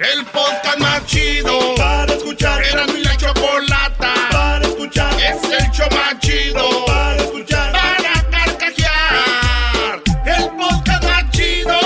El 0.00 0.24
podcast 0.24 0.78
más 0.78 1.04
chido 1.04 1.74
para 1.76 2.14
escuchar. 2.14 2.64
Era 2.64 2.86
mi 2.86 3.02
la 3.02 3.14
chocolata 3.18 4.14
para 4.32 4.66
escuchar. 4.66 5.12
Es 5.20 5.44
el 5.44 5.70
show 5.72 5.86
más 5.90 6.18
chido 6.20 6.86
para 6.86 7.16
escuchar. 7.16 7.70
Para 7.72 8.22
carcajear. 8.30 10.02
El 10.24 10.48
podcast 10.56 11.04
más 11.04 11.30
chido. 11.32 11.78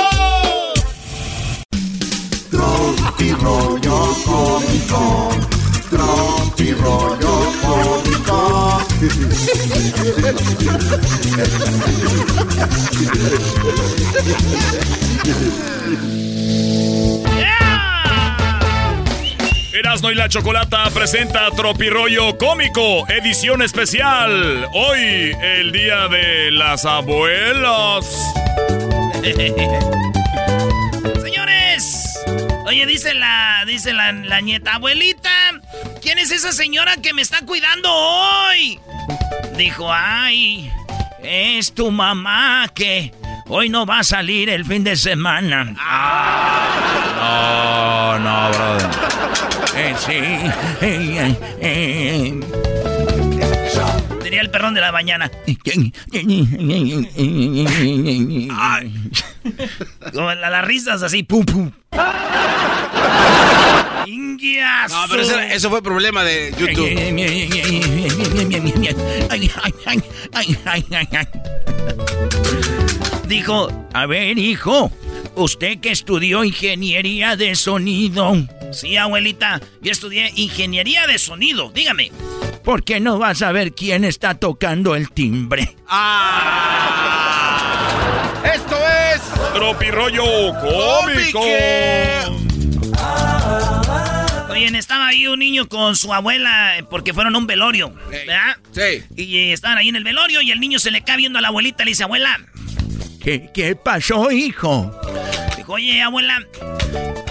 Tropi 2.52 3.32
rollo 3.32 4.16
cómico. 4.24 5.30
Tropi 5.90 6.72
rollo 6.74 7.52
cómico. 7.62 8.80
Erasmo 19.74 20.10
y 20.12 20.14
la 20.14 20.28
Chocolata 20.28 20.88
presenta 20.90 21.50
Tropirollo 21.50 22.38
Cómico, 22.38 23.08
edición 23.08 23.60
especial. 23.60 24.68
Hoy, 24.72 25.36
el 25.42 25.72
día 25.72 26.06
de 26.06 26.52
las 26.52 26.84
abuelas. 26.84 28.06
Señores, 31.24 32.20
oye, 32.66 32.86
dice 32.86 33.14
la, 33.14 33.64
dice 33.66 33.92
la, 33.92 34.12
la 34.12 34.40
nieta, 34.40 34.74
abuelita, 34.74 35.32
¿quién 36.00 36.18
es 36.18 36.30
esa 36.30 36.52
señora 36.52 36.98
que 36.98 37.12
me 37.12 37.22
está 37.22 37.44
cuidando 37.44 37.92
hoy? 37.92 38.78
Dijo, 39.56 39.92
ay, 39.92 40.70
es 41.20 41.74
tu 41.74 41.90
mamá 41.90 42.68
que 42.72 43.12
hoy 43.48 43.70
no 43.70 43.86
va 43.86 43.98
a 43.98 44.04
salir 44.04 44.50
el 44.50 44.64
fin 44.64 44.84
de 44.84 44.94
semana. 44.94 45.64
No, 47.16 48.18
no, 48.20 48.50
brother. 48.50 49.43
Eh, 49.76 49.94
sí. 49.98 50.12
Eh, 50.12 50.46
eh, 50.80 51.36
eh. 51.60 52.40
Diría 54.22 54.40
el 54.40 54.50
perrón 54.50 54.74
de 54.74 54.80
la 54.80 54.92
mañana. 54.92 55.30
Como 60.12 60.32
la- 60.34 60.50
las 60.50 60.64
risas 60.64 61.02
así, 61.02 61.22
pum, 61.22 61.44
pum. 61.44 61.70
No, 64.90 65.04
pero 65.10 65.22
eso, 65.22 65.38
eso 65.40 65.70
fue 65.70 65.82
problema 65.82 66.22
de 66.24 66.52
YouTube. 66.58 66.88
Dijo, 73.28 73.68
a 73.92 74.06
ver, 74.06 74.38
hijo, 74.38 74.90
usted 75.36 75.78
que 75.80 75.90
estudió 75.90 76.44
ingeniería 76.44 77.36
de 77.36 77.54
sonido. 77.54 78.34
Sí, 78.72 78.96
abuelita, 78.96 79.60
yo 79.80 79.92
estudié 79.92 80.32
ingeniería 80.36 81.06
de 81.06 81.18
sonido, 81.18 81.70
dígame. 81.74 82.10
¿Por 82.62 82.82
qué 82.82 83.00
no 83.00 83.18
vas 83.18 83.42
a 83.42 83.52
ver 83.52 83.74
quién 83.74 84.04
está 84.04 84.34
tocando 84.34 84.94
el 84.96 85.10
timbre? 85.10 85.76
Ah. 85.86 87.34
Esto 88.54 88.76
es 89.14 89.20
Tropirollo 89.52 90.24
Cómico. 90.60 91.40
Oye, 94.50 94.78
estaba 94.78 95.08
ahí 95.08 95.26
un 95.26 95.40
niño 95.40 95.68
con 95.68 95.96
su 95.96 96.14
abuela 96.14 96.78
eh, 96.78 96.84
porque 96.84 97.12
fueron 97.12 97.34
a 97.34 97.38
un 97.38 97.46
velorio, 97.46 97.92
¿verdad? 98.08 98.56
Sí. 98.70 99.02
Y 99.16 99.50
estaban 99.50 99.78
ahí 99.78 99.88
en 99.88 99.96
el 99.96 100.04
velorio 100.04 100.40
y 100.40 100.50
el 100.50 100.60
niño 100.60 100.78
se 100.78 100.90
le 100.90 101.02
cae 101.02 101.16
viendo 101.16 101.38
a 101.38 101.42
la 101.42 101.48
abuelita 101.48 101.82
y 101.82 101.86
le 101.86 101.90
dice, 101.90 102.04
abuela. 102.04 102.38
¿Qué, 103.24 103.50
qué 103.54 103.74
pasó, 103.74 104.30
hijo? 104.30 104.90
Dijo, 105.56 105.72
oye, 105.72 106.02
abuela, 106.02 106.46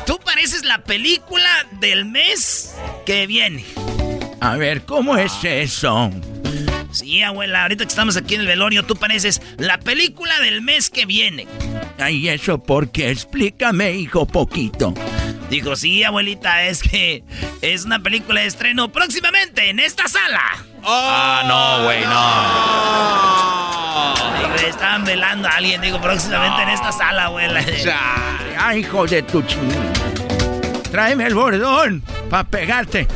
tú 0.08 0.20
pareces 0.26 0.66
la 0.66 0.84
película 0.84 1.48
del 1.80 2.06
mes 2.06 2.76
que 3.06 3.28
viene. 3.28 3.64
A 4.42 4.58
ver, 4.58 4.86
¿cómo 4.86 5.16
es 5.18 5.32
eso? 5.44 6.10
Sí, 6.92 7.22
abuela, 7.22 7.62
ahorita 7.62 7.86
que 7.86 7.90
estamos 7.90 8.18
aquí 8.18 8.34
en 8.34 8.42
el 8.42 8.48
velorio, 8.48 8.84
tú 8.84 8.96
pareces 8.96 9.40
la 9.58 9.80
película 9.80 10.40
del 10.40 10.64
mes 10.64 10.90
que 10.90 11.06
viene. 11.06 11.48
Ay, 12.00 12.28
¿eso 12.28 12.62
por 12.62 12.92
qué? 12.92 13.12
Explícame, 13.12 13.92
hijo, 13.92 14.26
poquito. 14.26 14.96
Dijo, 15.52 15.76
sí, 15.76 16.04
abuelita, 16.04 16.66
es 16.66 16.82
que 16.82 17.24
es 17.62 17.86
una 17.86 18.02
película 18.02 18.42
de 18.42 18.48
estreno 18.48 18.92
próximamente 18.92 19.70
en 19.70 19.80
esta 19.80 20.08
sala. 20.08 20.42
Ah, 20.86 21.44
no, 21.48 21.86
güey, 21.86 22.02
no. 22.06 22.14
Digo, 24.38 24.56
estaban 24.70 25.06
velando 25.06 25.48
a 25.48 25.52
alguien, 25.52 25.80
digo, 25.82 26.02
próximamente 26.02 26.64
en 26.64 26.70
esta 26.70 26.92
sala, 26.92 27.26
abuela. 27.26 27.62
Ay, 28.58 28.80
hijo 28.82 29.06
de 29.06 29.24
tu 29.24 29.42
chingada. 29.44 29.94
Tráeme 30.92 31.26
el 31.26 31.36
bordón 31.36 32.04
para 32.30 32.44
pegarte. 32.44 33.08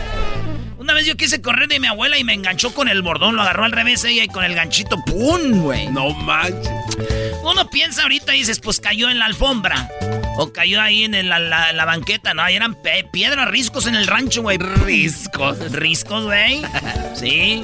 Una 0.77 0.93
vez 0.93 1.05
yo 1.05 1.17
quise 1.17 1.41
correr 1.41 1.67
de 1.67 1.79
mi 1.81 1.87
abuela 1.87 2.17
y 2.17 2.23
me 2.23 2.33
enganchó 2.33 2.73
con 2.73 2.87
el 2.87 3.01
bordón, 3.01 3.35
lo 3.35 3.41
agarró 3.41 3.65
al 3.65 3.73
revés 3.73 4.05
ella 4.05 4.23
y 4.23 4.27
con 4.29 4.45
el 4.45 4.55
ganchito, 4.55 4.95
¡pum, 5.05 5.61
güey! 5.61 5.87
No 5.87 6.11
manches. 6.11 6.71
Uno 7.43 7.69
piensa 7.69 8.03
ahorita 8.03 8.33
y 8.33 8.39
dices, 8.39 8.59
pues 8.59 8.79
cayó 8.79 9.09
en 9.09 9.19
la 9.19 9.25
alfombra. 9.25 9.89
O 10.37 10.53
cayó 10.53 10.81
ahí 10.81 11.03
en 11.03 11.27
la, 11.29 11.39
la- 11.39 11.73
la 11.73 11.85
banqueta, 11.85 12.33
¿no? 12.33 12.43
Ahí 12.43 12.55
eran 12.55 12.77
piedras, 13.11 13.47
riscos 13.49 13.87
en 13.87 13.95
el 13.95 14.07
rancho, 14.07 14.41
güey. 14.43 14.57
Riscos. 14.57 15.71
Riscos, 15.71 16.25
güey. 16.25 16.61
Sí. 17.15 17.63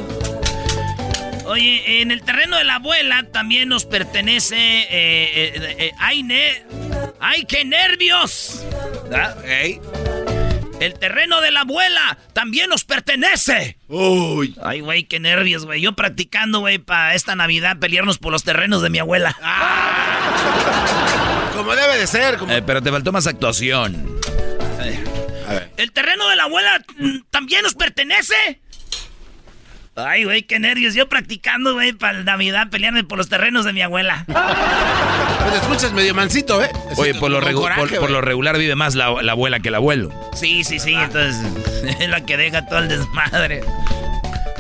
Oye, 1.45 2.01
en 2.01 2.09
el 2.12 2.23
terreno 2.23 2.57
de 2.57 2.63
la 2.63 2.75
abuela 2.75 3.28
también 3.31 3.69
nos 3.69 3.85
pertenece... 3.85 4.56
eh, 4.57 4.88
eh, 4.89 5.75
eh, 5.78 5.91
¡Ay, 6.00 6.23
ne- 6.23 6.63
¡Ay, 7.19 7.45
qué 7.45 7.63
nervios! 7.66 8.63
¿Ah? 9.13 9.35
El 10.79 10.94
terreno 11.00 11.39
de 11.41 11.51
la 11.51 11.62
abuela 11.62 12.17
también 12.33 12.69
nos 12.69 12.83
pertenece. 12.85 13.78
Uy. 13.88 14.56
Ay, 14.63 14.79
güey, 14.79 15.03
qué 15.03 15.19
nervios, 15.19 15.66
güey. 15.66 15.81
Yo 15.81 15.94
practicando, 15.94 16.59
güey, 16.62 16.79
para 16.79 17.13
esta 17.13 17.35
Navidad 17.35 17.78
pelearnos 17.78 18.17
por 18.17 18.31
los 18.31 18.44
terrenos 18.44 18.81
de 18.81 18.89
mi 18.89 19.00
abuela. 19.00 19.38
Como 21.55 21.75
debe 21.75 21.97
de 21.97 22.07
ser. 22.07 22.37
Como... 22.37 22.51
Eh, 22.53 22.61
pero 22.65 22.81
te 22.81 22.91
faltó 22.91 23.11
más 23.11 23.27
actuación. 23.27 24.17
A 25.47 25.53
ver. 25.53 25.69
¿El 25.77 25.91
terreno 25.91 26.27
de 26.29 26.35
la 26.35 26.43
abuela 26.43 26.81
mm, 26.97 27.17
también 27.29 27.61
nos 27.63 27.73
pertenece? 27.75 28.59
Ay, 29.95 30.23
güey, 30.23 30.41
qué 30.43 30.57
nervios. 30.59 30.95
Yo 30.95 31.07
practicando, 31.07 31.73
güey, 31.73 31.93
para 31.93 32.23
Navidad 32.23 32.69
pelearme 32.71 33.03
por 33.03 33.17
los 33.19 33.29
terrenos 33.29 33.63
de 33.63 33.73
mi 33.73 33.81
abuela. 33.83 34.25
Pues 34.25 35.51
te 35.51 35.57
escuchas 35.59 35.91
medio 35.93 36.15
mansito, 36.15 36.63
¿eh? 36.63 36.71
Oye, 36.97 37.13
por 37.13 37.29
lo, 37.29 37.39
Con 37.39 37.49
regu- 37.49 37.55
coraje, 37.61 37.79
por- 37.81 37.89
por 37.91 37.99
güey. 37.99 38.11
lo 38.13 38.21
regular 38.21 38.57
vive 38.57 38.73
más 38.75 38.95
la, 38.95 39.21
la 39.21 39.33
abuela 39.33 39.59
que 39.59 39.67
el 39.69 39.75
abuelo. 39.75 40.09
Sí, 40.33 40.63
sí, 40.63 40.79
sí, 40.79 40.95
entonces 40.95 41.37
es 41.99 42.09
la 42.09 42.25
que 42.25 42.37
deja 42.37 42.65
todo 42.65 42.79
el 42.79 42.87
desmadre. 42.87 43.61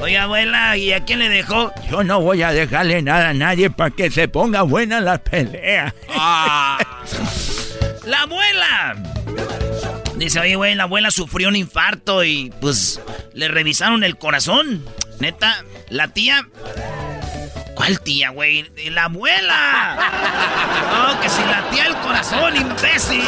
Oye, 0.03 0.17
abuela, 0.17 0.75
¿y 0.75 0.91
a 0.91 1.05
quién 1.05 1.19
le 1.19 1.29
dejó? 1.29 1.71
Yo 1.89 2.03
no 2.03 2.19
voy 2.19 2.41
a 2.41 2.51
dejarle 2.51 3.01
nada 3.01 3.29
a 3.29 3.33
nadie 3.33 3.69
para 3.69 3.89
que 3.89 4.11
se 4.11 4.27
ponga 4.27 4.63
buena 4.63 4.99
la 4.99 5.17
pelea. 5.23 5.95
Ah. 6.09 6.77
¡La 8.05 8.23
abuela! 8.23 8.97
Dice, 10.17 10.41
oye, 10.41 10.57
güey, 10.57 10.75
la 10.75 10.83
abuela 10.83 11.09
sufrió 11.09 11.47
un 11.47 11.55
infarto 11.55 12.25
y 12.25 12.51
pues 12.59 12.99
le 13.31 13.47
revisaron 13.47 14.03
el 14.03 14.17
corazón. 14.17 14.83
Neta, 15.21 15.63
la 15.87 16.09
tía. 16.09 16.49
¿Cuál 17.75 17.99
tía, 18.01 18.29
güey? 18.29 18.69
¡La 18.91 19.05
abuela! 19.05 19.97
No, 20.91 21.19
que 21.21 21.27
si 21.29 21.41
la 21.41 21.67
tía 21.71 21.85
el 21.87 21.95
corazón, 21.97 22.55
imbécil. 22.55 23.23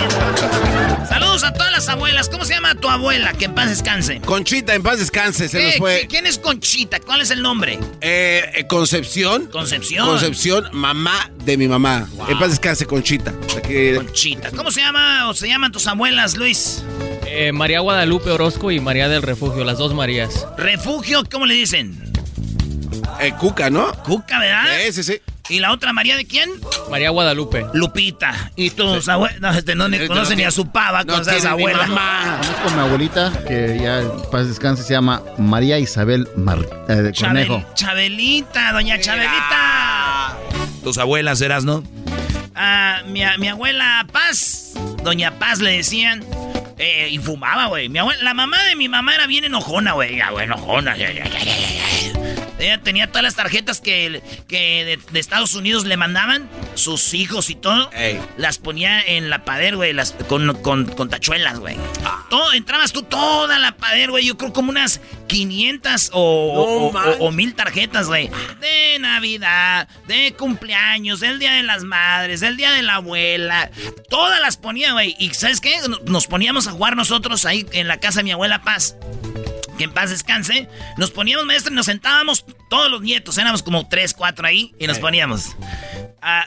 Saludos 1.10 1.44
a 1.44 1.52
todas 1.54 1.72
las 1.72 1.90
abuelas. 1.90 2.30
¿Cómo 2.30 2.46
se 2.46 2.54
llama 2.54 2.76
tu 2.76 2.88
abuela? 2.90 3.34
Que 3.34 3.46
en 3.46 3.56
paz 3.56 3.70
descanse. 3.70 4.22
Conchita, 4.22 4.76
en 4.76 4.84
paz 4.84 5.00
descanse, 5.00 5.50
se 5.50 5.58
¿Qué? 5.58 5.66
nos 5.66 5.76
fue. 5.78 6.06
¿Quién 6.08 6.26
es 6.28 6.38
Conchita? 6.38 7.00
¿Cuál 7.00 7.22
es 7.22 7.32
el 7.32 7.42
nombre? 7.42 7.80
Eh, 8.02 8.44
eh, 8.56 8.68
Concepción. 8.68 9.48
Concepción. 9.48 10.06
Concepción, 10.08 10.70
mamá 10.74 11.32
de 11.44 11.58
mi 11.58 11.68
mamá. 11.68 12.08
En 12.28 12.38
paz 12.38 12.50
descanse, 12.52 12.86
Conchita. 12.86 13.34
Aquí- 13.58 13.96
Conchita. 13.96 14.52
¿Cómo 14.52 14.72
se 14.72 14.82
llama 14.82 15.28
o 15.28 15.34
se 15.34 15.48
llaman 15.48 15.72
tus 15.72 15.88
abuelas, 15.88 16.38
Luis? 16.38 16.84
Eh, 17.28 17.52
María 17.52 17.80
Guadalupe 17.80 18.30
Orozco 18.30 18.70
y 18.72 18.80
María 18.80 19.10
del 19.10 19.22
Refugio, 19.24 19.64
las 19.66 19.78
dos 19.80 19.94
Marías. 19.94 20.46
Refugio, 20.58 21.24
¿cómo 21.30 21.46
le 21.48 21.56
dicen? 21.56 22.05
Eh, 23.20 23.34
Cuca, 23.40 23.70
¿no? 23.70 23.92
Cuca, 24.04 24.40
¿verdad? 24.40 24.66
Sí, 24.86 24.94
sí, 24.94 25.04
sí. 25.04 25.22
¿Y 25.48 25.60
la 25.60 25.72
otra 25.72 25.94
María 25.94 26.16
de 26.18 26.26
quién? 26.26 26.50
María 26.90 27.12
Guadalupe. 27.12 27.66
Lupita. 27.74 28.52
Y 28.56 28.72
tus 28.72 29.08
abuelas. 29.08 29.40
No, 29.40 29.52
este 29.52 29.76
no 29.76 29.88
ni 29.88 29.98
Este 29.98 30.08
conoce 30.08 30.32
no 30.32 30.38
ni 30.38 30.44
a 30.44 30.52
su 30.52 30.68
pava 30.72 31.04
no 31.04 31.14
con 31.14 31.22
esas 31.22 31.46
abuelas. 31.46 31.88
mamá. 31.88 32.40
Conozco 32.42 32.68
a 32.70 32.72
mi 32.74 32.80
abuelita, 32.82 33.32
que 33.48 33.80
ya 33.82 34.02
paz 34.32 34.48
descanse, 34.48 34.82
se 34.84 34.94
llama 34.94 35.22
María 35.38 35.78
Isabel 35.78 36.28
Mar- 36.36 36.68
eh, 36.90 36.94
de 36.96 37.12
Chabel-. 37.14 37.66
Chabelita, 37.76 38.72
doña 38.74 39.00
Chabelita. 39.00 40.36
Tus 40.84 40.98
abuelas 40.98 41.40
eras, 41.42 41.64
¿no? 41.64 41.84
Ah, 42.56 43.02
mi, 43.08 43.22
abuela 43.48 44.08
Paz, 44.12 44.74
doña 45.04 45.32
Paz 45.38 45.60
le 45.60 45.72
decían. 45.78 46.26
eh, 46.78 47.08
y 47.12 47.18
fumaba, 47.20 47.68
güey. 47.68 47.88
Mi 47.88 48.00
abuela- 48.00 48.22
La 48.24 48.34
mamá 48.34 48.62
de 48.64 48.76
mi 48.76 48.90
mamá 48.90 49.14
era 49.16 49.28
bien 49.28 49.46
enojona, 49.46 49.94
güey. 49.94 50.18
Ya, 50.18 50.32
güey, 50.32 50.46
enojona. 50.46 50.98
ya, 50.98 51.12
ya, 51.12 51.24
ya, 51.26 51.40
ya, 51.40 51.40
ya, 51.40 51.56
ya. 51.56 51.86
Ella 52.60 52.82
tenía 52.82 53.08
todas 53.08 53.24
las 53.24 53.36
tarjetas 53.36 53.82
que, 53.82 54.22
que 54.48 55.00
de, 55.12 55.20
Estados 55.20 55.56
Unidos 55.56 55.86
le 55.86 55.98
mandaban, 55.98 56.50
sus 56.76 57.14
hijos 57.14 57.50
y 57.50 57.56
todo. 57.56 57.90
Las 58.38 58.58
ponía 58.58 59.02
en 59.02 59.30
la 59.30 59.44
pader, 59.44 59.76
güey, 59.76 59.94
las, 59.94 60.14
con, 60.28 60.56
con, 60.62 61.10
tachuelas, 61.10 61.60
güey. 61.60 61.78
Todo, 62.30 62.54
entrabas 62.54 62.92
tú 62.92 63.04
toda 63.04 63.60
la 63.60 63.76
pader, 63.76 64.12
güey. 64.12 64.26
Yo 64.26 64.38
creo 64.38 64.54
como 64.54 64.70
unas 64.70 65.02
500 65.28 66.12
o, 66.14 66.92
o, 67.20 67.32
mil 67.32 67.56
tarjetas, 67.56 68.08
güey. 68.08 68.30
De 68.60 69.00
Navidad, 69.00 69.88
de 70.08 70.34
cumpleaños, 70.38 71.20
del 71.20 71.40
Día 71.40 71.54
de 71.54 71.64
las 71.64 71.84
Madres, 71.84 72.40
del 72.40 72.58
Día 72.58 72.72
de 72.72 72.84
la 72.84 72.96
Abuela. 72.96 73.70
Todas 74.10 74.40
las 74.42 74.58
ponía, 74.58 74.94
güey. 74.94 75.16
Y 75.20 75.34
¿sabes 75.34 75.62
qué? 75.62 75.76
Nos 76.06 76.28
poníamos 76.28 76.68
a 76.68 76.72
jugar 76.72 76.96
nosotros 76.96 77.46
ahí 77.46 77.66
en 77.72 77.88
la 77.88 78.00
casa 78.00 78.20
de 78.20 78.24
mi 78.24 78.32
abuela 78.32 78.62
Paz 78.62 78.96
que 79.78 79.86
en 79.86 79.92
paz 79.92 80.10
descanse, 80.10 80.70
nos 80.98 81.12
poníamos 81.12 81.46
maestro 81.46 81.72
y 81.72 81.76
nos 81.76 81.86
sentábamos 81.86 82.46
todos 82.70 82.90
los 82.90 83.02
nietos, 83.02 83.38
éramos 83.38 83.64
como 83.64 83.88
tres, 83.88 84.14
cuatro 84.14 84.48
ahí, 84.48 84.74
y 84.80 84.88
nos 84.88 85.00
poníamos 85.00 85.56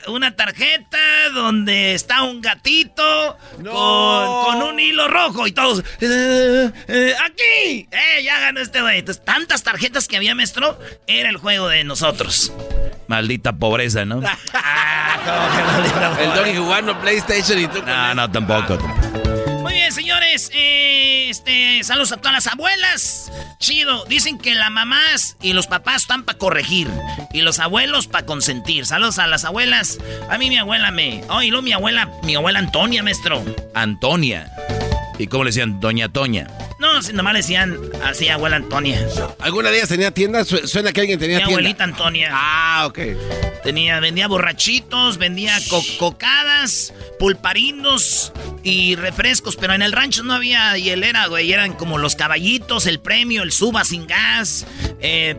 una 0.07 0.35
tarjeta 0.35 0.97
donde 1.33 1.93
está 1.93 2.23
un 2.23 2.41
gatito 2.41 3.37
con, 3.55 4.61
un 4.61 4.79
hilo 4.79 5.07
rojo 5.07 5.47
y 5.47 5.51
todos, 5.51 5.83
eh, 6.01 6.71
eh, 6.87 7.15
aquí, 7.23 7.87
eh, 7.91 8.23
ya 8.23 8.39
ganó 8.39 8.59
este 8.59 8.81
güey. 8.81 8.99
Entonces, 8.99 9.23
tantas 9.23 9.63
tarjetas 9.63 10.07
que 10.07 10.17
había, 10.17 10.35
maestro, 10.35 10.77
era 11.07 11.29
el 11.29 11.37
juego 11.37 11.67
de 11.69 11.83
nosotros. 11.83 12.51
Maldita 13.07 13.53
pobreza, 13.53 14.05
¿no? 14.05 14.21
Ah, 15.21 16.17
el 16.19 16.33
Doggy 16.33 16.55
jugando 16.55 16.99
PlayStation 16.99 17.59
y 17.59 17.67
tú. 17.67 17.83
No, 17.85 18.15
no, 18.15 18.31
tampoco. 18.31 18.77
Muy 18.77 19.28
señores. 19.91 20.51
Eh, 20.53 21.29
este, 21.29 21.83
saludos 21.83 22.11
a 22.11 22.17
todas 22.17 22.33
las 22.33 22.47
abuelas. 22.47 23.31
Chido. 23.59 24.05
Dicen 24.05 24.37
que 24.37 24.55
las 24.55 24.71
mamás 24.71 25.37
y 25.41 25.53
los 25.53 25.67
papás 25.67 26.03
están 26.03 26.23
para 26.23 26.37
corregir. 26.37 26.87
Y 27.33 27.41
los 27.41 27.59
abuelos 27.59 28.07
para 28.07 28.25
consentir. 28.25 28.85
Saludos 28.85 29.19
a 29.19 29.27
las 29.27 29.45
abuelas. 29.45 29.97
A 30.29 30.37
mí 30.37 30.49
mi 30.49 30.57
abuela 30.57 30.91
me... 30.91 31.23
Oh, 31.29 31.41
y 31.41 31.49
luego 31.49 31.63
mi 31.63 31.73
abuela, 31.73 32.11
mi 32.23 32.35
abuela 32.35 32.59
Antonia, 32.59 33.03
maestro. 33.03 33.43
Antonia. 33.73 34.51
¿Y 35.19 35.27
cómo 35.27 35.43
le 35.43 35.49
decían? 35.49 35.79
Doña 35.81 36.09
Toña. 36.09 36.47
No, 36.79 37.01
si 37.01 37.11
nomás 37.11 37.33
le 37.33 37.39
decían 37.39 37.77
así, 38.05 38.29
abuela 38.29 38.55
Antonia. 38.55 39.05
¿Alguna 39.39 39.69
de 39.69 39.77
ellas 39.77 39.89
tenía 39.89 40.11
tienda? 40.11 40.45
suena 40.45 40.93
que 40.93 41.01
alguien 41.01 41.19
tenía 41.19 41.39
Mi 41.39 41.43
tienda. 41.43 41.59
abuelita 41.59 41.83
Antonia. 41.83 42.29
Ah, 42.31 42.85
ok. 42.87 42.99
Tenía, 43.63 43.99
vendía 43.99 44.29
borrachitos, 44.29 45.17
vendía 45.17 45.57
cocadas, 45.97 46.93
pulparindos 47.19 48.31
y 48.63 48.95
refrescos, 48.95 49.57
pero 49.57 49.73
en 49.73 49.81
el 49.81 49.91
rancho 49.91 50.23
no 50.23 50.33
había 50.33 50.77
hielera, 50.77 51.27
güey. 51.27 51.51
Eran 51.51 51.73
como 51.73 51.97
los 51.97 52.15
caballitos, 52.15 52.85
el 52.85 53.01
premio, 53.01 53.43
el 53.43 53.51
suba 53.51 53.83
sin 53.83 54.07
gas. 54.07 54.65
Eh, 55.01 55.35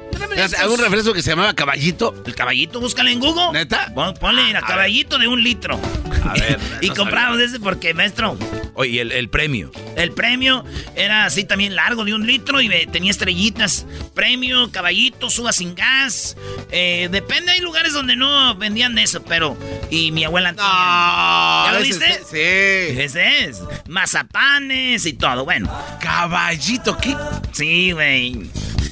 ¿Algún 0.59 0.79
refresco 0.79 1.15
que 1.15 1.23
se 1.23 1.31
llamaba 1.31 1.55
caballito? 1.55 2.15
El 2.27 2.35
caballito, 2.35 2.81
búscale 2.81 3.13
en 3.13 3.21
Google. 3.21 3.53
¿Neta? 3.53 3.93
ponle, 4.21 4.55
a 4.55 4.61
caballito 4.61 5.19
de 5.19 5.27
un 5.27 5.43
litro. 5.43 5.81
A 6.25 6.35
ver. 6.35 6.59
y 6.83 6.91
compramos 6.91 7.41
ese 7.41 7.59
porque, 7.59 7.95
maestro. 7.95 8.37
Oye, 8.75 9.01
el, 9.01 9.13
el 9.13 9.31
premio. 9.31 9.70
El 9.97 10.13
premio 10.13 10.65
era 10.97 11.25
así 11.25 11.45
también 11.45 11.75
largo 11.75 12.05
de 12.05 12.15
un 12.15 12.27
litro 12.27 12.61
y 12.61 12.69
tenía 12.87 13.11
estrellitas. 13.11 13.87
Premio, 14.15 14.71
caballito, 14.71 15.31
suba 15.31 15.53
sin 15.53 15.75
gas. 15.75 16.37
Eh, 16.71 17.09
depende, 17.11 17.53
hay 17.53 17.61
lugares 17.61 17.93
donde 17.93 18.17
no 18.17 18.55
vendían 18.57 18.99
eso, 18.99 19.23
pero. 19.23 19.57
Y 19.91 20.13
mi 20.13 20.25
abuela. 20.25 20.55
¿Ya 20.57 21.73
lo 21.73 21.81
viste? 21.81 22.21
sí. 22.31 23.01
Ese 23.01 23.45
es. 23.45 23.63
Mazapanes 23.89 25.07
y 25.07 25.13
todo. 25.15 25.45
Bueno. 25.45 25.71
Caballito, 26.01 26.97
¿qué? 26.97 27.17
Sí, 27.53 27.93
güey. 27.93 28.51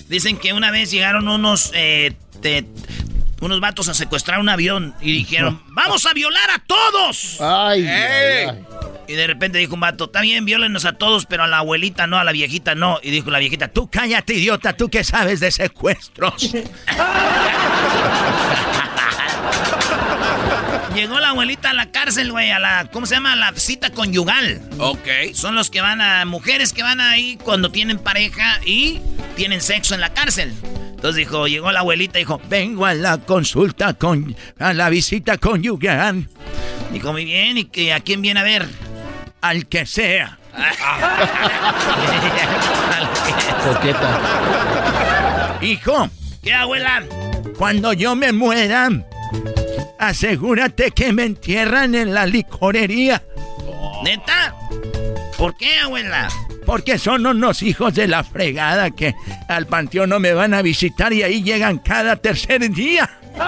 Dicen 0.09 0.39
que 0.39 0.53
una 0.53 0.71
vez 0.71 0.91
llegaron 0.91 1.29
unos. 1.29 1.71
Eh, 1.75 2.15
unos 3.41 3.61
vatos 3.61 3.89
a 3.89 3.95
secuestrar 3.95 4.41
un 4.41 4.49
avión 4.49 4.95
y 5.01 5.13
dijeron: 5.13 5.63
¡Vamos 5.69 6.07
a 6.07 6.13
violar 6.13 6.51
a 6.51 6.59
todos! 6.59 7.41
¡Ay! 7.41 7.87
ay. 7.87 8.65
Y 9.09 9.15
de 9.15 9.27
repente 9.27 9.59
dijo 9.59 9.73
un 9.75 9.81
vato, 9.81 10.05
está 10.05 10.21
bien, 10.21 10.45
violenos 10.45 10.85
a 10.85 10.93
todos, 10.93 11.25
pero 11.25 11.45
a 11.45 11.47
la 11.47 11.59
abuelita 11.59 12.07
no, 12.07 12.19
a 12.19 12.25
la 12.25 12.33
viejita 12.33 12.75
no. 12.75 13.01
Y 13.03 13.11
dijo 13.11 13.31
la 13.31 13.39
viejita, 13.39 13.69
tú 13.69 13.89
cállate, 13.91 14.35
idiota, 14.35 14.75
tú 14.77 14.91
que 14.91 15.03
sabes 15.03 15.41
de 15.41 15.51
secuestros. 15.51 16.53
Llegó 20.95 21.21
la 21.21 21.31
abuelita 21.31 21.71
a 21.71 21.75
la 21.75 21.91
cárcel, 21.91 22.33
güey, 22.33 22.51
a 22.51 22.59
la, 22.59 22.91
¿cómo 22.93 23.07
se 23.07 23.15
llama? 23.15 23.33
A 23.33 23.37
la 23.37 23.53
cita 23.55 23.91
conyugal. 23.91 24.61
Ok. 24.79 25.09
Son 25.33 25.55
los 25.55 25.71
que 25.71 25.81
van 25.81 26.01
a, 26.01 26.25
mujeres 26.25 26.73
que 26.73 26.83
van 26.83 27.01
ahí 27.01 27.39
cuando 27.43 27.71
tienen 27.71 27.99
pareja 27.99 28.61
y 28.67 29.01
tienen 29.37 29.61
sexo 29.61 29.95
en 29.95 30.01
la 30.01 30.13
cárcel. 30.13 30.53
Entonces 30.99 31.17
dijo, 31.17 31.47
llegó 31.47 31.71
la 31.71 31.81
abuelita 31.81 32.19
y 32.19 32.23
dijo, 32.23 32.41
vengo 32.51 32.85
a 32.85 32.93
la 32.93 33.19
consulta 33.19 33.95
con, 33.95 34.35
a 34.59 34.73
la 34.73 34.91
visita 34.91 35.39
conyugal. 35.39 36.29
Dijo, 36.93 37.13
muy 37.13 37.25
bien, 37.25 37.57
¿y 37.57 37.67
que, 37.67 37.93
a 37.93 38.01
quién 38.01 38.21
viene 38.21 38.41
a 38.41 38.43
ver? 38.43 38.69
al 39.41 39.67
que 39.67 39.87
sea. 39.87 40.39
Coqueta. 43.65 45.59
Hijo. 45.61 46.09
¿Qué, 46.43 46.55
abuela? 46.55 47.05
Cuando 47.57 47.93
yo 47.93 48.17
me 48.17 48.33
muera, 48.33 48.89
asegúrate 49.99 50.93
que 50.93 51.13
me 51.13 51.25
entierran 51.25 51.95
en 51.95 52.15
la 52.15 52.25
licorería. 52.27 53.23
¿Neta? 54.05 54.55
¿Por 55.39 55.57
qué, 55.57 55.79
abuela? 55.79 56.29
Porque 56.67 56.99
son 56.99 57.25
unos 57.25 57.63
hijos 57.63 57.95
de 57.95 58.09
la 58.09 58.25
fregada 58.25 58.91
que 58.91 59.15
al 59.49 59.69
panteón 59.69 60.11
no 60.11 60.19
me 60.19 60.33
van 60.33 60.53
a 60.53 60.63
visitar 60.63 61.13
y 61.13 61.23
ahí 61.23 61.45
llegan 61.45 61.79
cada 61.79 62.17
tercer 62.17 62.69
día. 62.71 63.09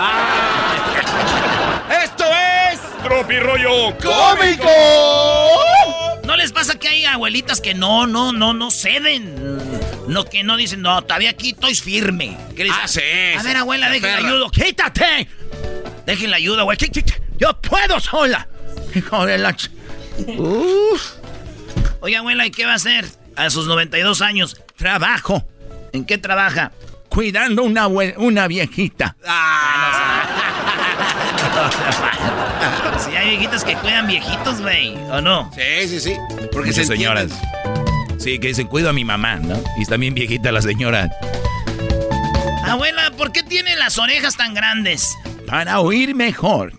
¡Esto 2.04 2.25
es 2.70 2.81
Tropi 3.02 3.40
Rollo 3.40 3.98
Cómico! 3.98 4.70
¿No 6.25 6.37
les 6.37 6.52
pasa 6.52 6.78
que 6.78 6.87
hay 6.87 7.04
abuelitas 7.06 7.60
que 7.60 7.75
no, 7.75 8.06
no, 8.06 8.32
no, 8.32 8.54
no 8.54 8.70
ceden? 8.70 9.34
No, 10.06 10.25
que 10.25 10.44
no 10.44 10.56
dicen, 10.56 10.82
no, 10.82 11.02
todavía 11.02 11.31
aquí 11.31 11.50
estoy 11.50 11.75
firme. 11.75 12.38
¿Qué 12.54 12.62
les 12.62 12.72
ah, 12.72 12.86
sí, 12.86 13.00
A 13.36 13.43
ver, 13.43 13.56
abuela, 13.56 13.90
déjenla 13.90 14.28
ayuda. 14.28 14.46
¡Quítate! 14.52 15.26
Déjenla 16.06 16.36
ayuda, 16.36 16.62
güey. 16.62 16.78
Yo 17.36 17.60
puedo 17.60 17.98
sola. 17.98 18.46
Hijo 18.94 19.26
de 19.26 19.38
la... 19.38 19.56
Uf. 20.38 21.19
Oye, 22.00 22.17
abuela, 22.17 22.47
¿y 22.47 22.50
qué 22.50 22.64
va 22.64 22.73
a 22.73 22.76
hacer? 22.76 23.06
A 23.37 23.50
sus 23.50 23.67
92 23.67 24.23
años. 24.23 24.61
Trabajo. 24.76 25.47
¿En 25.93 26.05
qué 26.05 26.19
trabaja? 26.19 26.73
Cuidando 27.08 27.62
una, 27.62 27.87
una 27.88 28.47
viejita. 28.47 29.17
Ah, 29.26 30.23
si 33.05 33.17
hay 33.17 33.31
viejitas 33.31 33.64
que 33.64 33.75
cuidan 33.76 34.06
viejitos, 34.06 34.61
güey, 34.61 34.94
¿o 35.11 35.20
no? 35.20 35.50
Sí, 35.55 35.88
sí, 35.88 36.00
sí. 36.00 36.17
Porque 36.52 36.73
son 36.73 36.87
señoras. 36.87 37.32
Sí, 38.19 38.38
que 38.38 38.49
dicen, 38.49 38.67
cuido 38.67 38.91
a 38.91 38.93
mi 38.93 39.05
mamá, 39.05 39.37
¿no? 39.37 39.61
Y 39.79 39.82
está 39.82 39.96
bien 39.96 40.15
viejita 40.15 40.53
la 40.53 40.63
señora. 40.63 41.10
Abuela, 42.65 43.10
¿por 43.17 43.32
qué 43.32 43.43
tiene 43.43 43.74
las 43.77 43.98
orejas 43.98 44.36
tan 44.36 44.55
grandes? 44.55 45.17
Para 45.46 45.81
oír 45.81 46.15
mejor. 46.15 46.72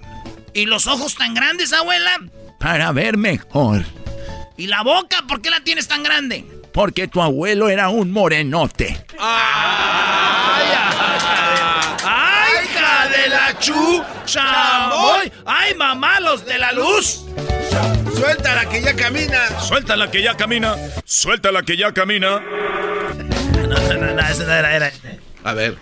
¿Y 0.53 0.65
los 0.65 0.87
ojos 0.87 1.15
tan 1.15 1.33
grandes, 1.33 1.73
abuela? 1.73 2.11
Para 2.59 2.91
ver 2.91 3.17
mejor. 3.17 3.83
¿Y 4.57 4.67
la 4.67 4.83
boca? 4.83 5.23
¿Por 5.27 5.41
qué 5.41 5.49
la 5.49 5.61
tienes 5.61 5.87
tan 5.87 6.03
grande? 6.03 6.45
Porque 6.73 7.07
tu 7.07 7.21
abuelo 7.21 7.69
era 7.69 7.89
un 7.89 8.11
morenote. 8.11 9.05
¡Ay, 9.19 10.67
ay, 12.05 12.65
hija 12.65 13.07
de 13.09 13.29
la 13.29 13.59
chu! 13.59 14.03
¡Chamoy! 14.25 15.31
¡Ay, 15.45 15.73
mamá, 15.75 16.19
los 16.19 16.45
de 16.45 16.57
la 16.57 16.71
luz! 16.71 17.25
Suéltala 18.15 18.69
que 18.69 18.81
ya 18.81 18.95
camina. 18.95 19.59
Suéltala 19.59 20.11
que 20.11 20.21
ya 20.21 20.37
camina. 20.37 20.75
Suéltala 21.05 21.63
que 21.63 21.75
ya 21.75 21.91
camina. 21.93 22.39
No, 22.39 23.67
no, 23.67 23.93
no, 23.93 24.13
no, 24.13 24.27
eso 24.27 24.45
no 24.45 24.53
era, 24.53 24.75
era. 24.75 24.91
A 25.43 25.53
ver. 25.53 25.77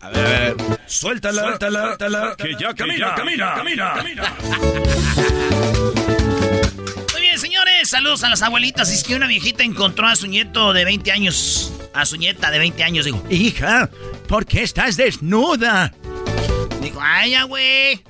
A 0.00 0.08
ver, 0.10 0.18
a 0.18 0.28
ver. 0.28 0.56
Suéltala, 0.86 1.42
suéltala, 1.42 1.82
suéltala 1.82 2.36
que 2.36 2.54
ya 2.58 2.74
camina, 2.74 3.14
camina, 3.14 3.54
camina. 3.54 3.92
camina. 3.94 4.24
Señores. 7.88 7.98
Saludos 7.98 8.24
a 8.24 8.28
las 8.28 8.42
abuelitas. 8.42 8.90
Es 8.90 9.02
que 9.02 9.16
una 9.16 9.26
viejita 9.26 9.64
encontró 9.64 10.06
a 10.06 10.16
su 10.16 10.26
nieto 10.26 10.72
de 10.72 10.84
20 10.84 11.10
años. 11.10 11.72
A 11.94 12.04
su 12.04 12.16
nieta 12.16 12.50
de 12.50 12.58
20 12.58 12.82
años. 12.84 13.04
Dijo, 13.04 13.24
hija, 13.30 13.90
¿por 14.28 14.46
qué 14.46 14.62
estás 14.62 14.96
desnuda? 14.96 15.94
Dijo, 16.82 17.00
ay, 17.02 17.32
ya, 17.32 17.44
güey. 17.44 18.02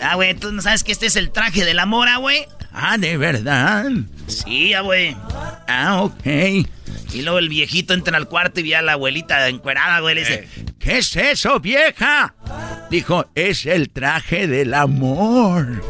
Ah, 0.00 0.14
güey, 0.14 0.34
¿tú 0.34 0.52
no 0.52 0.62
sabes 0.62 0.84
que 0.84 0.92
este 0.92 1.06
es 1.06 1.16
el 1.16 1.30
traje 1.30 1.64
de 1.64 1.74
la 1.74 1.86
mora, 1.86 2.18
güey? 2.18 2.46
Ah, 2.80 2.96
¿de 2.96 3.16
verdad? 3.16 3.90
Sí, 4.28 4.72
güey. 4.84 5.16
Ah, 5.66 6.02
ok. 6.02 6.24
Y 7.12 7.22
luego 7.22 7.40
el 7.40 7.48
viejito 7.48 7.92
entra 7.92 8.16
al 8.16 8.28
cuarto 8.28 8.60
y 8.60 8.62
ve 8.62 8.76
a 8.76 8.82
la 8.82 8.92
abuelita 8.92 9.48
encuerada, 9.48 9.98
güey. 9.98 10.14
Le 10.14 10.20
dice, 10.20 10.34
eh. 10.34 10.48
¿qué 10.78 10.98
es 10.98 11.16
eso, 11.16 11.58
vieja? 11.58 12.36
Dijo, 12.88 13.26
es 13.34 13.66
el 13.66 13.90
traje 13.90 14.46
del 14.46 14.74
amor. 14.74 15.82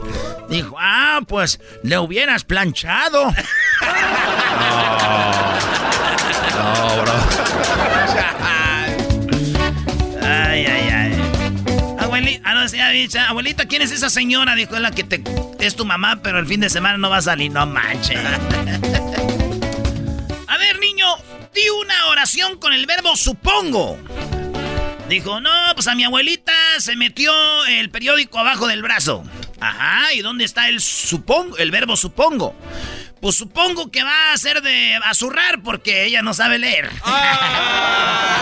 Dijo, 0.49 0.76
ah, 0.78 1.21
pues 1.28 1.61
le 1.83 1.99
hubieras 1.99 2.45
planchado. 2.45 3.26
no, 6.54 7.02
bro. 7.02 7.88
Dice, 12.92 13.18
abuelita, 13.20 13.66
¿quién 13.66 13.82
es 13.82 13.90
esa 13.92 14.10
señora? 14.10 14.54
Dijo, 14.54 14.74
es 14.74 14.80
la 14.80 14.90
que 14.90 15.04
te, 15.04 15.22
es 15.60 15.76
tu 15.76 15.84
mamá, 15.84 16.20
pero 16.22 16.38
el 16.38 16.46
fin 16.46 16.60
de 16.60 16.70
semana 16.70 16.96
no 16.98 17.10
va 17.10 17.18
a 17.18 17.22
salir. 17.22 17.50
No 17.50 17.66
manches. 17.66 18.18
a 20.46 20.56
ver, 20.56 20.78
niño, 20.78 21.06
di 21.54 21.68
una 21.68 22.06
oración 22.08 22.58
con 22.58 22.72
el 22.72 22.86
verbo 22.86 23.16
supongo. 23.16 23.98
Dijo, 25.08 25.40
no, 25.40 25.50
pues 25.74 25.88
a 25.88 25.94
mi 25.94 26.04
abuelita 26.04 26.52
se 26.78 26.94
metió 26.96 27.32
el 27.66 27.90
periódico 27.90 28.38
abajo 28.38 28.66
del 28.66 28.82
brazo. 28.82 29.24
Ajá, 29.60 30.12
¿y 30.12 30.20
dónde 30.20 30.44
está 30.44 30.68
el 30.68 30.80
supongo, 30.80 31.56
el 31.56 31.70
verbo 31.70 31.96
supongo? 31.96 32.54
Pues 33.20 33.34
supongo 33.34 33.90
que 33.90 34.04
va 34.04 34.32
a 34.32 34.36
ser 34.36 34.62
de 34.62 34.96
azurrar 35.04 35.62
porque 35.62 36.04
ella 36.04 36.22
no 36.22 36.34
sabe 36.34 36.58
leer. 36.58 36.90
Ah. 37.04 38.36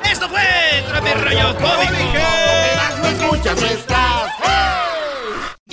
Esto 0.14 0.28
fue 0.28 0.84
Trapi 0.86 1.10
Rollo 1.12 1.56
Cómico. 1.56 2.04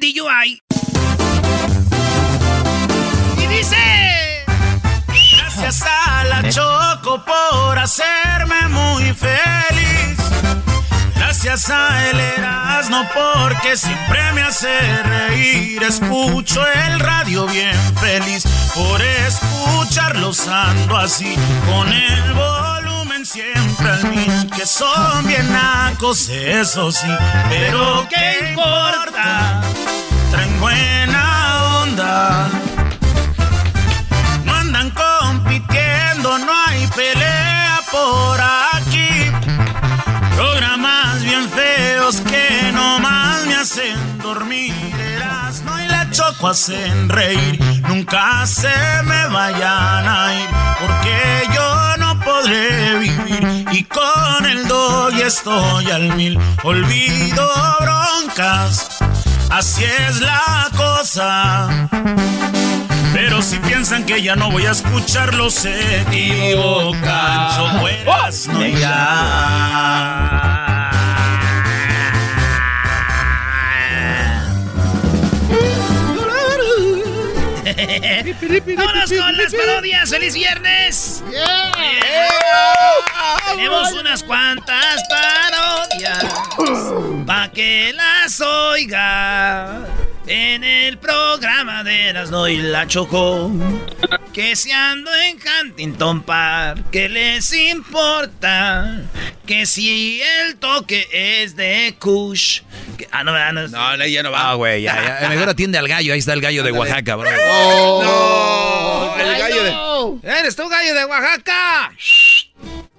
DUI. 0.00 0.62
Y 3.38 3.46
dice... 3.46 3.76
Gracias 5.36 5.82
a 5.82 6.24
la 6.24 6.48
Choco 6.48 7.24
por 7.24 7.78
hacerme 7.78 8.68
muy 8.68 9.14
feliz. 9.14 10.18
Gracias 11.16 11.70
a 11.70 12.10
el 12.10 12.18
Erasmo 12.18 13.04
porque 13.14 13.76
siempre 13.76 14.32
me 14.34 14.42
hace 14.42 15.02
reír. 15.02 15.82
Escucho 15.82 16.66
el 16.66 17.00
radio 17.00 17.46
bien 17.46 17.76
feliz 18.00 18.44
por 18.74 19.00
escucharlos 19.00 20.48
ando 20.48 20.96
así 20.96 21.34
con 21.66 21.92
el 21.92 22.32
volumen 22.32 22.73
siempre 23.34 23.90
al 23.90 24.10
mil. 24.10 24.50
Que 24.56 24.64
son 24.64 25.26
bien 25.26 25.50
nacos, 25.52 26.28
eso 26.28 26.92
sí, 26.92 27.12
pero 27.48 28.06
¿qué 28.08 28.50
importa? 28.50 29.60
Traen 30.30 30.60
buena 30.60 31.82
onda. 31.82 32.48
No 34.44 34.54
andan 34.54 34.90
compitiendo, 34.90 36.38
no 36.38 36.52
hay 36.66 36.86
pelea 36.88 37.80
por 37.90 38.40
aquí. 38.76 39.10
Programas 40.36 41.22
bien 41.22 41.48
feos 41.50 42.20
que 42.20 42.70
nomás 42.72 43.46
me 43.46 43.56
hacen 43.56 44.18
dormir. 44.18 44.74
no 45.64 45.82
y 45.82 45.88
la 45.88 46.08
choco 46.10 46.48
hacen 46.48 47.08
reír. 47.08 47.58
Nunca 47.88 48.46
se 48.46 48.76
me 49.04 49.26
vayan 49.26 50.06
a 50.08 50.34
ir 50.40 50.48
porque 50.80 51.48
yo 51.52 51.64
no 51.64 51.93
podré 52.24 52.98
vivir. 52.98 53.64
Y 53.72 53.84
con 53.84 54.46
el 54.46 54.66
doy 54.66 55.20
estoy 55.22 55.90
al 55.90 56.14
mil. 56.16 56.38
Olvido 56.62 57.48
broncas. 57.80 58.88
Así 59.50 59.84
es 59.84 60.20
la 60.20 60.68
cosa. 60.76 61.88
Pero 63.12 63.42
si 63.42 63.58
piensan 63.58 64.04
que 64.04 64.20
ya 64.22 64.34
no 64.34 64.50
voy 64.50 64.66
a 64.66 64.72
escucharlo, 64.72 65.50
se 65.50 66.00
equivocan. 66.00 67.56
Chocuelas, 67.56 68.48
no 68.48 68.66
ya. 68.66 70.53
¡Vámonos 78.76 79.12
con 79.12 79.36
las 79.36 79.54
parodias! 79.54 80.10
¡Feliz 80.10 80.34
viernes! 80.34 81.22
Tenemos 83.50 83.92
unas 83.92 84.22
cuantas 84.22 85.02
parodias 85.08 86.24
para 87.26 87.50
que 87.50 87.92
las 87.94 88.40
oiga 88.40 89.86
en 90.26 90.64
el 90.64 90.98
programa 90.98 91.84
de 91.84 92.12
las 92.12 92.30
y 92.48 92.56
la 92.58 92.86
Chocó. 92.86 93.50
Que 94.32 94.56
si 94.56 94.72
ando 94.72 95.10
en 95.14 95.38
Huntington 95.38 96.22
Park, 96.22 96.86
¿qué 96.90 97.08
les 97.08 97.52
importa? 97.52 99.02
Que 99.46 99.66
si 99.66 100.20
el 100.20 100.56
toque 100.56 101.06
es 101.12 101.54
de 101.56 101.94
Kush. 101.98 102.62
ah, 103.12 103.22
no, 103.22 103.32
no, 103.32 103.68
no, 103.68 103.96
no, 103.96 104.06
ya 104.06 104.22
no 104.22 104.30
va. 104.30 104.50
Ah, 104.50 104.54
güey, 104.54 104.82
ya, 104.82 105.20
ya. 105.20 105.28
Mejor 105.28 105.48
atiende 105.48 105.78
al 105.78 105.88
gallo. 105.88 106.12
Ahí 106.12 106.18
está 106.18 106.32
el 106.32 106.40
gallo 106.40 106.62
de 106.62 106.72
Oaxaca, 106.72 107.16
bro. 107.16 107.30
Oh, 107.46 109.14
no, 109.16 109.22
el 109.22 109.38
gallo 109.38 110.20
de. 110.22 110.38
¿Eres 110.40 110.56
tú, 110.56 110.68
gallo 110.68 110.94
de 110.94 111.04
Oaxaca? 111.04 111.92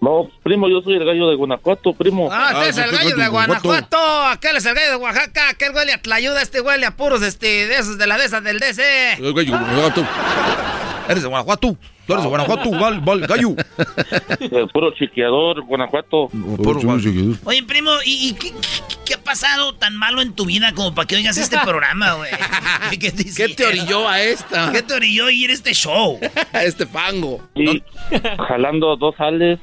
No, 0.06 0.30
primo, 0.44 0.70
yo 0.70 0.84
soy 0.84 0.98
el 0.98 1.04
gallo 1.04 1.28
de 1.30 1.36
Guanajuato, 1.36 1.92
primo. 1.94 2.30
Ah, 2.32 2.52
este 2.68 2.70
es 2.70 2.78
el 2.78 2.96
gallo 2.96 3.16
de 3.16 3.28
Guanajuato. 3.28 3.98
Aquel 4.28 4.58
es 4.58 4.66
el 4.68 4.76
gallo 4.76 4.90
de 4.92 4.96
Oaxaca. 4.98 5.50
Aquel 5.50 5.74
huele 5.74 5.94
a 5.94 5.98
tlayuda, 6.00 6.44
este 6.44 6.62
huele 6.62 6.86
a 6.86 6.92
puros 6.92 7.24
este, 7.24 7.66
de 7.66 7.76
esos 7.76 7.98
de 7.98 8.06
la 8.06 8.16
de 8.20 8.26
esas 8.26 8.44
del 8.44 8.60
DC. 8.60 9.14
El 9.14 9.34
gallo 9.34 9.52
de 9.54 9.58
Guanajuato. 9.58 10.06
Eres 11.10 11.24
de 11.24 11.28
Guanajuato. 11.28 11.76
Tú 12.06 12.14
eres 12.14 12.24
de 12.24 12.30
Guanajuato, 12.30 12.70
val, 12.72 13.00
val, 13.02 13.22
gallo. 13.22 13.56
puro 14.72 14.94
chiqueador, 14.94 15.62
Guanajuato. 15.64 16.30
Puro 16.30 16.80
Oye, 17.46 17.64
primo, 17.64 17.92
¿y, 18.06 18.34
qué, 18.34 18.54
qué, 19.06 19.16
ha 19.16 19.24
pasado 19.24 19.74
tan 19.74 19.98
malo 19.98 20.22
en 20.22 20.34
tu 20.34 20.46
vida 20.46 20.74
como 20.74 20.94
para 20.94 21.08
que 21.08 21.16
oigas 21.16 21.38
este 21.38 21.58
programa, 21.60 22.14
güey? 22.14 22.32
¿Qué, 23.00 23.12
te, 23.50 23.66
orilló 23.66 24.08
a 24.08 24.22
esta? 24.22 24.72
¿Qué 24.72 24.84
te 24.84 24.94
orilló 24.94 25.26
a 25.26 25.32
ir 25.32 25.50
a 25.50 25.54
este 25.54 25.74
show? 25.74 26.20
a 26.54 26.64
este 26.64 26.86
fango. 26.86 27.42
Jalando 28.48 28.96
dos 28.98 29.16
sales. 29.16 29.60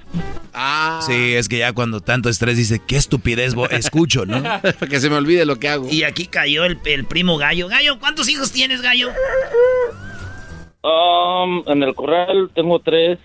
Ah. 0.53 1.01
Sí, 1.07 1.35
es 1.35 1.49
que 1.49 1.59
ya 1.59 1.73
cuando 1.73 2.01
tanto 2.01 2.29
estrés 2.29 2.57
dice, 2.57 2.81
qué 2.87 2.97
estupidez 2.97 3.55
escucho, 3.71 4.27
¿no? 4.27 4.43
Para 4.63 4.89
que 4.89 5.01
se 5.01 5.09
me 5.09 5.17
olvide 5.17 5.47
lo 5.47 5.57
que 5.57 5.69
hago. 5.69 5.89
Y 5.89 6.03
aquí 6.03 6.27
cayó 6.27 6.65
el, 6.65 6.79
el 6.85 7.05
primo 7.05 7.39
Gallo. 7.39 7.69
Gallo, 7.69 7.99
¿cuántos 7.99 8.29
hijos 8.29 8.51
tienes, 8.53 8.83
Gallo? 8.83 9.11
Um, 10.83 11.63
en 11.67 11.83
el 11.85 11.95
corral 11.95 12.51
tengo 12.55 12.81
tres. 12.81 13.19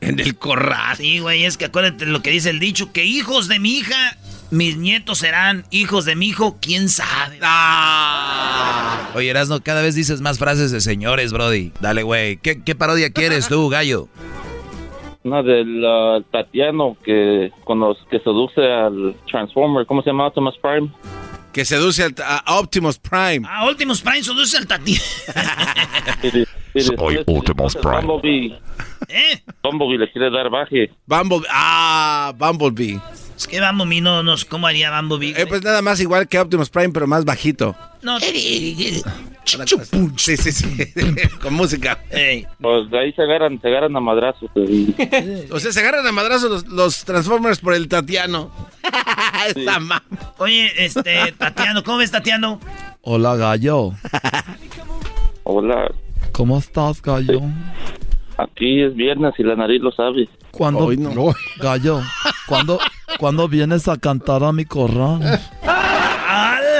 En 0.00 0.20
el 0.20 0.36
corral. 0.36 0.96
Sí, 0.96 1.18
güey, 1.18 1.44
es 1.44 1.56
que 1.56 1.64
acuérdate 1.64 2.06
lo 2.06 2.22
que 2.22 2.30
dice 2.30 2.50
el 2.50 2.60
dicho, 2.60 2.92
que 2.92 3.04
hijos 3.04 3.48
de 3.48 3.58
mi 3.58 3.78
hija, 3.78 4.16
mis 4.52 4.76
nietos 4.76 5.18
serán 5.18 5.64
hijos 5.70 6.04
de 6.04 6.14
mi 6.14 6.28
hijo, 6.28 6.58
quién 6.60 6.88
sabe. 6.88 7.38
Ah. 7.42 9.10
Oye, 9.16 9.30
Erasno, 9.30 9.60
cada 9.62 9.82
vez 9.82 9.96
dices 9.96 10.20
más 10.20 10.38
frases 10.38 10.70
de 10.70 10.80
señores, 10.80 11.32
Brody. 11.32 11.72
Dale, 11.80 12.04
güey. 12.04 12.36
¿Qué, 12.36 12.74
parodia 12.76 13.10
quieres 13.10 13.48
tú, 13.48 13.68
gallo? 13.68 14.08
Una 15.24 15.42
del 15.42 15.84
uh, 15.84 16.22
Tatiano 16.30 16.96
que, 17.04 17.50
con 17.64 17.80
los, 17.80 17.98
que 18.10 18.20
seduce 18.20 18.60
al 18.60 19.16
Transformer. 19.28 19.86
¿Cómo 19.86 20.02
se 20.02 20.10
llama? 20.10 20.28
Optimus 20.28 20.58
Prime. 20.58 20.88
Que 21.52 21.64
seduce 21.64 22.02
al, 22.02 22.14
a 22.18 22.58
Optimus 22.58 22.98
Prime. 22.98 23.46
Ah, 23.48 23.68
Optimus 23.68 24.00
Prime 24.00 24.22
seduce 24.22 24.56
al 24.56 24.66
Tatiano. 24.66 25.02
Soy 26.96 27.18
Optimus 27.26 27.76
Prime. 27.76 28.00
Bumblebee. 28.06 28.58
¿Eh? 29.08 29.42
Bumblebee 29.62 29.98
le 29.98 30.10
quiere 30.10 30.30
dar 30.30 30.48
baje. 30.48 30.90
Bumblebee. 31.06 31.46
Ah, 31.50 32.32
Bumblebee. 32.36 33.00
Es 33.36 33.46
que 33.46 33.60
Bumblebee 33.60 34.00
no 34.00 34.22
nos... 34.22 34.44
¿Cómo 34.44 34.66
haría 34.66 34.90
Bumblebee? 34.98 35.34
Eh, 35.40 35.46
pues 35.46 35.62
nada 35.62 35.82
más 35.82 36.00
igual 36.00 36.28
que 36.28 36.38
Optimus 36.38 36.70
Prime, 36.70 36.90
pero 36.90 37.06
más 37.06 37.24
bajito. 37.24 37.76
No. 38.02 38.18
Sí, 39.44 40.36
sí, 40.36 40.52
sí. 40.52 40.92
Con 41.42 41.54
música. 41.54 41.98
Pues 42.60 42.90
de 42.90 42.98
ahí 42.98 43.12
se 43.12 43.22
agarran, 43.22 43.60
se 43.60 43.68
agarran 43.68 43.96
a 43.96 44.00
madrazos. 44.00 44.50
o 45.50 45.60
sea, 45.60 45.72
se 45.72 45.80
agarran 45.80 46.06
a 46.06 46.12
madrazos 46.12 46.66
los, 46.68 47.04
Transformers 47.04 47.60
por 47.60 47.74
el 47.74 47.88
Tatiano. 47.88 48.50
Esta 49.48 49.80
Oye, 50.38 50.70
este, 50.78 51.32
Tatiano, 51.36 51.82
¿cómo 51.82 51.98
ves, 51.98 52.10
Tatiano? 52.10 52.60
Hola, 53.02 53.36
gallo. 53.36 53.92
Hola. 55.42 55.90
¿Cómo 56.32 56.58
estás, 56.58 57.02
gallo? 57.02 57.40
Aquí 58.38 58.82
es 58.82 58.94
viernes 58.94 59.34
y 59.38 59.42
la 59.42 59.56
nariz 59.56 59.82
lo 59.82 59.92
sabe. 59.92 60.28
¿Cuándo, 60.50 60.88
gallo? 61.58 62.00
¿cuándo, 62.46 62.78
¿Cuándo 63.18 63.48
vienes 63.48 63.88
a 63.88 63.98
cantar 63.98 64.44
a 64.44 64.52
mi 64.52 64.64
corral? 64.64 65.40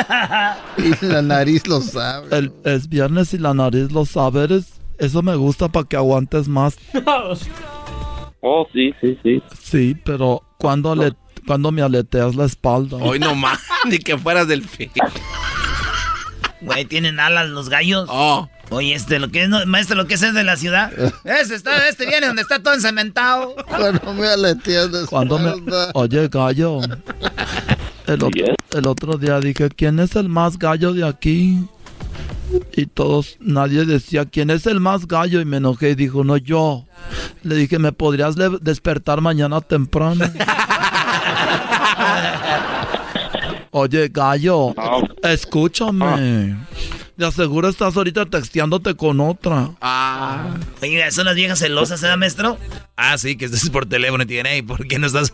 y 0.78 1.04
la 1.06 1.23
nariz 1.23 1.66
lo 1.66 1.80
sabe. 1.80 2.37
El, 2.37 2.52
es 2.64 2.88
viernes 2.88 3.35
y 3.35 3.38
la 3.38 3.54
nariz 3.54 3.92
lo 3.92 4.04
sabe. 4.04 4.49
eso 4.99 5.23
me 5.23 5.35
gusta 5.37 5.68
para 5.68 5.87
que 5.87 5.97
aguantes 5.97 6.49
más. 6.49 6.76
Oh, 8.44 8.66
sí, 8.73 8.92
sí, 9.00 9.16
sí. 9.23 9.40
Sí, 9.56 9.97
pero 10.04 10.42
cuando 10.59 10.97
le 10.97 11.12
cuando 11.47 11.71
me 11.71 11.80
aleteas 11.80 12.35
la 12.35 12.44
espalda. 12.44 12.97
Hoy 12.97 13.21
no 13.21 13.37
más, 13.37 13.61
ni 13.88 13.99
que 13.99 14.18
fueras 14.18 14.49
del 14.49 14.64
fin. 14.64 14.90
Güey, 16.61 16.85
¿tienen 16.85 17.21
alas 17.21 17.49
los 17.50 17.68
gallos? 17.68 18.09
Oh. 18.11 18.49
Oye, 18.71 18.94
este, 18.94 19.18
lo 19.18 19.28
que 19.30 19.44
es, 19.44 19.49
no- 19.49 19.64
maestro, 19.66 19.97
lo 19.97 20.06
que 20.06 20.14
es, 20.14 20.23
es 20.23 20.35
de 20.35 20.44
la 20.44 20.56
ciudad. 20.56 20.92
Este, 21.25 21.54
está, 21.54 21.88
este 21.88 22.06
viene 22.06 22.26
donde 22.26 22.42
está 22.42 22.61
todo 22.61 22.75
encementado. 22.75 23.54
Cuando 23.68 24.12
me 24.14 24.26
aleteas 24.26 24.90
la 24.90 25.06
Cuando 25.06 25.38
me... 25.38 25.50
espalda. 25.50 25.90
Oye, 25.94 26.28
gallo. 26.28 26.80
El, 28.06 28.14
otro- 28.25 28.30
el 28.73 28.87
otro 28.87 29.16
día 29.18 29.40
dije, 29.40 29.68
¿quién 29.71 29.99
es 30.00 30.16
el 30.16 30.28
más 30.28 30.59
gallo 30.59 30.92
de 30.92 31.06
aquí? 31.06 31.64
Y 32.76 32.87
todos, 32.87 33.37
nadie 33.40 33.85
decía, 33.87 34.25
¿quién 34.26 34.50
es 34.50 34.66
el 34.66 34.80
más 34.80 35.06
gallo? 35.06 35.40
Y 35.40 35.44
me 35.44 35.56
enojé 35.59 35.90
y 35.90 35.94
dijo, 35.94 36.23
no, 36.25 36.37
yo. 36.37 36.85
Le 37.42 37.54
dije, 37.56 37.78
¿me 37.78 37.92
podrías 37.92 38.35
despertar 38.61 39.21
mañana 39.21 39.61
temprano? 39.61 40.25
Oye, 43.71 44.09
gallo, 44.09 44.75
escúchame. 45.23 46.56
De 47.16 47.26
aseguro 47.26 47.69
estás 47.69 47.97
ahorita 47.97 48.26
texteándote 48.26 48.95
con 48.95 49.21
otra. 49.21 49.71
Ah. 49.81 50.57
Oiga, 50.81 51.11
son 51.11 51.26
las 51.26 51.35
viejas 51.35 51.59
celosas, 51.59 52.02
¿eh, 52.02 52.16
maestro? 52.16 52.57
Ah, 52.97 53.19
sí, 53.19 53.37
que 53.37 53.45
estés 53.45 53.69
por 53.71 53.85
teléfono 53.87 54.23
y 54.23 54.26
te 54.26 54.33
digan, 54.33 54.47
hey, 54.49 54.62
¿por 54.62 54.87
qué 54.88 54.99
no 54.99 55.07
estás 55.07 55.31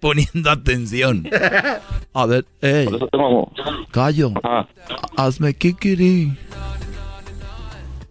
poniendo 0.00 0.50
atención? 0.50 1.28
A 2.14 2.26
ver, 2.26 2.44
ey, 2.60 2.84
Por 2.84 2.96
eso 2.96 3.08
tengo... 3.08 3.52
gallo, 3.92 4.32
Ah, 4.44 4.66
hazme 5.16 5.54
kikiri. 5.54 6.36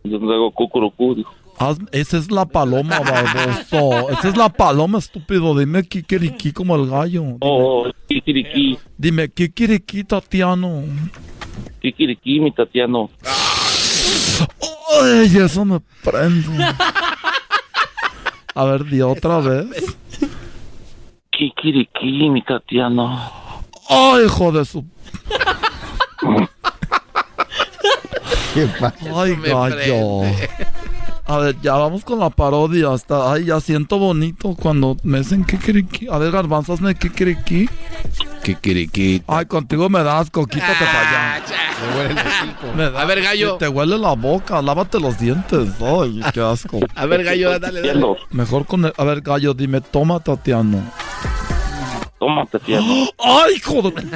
yo 0.03 0.51
cucurucú, 0.55 1.15
dijo. 1.15 1.31
Haz- 1.59 1.77
esa 1.91 2.17
es 2.17 2.31
la 2.31 2.45
paloma, 2.47 2.99
baboso. 3.01 4.09
Esa 4.09 4.29
es 4.29 4.35
la 4.35 4.49
paloma, 4.49 4.97
estúpido. 4.97 5.55
Dime 5.55 5.83
kikiriki 5.83 6.51
como 6.53 6.75
el 6.75 6.89
gallo. 6.89 7.23
Oh, 7.39 7.83
oh, 7.85 7.91
kikiriki, 8.07 8.79
Dime 8.97 9.29
kikiriki, 9.29 10.03
Tatiano. 10.03 10.81
Kikiriki, 11.81 12.39
mi 12.39 12.51
Tatiano. 12.51 13.09
Ay, 15.01 15.37
eso 15.37 15.65
me 15.65 15.79
prendo. 16.03 16.51
A 18.53 18.63
ver, 18.65 18.83
di 18.85 19.01
otra 19.01 19.39
vez. 19.39 19.67
Kikiriki, 21.29 22.29
mi 22.29 22.41
Tatiano. 22.41 23.31
Ay, 23.89 24.25
hijo 24.25 24.51
de 24.51 24.65
su. 24.65 24.85
Ay, 29.15 29.37
me 29.37 29.49
gallo. 29.49 30.21
A 31.25 31.37
ver, 31.37 31.55
ya 31.61 31.75
vamos 31.75 32.03
con 32.03 32.19
la 32.19 32.29
parodia. 32.29 32.91
Hasta, 32.91 33.31
ay, 33.31 33.45
ya 33.45 33.61
siento 33.61 33.97
bonito 33.97 34.55
cuando 34.55 34.97
me 35.03 35.19
dicen 35.19 35.45
kikiriki. 35.45 36.07
A 36.11 36.17
ver, 36.17 36.31
garbanzos, 36.31 36.79
hazme 36.79 36.95
Kikiriki. 38.43 39.23
Ay, 39.27 39.45
contigo 39.45 39.89
me 39.89 40.03
das 40.03 40.21
asco, 40.23 40.45
quítate 40.45 40.73
para 40.85 41.01
allá. 41.01 41.35
Ah. 41.35 41.41
Me 41.81 41.97
huele 41.97 42.11
el 42.11 42.17
hocico. 42.27 42.73
Me 42.75 42.89
da- 42.89 43.01
A 43.01 43.05
ver, 43.05 43.21
gallo. 43.21 43.57
Te 43.57 43.67
huele 43.67 43.97
la 43.97 44.13
boca, 44.13 44.61
lávate 44.61 44.99
los 44.99 45.17
dientes. 45.19 45.69
Ay, 45.81 46.21
qué 46.33 46.41
asco. 46.41 46.79
A 46.95 47.05
ver, 47.05 47.23
gallo, 47.23 47.59
dale, 47.59 47.81
Mejor 48.31 48.65
con 48.65 48.85
el... 48.85 48.93
A 48.97 49.03
ver, 49.03 49.21
gallo, 49.21 49.53
dime, 49.53 49.81
toma, 49.81 50.19
Tatiano. 50.19 50.81
toma, 52.19 52.45
Tatiano. 52.45 52.85
¡Ay, 53.19 53.55
hijo 53.55 53.81
de... 53.83 54.07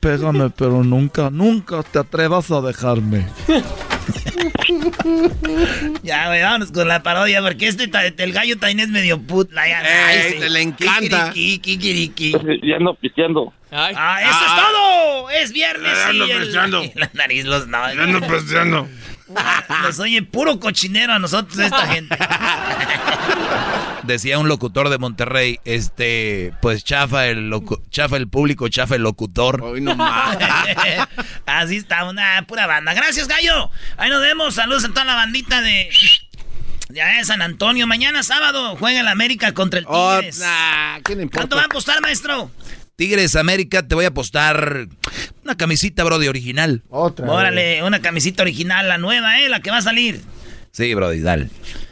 Pégame, 0.00 0.50
pero 0.50 0.84
nunca, 0.84 1.30
nunca 1.30 1.82
te 1.82 1.98
atrevas 1.98 2.50
a 2.50 2.60
dejarme. 2.60 3.26
Ya, 6.02 6.28
güey, 6.28 6.42
vámonos 6.42 6.72
con 6.72 6.88
la 6.88 7.02
parodia, 7.02 7.40
porque 7.42 7.68
este, 7.68 7.88
ta- 7.88 8.04
el 8.06 8.32
gallo 8.32 8.58
también 8.58 8.80
es 8.80 8.88
medio 8.88 9.20
put. 9.20 9.52
La, 9.52 9.68
ya, 9.68 9.80
Ey, 9.82 10.20
ay, 10.26 10.32
sí. 10.32 10.38
te 10.40 10.50
le 10.50 10.62
encanta. 10.62 11.32
Kikiriki, 11.32 11.58
kikiriki. 11.58 12.32
Ya 12.62 12.76
ando 12.76 12.94
pisteando. 12.94 13.52
Ah, 13.70 14.20
eso 14.22 14.30
es 14.46 14.62
todo. 14.62 15.30
Es 15.30 15.52
viernes 15.52 15.92
Ya 15.92 16.06
y 16.12 16.20
ando 16.20 16.24
el- 16.24 16.42
pisteando. 16.42 16.84
y 16.84 16.92
la 16.98 17.10
nariz 17.14 17.44
los 17.44 17.66
no. 17.68 17.78
pisteando. 18.26 18.88
Nos 19.82 19.98
oye 19.98 20.22
puro 20.22 20.60
cochinero 20.60 21.14
a 21.14 21.18
nosotros 21.18 21.58
esta 21.58 21.86
gente. 21.92 22.16
Decía 24.04 24.38
un 24.38 24.46
locutor 24.48 24.88
de 24.88 24.98
Monterrey, 24.98 25.58
este, 25.64 26.52
pues 26.62 26.84
chafa 26.84 27.26
el 27.26 27.50
locu- 27.50 27.80
chafa 27.90 28.16
el 28.16 28.28
público, 28.28 28.68
chafa 28.68 28.94
el 28.94 29.02
locutor. 29.02 29.62
Hoy 29.62 29.80
no 29.80 29.96
más. 29.96 30.38
Así 31.46 31.76
está, 31.76 32.04
una 32.04 32.44
pura 32.46 32.66
banda. 32.68 32.94
Gracias, 32.94 33.26
gallo. 33.26 33.70
Ahí 33.96 34.08
nos 34.10 34.20
vemos. 34.20 34.54
Saludos 34.54 34.84
a 34.84 34.88
toda 34.90 35.04
la 35.04 35.14
bandita 35.16 35.60
de. 35.60 35.90
Ya 36.88 37.06
de 37.18 37.24
San 37.24 37.42
Antonio. 37.42 37.88
Mañana 37.88 38.22
sábado 38.22 38.76
juega 38.76 39.00
el 39.00 39.08
América 39.08 39.52
contra 39.54 39.80
el 39.80 39.86
Oh, 39.88 40.16
Tigres. 40.18 40.38
nah, 40.38 41.00
¿qué 41.04 41.16
le 41.16 41.22
importa? 41.24 41.40
¿Cuánto 41.40 41.56
va 41.56 41.62
a 41.62 41.66
apostar, 41.66 42.00
maestro? 42.00 42.50
Tigres 42.96 43.36
América, 43.36 43.86
te 43.86 43.94
voy 43.94 44.06
a 44.06 44.08
apostar 44.08 44.88
una 45.44 45.56
camisita, 45.56 46.02
bro, 46.04 46.18
de 46.18 46.28
original. 46.30 46.82
Otra. 46.88 47.26
vez. 47.26 47.34
Órale, 47.34 47.82
una 47.82 48.00
camisita 48.00 48.42
original, 48.42 48.88
la 48.88 48.96
nueva, 48.98 49.40
¿eh? 49.40 49.48
La 49.48 49.60
que 49.60 49.70
va 49.70 49.78
a 49.78 49.82
salir. 49.82 50.22
Sí, 50.72 50.94
brody, 50.94 51.20
dale. 51.20 51.48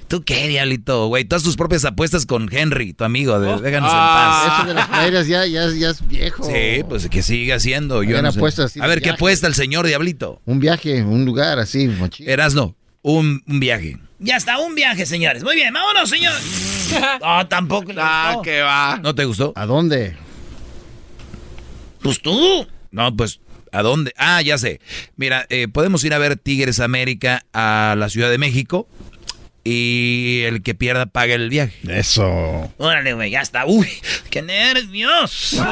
¿Tú 0.09 0.23
qué, 0.23 0.49
diablito, 0.49 1.07
güey? 1.09 1.25
Todas 1.25 1.43
tus 1.43 1.57
propias 1.57 1.85
apuestas 1.85 2.25
con 2.27 2.49
Henry, 2.53 2.93
tu 2.93 3.05
amigo. 3.05 3.39
de- 3.41 3.61
déjanos 3.61 3.91
Ah. 3.93 4.57
Eso 4.59 4.69
de 4.69 4.75
las 4.75 4.87
playeras 4.89 5.27
ya, 5.27 5.47
ya, 5.47 5.67
ya 5.71 5.91
es 5.91 6.07
viejo. 6.07 6.45
en 6.49 6.53
paz. 6.53 6.61
Sí, 6.77 6.85
pues 6.89 7.09
que 7.09 7.23
siga 7.23 7.57
haciendo. 7.57 8.03
Yo 8.03 8.21
no 8.23 8.31
sé. 8.33 8.39
apuestas 8.39 8.67
así 8.67 8.81
A 8.81 8.87
ver, 8.87 8.99
¿qué 8.99 9.05
viaje. 9.07 9.17
apuesta 9.17 9.47
el 9.47 9.55
señor 9.55 9.87
Diablito? 9.87 10.41
Un 10.45 10.61
viaje, 10.61 11.03
un 11.03 11.25
lugar 11.25 11.59
así, 11.59 11.89
mochila. 11.89 12.31
Erasno, 12.33 12.77
un, 13.03 13.43
un 13.47 13.61
viaje. 13.61 13.97
Ya 14.21 14.37
está, 14.37 14.59
un 14.59 14.75
viaje, 14.75 15.05
señores. 15.07 15.43
Muy 15.43 15.55
bien, 15.57 15.73
vámonos, 15.73 16.09
señor. 16.09 16.35
No, 17.21 17.47
tampoco. 17.49 17.93
le 17.93 18.01
Ah, 18.01 18.33
gustó. 18.35 18.43
que 18.43 18.61
va. 18.63 19.01
¿No 19.03 19.15
te 19.15 19.25
gustó? 19.25 19.53
¿A 19.57 19.67
dónde? 19.67 20.17
Pues 22.05 22.21
tú. 22.21 22.69
No, 22.91 23.17
pues, 23.17 23.41
¿a 23.73 23.81
dónde? 23.81 24.13
Ah, 24.19 24.43
ya 24.43 24.59
sé. 24.59 24.79
Mira, 25.17 25.47
eh, 25.49 25.69
podemos 25.69 26.05
ir 26.05 26.13
a 26.13 26.19
ver 26.19 26.37
Tigres 26.37 26.79
América 26.79 27.47
a 27.55 27.97
la 27.99 28.11
Ciudad 28.11 28.31
de 28.31 28.37
México 28.37 28.87
y 29.65 30.43
el 30.45 30.63
que 30.63 30.75
pierda 30.75 31.07
paga 31.07 31.35
el 31.35 31.49
viaje. 31.49 31.75
Eso. 31.89 32.71
Órale, 32.77 33.15
güey, 33.15 33.31
ya 33.31 33.41
está. 33.41 33.65
Uy, 33.65 33.89
qué 34.29 34.43
nervios. 34.43 35.59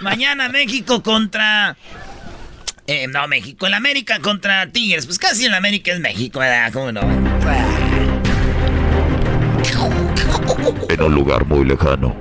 Mañana 0.00 0.48
México 0.48 1.02
contra. 1.02 1.76
Eh, 2.86 3.06
no, 3.08 3.28
México, 3.28 3.66
el 3.66 3.74
América 3.74 4.18
contra 4.20 4.72
Tigres. 4.72 5.04
Pues 5.04 5.18
casi 5.18 5.44
el 5.44 5.52
América 5.52 5.92
es 5.92 6.00
México, 6.00 6.38
¿verdad? 6.38 6.72
¿Cómo 6.72 6.90
no? 6.90 7.02
En 10.88 11.02
un 11.02 11.14
lugar 11.14 11.44
muy 11.44 11.66
lejano, 11.66 12.16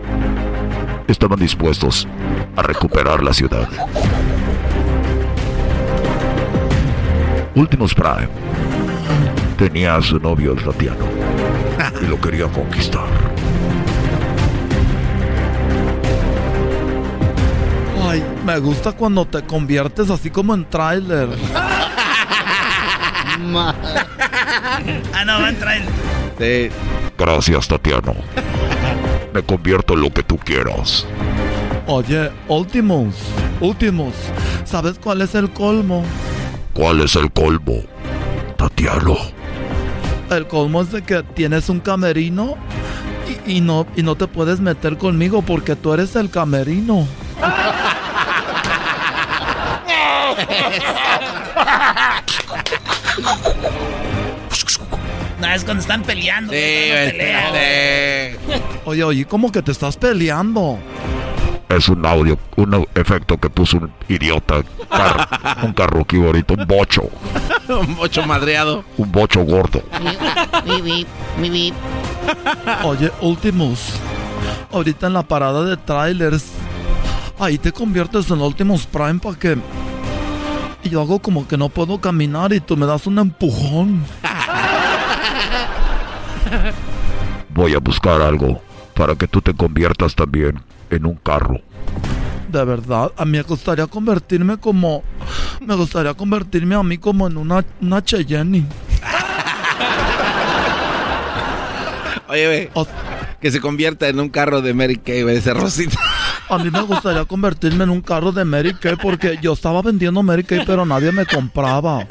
estaban 1.11 1.39
dispuestos 1.39 2.07
a 2.55 2.61
recuperar 2.61 3.21
la 3.23 3.33
ciudad. 3.33 3.67
Últimos 7.55 7.93
Prime 7.93 8.29
tenía 9.57 9.95
a 9.95 10.01
su 10.01 10.19
novio 10.19 10.53
el 10.53 10.63
Tatiano 10.63 11.05
y 12.01 12.05
lo 12.05 12.19
quería 12.19 12.47
conquistar. 12.47 13.05
Ay, 18.09 18.23
me 18.45 18.59
gusta 18.59 18.91
cuando 18.91 19.25
te 19.25 19.41
conviertes 19.43 20.09
así 20.09 20.29
como 20.29 20.53
en 20.53 20.65
tráiler. 20.65 21.29
Ma- 23.39 23.75
Ah, 25.13 25.23
no, 25.25 25.33
va 25.39 25.45
a 25.47 25.49
entrar 25.49 25.77
el. 25.77 25.83
Sí. 26.69 26.75
Gracias, 27.17 27.67
Tatiano. 27.67 28.15
Me 29.33 29.41
convierto 29.43 29.93
en 29.93 30.01
lo 30.01 30.11
que 30.11 30.23
tú 30.23 30.37
quieras. 30.37 31.05
Oye, 31.87 32.31
Ultimus, 32.47 33.15
Ultimus, 33.59 34.13
¿sabes 34.65 34.99
cuál 34.99 35.21
es 35.21 35.35
el 35.35 35.49
colmo? 35.51 36.03
¿Cuál 36.73 37.01
es 37.01 37.15
el 37.15 37.31
colmo? 37.31 37.81
Tatiano. 38.57 39.17
El 40.29 40.47
colmo 40.47 40.81
es 40.81 40.91
de 40.91 41.01
que 41.01 41.23
tienes 41.23 41.69
un 41.69 41.79
camerino 41.79 42.55
y, 43.45 43.57
y 43.57 43.61
no, 43.61 43.87
y 43.95 44.03
no 44.03 44.15
te 44.15 44.27
puedes 44.27 44.59
meter 44.59 44.97
conmigo 44.97 45.41
porque 45.41 45.75
tú 45.75 45.93
eres 45.93 46.15
el 46.15 46.29
camerino. 46.29 47.07
No, 55.41 55.47
es 55.53 55.63
cuando 55.63 55.81
están 55.81 56.03
peleando. 56.03 56.53
Sí, 56.53 56.59
este, 56.59 57.11
pelean. 57.17 57.53
sí. 58.47 58.61
Oye, 58.85 59.03
oye, 59.03 59.25
¿cómo 59.25 59.51
que 59.51 59.61
te 59.61 59.71
estás 59.71 59.97
peleando? 59.97 60.77
Es 61.69 61.87
un 61.89 62.05
audio, 62.05 62.37
un 62.57 62.85
efecto 62.95 63.37
que 63.37 63.49
puso 63.49 63.77
un 63.77 63.91
idiota. 64.09 64.61
car- 64.89 65.27
un 65.63 65.73
carruqui 65.73 66.17
ahorita, 66.23 66.53
un 66.53 66.67
bocho. 66.67 67.03
Un 67.69 67.95
bocho 67.95 68.25
madreado. 68.25 68.83
Un 68.97 69.09
bocho 69.13 69.45
gordo. 69.45 69.81
Oye, 72.83 73.11
Ultimus, 73.21 73.79
ahorita 74.73 75.07
en 75.07 75.13
la 75.13 75.23
parada 75.23 75.63
de 75.63 75.77
trailers, 75.77 76.43
ahí 77.39 77.57
te 77.57 77.71
conviertes 77.71 78.29
en 78.29 78.41
Ultimus 78.41 78.85
Prime 78.85 79.19
para 79.19 79.37
que... 79.39 79.57
Y 80.83 80.89
yo 80.89 80.99
hago 81.01 81.19
como 81.19 81.47
que 81.47 81.55
no 81.57 81.69
puedo 81.69 82.01
caminar 82.01 82.51
y 82.51 82.59
tú 82.59 82.75
me 82.75 82.85
das 82.85 83.07
un 83.07 83.19
empujón. 83.19 84.03
voy 87.53 87.73
a 87.73 87.79
buscar 87.79 88.21
algo 88.21 88.61
para 88.93 89.15
que 89.15 89.27
tú 89.27 89.41
te 89.41 89.53
conviertas 89.53 90.15
también 90.15 90.61
en 90.89 91.05
un 91.05 91.15
carro. 91.15 91.59
De 92.49 92.63
verdad, 92.65 93.11
a 93.15 93.25
mí 93.25 93.37
me 93.37 93.43
gustaría 93.43 93.87
convertirme 93.87 94.57
como... 94.57 95.03
Me 95.65 95.75
gustaría 95.75 96.13
convertirme 96.13 96.75
a 96.75 96.83
mí 96.83 96.97
como 96.97 97.27
en 97.27 97.37
una, 97.37 97.63
una 97.79 98.03
Cheyenne. 98.03 98.65
Oye, 102.27 102.47
ve, 102.47 102.71
que 103.39 103.51
se 103.51 103.59
convierta 103.59 104.07
en 104.07 104.19
un 104.19 104.29
carro 104.29 104.61
de 104.61 104.73
Mary 104.73 104.97
Kay, 104.97 105.23
ve, 105.23 105.37
ese 105.37 105.53
Rosita. 105.53 105.97
A 106.49 106.57
mí 106.57 106.69
me 106.69 106.81
gustaría 106.81 107.23
convertirme 107.25 107.85
en 107.85 107.89
un 107.89 108.01
carro 108.01 108.31
de 108.31 108.43
Mary 108.43 108.73
Kay 108.73 108.95
porque 109.01 109.39
yo 109.41 109.53
estaba 109.53 109.81
vendiendo 109.81 110.21
Mary 110.21 110.43
Kay, 110.43 110.63
pero 110.65 110.85
nadie 110.85 111.11
me 111.11 111.25
compraba. 111.25 112.07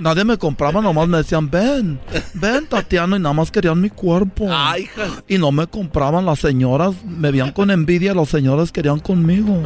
Nadie 0.00 0.24
me 0.24 0.38
compraba, 0.38 0.80
nomás 0.80 1.08
me 1.08 1.18
decían, 1.18 1.50
ven, 1.50 1.98
ven, 2.34 2.66
Tatiana, 2.66 3.16
y 3.16 3.20
nada 3.20 3.32
más 3.32 3.50
querían 3.50 3.80
mi 3.80 3.90
cuerpo. 3.90 4.46
Ay, 4.50 4.82
hija. 4.82 5.22
Y 5.26 5.38
no 5.38 5.52
me 5.52 5.66
compraban 5.66 6.24
las 6.24 6.38
señoras, 6.38 6.94
me 7.04 7.30
veían 7.30 7.52
con 7.52 7.70
envidia, 7.70 8.14
los 8.14 8.28
señores 8.28 8.72
querían 8.72 9.00
conmigo. 9.00 9.62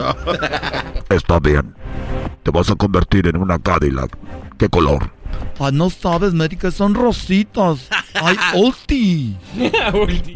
Está 1.08 1.38
bien. 1.38 1.74
Te 2.42 2.50
vas 2.50 2.70
a 2.70 2.74
convertir 2.74 3.26
en 3.28 3.36
una 3.36 3.58
Cadillac. 3.58 4.16
¿Qué 4.58 4.68
color? 4.68 5.10
Ay, 5.58 5.72
no 5.72 5.90
sabes, 5.90 6.34
Mary 6.34 6.56
Kay, 6.56 6.72
son 6.72 6.94
rositas. 6.94 7.88
Ay, 8.14 8.36
ulti. 8.54 9.36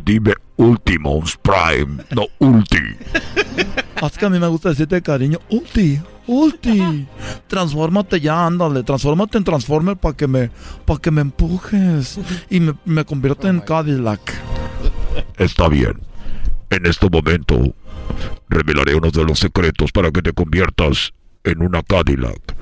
Dime 0.05 0.35
Ultimos 0.57 1.37
Prime, 1.43 2.03
no 2.15 2.27
Ulti. 2.39 2.79
Es 4.03 4.19
que 4.19 4.27
a 4.27 4.31
mí 4.31 4.39
me 4.39 4.47
gusta 4.49 4.71
decirte 4.71 5.03
cariño, 5.03 5.39
ulti, 5.51 6.01
ulti. 6.27 7.07
Transfórmate 7.47 8.21
ya, 8.21 8.47
ándale, 8.47 8.83
transfórmate 8.83 9.39
en 9.39 9.45
Transformer 9.45 9.97
para 9.97 10.17
que 10.17 10.27
me, 10.27 10.51
para 10.85 11.01
que 11.01 11.11
me 11.11 11.21
empujes 11.21 12.19
y 12.49 12.61
me, 12.61 12.75
me 12.85 13.05
convierta 13.05 13.49
en 13.49 13.61
Cadillac. 13.61 14.21
Está 15.37 15.69
bien. 15.69 16.01
En 16.71 16.87
este 16.87 17.09
momento 17.09 17.75
revelaré 18.49 18.95
uno 18.95 19.11
de 19.11 19.25
los 19.25 19.39
secretos 19.39 19.93
para 19.93 20.11
que 20.11 20.23
te 20.23 20.33
conviertas 20.33 21.13
en 21.45 21.63
una 21.63 21.83
Cadillac. 21.83 22.57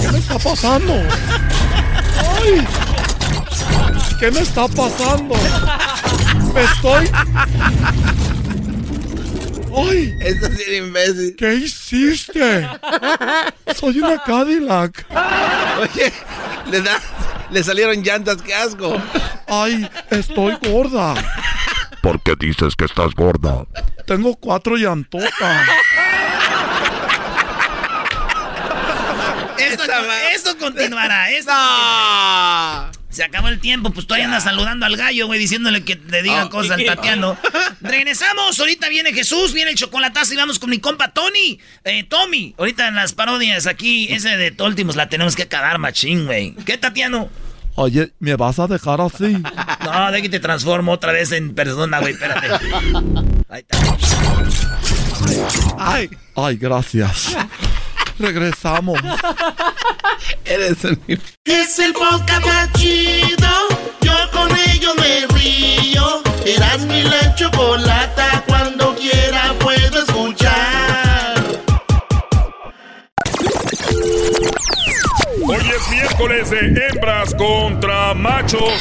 ¿Qué 0.00 0.12
me 0.12 0.18
está 0.18 0.38
pasando? 0.38 0.94
¡Ay! 2.36 2.66
¿Qué 4.18 4.30
me 4.30 4.40
está 4.40 4.68
pasando? 4.68 5.34
Me 6.54 6.62
estoy. 6.62 7.10
¡Ay! 9.76 10.14
Esto 10.20 10.46
es 10.46 10.68
imbécil. 10.78 11.36
¿Qué 11.36 11.54
hiciste? 11.54 12.68
Soy 13.74 13.98
una 13.98 14.22
Cadillac. 14.22 15.04
Oye, 15.80 16.12
le, 16.70 16.80
da, 16.80 17.00
le 17.50 17.64
salieron 17.64 18.02
llantas, 18.02 18.40
qué 18.42 18.54
asco. 18.54 18.96
¡Ay! 19.48 19.88
Estoy 20.10 20.56
gorda. 20.62 21.14
¿Por 22.02 22.20
qué 22.22 22.34
dices 22.38 22.76
que 22.76 22.84
estás 22.84 23.14
gorda? 23.14 23.64
Tengo 24.06 24.36
cuatro 24.36 24.76
llantotas. 24.76 25.66
Esto, 29.84 30.50
esto 30.50 30.58
continuará. 30.58 31.30
Esto 31.30 31.52
Se 33.10 33.22
acabó 33.22 33.48
el 33.48 33.60
tiempo, 33.60 33.90
pues 33.90 34.06
todavía 34.06 34.26
anda 34.26 34.40
saludando 34.40 34.86
al 34.86 34.96
gallo, 34.96 35.26
güey, 35.26 35.38
diciéndole 35.38 35.84
que 35.84 35.96
le 35.96 36.22
diga 36.22 36.46
Oh, 36.46 36.50
cosas 36.50 36.78
al 36.78 36.84
Tatiano. 36.84 37.36
Regresamos, 37.80 38.58
ahorita 38.58 38.88
viene 38.88 39.12
Jesús, 39.12 39.52
viene 39.52 39.72
el 39.72 39.76
chocolatazo 39.76 40.34
y 40.34 40.36
vamos 40.36 40.58
con 40.58 40.70
mi 40.70 40.78
compa 40.78 41.12
Tony, 41.12 41.58
eh, 41.84 42.04
Tommy. 42.04 42.54
Ahorita 42.58 42.88
en 42.88 42.94
las 42.94 43.12
parodias 43.12 43.66
aquí, 43.66 44.06
ese 44.10 44.36
de 44.36 44.50
Toltimos 44.50 44.96
la 44.96 45.08
tenemos 45.08 45.36
que 45.36 45.42
acabar, 45.44 45.78
machín, 45.78 46.26
güey. 46.26 46.54
¿Qué, 46.64 46.78
Tatiano? 46.78 47.28
Oye, 47.76 48.12
¿me 48.20 48.36
vas 48.36 48.58
a 48.58 48.66
dejar 48.66 49.00
así? 49.00 49.36
No, 49.84 50.10
de 50.10 50.22
que 50.22 50.30
te 50.30 50.40
transformo 50.40 50.92
otra 50.92 51.12
vez 51.12 51.30
en 51.32 51.54
persona, 51.54 52.00
güey, 52.00 52.14
espérate. 52.14 52.48
Ahí 53.50 53.64
está. 53.68 53.78
Ay, 55.78 56.08
ay, 56.36 56.56
gracias. 56.56 57.36
Regresamos. 58.18 58.98
Eres 60.44 60.84
un... 60.84 61.00
Es 61.44 61.78
el 61.78 61.92
podcast 61.92 62.46
más 62.46 62.72
chido. 62.74 63.48
Yo 64.00 64.12
con 64.32 64.48
ello 64.70 64.94
me 64.96 65.26
río. 65.38 66.22
Eras 66.46 66.80
mi 66.86 67.02
la 67.02 67.34
chocolata. 67.34 68.44
Cuando 68.46 68.94
quiera 68.94 69.52
puedo 69.58 69.98
escuchar. 69.98 71.34
Hoy 75.46 75.56
es 75.56 75.90
miércoles 75.90 76.50
de 76.50 76.86
hembras 76.88 77.34
contra 77.34 78.14
machos. 78.14 78.72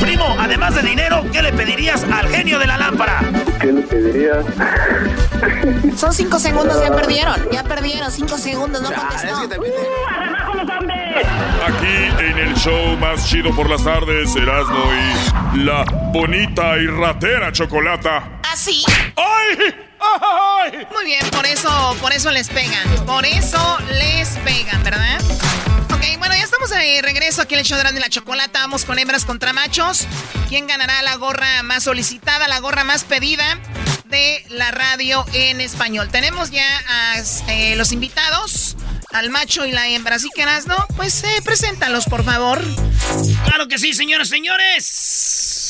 Primo, 0.00 0.36
además 0.38 0.74
de 0.74 0.82
dinero, 0.82 1.24
¿qué 1.32 1.42
le 1.42 1.52
pedirías 1.52 2.02
al 2.04 2.28
genio 2.28 2.58
de 2.58 2.66
la 2.66 2.78
lámpara? 2.78 3.20
¿Qué 3.60 3.72
le 3.72 3.82
pedirías? 3.82 4.44
Son 5.96 6.12
cinco 6.12 6.38
segundos, 6.38 6.80
ya 6.82 6.94
perdieron. 6.94 7.50
Ya 7.50 7.64
perdieron, 7.64 8.10
cinco 8.10 8.38
segundos, 8.38 8.82
no 8.82 8.92
contestó. 8.92 9.36
Aquí 11.66 12.22
en 12.24 12.38
el 12.38 12.54
show 12.54 12.96
más 12.98 13.26
chido 13.26 13.54
por 13.54 13.68
las 13.68 13.84
tardes, 13.84 14.34
Erasmo 14.36 14.84
y 15.54 15.58
la 15.58 15.84
bonita 16.12 16.76
y 16.78 16.86
ratera 16.86 17.52
chocolata. 17.52 18.40
¿Así? 18.52 18.84
¡Ay! 19.16 19.74
¡Ay! 20.00 20.86
Muy 20.92 21.04
bien, 21.04 21.26
por 21.30 21.46
eso, 21.46 21.96
por 22.00 22.12
eso 22.12 22.30
les 22.30 22.48
pegan. 22.48 22.88
Por 23.06 23.24
eso 23.24 23.78
les 23.92 24.28
pegan, 24.38 24.82
¿verdad? 24.82 25.20
Ok, 25.92 26.18
bueno, 26.18 26.34
ya 26.34 26.42
estamos 26.44 26.70
de 26.70 27.00
regreso 27.02 27.42
aquí 27.42 27.54
en 27.54 27.60
el 27.60 27.66
show 27.66 27.78
de 27.78 28.00
la 28.00 28.08
Chocolata. 28.08 28.60
Vamos 28.60 28.84
con 28.84 28.98
hembras 28.98 29.24
contra 29.24 29.52
machos. 29.52 30.06
¿Quién 30.48 30.66
ganará 30.66 31.02
la 31.02 31.16
gorra 31.16 31.62
más 31.62 31.84
solicitada, 31.84 32.48
la 32.48 32.60
gorra 32.60 32.84
más 32.84 33.04
pedida 33.04 33.58
de 34.14 34.44
la 34.48 34.70
radio 34.70 35.24
en 35.32 35.60
español? 35.60 36.08
Tenemos 36.08 36.52
ya 36.52 36.64
a 36.88 37.16
eh, 37.48 37.74
los 37.74 37.90
invitados, 37.90 38.76
al 39.10 39.28
macho 39.30 39.66
y 39.66 39.72
la 39.72 39.88
hembra. 39.88 40.14
Así 40.14 40.28
que, 40.36 40.42
Erasmo, 40.42 40.76
pues 40.94 41.24
eh, 41.24 41.42
preséntalos, 41.42 42.04
por 42.04 42.24
favor. 42.24 42.62
Claro 43.44 43.66
que 43.66 43.76
sí, 43.76 43.92
señoras, 43.92 44.28
señores. 44.28 45.63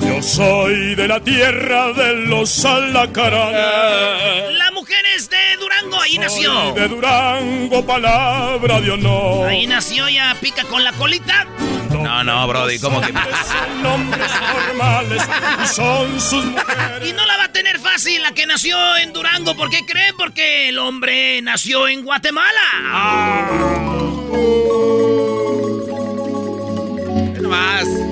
Yo 0.00 0.22
soy 0.22 0.94
de 0.94 1.08
la 1.08 1.20
tierra 1.20 1.92
de 1.92 2.14
los 2.26 2.64
alacaranes. 2.64 4.52
La 4.58 4.70
mujer 4.72 5.04
es 5.16 5.28
de 5.30 5.56
Durango, 5.58 6.00
ahí 6.00 6.18
nació. 6.18 6.72
De 6.74 6.88
Durango, 6.88 7.84
palabra 7.84 8.80
de 8.80 8.90
honor. 8.90 9.48
Ahí 9.48 9.66
nació, 9.66 10.08
ya 10.08 10.36
pica 10.40 10.64
con 10.64 10.84
la 10.84 10.92
colita. 10.92 11.46
No, 11.90 12.22
no, 12.22 12.46
Brody, 12.46 12.78
¿cómo 12.78 13.00
que? 13.00 13.12
Son 13.12 13.82
nombres 13.82 14.30
normales 14.54 15.22
y 15.62 15.66
son 15.68 16.20
sus 16.20 16.44
mujeres. 16.44 17.08
Y 17.08 17.12
no 17.12 17.24
la 17.24 17.38
va 17.38 17.44
a 17.44 17.52
tener 17.52 17.78
fácil 17.78 18.22
la 18.22 18.32
que 18.32 18.46
nació 18.46 18.76
en 18.96 19.12
Durango. 19.12 19.56
¿Por 19.56 19.70
qué 19.70 19.86
creen? 19.86 20.14
Porque 20.18 20.68
el 20.68 20.78
hombre 20.78 21.40
nació 21.40 21.88
en 21.88 22.04
Guatemala. 22.04 22.60
No 27.40 27.48
más. 27.48 28.03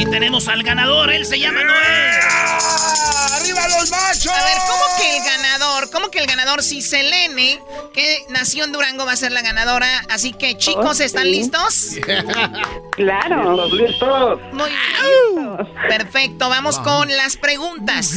Ahí 0.00 0.06
tenemos 0.06 0.48
al 0.48 0.62
ganador, 0.62 1.10
él 1.12 1.26
se 1.26 1.38
llama 1.38 1.62
Noé. 1.62 3.29
¡Arriba 3.60 3.78
los 3.78 3.90
machos! 3.90 4.28
A 4.28 4.44
ver, 4.44 4.58
¿cómo 4.66 4.84
que 4.98 5.16
el 5.16 5.24
ganador? 5.24 5.90
¿Cómo 5.90 6.10
que 6.10 6.18
el 6.18 6.26
ganador? 6.26 6.62
Si 6.62 6.82
Selene, 6.82 7.60
que 7.92 8.24
nació 8.30 8.64
en 8.64 8.72
Durango, 8.72 9.04
va 9.06 9.12
a 9.12 9.16
ser 9.16 9.32
la 9.32 9.42
ganadora. 9.42 10.04
Así 10.08 10.32
que, 10.32 10.56
chicos, 10.56 11.00
¿están 11.00 11.30
listos? 11.30 11.96
Claro. 12.96 13.54
¿Listos, 13.54 13.72
listos? 13.80 14.40
Muy 14.52 14.68
bien. 14.68 15.56
Perfecto, 15.88 16.50
vamos 16.50 16.78
con 16.80 17.08
las 17.08 17.38
preguntas. 17.38 18.14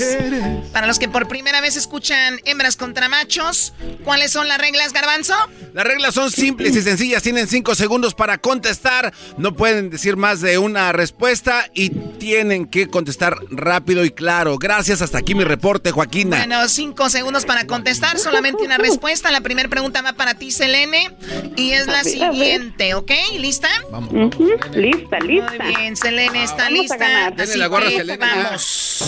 Para 0.73 0.87
los 0.87 0.99
que 0.99 1.07
por 1.07 1.29
primera 1.29 1.61
vez 1.61 1.77
escuchan 1.77 2.41
hembras 2.43 2.75
contra 2.75 3.07
machos, 3.07 3.73
¿cuáles 4.03 4.31
son 4.31 4.49
las 4.49 4.57
reglas, 4.57 4.91
Garbanzo? 4.91 5.35
Las 5.73 5.85
reglas 5.85 6.13
son 6.13 6.29
simples 6.31 6.75
y 6.75 6.81
sencillas. 6.81 7.23
Tienen 7.23 7.47
cinco 7.47 7.75
segundos 7.75 8.13
para 8.13 8.39
contestar. 8.39 9.13
No 9.37 9.53
pueden 9.53 9.89
decir 9.89 10.17
más 10.17 10.41
de 10.41 10.57
una 10.57 10.91
respuesta 10.91 11.69
y 11.73 11.89
tienen 11.89 12.65
que 12.67 12.87
contestar 12.89 13.37
rápido 13.51 14.03
y 14.03 14.11
claro. 14.11 14.57
Gracias. 14.57 15.01
Hasta 15.01 15.19
aquí 15.19 15.32
mi 15.35 15.43
reporte, 15.43 15.91
Joaquina. 15.91 16.37
Bueno, 16.37 16.67
cinco 16.67 17.09
segundos 17.09 17.45
para 17.45 17.65
contestar, 17.67 18.17
solamente 18.19 18.63
una 18.63 18.77
respuesta. 18.77 19.31
La 19.31 19.41
primera 19.41 19.69
pregunta 19.69 20.01
va 20.01 20.13
para 20.13 20.33
ti, 20.35 20.51
Selene, 20.51 21.11
y 21.55 21.71
es 21.71 21.87
la 21.87 22.03
siguiente, 22.03 22.93
¿ok? 22.95 23.11
¿Lista? 23.37 23.69
Ujú, 23.91 24.29
Lista, 24.73 25.19
lista. 25.19 25.53
Muy 25.63 25.75
bien, 25.75 25.95
Selene 25.97 26.43
está 26.43 26.63
Vamos 26.65 26.67
a 26.67 26.81
lista. 26.81 26.97
ganar. 26.97 27.33
Así 27.33 27.43
Tiene 27.45 27.57
la 27.57 27.67
gorra, 27.67 27.87
que 27.89 27.97
Selene. 27.97 28.17
vamos. 28.17 29.03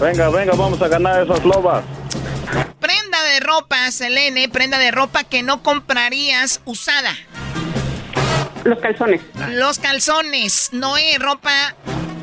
Venga, 0.00 0.28
venga, 0.30 0.52
vamos 0.54 0.82
a 0.82 0.88
ganar 0.88 1.22
esas 1.24 1.44
lobas. 1.44 1.84
Prenda 2.80 3.22
de 3.22 3.40
ropa, 3.40 3.90
Selene, 3.90 4.48
prenda 4.48 4.78
de 4.78 4.90
ropa 4.90 5.24
que 5.24 5.42
no 5.42 5.62
comprarías 5.62 6.60
usada. 6.64 7.12
Los 8.64 8.78
calzones. 8.80 9.20
Los 9.50 9.78
calzones, 9.78 10.70
Noé, 10.72 11.18
ropa, 11.18 11.74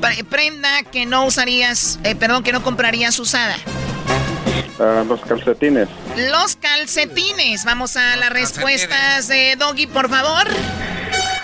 pre- 0.02 0.24
prenda 0.24 0.84
que 0.84 1.06
no 1.06 1.26
usarías, 1.26 2.00
eh, 2.04 2.16
perdón, 2.16 2.44
que 2.44 2.52
no 2.52 2.62
comprarías 2.64 3.18
usada. 3.20 3.56
Ah, 4.80 5.04
los 5.08 5.22
calcetines. 5.22 5.88
Los 6.32 6.56
calcetines. 6.56 7.64
Vamos 7.66 7.96
a 7.98 8.16
las 8.18 8.32
respuestas 8.32 9.28
de 9.28 9.56
Doggy, 9.56 9.86
por 9.88 10.10
favor. 10.10 10.48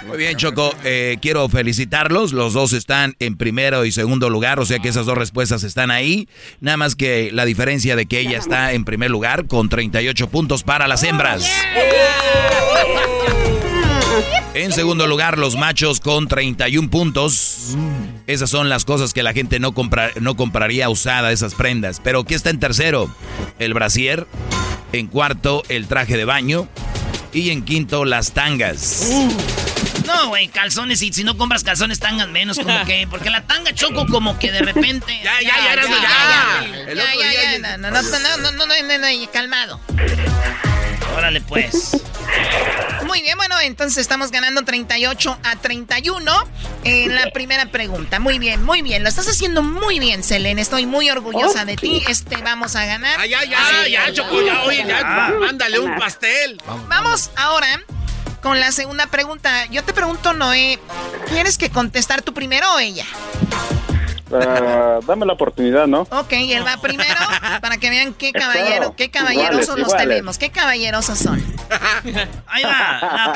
Muy 0.07 0.17
bien, 0.17 0.37
Choco. 0.37 0.73
Eh, 0.83 1.17
quiero 1.21 1.47
felicitarlos. 1.49 2.31
Los 2.33 2.53
dos 2.53 2.73
están 2.73 3.15
en 3.19 3.35
primero 3.37 3.83
y 3.85 3.91
segundo 3.91 4.29
lugar, 4.29 4.59
o 4.59 4.65
sea 4.65 4.79
que 4.79 4.87
esas 4.89 5.05
dos 5.05 5.17
respuestas 5.17 5.63
están 5.63 5.91
ahí. 5.91 6.27
Nada 6.61 6.77
más 6.77 6.95
que 6.95 7.29
la 7.33 7.45
diferencia 7.45 7.95
de 7.95 8.05
que 8.05 8.19
ella 8.21 8.37
está 8.39 8.71
en 8.73 8.85
primer 8.85 9.11
lugar 9.11 9.47
con 9.47 9.69
38 9.69 10.29
puntos 10.29 10.63
para 10.63 10.87
las 10.87 11.03
hembras. 11.03 11.43
En 14.53 14.71
segundo 14.71 15.07
lugar, 15.07 15.37
los 15.37 15.55
machos 15.55 15.99
con 15.99 16.27
31 16.27 16.89
puntos. 16.89 17.75
Esas 18.25 18.49
son 18.49 18.69
las 18.69 18.85
cosas 18.85 19.13
que 19.13 19.23
la 19.23 19.33
gente 19.33 19.59
no, 19.59 19.73
compra, 19.73 20.11
no 20.19 20.35
compraría 20.35 20.89
usada, 20.89 21.31
esas 21.31 21.53
prendas. 21.55 22.01
Pero 22.03 22.23
¿qué 22.23 22.35
está 22.35 22.49
en 22.49 22.59
tercero? 22.59 23.09
El 23.59 23.73
brasier. 23.73 24.27
En 24.93 25.07
cuarto, 25.07 25.63
el 25.69 25.87
traje 25.87 26.17
de 26.17 26.25
baño. 26.25 26.67
Y 27.33 27.51
en 27.51 27.63
quinto, 27.63 28.05
las 28.05 28.31
tangas. 28.31 29.09
No, 30.07 30.29
güey, 30.29 30.47
calzones. 30.47 31.01
Y 31.01 31.11
si 31.11 31.23
no 31.23 31.37
compras 31.37 31.63
calzones, 31.63 31.99
tangas 31.99 32.29
menos. 32.29 32.57
Como 32.57 32.85
que. 32.85 33.07
Porque 33.09 33.29
la 33.29 33.45
tanga 33.45 33.73
choco, 33.73 34.05
como 34.07 34.39
que 34.39 34.51
de 34.51 34.61
repente. 34.61 35.19
Ya, 35.23 35.41
ya, 35.41 35.55
ya, 35.57 35.75
ya. 35.75 36.93
Ya, 36.93 37.59
ya, 37.59 37.77
No, 37.77 37.91
no, 37.91 38.01
no, 38.01 38.01
no, 38.01 38.37
no, 38.37 38.51
no, 38.51 38.65
no, 38.65 38.97
no, 38.97 39.31
calmado. 39.31 39.79
Órale, 41.15 41.41
pues. 41.41 41.97
Muy 43.05 43.21
bien, 43.21 43.37
bueno, 43.37 43.55
entonces 43.61 43.97
estamos 43.97 44.31
ganando 44.31 44.63
38 44.63 45.39
a 45.43 45.55
31 45.55 46.49
en 46.83 47.15
la 47.15 47.31
primera 47.31 47.65
pregunta. 47.67 48.19
Muy 48.19 48.39
bien, 48.39 48.63
muy 48.63 48.81
bien. 48.81 49.03
Lo 49.03 49.09
estás 49.09 49.27
haciendo 49.27 49.63
muy 49.63 49.99
bien, 49.99 50.23
Selene. 50.23 50.61
Estoy 50.61 50.85
muy 50.85 51.09
orgullosa 51.09 51.65
de 51.65 51.75
ti. 51.75 52.03
Este 52.07 52.37
vamos 52.37 52.75
a 52.75 52.85
ganar. 52.85 53.19
Ay, 53.19 53.33
ay, 53.33 53.53
ay, 53.53 53.55
ay 53.55 53.91
ya, 53.91 53.99
ya, 53.99 54.05
ya, 54.05 54.07
ya, 54.07 54.13
Choco, 54.13 54.41
ya, 54.45 54.63
oye, 54.63 54.85
ya, 54.87 55.01
ah. 55.03 55.33
mándale 55.39 55.79
un 55.79 55.97
pastel. 55.97 56.61
Vamos 56.87 57.31
ahora 57.35 57.81
con 58.41 58.59
la 58.59 58.71
segunda 58.71 59.07
pregunta. 59.07 59.65
Yo 59.71 59.83
te 59.83 59.93
pregunto, 59.93 60.33
Noé, 60.33 60.79
¿quieres 61.29 61.57
que 61.57 61.69
contestar 61.69 62.21
tú 62.21 62.33
primero 62.33 62.65
o 62.75 62.79
ella? 62.79 63.05
Uh, 64.29 65.01
dame 65.05 65.25
la 65.25 65.33
oportunidad, 65.33 65.87
¿no? 65.87 66.01
Ok, 66.01 66.33
él 66.33 66.65
va 66.65 66.75
primero 66.81 67.15
para 67.61 67.77
que 67.77 67.89
vean 67.89 68.13
qué 68.13 68.33
caballero, 68.33 68.93
qué 68.95 69.09
caballerosos 69.09 69.79
los 69.79 69.95
tenemos, 69.95 70.37
qué 70.37 70.49
caballerosos 70.49 71.17
son. 71.17 71.41
Ahí 72.47 72.63
va. 72.63 73.33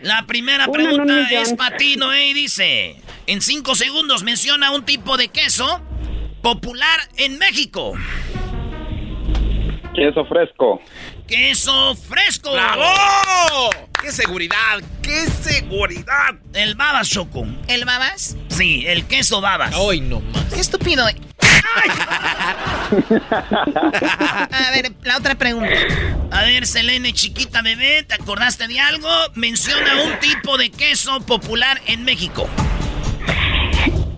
La, 0.00 0.24
primera 0.26 0.66
pregunta 0.66 1.30
es 1.30 1.52
para 1.54 1.76
ti, 1.76 1.96
Noé, 1.96 2.28
y 2.28 2.34
dice: 2.34 2.96
En 3.26 3.42
cinco 3.42 3.76
segundos 3.76 4.24
menciona 4.24 4.72
un 4.72 4.84
tipo 4.84 5.16
de 5.16 5.28
queso 5.28 5.80
popular 6.42 7.00
en 7.16 7.38
México. 7.38 7.92
Queso 9.94 10.24
fresco. 10.24 10.82
¡Queso 11.26 11.96
fresco! 11.96 12.52
¡Bravo! 12.52 13.70
¡Qué 14.02 14.12
seguridad! 14.12 14.82
¡Qué 15.00 15.26
seguridad! 15.42 16.34
El 16.52 16.74
babas, 16.74 17.08
Choco. 17.08 17.46
¿El 17.66 17.86
babas? 17.86 18.36
Sí, 18.48 18.84
el 18.86 19.06
queso 19.06 19.40
babas. 19.40 19.74
Ay, 19.74 20.02
no 20.02 20.20
más. 20.20 20.44
Qué 20.52 20.60
estúpido. 20.60 21.06
a 21.06 21.12
ver, 24.70 24.92
la 25.02 25.16
otra 25.16 25.34
pregunta. 25.36 25.72
A 26.30 26.42
ver, 26.42 26.66
Selene, 26.66 27.14
chiquita 27.14 27.62
bebé, 27.62 28.02
¿te 28.02 28.16
acordaste 28.16 28.68
de 28.68 28.80
algo? 28.80 29.08
Menciona 29.34 30.02
un 30.02 30.20
tipo 30.20 30.58
de 30.58 30.70
queso 30.70 31.22
popular 31.22 31.80
en 31.86 32.04
México. 32.04 32.50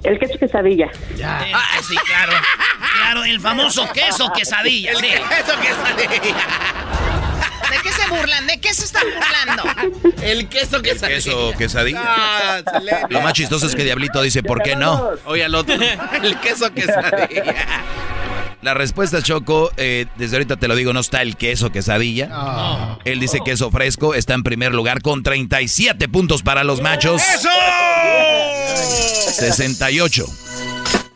El 0.03 0.19
queso 0.19 0.37
quesadilla. 0.39 0.91
Ya. 1.17 1.47
Ah, 1.55 1.79
sí, 1.87 1.95
claro. 2.07 2.33
Claro, 3.07 3.25
el 3.25 3.41
famoso 3.41 3.89
queso 3.93 4.33
quesadilla. 4.33 4.91
El 4.91 4.99
queso 5.01 5.61
quesadilla. 5.61 6.35
¿De 7.71 7.79
qué 7.85 7.93
se 7.93 8.09
burlan? 8.09 8.47
¿De 8.49 8.61
qué 8.61 8.75
se 8.75 8.85
están 8.85 9.05
burlando? 9.15 10.13
El 10.23 10.49
queso 10.49 10.83
quesadilla. 10.83 11.15
queso 11.17 11.53
quesadilla. 11.57 12.01
Ah, 12.05 12.63
Lo 13.09 13.21
más 13.21 13.33
chistoso 13.35 13.69
es 13.69 13.77
que 13.77 13.85
Diablito 13.85 14.21
dice, 14.23 14.43
¿por 14.43 14.61
qué 14.61 14.75
no? 14.75 15.11
Oye, 15.27 15.45
al 15.45 15.55
otro. 15.55 15.77
El 16.21 16.41
queso 16.41 16.73
quesadilla. 16.75 17.55
La 18.63 18.75
respuesta, 18.75 19.23
Choco, 19.23 19.71
eh, 19.77 20.07
desde 20.17 20.35
ahorita 20.39 20.57
te 20.57 20.67
lo 20.67 20.75
digo, 20.75 20.93
no 20.93 20.99
está 20.99 21.23
el 21.23 21.37
queso 21.37 21.71
quesadilla. 21.71 22.29
Oh. 22.33 22.99
Él 23.05 23.21
dice 23.21 23.39
queso 23.45 23.71
fresco, 23.71 24.15
está 24.15 24.35
en 24.35 24.43
primer 24.43 24.75
lugar 24.75 25.01
con 25.01 25.23
37 25.23 26.09
puntos 26.09 26.43
para 26.43 26.65
los 26.65 26.81
machos. 26.81 27.23
¡Eso! 27.23 27.51
68 29.37 30.27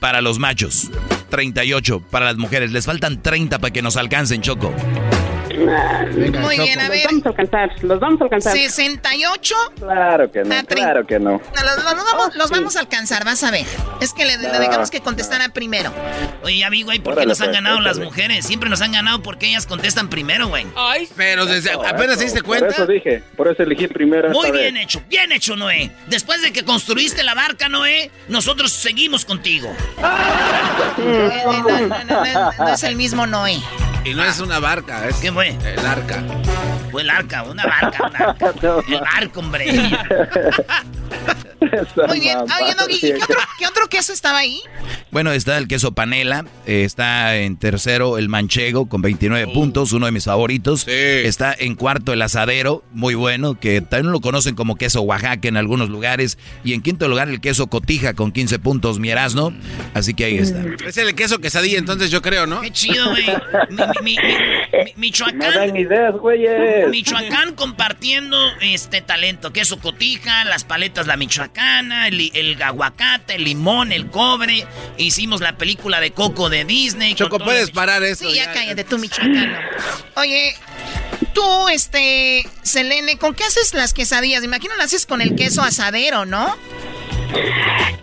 para 0.00 0.20
los 0.20 0.38
machos. 0.38 0.90
38 1.28 2.00
para 2.00 2.26
las 2.26 2.36
mujeres. 2.36 2.72
Les 2.72 2.86
faltan 2.86 3.22
30 3.22 3.58
para 3.60 3.72
que 3.72 3.82
nos 3.82 3.96
alcancen, 3.96 4.42
Choco. 4.42 4.74
Muy 5.66 6.58
bien, 6.58 6.80
a 6.80 6.88
ver. 6.88 7.04
Los 7.04 7.12
vamos 7.12 7.26
a 7.26 7.28
alcanzar, 7.28 7.70
los 7.82 8.00
vamos 8.00 8.20
a 8.20 8.24
alcanzar. 8.24 8.52
68. 8.52 9.54
Claro 9.78 10.30
que 10.30 10.44
no, 10.44 10.64
claro 10.66 11.06
que 11.06 11.18
no. 11.18 11.30
No, 11.32 11.62
los, 11.64 11.84
los 11.84 12.04
vamos, 12.04 12.36
los 12.36 12.50
vamos 12.50 12.76
a 12.76 12.80
alcanzar, 12.80 13.24
vas 13.24 13.42
a 13.42 13.50
ver. 13.50 13.66
Es 14.00 14.12
que 14.12 14.24
le, 14.24 14.38
le 14.38 14.58
dejamos 14.58 14.90
que 14.90 15.00
contestara 15.00 15.48
primero. 15.50 15.92
Oye, 16.42 16.64
amigo, 16.64 16.86
güey, 16.86 17.00
¿por 17.00 17.16
qué 17.18 17.26
nos 17.26 17.40
han 17.40 17.52
ganado 17.52 17.80
las 17.80 17.98
mujeres? 17.98 18.46
Siempre 18.46 18.70
nos 18.70 18.80
han 18.80 18.92
ganado 18.92 19.22
porque 19.22 19.48
ellas 19.48 19.66
contestan 19.66 20.08
primero, 20.08 20.48
güey. 20.48 20.66
Ay, 20.76 21.08
pero 21.16 21.46
desde 21.46 21.72
apenas 21.72 22.18
se 22.18 22.24
diste 22.24 22.42
cuenta. 22.42 22.66
Por 22.66 22.74
eso 22.74 22.86
dije, 22.86 23.22
por 23.36 23.48
eso 23.48 23.62
elegí 23.62 23.88
primero. 23.88 24.30
Muy 24.30 24.50
bien 24.50 24.74
vez. 24.74 24.84
hecho, 24.84 25.02
bien 25.08 25.32
hecho, 25.32 25.56
Noé. 25.56 25.90
Después 26.06 26.42
de 26.42 26.52
que 26.52 26.64
construiste 26.64 27.22
la 27.22 27.34
barca, 27.34 27.68
Noé, 27.68 28.10
nosotros 28.28 28.72
seguimos 28.72 29.24
contigo. 29.24 29.68
Eh, 29.98 30.02
eh, 30.98 31.42
no, 31.44 31.62
no, 31.62 32.04
no, 32.04 32.24
no, 32.24 32.52
no 32.58 32.68
es 32.68 32.82
el 32.82 32.96
mismo 32.96 33.26
Noé. 33.26 33.60
Y 34.04 34.14
no 34.14 34.24
es 34.24 34.40
una 34.40 34.60
barca, 34.60 35.06
es 35.08 35.16
¿Qué 35.16 35.30
fue? 35.58 35.72
el 35.74 35.86
arca. 35.86 36.24
Fue 36.90 37.02
el 37.02 37.10
arca, 37.10 37.42
una 37.44 37.64
barca, 37.66 38.06
una 38.08 38.18
arca. 38.18 38.54
El 38.88 39.00
barco, 39.00 39.40
hombre. 39.40 39.66
Muy 42.08 42.20
bien. 42.20 42.38
Oye, 42.38 42.74
Doggy, 42.78 42.96
¿y 42.96 43.00
qué 43.00 43.14
otro, 43.22 43.36
qué 43.58 43.66
otro 43.66 43.86
queso 43.88 44.12
estaba 44.12 44.38
ahí? 44.38 44.60
Bueno, 45.10 45.30
está 45.32 45.58
el 45.58 45.68
queso 45.68 45.92
panela, 45.92 46.44
eh, 46.66 46.84
está 46.84 47.36
en 47.36 47.56
tercero 47.56 48.16
el 48.18 48.28
manchego 48.28 48.88
con 48.88 49.02
29 49.02 49.52
puntos, 49.52 49.92
uno 49.92 50.06
de 50.06 50.12
mis 50.12 50.24
favoritos. 50.24 50.86
Está 50.88 51.54
en 51.56 51.74
cuarto 51.74 52.12
el 52.12 52.22
asadero, 52.22 52.82
muy 52.92 53.14
bueno, 53.14 53.58
que 53.60 53.80
también 53.82 54.10
lo 54.12 54.20
conocen 54.20 54.54
como 54.54 54.76
queso 54.76 55.02
Oaxaca 55.02 55.48
en 55.48 55.56
algunos 55.56 55.90
lugares. 55.90 56.38
Y 56.64 56.72
en 56.72 56.80
quinto 56.82 57.08
lugar 57.08 57.28
el 57.28 57.40
queso 57.40 57.66
cotija 57.68 58.14
con 58.14 58.32
15 58.32 58.58
puntos, 58.58 58.98
mi 58.98 59.10
Erasmo. 59.10 59.52
Así 59.94 60.14
que 60.14 60.24
ahí 60.24 60.38
está. 60.38 60.62
Es 60.86 60.96
el 60.96 61.14
queso 61.14 61.38
quesadilla, 61.38 61.78
entonces 61.78 62.10
yo 62.10 62.22
creo, 62.22 62.46
¿no? 62.46 62.62
Qué 62.62 62.70
chido, 62.72 63.10
güey. 63.10 63.26
Mi- 64.02 64.16
mi- 64.16 64.18
mi- 64.96 65.12
Michoacán. 65.34 65.68
dan 65.68 65.76
ideas, 65.76 66.14
güeyes. 66.14 66.88
Michoacán 66.88 67.54
compartiendo 67.54 68.38
este 68.60 69.00
talento, 69.00 69.52
queso 69.52 69.78
cotija, 69.78 70.44
las 70.44 70.64
paletas 70.64 71.06
la 71.06 71.16
michoacana, 71.16 72.08
el, 72.08 72.30
el 72.34 72.62
aguacate, 72.62 73.36
el 73.36 73.44
limón, 73.44 73.92
el 73.92 74.08
cobre. 74.10 74.66
Hicimos 74.96 75.40
la 75.40 75.56
película 75.56 76.00
de 76.00 76.12
Coco 76.12 76.48
de 76.50 76.64
Disney. 76.64 77.14
Choco, 77.14 77.38
puedes 77.38 77.70
parar 77.70 78.02
eso. 78.02 78.28
Sí, 78.28 78.36
ya 78.36 78.52
cállate, 78.52 78.84
tú, 78.84 78.98
michoacano. 78.98 79.58
Oye, 80.16 80.54
tú, 81.32 81.68
este, 81.68 82.46
Selene, 82.62 83.16
¿con 83.18 83.34
qué 83.34 83.44
haces 83.44 83.74
las 83.74 83.94
quesadillas? 83.94 84.40
Me 84.40 84.46
imagino 84.46 84.76
las 84.76 84.86
haces 84.86 85.06
con 85.06 85.20
el 85.20 85.34
queso 85.34 85.62
asadero, 85.62 86.24
¿no? 86.26 86.56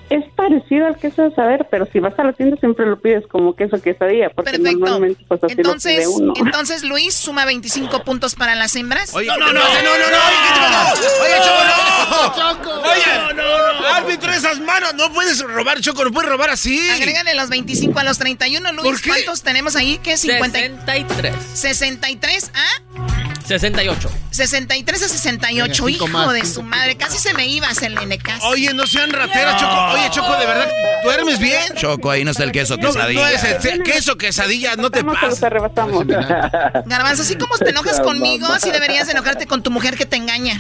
Es 0.09 0.23
parecido 0.35 0.87
al 0.87 0.95
queso 0.97 1.23
de 1.23 1.35
saber, 1.35 1.67
pero 1.69 1.85
si 1.91 1.99
vas 1.99 2.17
a 2.17 2.23
la 2.23 2.31
tienda 2.31 2.55
siempre 2.61 2.85
lo 2.85 2.97
pides 2.97 3.27
como 3.27 3.53
queso 3.57 3.81
quesadilla, 3.81 4.29
porque 4.29 4.51
Perfecto. 4.51 4.79
normalmente 4.79 5.25
pues 5.27 5.43
así 5.43 5.55
Entonces, 5.57 6.05
lo 6.05 6.13
pide 6.13 6.23
uno. 6.23 6.33
entonces 6.37 6.83
Luis 6.83 7.13
suma 7.13 7.43
25 7.43 8.03
puntos 8.05 8.33
para 8.35 8.55
las 8.55 8.73
hembras. 8.77 9.13
Oye, 9.13 9.27
No, 9.27 9.35
no, 9.37 9.47
no. 9.47 9.53
no, 9.53 9.59
no, 9.59 9.71
no, 9.73 10.09
no, 10.09 10.91
Oye, 11.23 11.35
Choco, 11.43 11.63
no. 11.65 12.35
Choco. 12.35 12.71
Oye, 12.89 13.03
No, 13.17 13.33
no, 13.33 13.81
no. 13.81 13.87
árbitro, 13.95 14.31
esas 14.31 14.61
manos, 14.61 14.93
no 14.93 15.11
puedes 15.11 15.41
robar, 15.41 15.81
Choco, 15.81 16.05
no 16.05 16.11
puedes 16.11 16.29
robar 16.29 16.51
así. 16.51 16.89
Agrégale 16.89 17.35
los 17.35 17.49
25 17.49 17.99
a 17.99 18.03
los 18.05 18.17
31, 18.17 18.71
Luis. 18.71 18.83
¿Por 18.85 19.01
qué? 19.01 19.09
¿Cuántos 19.09 19.43
tenemos 19.43 19.75
ahí? 19.75 19.99
¿Qué? 20.01 20.15
50. 20.15 20.57
63. 20.57 21.35
63 21.53 22.51
a 22.53 23.06
68. 23.47 24.09
63 24.31 25.03
a 25.03 25.07
68. 25.07 25.63
Venga, 25.63 25.73
cinco 25.75 25.89
Hijo 25.89 26.07
más, 26.07 26.33
de 26.33 26.41
cinco 26.41 26.53
su 26.53 26.63
madre. 26.63 26.97
Casi 26.97 27.17
se 27.17 27.33
me 27.33 27.47
iba, 27.47 27.73
Selene. 27.73 28.17
Casi. 28.17 28.45
Oye, 28.45 28.73
no 28.73 28.85
sean 28.85 29.11
rateras, 29.11 29.59
Choco. 29.59 29.75
Oye, 29.93 30.09
Choco, 30.11 30.35
de 30.37 30.45
verdad, 30.45 30.69
¿duermes 31.03 31.39
bien? 31.39 31.63
Choco, 31.75 32.11
ahí 32.11 32.23
no 32.23 32.31
está 32.31 32.43
el 32.43 32.51
queso 32.51 32.75
No, 32.77 32.87
quesadilla. 32.87 33.21
no 33.21 33.27
es 33.27 33.65
el 33.65 33.83
queso 33.83 34.17
quesadilla, 34.17 34.75
no 34.75 34.89
te 34.89 35.03
pases. 35.03 35.39
Garbanzo, 36.85 37.21
así 37.21 37.35
como 37.35 37.57
te 37.57 37.69
enojas 37.69 37.99
conmigo, 38.01 38.47
así 38.47 38.69
deberías 38.69 39.07
enojarte 39.09 39.47
con 39.47 39.63
tu 39.63 39.71
mujer 39.71 39.95
que 39.95 40.05
te 40.05 40.17
engaña. 40.17 40.59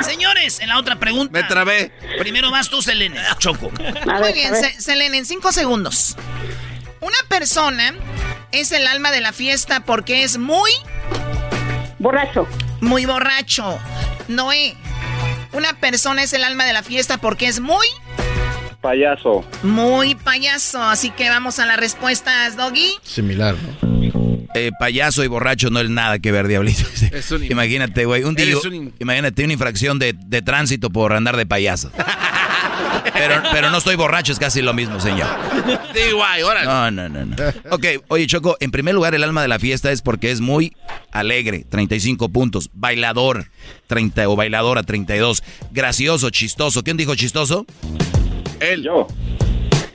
Señores, 0.00 0.60
en 0.60 0.68
la 0.68 0.78
otra 0.78 0.96
pregunta. 0.96 1.32
Me 1.32 1.42
trabé. 1.44 1.92
Primero 2.18 2.50
vas 2.50 2.68
tú, 2.68 2.80
Selene. 2.82 3.20
Choco. 3.38 3.70
Muy 4.20 4.32
bien, 4.32 4.52
Selene, 4.78 5.18
en 5.18 5.26
5 5.26 5.52
segundos. 5.52 6.16
Una 7.06 7.16
persona 7.28 7.94
es 8.50 8.72
el 8.72 8.84
alma 8.88 9.12
de 9.12 9.20
la 9.20 9.32
fiesta 9.32 9.80
porque 9.84 10.24
es 10.24 10.38
muy, 10.38 10.72
Borracho. 12.00 12.48
muy 12.80 13.06
borracho. 13.06 13.78
Noé, 14.26 14.74
una 15.52 15.72
persona 15.74 16.24
es 16.24 16.32
el 16.32 16.42
alma 16.42 16.64
de 16.64 16.72
la 16.72 16.82
fiesta 16.82 17.18
porque 17.18 17.46
es 17.46 17.60
muy... 17.60 17.86
payaso. 18.80 19.44
Muy 19.62 20.16
payaso. 20.16 20.82
Así 20.82 21.10
que 21.10 21.28
vamos 21.30 21.60
a 21.60 21.66
las 21.66 21.76
respuestas, 21.76 22.56
Doggy. 22.56 22.90
Similar, 23.04 23.54
¿no? 23.54 23.86
Eh, 24.54 24.72
payaso 24.80 25.22
y 25.22 25.28
borracho 25.28 25.70
no 25.70 25.78
es 25.80 25.88
nada 25.90 26.18
que 26.18 26.32
ver, 26.32 26.48
diablito. 26.48 26.82
imagínate, 27.50 28.04
güey, 28.04 28.24
un 28.24 28.36
un- 28.40 28.94
imagínate 28.98 29.44
una 29.44 29.52
infracción 29.52 29.98
de, 30.00 30.12
de 30.18 30.42
tránsito 30.42 30.90
por 30.90 31.12
andar 31.12 31.36
de 31.36 31.46
payaso. 31.46 31.92
pero, 33.12 33.42
pero 33.52 33.70
no 33.70 33.78
estoy 33.78 33.96
borracho, 33.96 34.32
es 34.32 34.38
casi 34.38 34.62
lo 34.62 34.74
mismo, 34.74 35.00
señor. 35.00 35.28
Sí, 35.94 36.12
guay, 36.12 36.42
órale. 36.42 36.66
No, 36.66 36.90
no, 36.90 37.08
no, 37.08 37.24
no. 37.24 37.36
Ok, 37.70 37.84
oye, 38.08 38.26
Choco, 38.26 38.56
en 38.60 38.70
primer 38.70 38.94
lugar, 38.94 39.14
el 39.14 39.24
alma 39.24 39.42
de 39.42 39.48
la 39.48 39.58
fiesta 39.58 39.90
es 39.90 40.02
porque 40.02 40.30
es 40.30 40.40
muy 40.40 40.76
alegre, 41.12 41.64
35 41.68 42.28
puntos. 42.28 42.70
Bailador, 42.72 43.46
30 43.86 44.28
o 44.28 44.36
bailadora, 44.36 44.82
32. 44.82 45.42
Gracioso, 45.72 46.30
chistoso. 46.30 46.82
¿Quién 46.82 46.96
dijo 46.96 47.14
chistoso? 47.14 47.66
Él. 48.60 48.82
Yo. 48.82 49.06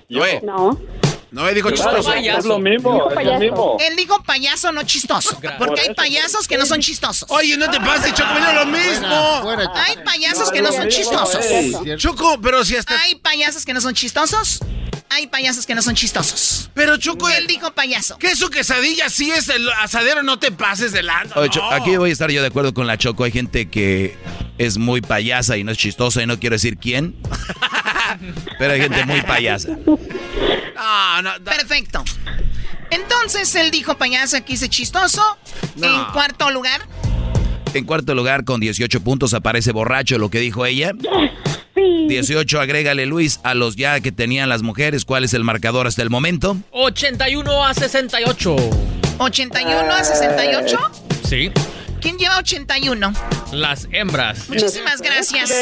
Noé. 0.10 0.42
No. 0.44 0.78
Noé 1.32 1.54
dijo 1.54 1.70
Claro, 1.70 1.98
chistoso. 1.98 2.14
es 2.14 2.46
lo 2.46 2.60
mismo, 2.60 3.10
es 3.10 3.26
lo 3.26 3.40
mismo. 3.40 3.78
Él 3.80 3.96
dijo 3.96 4.22
payaso, 4.24 4.72
no 4.74 4.84
chistoso. 4.84 5.40
Porque 5.58 5.82
hay 5.82 5.94
payasos 5.96 6.46
que 6.48 6.58
no 6.58 6.66
son 6.66 6.82
chistosos. 6.82 7.30
Oye, 7.32 7.56
no 7.56 7.70
te 7.72 7.80
pases, 7.80 8.14
Choco, 8.14 8.34
mira 8.34 8.54
lo 8.54 8.66
mismo. 8.66 9.50
Hay 9.76 9.96
payasos 10.04 10.52
que 10.52 10.62
no 10.62 10.72
son 10.72 10.90
chistosos. 10.90 11.46
Choco, 11.98 12.40
pero 12.42 12.66
si 12.66 12.76
hasta... 12.76 13.00
Hay 13.02 13.16
payasos 13.16 13.66
que 13.66 13.74
no 13.74 13.80
son 13.80 13.94
chistosos. 13.94 14.60
Hay 15.10 15.28
payasos 15.28 15.66
que 15.66 15.76
no 15.76 15.82
son 15.82 15.96
chistosos. 15.96 16.70
Pero 16.74 16.98
Choco, 16.98 17.28
Él 17.30 17.48
dijo 17.48 17.72
payaso. 17.72 18.18
¿qué 18.18 18.36
su 18.36 18.50
quesadilla 18.50 19.10
sí 19.10 19.30
es 19.32 19.50
el 19.50 19.70
asadero? 19.70 20.24
No 20.24 20.40
te 20.40 20.52
pases 20.52 20.92
de 20.92 21.04
lanza. 21.04 21.38
Oye, 21.40 21.50
no. 21.56 21.70
Aquí 21.72 21.98
voy 21.98 22.10
a 22.10 22.14
estar 22.14 22.32
yo 22.32 22.42
de 22.42 22.48
acuerdo 22.48 22.74
con 22.74 22.88
la 22.88 22.98
Choco. 22.98 23.24
Hay 23.26 23.32
gente 23.32 23.70
que 23.70 24.16
es 24.58 24.78
muy 24.78 25.02
payasa 25.02 25.58
y 25.58 25.64
no 25.64 25.72
es 25.72 25.78
chistosa 25.78 26.22
y 26.24 26.28
no 26.28 26.40
quiero 26.40 26.56
decir 26.56 26.78
quién. 26.78 27.16
Pero 28.58 28.74
hay 28.74 28.82
gente 28.82 29.06
muy 29.06 29.22
payasa. 29.22 29.70
No, 29.86 31.22
no, 31.22 31.38
no. 31.40 31.44
Perfecto. 31.44 32.04
Entonces 32.90 33.54
él 33.56 33.72
dijo 33.72 33.98
payaso, 33.98 34.38
aquí 34.38 34.54
dice 34.54 34.70
chistoso. 34.70 35.22
No. 35.76 35.88
En 35.88 36.12
cuarto 36.12 36.50
lugar, 36.52 36.82
En 37.74 37.86
cuarto 37.86 38.14
lugar, 38.16 38.44
con 38.44 38.60
18 38.60 39.02
puntos, 39.02 39.34
aparece 39.34 39.72
borracho, 39.72 40.18
lo 40.18 40.30
que 40.30 40.40
dijo 40.40 40.66
ella. 40.66 40.92
18, 41.76 42.60
agrégale 42.60 43.06
Luis 43.06 43.40
a 43.44 43.54
los 43.54 43.76
ya 43.78 44.00
que 44.02 44.12
tenían 44.12 44.50
las 44.50 44.62
mujeres. 44.62 45.06
¿Cuál 45.06 45.24
es 45.24 45.34
el 45.34 45.44
marcador 45.46 45.88
hasta 45.88 46.02
el 46.02 46.10
momento? 46.10 46.58
81 46.72 47.66
a 47.66 47.74
68. 47.74 48.56
81 49.20 49.92
a 49.94 50.04
68. 50.04 50.78
Sí. 51.28 51.52
¿Quién 52.02 52.18
lleva 52.18 52.40
81? 52.40 53.14
Las 53.54 53.88
hembras. 53.92 54.50
Muchísimas 54.50 55.02
gracias. 55.02 55.54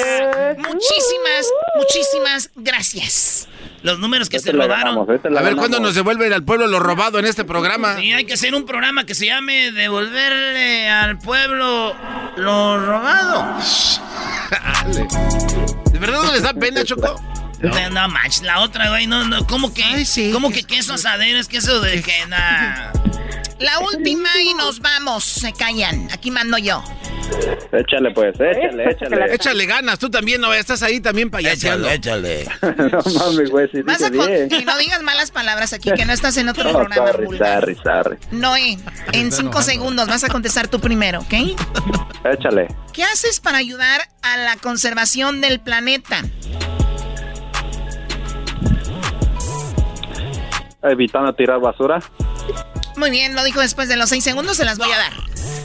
Muchísimas, 0.58 1.48
muchísimas 1.76 2.50
gracias. 2.56 3.48
Los 3.82 4.00
números 4.00 4.30
que 4.30 4.40
se 4.40 4.52
robaron. 4.52 4.98
A 4.98 5.42
ver, 5.42 5.56
¿cuándo 5.56 5.80
nos 5.80 5.96
devuelven 5.96 6.32
al 6.34 6.44
pueblo 6.44 6.68
lo 6.68 6.80
robado 6.80 7.20
en 7.20 7.26
este 7.26 7.44
programa? 7.44 7.98
Sí, 7.98 8.14
hay 8.14 8.26
que 8.26 8.34
hacer 8.34 8.56
un 8.56 8.66
programa 8.66 9.06
que 9.06 9.16
se 9.16 9.26
llame 9.26 9.72
Devolverle 9.72 10.90
al 10.90 11.20
pueblo 11.20 11.96
lo 12.38 12.86
robado. 12.86 13.58
¿De 15.92 16.00
verdad 16.00 16.24
no 16.24 16.32
les 16.32 16.44
da 16.44 16.54
pena, 16.54 16.84
Choco? 16.84 17.22
No, 17.62 17.90
no 17.90 18.08
manches, 18.08 18.44
la 18.44 18.62
otra, 18.62 18.90
güey, 18.90 19.08
no, 19.08 19.26
no, 19.26 19.46
¿cómo 19.46 19.74
que? 19.74 20.06
¿Cómo 20.32 20.50
que 20.52 20.64
queso 20.64 20.94
asadero? 20.94 21.40
Es 21.40 21.50
queso 21.50 21.82
de 21.82 22.02
que 22.02 22.26
nada. 22.28 22.94
La 23.60 23.80
última 23.80 24.30
y 24.42 24.54
nos 24.54 24.80
vamos. 24.80 25.24
Se 25.24 25.52
callan. 25.54 26.10
Aquí 26.12 26.32
mando 26.32 26.58
yo. 26.58 26.82
Échale 27.72 28.12
pues, 28.12 28.34
échale, 28.40 28.90
échale. 28.92 29.36
Échale 29.36 29.66
ganas, 29.68 30.00
tú 30.00 30.10
también, 30.10 30.42
no 30.42 30.52
estás 30.52 30.82
ahí 30.82 31.00
también 31.00 31.30
payaseando. 31.30 31.88
Échale, 31.88 32.48
no 32.62 33.00
mames, 33.20 33.52
güey, 33.52 33.70
si 33.70 33.84
Vas 33.84 34.02
a 34.02 34.10
bien. 34.10 34.48
y 34.50 34.66
no 34.66 34.76
digas 34.80 35.04
malas 35.04 35.30
palabras 35.30 35.72
aquí, 35.74 35.92
que 35.92 36.06
no 36.06 36.14
estás 36.14 36.38
en 36.38 36.50
otro 36.50 36.64
No, 36.64 36.80
programa. 36.80 37.12
sorry, 37.12 37.26
vulgar. 37.28 37.60
sorry, 37.60 37.76
sorry. 37.84 38.18
Noé, 38.32 38.80
en 39.12 39.32
cinco 39.32 39.62
segundos 39.62 40.08
vas 40.08 40.24
a 40.24 40.30
contestar 40.30 40.70
tú 40.70 40.80
primero, 40.80 41.20
¿ok? 41.20 41.34
Échale. 42.34 42.68
¿Qué 42.94 43.04
haces 43.04 43.40
para 43.40 43.60
ayudar 43.60 44.02
a 44.24 44.38
la 44.38 44.56
conservación 44.56 45.40
del 45.40 45.60
planeta? 45.60 46.24
Evitando 50.82 51.34
tirar 51.34 51.60
basura. 51.60 52.00
Muy 53.00 53.12
bien, 53.12 53.34
lo 53.34 53.44
dijo 53.46 53.62
después 53.62 53.88
de 53.88 53.96
los 53.96 54.10
seis 54.10 54.26
segundos, 54.26 54.58
se 54.58 54.66
las 54.66 54.78
voy 54.78 54.92
a 54.92 54.98
dar. 54.98 55.14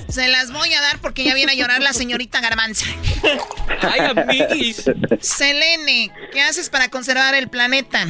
Se 0.08 0.28
las 0.28 0.52
voy 0.52 0.72
a 0.72 0.80
dar 0.80 1.00
porque 1.00 1.24
ya 1.24 1.34
viene 1.34 1.50
a 1.50 1.54
llorar 1.56 1.82
la 1.82 1.92
señorita 1.92 2.40
Garbanza. 2.40 2.86
Ay, 3.82 4.00
amiguis. 4.16 4.84
Selene, 5.20 6.12
¿qué 6.32 6.40
haces 6.42 6.70
para 6.70 6.88
conservar 6.88 7.34
el 7.34 7.48
planeta? 7.48 8.06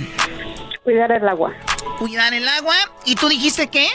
Cuidar 0.82 1.10
el 1.12 1.26
agua. 1.26 1.54
Cuidar 1.98 2.34
el 2.34 2.46
agua. 2.46 2.74
¿Y 3.06 3.14
tú 3.14 3.30
dijiste 3.30 3.68
qué? 3.68 3.88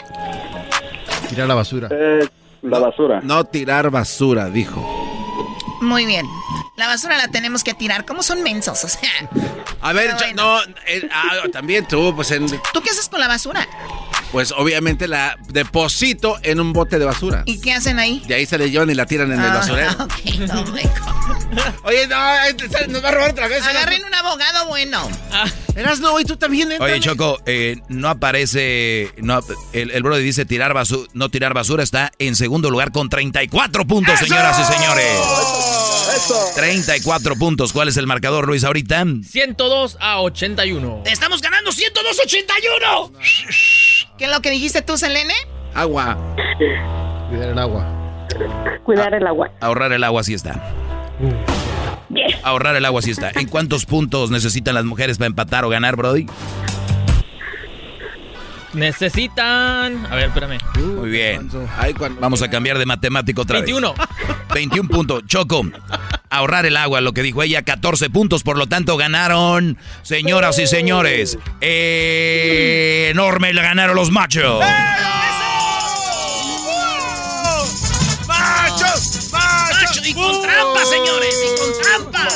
Tirar 1.28 1.46
la 1.46 1.54
basura. 1.54 1.88
Eh, 1.92 2.28
la 2.62 2.80
basura. 2.80 3.20
No 3.22 3.44
tirar 3.44 3.88
basura, 3.90 4.50
dijo. 4.50 4.80
Muy 5.80 6.06
bien. 6.06 6.26
La 6.76 6.88
basura 6.88 7.16
la 7.16 7.28
tenemos 7.28 7.62
que 7.62 7.74
tirar. 7.74 8.04
¿Cómo 8.04 8.24
son 8.24 8.42
mensos? 8.42 8.82
O 8.84 8.88
sea, 8.88 9.08
A 9.80 9.92
ver, 9.92 10.14
Pero 10.18 10.30
Cho- 10.30 10.34
no, 10.34 10.60
eh, 10.88 11.08
ah, 11.12 11.36
también 11.52 11.86
tú, 11.86 12.12
pues, 12.16 12.32
en, 12.32 12.48
¿tú 12.48 12.80
qué 12.82 12.90
haces 12.90 13.08
con 13.08 13.20
la 13.20 13.28
basura? 13.28 13.66
Pues 14.32 14.52
obviamente 14.56 15.08
la 15.08 15.36
deposito 15.48 16.38
en 16.42 16.60
un 16.60 16.72
bote 16.72 16.98
de 16.98 17.04
basura. 17.04 17.42
¿Y 17.46 17.60
qué 17.60 17.72
hacen 17.72 17.98
ahí? 17.98 18.22
De 18.26 18.34
ahí 18.34 18.46
se 18.46 18.58
le 18.58 18.70
llevan 18.70 18.90
y 18.90 18.94
la 18.94 19.06
tiran 19.06 19.32
en 19.32 19.40
el 19.40 19.50
Ah, 19.50 19.54
basurero. 19.54 19.90
ok, 20.04 20.12
oh 20.54 20.64
my 20.72 20.82
God. 20.82 21.74
Oye, 21.84 22.06
no, 22.06 22.34
este, 22.44 22.86
nos 22.88 23.02
va 23.02 23.08
a 23.08 23.12
robar 23.12 23.30
otra 23.30 23.48
vez. 23.48 23.62
Agarren 23.64 24.04
un 24.04 24.14
abogado 24.14 24.66
bueno. 24.68 25.08
Eras 25.74 25.98
no, 26.00 26.18
y 26.20 26.24
tú 26.24 26.36
también. 26.36 26.68
Oye, 26.68 26.74
éntrale. 26.74 27.00
Choco, 27.00 27.40
eh, 27.46 27.80
no 27.88 28.08
aparece. 28.08 29.12
No, 29.18 29.40
el, 29.72 29.90
el 29.90 30.02
brother 30.02 30.22
dice 30.22 30.44
tirar 30.44 30.72
basu- 30.74 31.08
no 31.12 31.28
tirar 31.28 31.52
basura. 31.54 31.82
Está 31.82 32.12
en 32.20 32.36
segundo 32.36 32.70
lugar 32.70 32.92
con 32.92 33.08
34 33.08 33.84
puntos, 33.86 34.18
señoras 34.20 34.56
y 34.60 34.64
señores. 34.72 35.18
34 36.54 37.36
puntos. 37.36 37.72
¿Cuál 37.72 37.88
es 37.88 37.96
el 37.96 38.06
marcador, 38.06 38.46
Luis, 38.46 38.62
ahorita? 38.64 39.04
102 39.28 39.96
a 40.00 40.20
81. 40.20 41.02
¡Estamos 41.06 41.40
ganando 41.40 41.70
102.81! 41.72 43.12
¿Qué 44.20 44.26
es 44.26 44.30
lo 44.30 44.42
que 44.42 44.50
dijiste 44.50 44.82
tú, 44.82 44.98
Selene? 44.98 45.32
Agua. 45.74 46.18
Cuidar 47.30 47.48
el 47.48 47.58
agua. 47.58 47.86
Cuidar 48.84 49.14
el 49.14 49.26
agua. 49.26 49.50
Ahorrar 49.60 49.92
el 49.94 50.04
agua, 50.04 50.22
sí 50.22 50.34
está. 50.34 50.60
Ahorrar 52.42 52.76
el 52.76 52.84
agua, 52.84 53.00
sí 53.00 53.12
está. 53.12 53.30
¿En 53.34 53.48
cuántos 53.48 53.86
puntos 53.86 54.30
necesitan 54.30 54.74
las 54.74 54.84
mujeres 54.84 55.16
para 55.16 55.28
empatar 55.28 55.64
o 55.64 55.70
ganar, 55.70 55.96
Brody? 55.96 56.26
Necesitan. 58.72 60.06
A 60.06 60.14
ver, 60.14 60.26
espérame. 60.28 60.58
Muy 60.76 61.10
bien. 61.10 61.50
Vamos 62.20 62.42
a 62.42 62.48
cambiar 62.50 62.78
de 62.78 62.86
matemático 62.86 63.42
otra 63.42 63.58
21. 63.60 63.94
vez. 63.94 64.06
21 64.54 64.88
puntos. 64.90 65.22
Choco, 65.26 65.62
ahorrar 66.30 66.66
el 66.66 66.76
agua, 66.76 67.00
lo 67.00 67.12
que 67.12 67.22
dijo 67.22 67.42
ella, 67.42 67.62
14 67.62 68.10
puntos. 68.10 68.42
Por 68.42 68.56
lo 68.58 68.66
tanto, 68.68 68.96
ganaron, 68.96 69.76
señoras 70.02 70.58
y 70.58 70.66
señores. 70.66 71.38
eh, 71.60 73.08
enorme 73.10 73.52
le 73.52 73.62
ganaron 73.62 73.96
los 73.96 74.10
machos. 74.10 74.62
¡Machos! 78.26 79.30
¡Macho! 79.32 80.00
¡Y 80.04 80.14
con 80.14 80.42
trampa, 80.42 80.84
señores! 80.84 81.34
¡Y 81.44 81.58
con 81.58 81.82
trampa! 81.82 82.28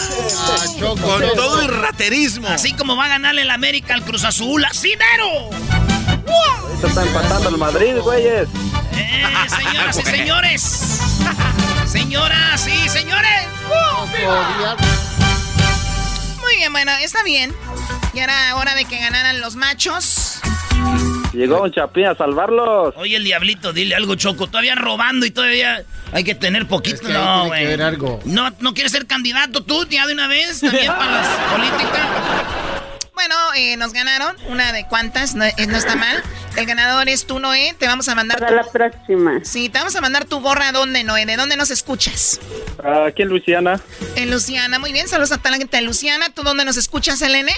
Con 1.02 1.22
todo 1.36 1.62
y 1.62 1.66
raterismo. 1.68 2.48
Así 2.48 2.72
como 2.74 2.96
va 2.96 3.04
a 3.06 3.08
ganarle 3.08 3.42
el 3.42 3.50
América 3.50 3.94
al 3.94 4.02
Cruz 4.04 4.24
Azul, 4.24 4.64
¡Asinero! 4.64 5.50
Ahorita 6.26 6.86
está 6.88 7.02
empatando 7.02 7.48
el 7.50 7.58
Madrid, 7.58 7.96
güeyes. 7.98 8.48
¡Eh, 8.92 9.24
señoras 9.48 9.98
y 9.98 10.02
señores! 10.04 10.62
¡Señoras 11.86 12.66
y 12.66 12.88
señores! 12.88 13.48
Muy 16.40 16.56
bien, 16.56 16.72
bueno, 16.72 16.92
está 17.02 17.22
bien. 17.22 17.54
Y 18.12 18.18
era 18.20 18.56
hora 18.56 18.74
de 18.74 18.84
que 18.84 18.98
ganaran 18.98 19.40
los 19.40 19.56
machos. 19.56 20.40
Llegó 21.32 21.62
un 21.62 21.72
chapín 21.72 22.06
a 22.06 22.14
salvarlos. 22.14 22.94
Oye, 22.96 23.16
el 23.16 23.24
diablito, 23.24 23.72
dile 23.72 23.96
algo, 23.96 24.14
Choco. 24.14 24.46
Todavía 24.46 24.76
robando 24.76 25.26
y 25.26 25.30
todavía 25.32 25.82
hay 26.12 26.22
que 26.22 26.34
tener 26.36 26.68
poquito. 26.68 26.96
Es 26.96 27.02
que 27.02 27.12
no, 27.12 27.46
güey. 27.46 27.76
No, 28.24 28.50
¿No 28.60 28.72
quieres 28.74 28.92
ser 28.92 29.06
candidato 29.06 29.64
tú 29.64 29.84
ya 29.88 30.06
de 30.06 30.12
una 30.12 30.28
vez 30.28 30.60
también 30.60 30.86
para 30.92 31.22
la 31.22 31.50
política? 31.52 32.08
Bueno, 33.14 33.34
eh, 33.56 33.76
nos 33.76 33.92
ganaron. 33.92 34.36
Una 34.48 34.72
de 34.72 34.86
cuantas, 34.86 35.34
no, 35.34 35.44
eh, 35.44 35.54
no 35.68 35.76
está 35.76 35.96
mal. 35.96 36.22
El 36.56 36.66
ganador 36.66 37.08
es 37.08 37.26
tú, 37.26 37.38
Noé. 37.38 37.74
Te 37.78 37.86
vamos 37.86 38.08
a 38.08 38.14
mandar. 38.14 38.38
Para 38.38 38.62
la 38.62 38.64
próxima. 38.64 39.40
Sí, 39.44 39.68
te 39.68 39.78
vamos 39.78 39.94
a 39.96 40.00
mandar 40.00 40.24
tu 40.24 40.40
gorra. 40.40 40.72
¿Dónde, 40.72 41.04
Noé? 41.04 41.24
¿De 41.26 41.36
dónde 41.36 41.56
nos 41.56 41.70
escuchas? 41.70 42.40
Aquí 43.06 43.22
en 43.22 43.28
Luisiana. 43.28 43.80
En 44.16 44.30
Luciana. 44.30 44.78
Muy 44.78 44.92
bien, 44.92 45.08
saludos 45.08 45.32
a 45.32 45.38
toda 45.38 45.52
la 45.52 45.58
gente 45.58 45.76
de 45.76 45.82
Luciana. 45.82 46.30
¿Tú 46.30 46.42
dónde 46.42 46.64
nos 46.64 46.76
escuchas, 46.76 47.22
Elene? 47.22 47.54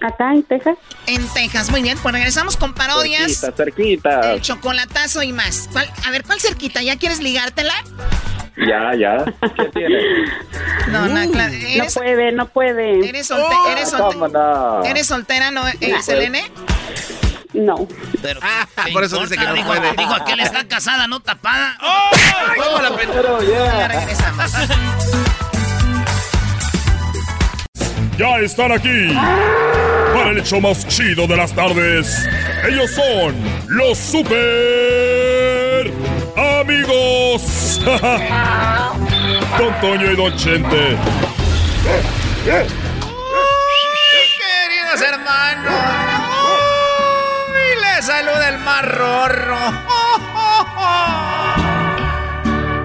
Acá 0.00 0.32
en 0.32 0.42
Texas. 0.42 0.76
En 1.06 1.26
Texas. 1.34 1.70
Muy 1.70 1.82
bien, 1.82 1.98
pues 2.02 2.12
regresamos 2.14 2.56
con 2.56 2.74
parodias. 2.74 3.40
Cerquita, 3.40 3.56
cerquita. 3.56 4.32
El 4.32 4.42
chocolatazo 4.42 5.22
y 5.22 5.32
más. 5.32 5.68
¿Cuál- 5.72 5.90
a 6.06 6.10
ver, 6.10 6.22
¿cuál 6.24 6.40
cerquita? 6.40 6.82
¿Ya 6.82 6.96
quieres 6.96 7.20
ligártela? 7.20 7.72
Ya, 8.56 8.94
ya. 8.98 9.24
¿Qué 9.56 9.64
tiene? 9.74 9.98
No, 10.88 11.06
no, 11.08 11.30
claro. 11.30 11.52
No 11.52 11.58
¿Eres, 11.68 11.94
puede, 11.94 12.32
no 12.32 12.46
puede. 12.48 13.08
eres, 13.08 13.30
solte- 13.30 13.54
Oh, 13.54 13.68
eres, 13.70 13.92
solte- 13.92 14.12
¿Cómo 14.14 14.28
no? 14.28 14.84
¿Eres 14.84 15.06
soltera, 15.06 15.50
no, 15.50 15.66
eh, 15.68 15.94
Selene? 16.02 16.50
No. 17.54 17.88
Pero, 18.20 18.40
¿qué 18.84 18.92
por 18.92 19.02
eso 19.04 19.18
dice 19.20 19.36
que 19.38 19.44
no 19.46 19.54
dijo, 19.54 19.66
puede. 19.68 19.92
Dijo, 19.92 20.12
aquel 20.14 20.40
está 20.40 20.66
casada, 20.68 21.06
no 21.06 21.20
tapada. 21.20 21.78
¿Cómo 22.62 22.82
la 22.82 22.94
pen- 22.96 23.08
Pero 23.14 23.40
Ya 23.42 23.78
ya. 23.78 23.88
regresamos. 23.88 24.52
Ya 28.18 28.38
están 28.38 28.72
aquí 28.72 29.14
para 30.14 30.30
el 30.30 30.38
hecho 30.38 30.58
más 30.58 30.88
chido 30.88 31.26
de 31.26 31.36
las 31.36 31.52
tardes. 31.52 32.26
Ellos 32.66 32.90
son 32.92 33.34
los 33.68 33.98
super 33.98 35.92
amigos. 36.60 37.82
Don 39.58 39.80
Toño 39.82 40.10
y 40.12 40.16
Don 40.16 40.34
Chente. 40.34 40.96
Queridos 44.38 45.02
hermanos, 45.02 45.74
¡Uy! 47.50 47.82
les 47.82 48.06
saluda 48.06 48.48
el 48.48 48.58
más 48.60 48.82
rorro. 48.82 49.58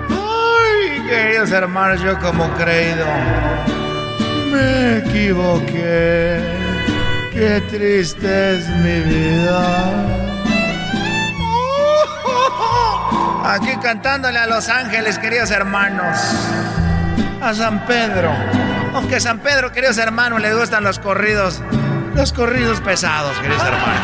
Ay, 0.10 1.02
queridos 1.08 1.52
hermanos, 1.52 2.02
yo 2.02 2.20
como 2.20 2.52
creído 2.56 3.06
me 4.52 4.98
equivoqué. 4.98 6.40
Qué 7.32 7.62
triste 7.70 8.58
es 8.58 8.68
mi 8.68 9.00
vida. 9.02 10.22
Aquí 13.46 13.76
cantándole 13.82 14.38
a 14.38 14.48
los 14.48 14.70
ángeles, 14.70 15.18
queridos 15.18 15.52
hermanos. 15.52 16.18
A 17.42 17.54
San 17.54 17.86
Pedro. 17.86 18.32
Aunque 18.94 19.16
a 19.16 19.20
San 19.20 19.40
Pedro, 19.40 19.72
queridos 19.72 19.98
hermanos, 19.98 20.42
les 20.42 20.56
gustan 20.56 20.84
los 20.84 21.00
corridos. 21.00 21.62
Los 22.14 22.34
corridos 22.34 22.82
pesados, 22.82 23.38
queridos 23.40 23.64
hermanos. 23.64 24.00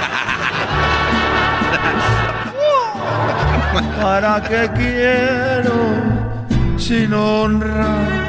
¿Para 4.01 4.41
qué 4.43 4.69
quiero 4.73 5.73
sin 6.77 7.13
honra? 7.13 8.26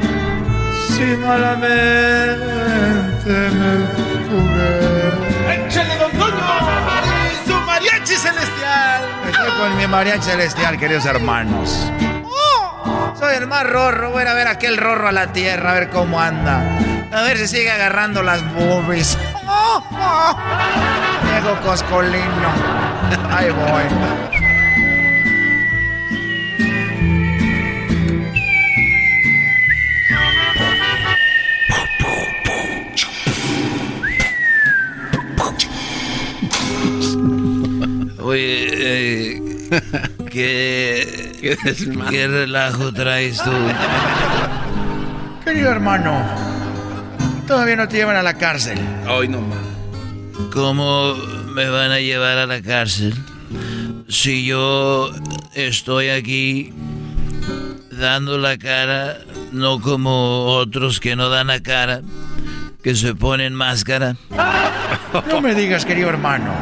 Si 0.99 1.05
malamente 1.05 2.41
me 3.31 3.73
jugué. 4.27 5.55
¡Échale, 5.55 5.97
don 5.97 6.11
Toño! 6.11 6.43
¡Su 7.47 7.55
mariachi 7.55 8.17
celestial! 8.17 9.05
Estoy 9.31 9.51
con 9.61 9.77
mi 9.77 9.87
mariachi 9.87 10.23
celestial, 10.23 10.77
queridos 10.77 11.07
hermanos. 11.07 11.93
Soy 13.17 13.37
el 13.37 13.47
más 13.47 13.63
rorro. 13.63 14.11
Voy 14.11 14.25
a 14.25 14.35
ver 14.35 14.49
aquel 14.49 14.77
rorro 14.77 15.07
a 15.07 15.13
la 15.13 15.33
tierra, 15.33 15.71
a 15.71 15.75
ver 15.75 15.89
cómo 15.91 16.21
anda. 16.21 16.65
A 17.13 17.23
ver 17.23 17.39
si 17.39 17.47
sigue 17.47 17.71
agarrando 17.71 18.25
las 18.25 18.43
boobies. 18.55 19.17
Diego 21.23 21.61
Coscolino. 21.65 22.51
Ahí 23.31 23.51
voy. 23.51 23.85
Oye, 38.29 38.69
eh, 38.73 39.43
¿qué, 40.31 41.57
¿qué 42.11 42.29
relajo 42.29 42.93
traes 42.93 43.43
tú? 43.43 43.51
Querido 45.43 45.71
hermano, 45.71 46.27
todavía 47.47 47.77
no 47.77 47.89
te 47.89 47.97
llevan 47.97 48.17
a 48.17 48.23
la 48.23 48.35
cárcel. 48.35 48.79
Hoy 49.09 49.29
no 49.29 49.41
más. 49.41 49.59
¿Cómo 50.53 51.15
me 51.55 51.71
van 51.71 51.91
a 51.91 52.01
llevar 52.01 52.37
a 52.37 52.47
la 52.47 52.61
cárcel? 52.61 53.15
Si 54.11 54.45
yo 54.45 55.11
estoy 55.55 56.11
aquí 56.11 56.75
dando 57.93 58.37
la 58.37 58.59
cara, 58.59 59.21
no 59.53 59.81
como 59.81 60.45
otros 60.49 61.01
que 61.01 61.17
no 61.17 61.31
dan 61.31 61.47
la 61.47 61.63
cara, 61.63 62.03
que 62.83 62.95
se 62.95 63.15
ponen 63.15 63.55
máscara. 63.55 64.17
No 65.31 65.41
me 65.41 65.55
digas, 65.55 65.87
querido 65.87 66.11
hermano. 66.11 66.53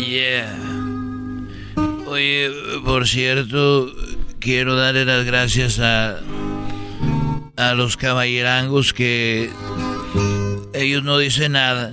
Yeah. 0.00 0.56
Oye, 2.06 2.50
por 2.84 3.06
cierto, 3.06 3.92
quiero 4.38 4.74
darle 4.74 5.04
las 5.04 5.24
gracias 5.24 5.78
a 5.78 6.20
a 7.56 7.74
los 7.74 7.98
caballerangos 7.98 8.94
que 8.94 9.50
ellos 10.72 11.04
no 11.04 11.18
dicen 11.18 11.52
nada 11.52 11.92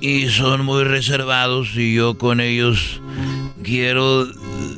y 0.00 0.28
son 0.28 0.64
muy 0.64 0.82
reservados 0.82 1.68
y 1.76 1.94
yo 1.94 2.18
con 2.18 2.40
ellos 2.40 3.00
quiero 3.62 4.26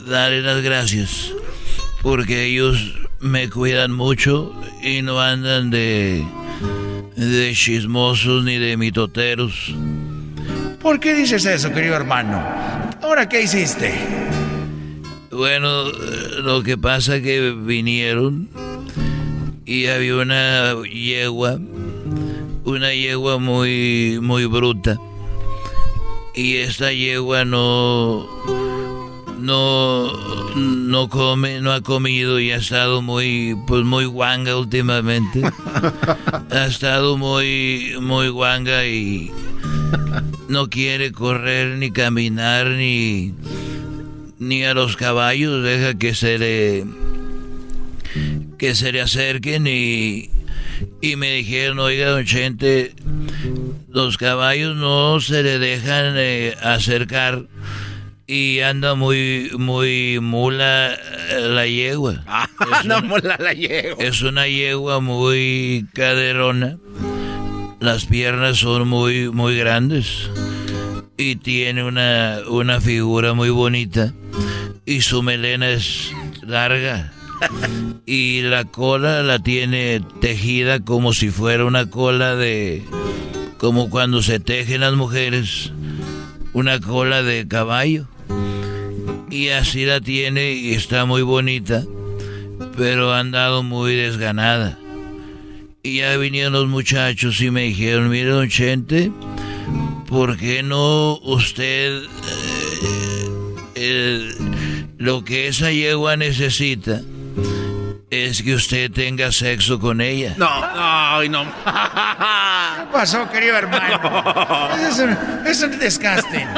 darle 0.06 0.42
las 0.42 0.62
gracias 0.62 1.32
porque 2.02 2.44
ellos 2.44 2.94
me 3.18 3.48
cuidan 3.48 3.92
mucho 3.92 4.54
y 4.82 5.00
no 5.00 5.20
andan 5.20 5.70
de 5.70 6.22
de 7.16 7.52
chismosos 7.54 8.44
ni 8.44 8.58
de 8.58 8.76
mitoteros. 8.76 9.74
¿Por 10.80 10.98
qué 10.98 11.12
dices 11.14 11.44
eso, 11.44 11.72
querido 11.72 11.94
hermano? 11.94 12.42
¿Ahora 13.02 13.28
qué 13.28 13.42
hiciste? 13.42 13.92
Bueno, 15.30 15.84
lo 16.42 16.62
que 16.62 16.78
pasa 16.78 17.20
que 17.20 17.50
vinieron 17.50 18.48
y 19.66 19.86
había 19.86 20.16
una 20.16 20.74
yegua, 20.82 21.58
una 22.64 22.94
yegua 22.94 23.38
muy 23.38 24.18
muy 24.22 24.46
bruta. 24.46 24.96
Y 26.34 26.56
esta 26.56 26.92
yegua 26.92 27.44
no 27.44 28.26
no 29.38 30.12
no 30.56 31.08
come, 31.10 31.60
no 31.60 31.72
ha 31.72 31.82
comido 31.82 32.40
y 32.40 32.52
ha 32.52 32.56
estado 32.56 33.02
muy 33.02 33.54
pues 33.66 33.84
muy 33.84 34.06
guanga 34.06 34.56
últimamente. 34.56 35.42
ha 36.50 36.64
estado 36.64 37.18
muy 37.18 37.96
muy 38.00 38.28
guanga 38.30 38.86
y 38.86 39.30
no 40.50 40.68
quiere 40.68 41.12
correr 41.12 41.78
ni 41.78 41.92
caminar 41.92 42.66
ni 42.66 43.32
ni 44.40 44.64
a 44.64 44.74
los 44.74 44.96
caballos 44.96 45.62
deja 45.62 45.94
que 45.94 46.12
se 46.12 46.38
le 46.38 46.84
que 48.58 48.74
se 48.74 48.90
le 48.90 49.00
acerquen 49.00 49.68
y 49.68 50.28
y 51.00 51.14
me 51.14 51.30
dijeron 51.30 51.78
oiga 51.78 52.10
don 52.10 52.24
Chente 52.24 52.94
los 53.88 54.18
caballos 54.18 54.76
no 54.76 55.20
se 55.20 55.44
le 55.44 55.60
dejan 55.60 56.14
eh, 56.16 56.56
acercar 56.60 57.46
y 58.26 58.58
anda 58.58 58.96
muy 58.96 59.52
muy 59.56 60.18
mula 60.20 60.94
eh, 60.94 61.48
la 61.48 61.66
yegua 61.68 62.24
no 62.84 62.98
una, 62.98 63.00
mola 63.02 63.36
la 63.38 63.52
yegua. 63.52 64.04
es 64.04 64.20
una 64.22 64.48
yegua 64.48 64.98
muy 64.98 65.86
caderona 65.94 66.76
las 67.80 68.04
piernas 68.04 68.58
son 68.58 68.88
muy 68.88 69.30
muy 69.30 69.56
grandes 69.56 70.30
y 71.16 71.36
tiene 71.36 71.84
una, 71.84 72.38
una 72.48 72.80
figura 72.80 73.34
muy 73.34 73.50
bonita 73.50 74.12
y 74.86 75.00
su 75.00 75.22
melena 75.22 75.70
es 75.70 76.12
larga 76.42 77.12
y 78.06 78.42
la 78.42 78.64
cola 78.64 79.22
la 79.22 79.38
tiene 79.38 80.02
tejida 80.20 80.80
como 80.80 81.12
si 81.12 81.30
fuera 81.30 81.64
una 81.64 81.88
cola 81.88 82.36
de 82.36 82.84
como 83.58 83.90
cuando 83.90 84.22
se 84.22 84.40
tejen 84.40 84.82
las 84.82 84.94
mujeres 84.94 85.72
una 86.52 86.80
cola 86.80 87.22
de 87.22 87.46
caballo. 87.46 88.06
Y 89.30 89.48
así 89.50 89.84
la 89.84 90.00
tiene 90.00 90.52
y 90.54 90.74
está 90.74 91.04
muy 91.04 91.22
bonita 91.22 91.84
pero 92.76 93.12
ha 93.12 93.20
andado 93.20 93.62
muy 93.62 93.94
desganada 93.94 94.78
y 95.82 95.98
ya 95.98 96.16
vinieron 96.16 96.52
los 96.52 96.66
muchachos 96.68 97.40
y 97.40 97.50
me 97.50 97.62
dijeron 97.62 98.08
mire 98.10 98.30
don 98.30 98.48
Chente 98.48 99.10
¿por 100.08 100.36
qué 100.36 100.62
no 100.62 101.18
usted 101.22 102.02
eh, 102.02 103.26
el- 103.74 104.34
lo 104.98 105.24
que 105.24 105.48
esa 105.48 105.70
yegua 105.72 106.16
necesita 106.16 107.00
es 108.10 108.42
que 108.42 108.54
usted 108.54 108.90
tenga 108.90 109.30
sexo 109.32 109.78
con 109.78 110.00
ella? 110.00 110.34
No, 110.36 110.48
ay, 110.50 111.28
no. 111.28 111.44
¿Qué 111.64 112.86
pasó, 112.92 113.30
querido 113.30 113.56
hermano? 113.56 114.68
Es 114.76 114.98
un, 114.98 115.16
es 115.46 115.62
un 115.62 115.78
disgusting. 115.78 116.48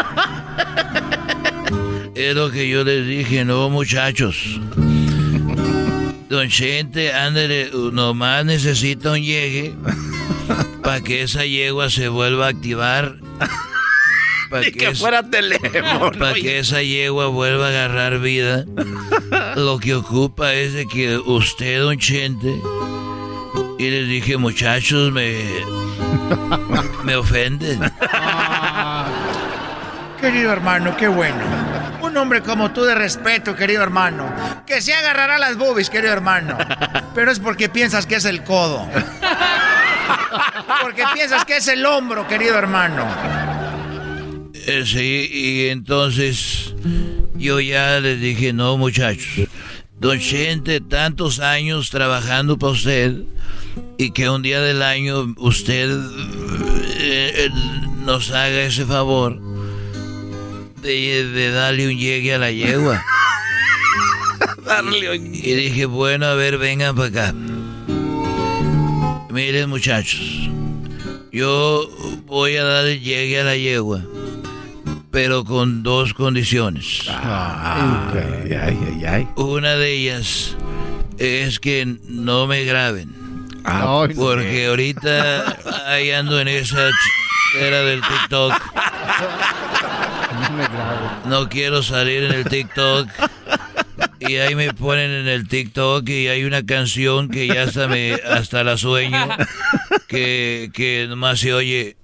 Es 2.15 2.35
lo 2.35 2.51
que 2.51 2.69
yo 2.69 2.83
les 2.85 3.07
dije, 3.07 3.45
no 3.45 3.69
muchachos. 3.69 4.59
Don 6.33 6.49
Chente, 6.49 7.13
ándale, 7.13 7.71
nomás 7.93 8.47
necesita 8.47 9.13
un 9.13 9.23
llegue 9.23 9.75
para 10.83 11.03
que 11.03 11.21
esa 11.21 11.45
yegua 11.45 11.91
se 11.91 12.09
vuelva 12.09 12.47
a 12.47 12.49
activar 12.49 13.17
para 14.49 14.63
Ni 14.63 14.73
que 14.73 14.95
fuera 14.95 15.29
teléfono. 15.29 16.11
Para 16.19 16.33
que 16.33 16.59
esa 16.59 16.83
yegua 16.83 17.27
vuelva 17.27 17.67
a 17.67 17.69
agarrar 17.69 18.19
vida, 18.21 18.65
lo 19.57 19.79
que 19.79 19.95
ocupa 19.95 20.55
es 20.55 20.73
de 20.73 20.89
que 20.89 21.19
usted, 21.19 21.83
don 21.83 21.99
Chente, 21.99 22.59
y 23.79 23.91
les 23.91 24.09
dije, 24.09 24.39
muchachos, 24.39 25.13
me, 25.13 25.37
me 27.05 27.15
ofenden. 27.15 27.79
Querido 30.19 30.51
hermano, 30.51 30.97
qué 30.97 31.09
bueno. 31.09 31.62
Un 32.13 32.19
hombre 32.19 32.43
como 32.43 32.73
tú 32.73 32.85
de 32.85 32.95
respeto, 32.95 33.57
querido 33.57 33.83
hermano. 33.83 34.31
Que 34.67 34.83
se 34.83 34.93
agarrará 34.93 35.39
las 35.39 35.57
boobies, 35.57 35.89
querido 35.89 36.13
hermano. 36.13 36.59
Pero 37.15 37.33
es 37.33 37.39
porque 37.39 37.71
piensas 37.71 38.05
que 38.05 38.17
es 38.17 38.27
el 38.27 38.45
codo. 38.45 38.87
Porque 40.83 41.05
piensas 41.15 41.47
que 41.47 41.57
es 41.57 41.69
el 41.69 41.87
hombro, 41.87 42.29
querido 42.29 42.59
hermano. 42.59 43.07
Eh, 44.53 44.85
sí, 44.85 45.31
y 45.33 45.69
entonces 45.69 46.75
yo 47.35 47.61
ya 47.61 47.99
les 48.01 48.21
dije, 48.21 48.53
no 48.53 48.77
muchachos, 48.77 49.49
don 49.99 50.19
Chente, 50.21 50.83
tantos 50.83 51.41
años 51.41 51.89
trabajando 51.89 52.59
para 52.59 52.73
usted 52.73 53.15
y 53.97 54.11
que 54.11 54.29
un 54.29 54.43
día 54.43 54.61
del 54.61 54.83
año 54.83 55.35
usted 55.39 55.91
eh, 55.91 57.33
eh, 57.47 57.51
nos 58.05 58.31
haga 58.33 58.65
ese 58.65 58.85
favor 58.85 59.52
de, 60.83 61.25
de 61.29 61.51
darle 61.53 61.89
un 61.89 61.97
llegue 61.99 62.35
a 62.35 62.39
la 62.39 62.51
yegua. 62.51 63.03
Darle 64.67 65.11
un- 65.19 65.35
Y 65.35 65.41
dije, 65.55 65.87
bueno, 65.87 66.27
a 66.27 66.35
ver, 66.35 66.59
vengan 66.59 66.95
para 66.97 67.09
acá. 67.09 67.35
Miren 69.31 69.71
muchachos, 69.71 70.51
yo 71.33 71.89
voy 72.27 72.57
a 72.57 72.65
dar 72.65 72.85
el 72.87 73.01
llegue 73.01 73.41
a 73.41 73.45
la 73.45 73.57
yegua, 73.57 74.03
pero 75.11 75.45
con 75.45 75.83
dos 75.83 76.13
condiciones. 76.15 77.01
Una 79.37 79.75
de 79.77 79.93
ellas 79.93 80.57
es 81.19 81.59
que 81.61 81.97
no 82.09 82.47
me 82.47 82.65
graben. 82.65 83.15
Ah, 83.65 84.07
porque 84.15 84.67
ahorita 84.67 85.57
ahí 85.87 86.11
ando 86.11 86.39
en 86.41 86.49
esa 86.49 86.89
era 87.59 87.83
del 87.83 88.01
TikTok. 88.03 88.53
No 91.27 91.49
quiero 91.49 91.83
salir 91.83 92.25
en 92.25 92.33
el 92.33 92.45
TikTok. 92.45 93.09
Y 94.21 94.37
ahí 94.37 94.55
me 94.55 94.73
ponen 94.73 95.11
en 95.11 95.29
el 95.29 95.49
TikTok 95.49 96.09
y 96.09 96.29
hay 96.29 96.45
una 96.45 96.65
canción 96.65 97.29
que 97.29 97.47
ya 97.49 97.65
hasta 97.65 97.89
me 97.89 98.15
hasta 98.15 98.63
la 98.63 98.77
sueño 98.77 99.29
que, 100.09 100.71
que 100.73 101.07
nomás 101.09 101.41
se 101.41 101.53
oye. 101.53 101.97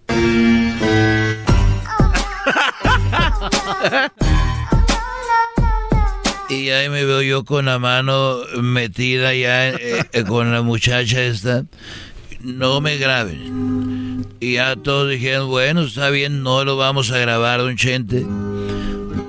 Y 6.49 6.71
ahí 6.71 6.89
me 6.89 7.05
veo 7.05 7.21
yo 7.21 7.45
con 7.45 7.67
la 7.67 7.79
mano 7.79 8.39
metida 8.63 9.35
ya 9.35 9.69
eh, 9.69 10.05
eh, 10.13 10.25
con 10.25 10.51
la 10.51 10.63
muchacha 10.63 11.23
esta. 11.23 11.67
No 12.41 12.81
me 12.81 12.97
graben. 12.97 14.08
Y 14.41 14.55
ya 14.55 14.77
todos 14.77 15.11
dijeron, 15.11 15.49
bueno, 15.49 15.83
está 15.83 16.11
bien, 16.11 16.43
no 16.43 16.65
lo 16.65 16.77
vamos 16.77 17.11
a 17.11 17.19
grabar, 17.19 17.61
don 17.61 17.77
Chente. 17.77 18.25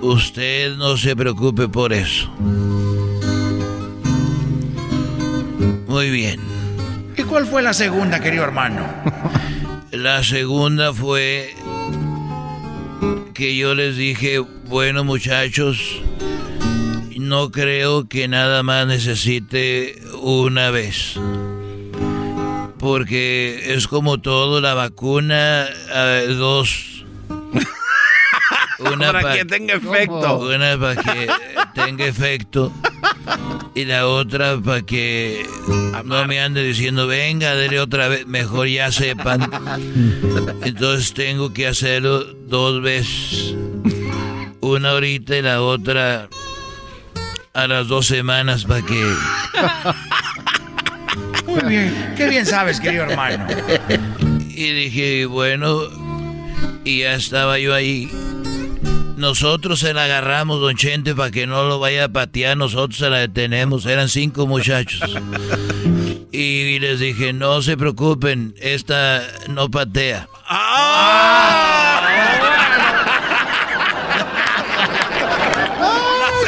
Usted 0.02 0.76
no 0.78 0.98
se 0.98 1.16
preocupe 1.16 1.68
por 1.68 1.94
eso. 1.94 2.30
Muy 5.88 6.10
bien. 6.12 6.40
¿Y 7.18 7.24
cuál 7.24 7.46
fue 7.46 7.62
la 7.62 7.74
segunda, 7.74 8.20
querido 8.20 8.44
hermano? 8.44 8.88
La 9.92 10.24
segunda 10.24 10.94
fue 10.94 11.54
que 13.34 13.58
yo 13.58 13.74
les 13.74 13.98
dije, 13.98 14.40
bueno 14.40 15.04
muchachos, 15.04 16.02
no 17.18 17.52
creo 17.52 18.08
que 18.08 18.28
nada 18.28 18.64
más 18.64 18.88
necesite 18.88 20.00
una 20.22 20.70
vez. 20.70 21.16
Porque 22.80 23.74
es 23.76 23.88
como 23.88 24.20
todo, 24.20 24.62
la 24.62 24.74
vacuna, 24.74 25.68
eh, 25.94 26.36
dos. 26.38 27.04
Para 28.98 29.22
pa- 29.22 29.34
que 29.34 29.46
tenga 29.46 29.74
efecto. 29.76 30.40
Una 30.40 30.78
para 30.80 30.96
que 30.96 31.28
tenga 31.76 32.06
efecto. 32.06 32.72
Y 33.76 33.84
la 33.86 34.08
otra 34.08 34.58
para 34.58 34.82
que 34.84 35.46
no 36.06 36.26
me 36.26 36.40
ande 36.42 36.64
diciendo, 36.64 37.06
venga, 37.06 37.56
dele 37.56 37.82
otra 37.82 38.08
vez. 38.08 38.26
Mejor 38.26 38.68
ya 38.68 38.90
sepan. 38.94 39.52
Entonces 40.64 41.14
tengo 41.14 41.52
que 41.54 41.68
hacerlo 41.68 42.24
dos 42.24 42.82
veces. 42.82 43.54
Una 44.62 44.92
ahorita 44.92 45.36
y 45.38 45.42
la 45.42 45.62
otra 45.62 46.30
a 47.54 47.68
las 47.68 47.88
dos 47.90 48.06
semanas 48.08 48.64
para 48.64 48.82
que... 48.86 49.14
Muy 51.62 51.70
bien. 51.70 52.14
Qué 52.16 52.28
bien 52.28 52.46
sabes, 52.46 52.80
querido 52.80 53.04
hermano. 53.04 53.46
Y 54.50 54.72
dije, 54.72 55.26
bueno, 55.26 55.84
y 56.84 57.00
ya 57.00 57.14
estaba 57.14 57.60
yo 57.60 57.74
ahí. 57.74 58.10
Nosotros 59.18 59.80
se 59.80 59.94
la 59.94 60.06
agarramos, 60.06 60.62
don 60.62 60.76
Chente, 60.76 61.14
para 61.14 61.32
que 61.32 61.46
no 61.46 61.64
lo 61.66 61.80
vaya 61.80 62.06
a 62.06 62.10
patear. 62.10 62.56
Nosotros 62.56 63.00
se 63.00 63.10
la 63.10 63.18
detenemos. 63.18 63.86
Eran 63.86 64.10
cinco 64.10 64.48
muchachos. 64.48 65.02
Y 66.32 66.80
les 66.80 67.00
dije, 67.00 67.34
no 67.34 67.62
se 67.62 67.76
preocupen, 67.76 68.56
esta 68.62 69.22
no 69.48 69.70
patea. 69.70 70.28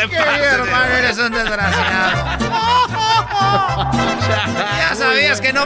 Querido 0.10 0.46
hermano, 0.46 0.94
eres 0.98 1.18
un 1.18 1.32
desgraciado. 1.32 1.91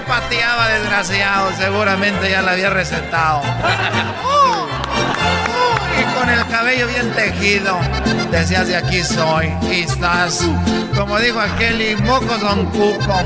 Pateaba, 0.02 0.70
desgraciado. 0.70 1.52
Seguramente 1.58 2.30
ya 2.30 2.42
la 2.42 2.52
había 2.52 2.70
recetado. 2.70 3.42
Y 6.00 6.04
con 6.18 6.30
el 6.30 6.46
cabello 6.48 6.88
bien 6.88 7.12
tejido. 7.14 7.78
Decías 8.32 8.68
de 8.68 8.76
aquí 8.76 9.04
soy. 9.04 9.54
Y 9.72 9.82
estás, 9.82 10.42
como 10.96 11.20
dijo 11.20 11.40
aquel, 11.40 11.82
y 11.82 11.96
mocos 11.98 12.42
don 12.42 12.66
cuco. 12.68 13.24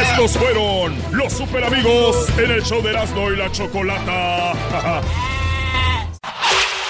Estos 0.00 0.36
fueron 0.36 0.96
los 1.12 1.32
super 1.32 1.64
amigos 1.64 2.28
en 2.38 2.50
el 2.50 2.62
show 2.62 2.82
de 2.82 2.90
Erasmo 2.90 3.30
y 3.30 3.36
la 3.36 3.50
Chocolata. 3.52 4.52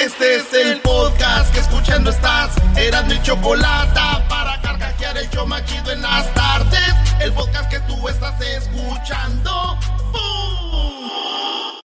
Este 0.05 0.35
es 0.35 0.53
el 0.53 0.81
podcast 0.81 1.55
que 1.55 1.61
escuchando 1.61 2.11
estás. 2.11 2.51
Eran 2.77 3.07
mi 3.07 3.23
chocolate 3.23 4.01
para 4.29 4.61
carcajear 4.61 5.17
el 5.17 5.31
show 5.31 5.47
más 5.47 5.65
chido 5.65 5.93
en 5.93 6.03
las 6.03 6.35
tardes. 6.35 6.93
El 7.21 7.33
podcast 7.33 7.71
que 7.71 7.79
tú 7.81 8.09
estás 8.09 8.35
escuchando. 8.41 9.79
¡Bum! 10.11 11.79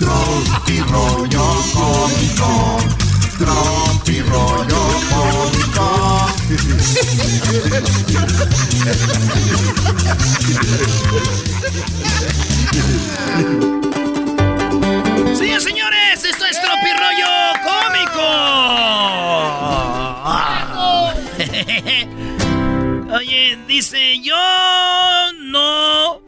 Tropi 0.00 0.80
rollo 0.80 1.54
cómico. 1.72 2.78
Tropi 3.38 4.22
rollo 4.22 4.80
cómico. 5.08 6.26
Señores, 15.60 15.99
señores, 16.20 16.24
esto 16.24 16.46
es 16.46 16.60
Tropi 16.60 16.92
Rollo 16.92 17.28
Cómico. 17.64 18.24
Oye, 23.16 23.58
dice, 23.66 24.20
yo 24.20 24.36
no 25.38 26.20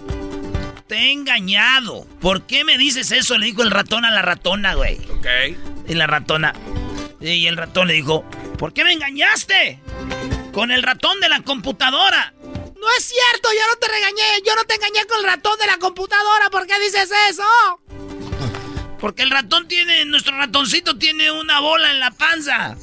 te 0.87 0.97
he 0.97 1.13
engañado. 1.13 2.07
¿Por 2.21 2.47
qué 2.47 2.65
me 2.65 2.79
dices 2.79 3.13
eso? 3.13 3.39
Le 3.39 3.47
dijo 3.47 3.63
el 3.63 3.71
ratón 3.71 4.05
a 4.05 4.11
la 4.11 4.23
ratona, 4.23 4.75
güey. 4.75 4.99
Ok. 5.11 5.27
Y 5.89 5.95
la 5.95 6.07
ratona. 6.07 6.55
Y 7.21 7.47
el 7.47 7.57
ratón 7.57 7.89
le 7.89 7.95
dijo, 7.95 8.25
¿por 8.59 8.73
qué 8.73 8.85
me 8.85 8.93
engañaste? 8.93 9.81
Con 10.53 10.71
el 10.71 10.83
ratón 10.83 11.21
de 11.21 11.29
la 11.29 11.41
computadora. 11.43 12.35
No 12.43 12.89
es 12.99 13.05
cierto, 13.05 13.49
yo 13.53 13.61
no 13.71 13.77
te 13.77 13.87
regañé, 13.87 14.43
yo 14.45 14.57
no 14.57 14.65
te 14.65 14.75
engañé 14.75 15.07
con 15.07 15.21
el 15.21 15.27
ratón 15.27 15.57
de 15.59 15.67
la 15.67 15.79
computadora, 15.79 16.51
¿por 16.51 16.67
qué 16.67 16.81
dices 16.81 17.13
eso? 17.31 17.45
Porque 19.03 19.25
el 19.25 19.31
ratón 19.31 19.67
tiene, 19.67 20.05
nuestro 20.05 20.37
ratoncito 20.37 20.97
tiene 20.97 21.29
una 21.33 21.59
bola 21.59 21.91
en 21.91 21.99
la 21.99 22.13
panza. 22.13 22.77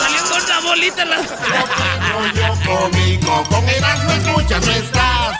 Salió 0.00 0.18
con 0.28 0.42
una 0.42 0.60
bolita 0.60 1.02
en 1.04 1.10
la... 1.10 1.16
Rollo 1.18 2.58
cómico. 2.66 3.44
Con 3.48 3.68
Erasmo 3.68 4.10
escuchas 4.10 4.66
no 4.66 4.72
estás. 4.72 5.38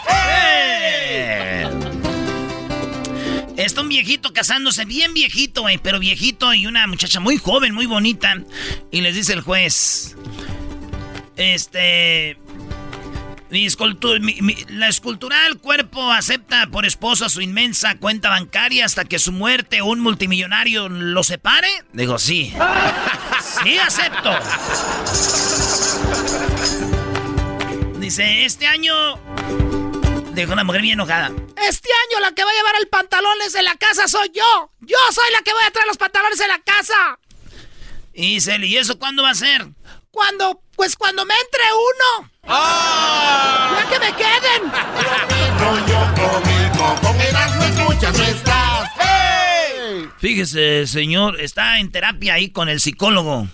Está 3.57 3.81
un 3.81 3.89
viejito 3.89 4.33
casándose, 4.33 4.85
bien 4.85 5.12
viejito, 5.12 5.62
güey, 5.62 5.79
pero 5.79 5.99
viejito 5.99 6.55
y 6.55 6.69
una 6.69 6.87
muchacha 6.87 7.19
muy 7.19 7.37
joven, 7.37 7.75
muy 7.75 7.87
bonita. 7.87 8.37
Y 8.93 9.01
les 9.01 9.17
dice 9.17 9.33
el 9.33 9.41
juez, 9.41 10.15
este... 11.35 12.43
la 14.68 14.88
escultural 14.88 15.59
cuerpo 15.59 16.11
acepta 16.11 16.66
por 16.66 16.84
esposa 16.86 17.28
su 17.28 17.40
inmensa 17.40 17.96
cuenta 17.98 18.28
bancaria 18.28 18.84
hasta 18.84 19.05
que 19.05 19.18
su 19.18 19.32
muerte 19.32 19.80
o 19.80 19.86
un 19.86 20.00
multimillonario 20.00 20.88
lo 20.88 21.22
separe. 21.22 21.68
Digo, 21.92 22.18
sí. 22.18 22.52
Sí, 23.62 23.78
acepto. 23.78 24.30
Dice, 27.98 28.44
este 28.44 28.66
año... 28.66 28.94
Dijo 30.32 30.52
una 30.52 30.64
mujer 30.64 30.82
bien 30.82 30.94
enojada. 30.94 31.28
Este 31.28 31.88
año 32.09 32.20
la 32.20 32.32
que 32.32 32.44
va 32.44 32.50
a 32.50 32.55
llevar 32.55 32.74
el 32.80 32.88
pantalones 32.88 33.52
de 33.52 33.62
la 33.62 33.76
casa 33.76 34.09
soy 34.09 34.30
yo. 34.34 34.72
Yo 34.80 34.98
soy 35.12 35.32
la 35.32 35.42
que 35.42 35.52
voy 35.52 35.62
a 35.64 35.70
traer 35.70 35.86
los 35.86 35.96
pantalones 35.96 36.38
de 36.38 36.48
la 36.48 36.59
casa. 36.59 37.18
Y 38.12 38.34
dice, 38.34 38.59
¿y 38.61 38.76
eso 38.76 38.98
cuándo 38.98 39.22
va 39.22 39.30
a 39.30 39.34
ser? 39.34 39.66
Cuando, 40.11 40.61
pues 40.74 40.96
cuando 40.96 41.24
me 41.24 41.34
entre 41.34 41.62
uno. 41.72 42.30
¡Ah! 42.47 43.80
¡Ya 43.80 43.88
que 43.90 43.99
me 43.99 44.12
queden! 44.16 44.72
Fíjese, 50.18 50.86
señor, 50.86 51.40
está 51.40 51.78
en 51.80 51.90
terapia 51.90 52.34
ahí 52.34 52.49
con 52.51 52.68
el 52.68 52.80
psicólogo. 52.80 53.47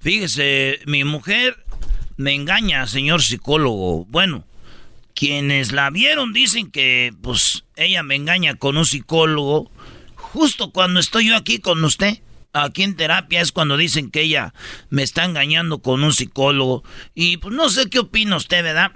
Fíjese, 0.00 0.80
mi 0.86 1.04
mujer 1.04 1.58
me 2.16 2.34
engaña, 2.34 2.86
señor 2.86 3.22
psicólogo. 3.22 4.06
Bueno, 4.06 4.44
quienes 5.14 5.72
la 5.72 5.90
vieron 5.90 6.32
dicen 6.32 6.70
que, 6.70 7.12
pues, 7.22 7.64
ella 7.76 8.02
me 8.02 8.14
engaña 8.14 8.54
con 8.54 8.76
un 8.76 8.86
psicólogo 8.86 9.70
justo 10.14 10.70
cuando 10.72 11.00
estoy 11.00 11.28
yo 11.28 11.36
aquí 11.36 11.58
con 11.58 11.84
usted 11.84 12.20
aquí 12.64 12.82
en 12.82 12.96
terapia 12.96 13.40
es 13.40 13.52
cuando 13.52 13.76
dicen 13.76 14.10
que 14.10 14.22
ella 14.22 14.54
me 14.90 15.02
está 15.02 15.24
engañando 15.24 15.78
con 15.78 16.02
un 16.02 16.12
psicólogo. 16.12 16.82
Y 17.14 17.36
pues 17.38 17.54
no 17.54 17.68
sé 17.68 17.88
qué 17.90 18.00
opina 18.00 18.36
usted, 18.36 18.62
¿verdad? 18.62 18.92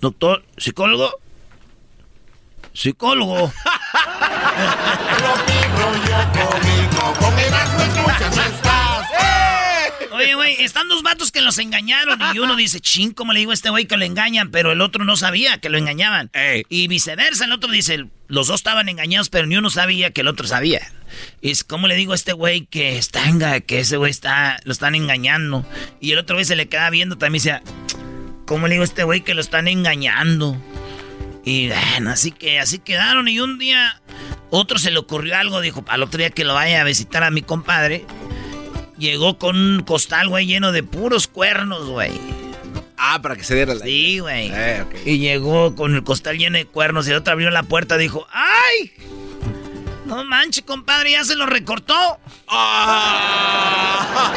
Doctor, 0.00 0.44
psicólogo. 0.56 1.10
Psicólogo. 2.72 3.52
Oye, 10.12 10.34
güey, 10.34 10.62
están 10.62 10.88
dos 10.88 11.02
vatos 11.02 11.32
que 11.32 11.40
los 11.40 11.58
engañaron 11.58 12.18
y 12.34 12.38
uno 12.40 12.54
dice, 12.54 12.80
ching, 12.80 13.12
¿cómo 13.12 13.32
le 13.32 13.40
digo 13.40 13.52
a 13.52 13.54
este 13.54 13.70
güey 13.70 13.86
que 13.86 13.96
lo 13.96 14.04
engañan? 14.04 14.50
Pero 14.50 14.70
el 14.72 14.82
otro 14.82 15.04
no 15.04 15.16
sabía 15.16 15.58
que 15.58 15.70
lo 15.70 15.78
engañaban. 15.78 16.30
Y 16.68 16.88
viceversa, 16.88 17.46
el 17.46 17.52
otro 17.52 17.70
dice, 17.70 18.06
los 18.28 18.48
dos 18.48 18.56
estaban 18.60 18.88
engañados, 18.88 19.30
pero 19.30 19.46
ni 19.46 19.56
uno 19.56 19.70
sabía 19.70 20.10
que 20.10 20.20
el 20.20 20.28
otro 20.28 20.46
sabía. 20.46 20.92
Y 21.40 21.50
es 21.50 21.64
como 21.64 21.88
le 21.88 21.94
digo 21.94 22.12
a 22.12 22.14
este 22.14 22.32
güey 22.32 22.66
que 22.66 22.98
está, 22.98 23.22
que 23.60 23.80
ese 23.80 23.96
güey 23.96 24.10
está, 24.10 24.60
lo 24.64 24.72
están 24.72 24.94
engañando. 24.94 25.64
Y 26.00 26.12
el 26.12 26.18
otro 26.18 26.36
güey 26.36 26.44
se 26.44 26.56
le 26.56 26.68
queda 26.68 26.90
viendo 26.90 27.16
también 27.18 27.42
dice, 27.42 27.60
¿cómo 28.46 28.66
le 28.66 28.74
digo 28.74 28.82
a 28.82 28.84
este 28.84 29.04
güey 29.04 29.22
que 29.22 29.34
lo 29.34 29.40
están 29.40 29.68
engañando? 29.68 30.60
Y 31.44 31.68
bueno, 31.68 32.10
así 32.10 32.32
que 32.32 32.58
así 32.58 32.78
quedaron. 32.78 33.28
Y 33.28 33.40
un 33.40 33.58
día, 33.58 34.00
otro 34.50 34.78
se 34.78 34.90
le 34.90 34.98
ocurrió 34.98 35.36
algo, 35.36 35.60
dijo, 35.60 35.84
al 35.88 36.02
otro 36.02 36.18
día 36.18 36.30
que 36.30 36.44
lo 36.44 36.54
vaya 36.54 36.80
a 36.80 36.84
visitar 36.84 37.22
a 37.22 37.30
mi 37.30 37.42
compadre. 37.42 38.04
Llegó 38.98 39.38
con 39.38 39.56
un 39.56 39.82
costal, 39.82 40.28
güey, 40.28 40.46
lleno 40.46 40.72
de 40.72 40.82
puros 40.82 41.26
cuernos, 41.26 41.88
güey. 41.88 42.12
Ah, 42.98 43.22
para 43.22 43.34
que 43.34 43.44
se 43.44 43.54
diera 43.54 43.74
la. 43.74 43.84
Sí, 43.84 44.18
güey. 44.18 44.50
Eh, 44.52 44.84
y 45.06 45.18
llegó 45.18 45.74
con 45.74 45.94
el 45.94 46.04
costal 46.04 46.36
lleno 46.36 46.58
de 46.58 46.66
cuernos 46.66 47.08
y 47.08 47.10
el 47.10 47.16
otro 47.16 47.32
abrió 47.32 47.50
la 47.50 47.62
puerta 47.62 47.96
y 47.96 48.00
dijo, 48.00 48.26
¡ay! 48.30 48.92
No 50.10 50.24
manches, 50.24 50.64
compadre, 50.64 51.12
ya 51.12 51.24
se 51.24 51.36
lo 51.36 51.46
recortó. 51.46 52.18
¡Ah! 52.48 54.32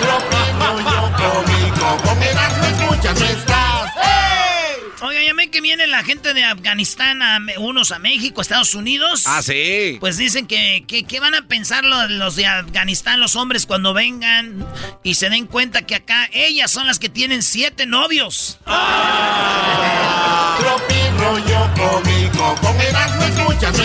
Oiga, 5.02 5.24
ya 5.24 5.34
me 5.34 5.50
que 5.50 5.62
viene 5.62 5.88
la 5.88 6.04
gente 6.04 6.36
de 6.36 6.44
Afganistán, 6.44 7.22
unos 7.58 7.92
a 7.92 7.98
México, 7.98 8.42
Estados 8.42 8.76
Unidos. 8.76 9.24
Ah, 9.26 9.42
sí. 9.42 9.98
Pues 10.00 10.18
dicen 10.18 10.46
que, 10.46 10.86
que, 10.88 11.20
van 11.20 11.34
a 11.34 11.48
pensar 11.48 11.84
los, 11.84 12.36
de 12.36 12.46
Afganistán, 12.46 13.20
los 13.20 13.36
hombres, 13.36 13.66
cuando 13.66 13.96
vengan 13.96 14.64
y 15.02 15.16
se 15.16 15.32
den 15.32 15.48
cuenta 15.48 15.88
que 15.88 15.96
acá 15.96 16.30
ellas 16.34 16.70
son 16.70 16.86
las 16.86 17.00
que 17.00 17.10
tienen 17.10 17.42
siete 17.42 17.88
novios. 17.88 18.60
¡Ah! 18.68 20.60
rollo 21.18 21.70
cómico, 21.76 22.56
con 22.62 22.80
escuchas 22.80 23.80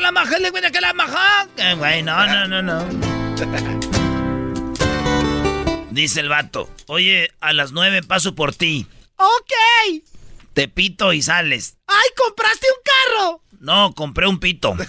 la 0.00 0.12
maja, 0.12 0.38
le 0.38 0.52
que 0.52 0.80
la 0.80 0.92
maja. 0.92 1.46
Güey, 1.76 2.02
no, 2.02 2.26
no, 2.26 2.46
no, 2.48 2.62
no. 2.62 2.84
Dice 5.90 6.20
el 6.20 6.28
vato, 6.28 6.68
oye, 6.86 7.30
a 7.40 7.52
las 7.52 7.72
nueve 7.72 8.02
paso 8.02 8.34
por 8.34 8.54
ti. 8.54 8.86
Ok. 9.16 10.02
Te 10.52 10.68
pito 10.68 11.12
y 11.12 11.22
sales. 11.22 11.76
¡Ay, 11.86 12.08
compraste 12.16 12.66
un 12.68 12.82
carro! 12.84 13.42
No, 13.60 13.94
compré 13.94 14.26
un 14.26 14.38
pito. 14.38 14.76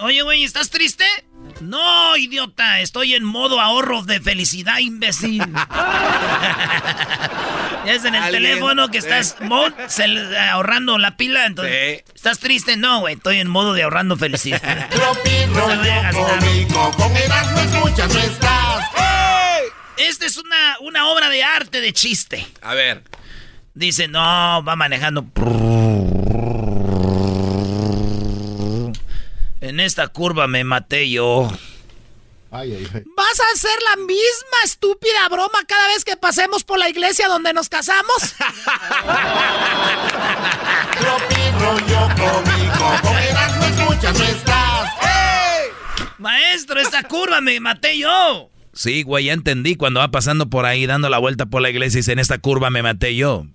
Oye, 0.00 0.22
güey, 0.22 0.44
¿estás 0.44 0.70
triste? 0.70 1.04
No, 1.64 2.16
idiota, 2.16 2.80
estoy 2.80 3.14
en 3.14 3.24
modo 3.24 3.60
ahorro 3.60 4.02
de 4.02 4.20
felicidad, 4.20 4.78
imbécil. 4.78 5.42
es 7.86 8.04
en 8.04 8.14
el 8.14 8.30
teléfono 8.30 8.90
que 8.90 8.98
estás 8.98 9.36
ahorrando 10.50 10.98
la 10.98 11.16
pila, 11.16 11.46
entonces. 11.46 12.04
¿Estás 12.14 12.38
triste? 12.38 12.76
No, 12.76 13.00
güey, 13.00 13.14
estoy 13.14 13.38
en 13.38 13.48
modo 13.48 13.72
de 13.72 13.84
ahorrando 13.84 14.14
felicidad. 14.16 14.60
Esta 19.96 20.26
es 20.26 20.36
una, 20.36 20.76
una 20.80 21.08
obra 21.08 21.30
de 21.30 21.42
arte 21.42 21.80
de 21.80 21.94
chiste. 21.94 22.46
A 22.60 22.74
ver. 22.74 23.02
Dice, 23.74 24.06
no, 24.06 24.62
va 24.62 24.76
manejando. 24.76 25.24
En 29.74 29.80
esta 29.80 30.06
curva 30.06 30.46
me 30.46 30.62
maté 30.62 31.10
yo. 31.10 31.50
¿Vas 32.52 32.60
a 32.60 33.44
hacer 33.52 33.76
la 33.90 33.96
misma 33.96 34.58
estúpida 34.64 35.28
broma 35.28 35.64
cada 35.66 35.88
vez 35.88 36.04
que 36.04 36.16
pasemos 36.16 36.62
por 36.62 36.78
la 36.78 36.88
iglesia 36.88 37.26
donde 37.26 37.52
nos 37.52 37.68
casamos? 37.68 38.36
Maestro, 46.18 46.78
esta 46.80 47.02
curva 47.02 47.40
me 47.40 47.58
maté 47.58 47.98
yo. 47.98 48.50
Sí, 48.74 49.02
güey, 49.02 49.24
ya 49.24 49.32
entendí. 49.32 49.74
Cuando 49.74 49.98
va 49.98 50.12
pasando 50.12 50.48
por 50.48 50.66
ahí 50.66 50.86
dando 50.86 51.08
la 51.08 51.18
vuelta 51.18 51.46
por 51.46 51.62
la 51.62 51.70
iglesia 51.70 51.98
y 51.98 52.02
dice, 52.02 52.12
en 52.12 52.20
esta 52.20 52.38
curva 52.38 52.70
me 52.70 52.84
maté 52.84 53.16
yo. 53.16 53.48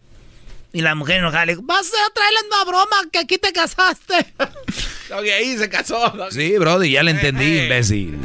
Y 0.71 0.81
la 0.81 0.93
mujer 0.95 1.17
enojada 1.17 1.45
le 1.45 1.53
dijo, 1.53 1.63
vas 1.63 1.87
a 1.87 2.13
traerle 2.13 2.39
una 2.47 2.63
broma 2.65 2.95
que 3.11 3.19
aquí 3.19 3.37
te 3.37 3.51
casaste. 3.51 4.33
ok, 5.11 5.25
ahí 5.35 5.57
se 5.57 5.69
casó. 5.69 6.13
Sí, 6.29 6.57
brody, 6.57 6.91
ya 6.91 7.03
le 7.03 7.11
entendí, 7.11 7.45
eh, 7.45 7.59
eh. 7.59 7.63
imbécil. 7.63 8.19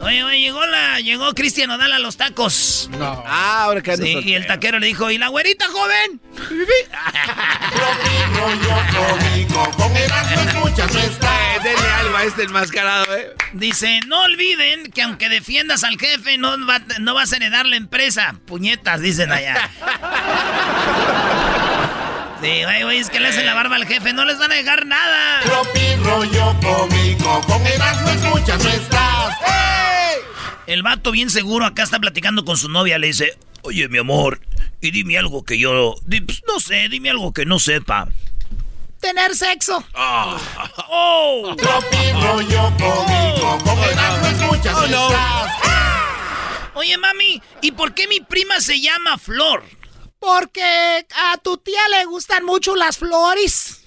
Oye, 0.00 0.24
oye, 0.24 0.40
llegó 0.40 0.64
la, 0.64 1.00
llegó 1.00 1.34
Cristian 1.34 1.70
Odal 1.70 1.92
a 1.92 1.98
los 1.98 2.16
tacos. 2.16 2.88
No. 2.98 3.22
Ah, 3.26 3.64
ahora 3.64 3.82
que 3.82 3.96
Sí, 3.96 4.20
y 4.24 4.34
el 4.34 4.46
taquero 4.46 4.78
le 4.78 4.86
dijo, 4.86 5.10
¿y 5.10 5.18
la 5.18 5.28
güerita 5.28 5.66
joven? 5.66 6.20
denle 11.62 11.88
algo 11.98 12.16
a 12.16 12.24
este 12.24 12.44
enmascarado, 12.44 13.16
eh. 13.16 13.34
Dice, 13.52 14.00
no 14.06 14.22
olviden 14.22 14.90
que 14.92 15.02
aunque 15.02 15.28
defiendas 15.28 15.84
al 15.84 15.98
jefe, 15.98 16.38
no, 16.38 16.56
no 16.56 17.14
vas 17.14 17.32
a 17.32 17.36
heredar 17.36 17.66
la 17.66 17.76
empresa. 17.76 18.34
Puñetas, 18.46 19.00
dicen 19.00 19.30
allá. 19.30 19.68
Sí, 22.40 22.62
güey, 22.62 22.82
güey, 22.84 22.98
es 22.98 23.10
que 23.10 23.18
le 23.18 23.28
hacen 23.28 23.46
la 23.46 23.54
barba 23.54 23.74
al 23.76 23.86
jefe, 23.86 24.12
no 24.12 24.24
les 24.24 24.38
van 24.38 24.52
a 24.52 24.54
dejar 24.54 24.86
nada. 24.86 25.40
Tropi 25.42 25.96
rollo 26.04 26.54
cómico, 26.62 27.40
con 27.46 27.66
Erasmo 27.66 28.10
escuchas 28.10 28.62
no 28.62 28.70
estás. 28.70 29.36
El 30.66 30.82
vato 30.82 31.10
bien 31.10 31.30
seguro 31.30 31.64
acá 31.64 31.82
está 31.82 31.98
platicando 31.98 32.44
con 32.44 32.56
su 32.56 32.68
novia, 32.68 32.98
le 32.98 33.08
dice, 33.08 33.36
oye, 33.62 33.88
mi 33.88 33.98
amor, 33.98 34.40
y 34.80 34.92
dime 34.92 35.18
algo 35.18 35.44
que 35.44 35.58
yo, 35.58 35.96
pues, 36.08 36.42
no 36.46 36.60
sé, 36.60 36.88
dime 36.88 37.10
algo 37.10 37.32
que 37.32 37.44
no 37.44 37.58
sepa. 37.58 38.08
Tener 39.00 39.34
sexo. 39.34 39.82
Ah. 39.94 40.36
Oh. 40.90 41.56
Tropi 41.56 42.12
rollo 42.20 42.72
cómico, 42.78 43.58
con 43.64 43.78
Erasmo 43.78 44.26
escuchas 44.28 44.76
oh, 44.76 44.86
no 44.86 45.08
estás. 45.08 45.52
Oye, 46.74 46.96
mami, 46.98 47.42
¿y 47.62 47.72
por 47.72 47.94
qué 47.94 48.06
mi 48.06 48.20
prima 48.20 48.60
se 48.60 48.80
llama 48.80 49.18
Flor? 49.18 49.64
Porque 50.18 51.06
a 51.14 51.38
tu 51.38 51.56
tía 51.58 51.88
le 51.90 52.04
gustan 52.06 52.44
mucho 52.44 52.74
las 52.76 52.98
flores. 52.98 53.82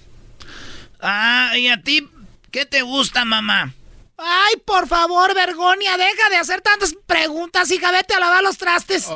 Ah, 1.00 1.58
¿y 1.58 1.68
a 1.68 1.82
ti 1.82 2.08
qué 2.52 2.66
te 2.66 2.82
gusta, 2.82 3.26
mamá? 3.26 3.74
Ay, 4.18 4.56
por 4.66 4.88
favor, 4.88 5.34
Vergonia, 5.34 5.98
deja 5.98 6.30
de 6.30 6.38
hacer 6.38 6.62
tantas 6.62 6.94
preguntas, 7.08 7.72
hija, 7.72 7.92
vete 7.92 8.14
a 8.14 8.20
lavar 8.20 8.44
los 8.44 8.58
trastes. 8.58 9.08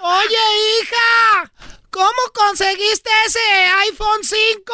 Oye, 0.00 0.44
hija, 0.80 1.52
¿cómo 1.90 2.10
conseguiste 2.34 3.10
ese 3.26 3.38
iPhone 3.88 4.24
5? 4.24 4.72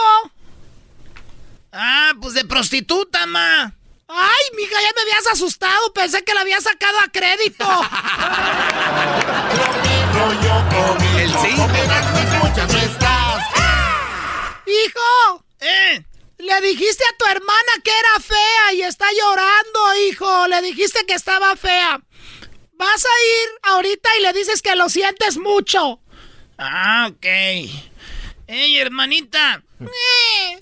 Ah, 1.73 2.13
pues 2.21 2.33
de 2.33 2.45
prostituta, 2.47 3.27
ma. 3.27 3.75
Ay, 4.09 4.57
mija, 4.57 4.81
ya 4.81 4.89
me 4.97 5.03
habías 5.03 5.27
asustado. 5.27 5.93
Pensé 5.93 6.25
que 6.25 6.33
la 6.33 6.41
había 6.41 6.61
sacado 6.61 6.99
a 6.99 7.09
crédito. 7.09 7.67
El 11.19 11.31
sí. 11.31 11.55
Hijo. 14.67 15.45
¿Eh? 15.61 16.03
Le 16.39 16.61
dijiste 16.63 17.05
a 17.05 17.17
tu 17.19 17.27
hermana 17.27 17.73
que 17.85 17.91
era 17.91 18.21
fea 18.21 18.73
y 18.75 18.83
está 18.83 19.07
llorando, 19.13 19.95
hijo. 20.09 20.47
Le 20.49 20.63
dijiste 20.63 21.05
que 21.05 21.15
estaba 21.15 21.55
fea. 21.57 22.01
Vas 22.73 23.05
a 23.05 23.09
ir 23.09 23.49
ahorita 23.63 24.09
y 24.19 24.23
le 24.23 24.33
dices 24.33 24.63
que 24.63 24.75
lo 24.77 24.89
sientes 24.89 25.37
mucho. 25.37 26.01
Ah, 26.57 27.09
ok. 27.11 27.27
Ey, 28.47 28.79
hermanita. 28.79 29.63
Eh. 29.81 30.61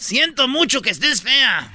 Siento 0.00 0.48
mucho 0.48 0.80
que 0.80 0.88
estés 0.90 1.20
fea. 1.20 1.70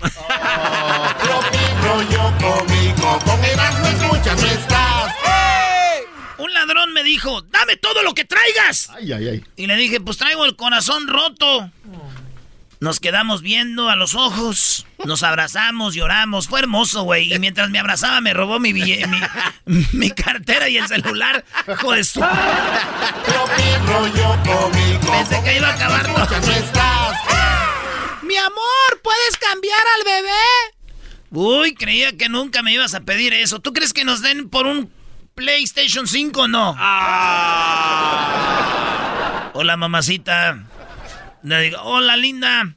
Un 6.40 6.52
ladrón 6.54 6.92
me 6.94 7.04
dijo, 7.04 7.44
dame 7.44 7.78
todo 7.78 8.02
lo 8.02 8.16
que 8.16 8.26
traigas. 8.26 8.90
Ay, 8.96 9.14
ay, 9.14 9.28
ay. 9.30 9.44
Y 9.56 9.68
le 9.68 9.76
dije, 9.76 10.02
pues 10.02 10.18
traigo 10.18 10.44
el 10.46 10.56
corazón 10.56 11.08
roto. 11.08 11.70
Nos 12.80 13.00
quedamos 13.00 13.42
viendo 13.42 13.90
a 13.90 13.96
los 13.96 14.16
ojos, 14.16 14.86
nos 15.06 15.24
abrazamos, 15.24 15.94
lloramos. 15.96 16.48
Fue 16.48 16.60
hermoso, 16.60 17.04
güey. 17.04 17.32
Y 17.34 17.40
mientras 17.40 17.70
me 17.70 17.80
abrazaba, 17.80 18.22
me 18.22 18.34
robó 18.34 18.60
mi, 18.60 18.74
bille- 18.74 19.08
mi, 19.66 19.86
mi 19.94 20.10
cartera 20.12 20.68
y 20.68 20.78
el 20.78 20.88
celular. 20.88 21.46
Hijo 21.72 21.92
de 21.94 22.04
su... 22.04 22.20
Pensé 25.12 25.44
que 25.44 25.58
iba 25.58 25.68
a 25.70 25.74
acabar 25.74 26.06
todo. 26.06 26.26
Mi 28.26 28.36
amor, 28.38 29.02
¿puedes 29.04 29.38
cambiar 29.38 29.80
al 29.98 30.04
bebé? 30.04 30.32
Uy, 31.30 31.76
creía 31.76 32.18
que 32.18 32.28
nunca 32.28 32.64
me 32.64 32.74
ibas 32.74 32.96
a 32.96 33.02
pedir 33.02 33.34
eso. 33.34 33.60
¿Tú 33.60 33.72
crees 33.72 33.94
que 33.94 34.04
nos 34.04 34.22
den 34.22 34.50
por 34.50 34.66
un 34.66 34.92
PlayStation 35.36 36.08
5 36.08 36.42
o 36.42 36.48
no? 36.48 36.72
Hola, 39.54 39.78
mamacita. 39.78 40.64
Le 41.44 41.62
digo, 41.62 41.80
hola, 41.84 42.18
linda. 42.18 42.76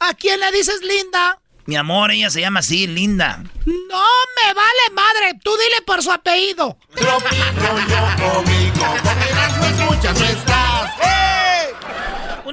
¿A 0.00 0.14
quién 0.14 0.40
le 0.40 0.50
dices 0.52 0.80
linda? 0.82 1.40
Mi 1.66 1.76
amor, 1.76 2.10
ella 2.12 2.30
se 2.30 2.40
llama 2.40 2.60
así, 2.60 2.86
linda. 2.86 3.42
No 3.66 4.04
me 4.36 4.54
vale 4.54 4.94
madre. 4.94 5.38
Tú 5.42 5.50
dile 5.58 5.82
por 5.84 6.02
su 6.02 6.10
apellido. 6.10 6.78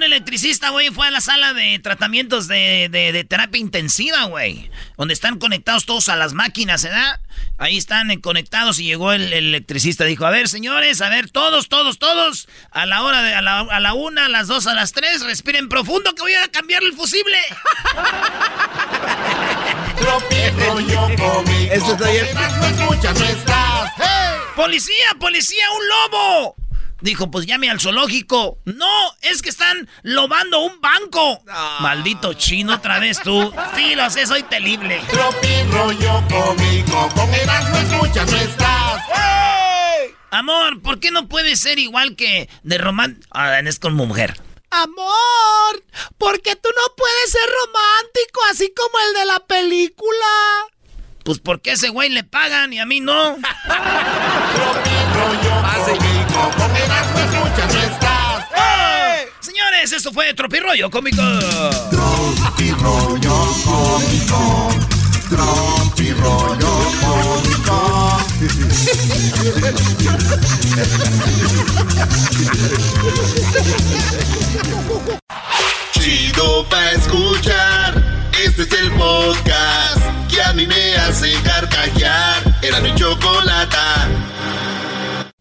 Un 0.03 0.07
electricista, 0.11 0.69
güey, 0.71 0.89
fue 0.89 1.07
a 1.07 1.11
la 1.11 1.21
sala 1.21 1.53
de 1.53 1.79
tratamientos 1.79 2.49
de, 2.49 2.89
de- 2.91 3.13
de 3.13 3.23
terapia 3.23 3.57
intensiva, 3.61 4.25
güey. 4.25 4.69
Donde 4.97 5.13
están 5.13 5.39
conectados 5.39 5.85
todos 5.85 6.09
a 6.09 6.17
las 6.17 6.33
máquinas, 6.33 6.83
¿verdad? 6.83 7.21
Ahí 7.57 7.77
están 7.77 8.11
eh, 8.11 8.19
conectados 8.19 8.79
y 8.79 8.83
llegó 8.83 9.13
el, 9.13 9.31
el 9.31 9.45
electricista. 9.47 10.03
Dijo, 10.03 10.25
a 10.25 10.29
ver, 10.29 10.49
señores, 10.49 10.99
a 10.99 11.07
ver, 11.07 11.29
todos, 11.29 11.69
todos, 11.69 11.99
todos. 11.99 12.49
A 12.71 12.85
la 12.85 13.01
hora 13.03 13.21
de, 13.23 13.33
a 13.33 13.41
la, 13.41 13.59
a 13.61 13.79
la 13.79 13.93
una, 13.93 14.25
a 14.25 14.29
las 14.29 14.47
dos, 14.49 14.67
a 14.67 14.73
las 14.73 14.91
tres, 14.91 15.21
respiren 15.21 15.69
profundo 15.69 16.13
que 16.15 16.21
voy 16.21 16.33
a 16.33 16.49
cambiar 16.49 16.83
el 16.83 16.91
fusible. 16.93 17.37
Bien. 22.11 22.25
¡Policía, 24.57 25.15
policía, 25.17 25.63
un 25.71 25.87
lobo! 25.87 26.55
Dijo, 27.03 27.29
pues 27.29 27.45
llame 27.45 27.69
al 27.69 27.81
zoológico. 27.81 28.59
No, 28.63 28.87
es 29.21 29.41
que 29.41 29.49
están 29.49 29.89
lobando 30.03 30.59
un 30.59 30.79
banco. 30.79 31.43
Maldito 31.81 32.33
chino, 32.35 32.75
otra 32.75 32.97
vez 32.99 33.19
tú. 33.19 33.53
Sí, 33.75 33.93
lo 33.93 34.09
sé, 34.09 34.25
soy 34.25 34.43
terrible. 34.43 35.01
Amor, 40.31 40.81
¿por 40.81 41.01
qué 41.01 41.11
no 41.11 41.27
puede 41.27 41.57
ser 41.57 41.77
igual 41.77 42.15
que 42.15 42.47
de 42.63 42.77
román... 42.77 43.19
Ah, 43.31 43.59
es 43.59 43.79
con 43.79 43.95
mujer. 43.95 44.41
Amor, 44.69 45.83
porque 46.17 46.55
tú 46.55 46.69
no 46.73 46.95
puedes 46.95 47.31
ser 47.31 47.49
romántico 47.65 48.39
así 48.49 48.73
como 48.73 48.97
el 49.09 49.13
de 49.13 49.25
la 49.25 49.39
película. 49.41 50.25
Pues 51.25 51.39
porque 51.39 51.71
a 51.71 51.73
ese 51.73 51.89
güey 51.89 52.07
le 52.07 52.23
pagan 52.23 52.71
y 52.71 52.79
a 52.79 52.85
mí 52.85 53.01
no. 53.01 53.35
Señores, 59.83 59.99
eso 59.99 60.13
fue 60.13 60.33
Tropirollo 60.33 60.89
Cómico. 60.89 61.21
Tropirollo 61.91 63.47
cómico. 63.65 64.69
Tropirollo 65.29 66.73
cómico. 67.01 68.17
Chido 75.99 76.65
pa' 76.69 76.91
escuchar. 76.91 78.29
Este 78.41 78.61
es 78.61 78.71
el 78.71 78.91
podcast 78.91 80.01
que 80.29 80.41
a 80.41 80.53
mí 80.53 80.65
me 80.65 80.95
hace 80.95 81.33
carcajear. 81.43 82.41
Era 82.61 82.79
mi 82.79 82.95
chocolata. 82.95 83.52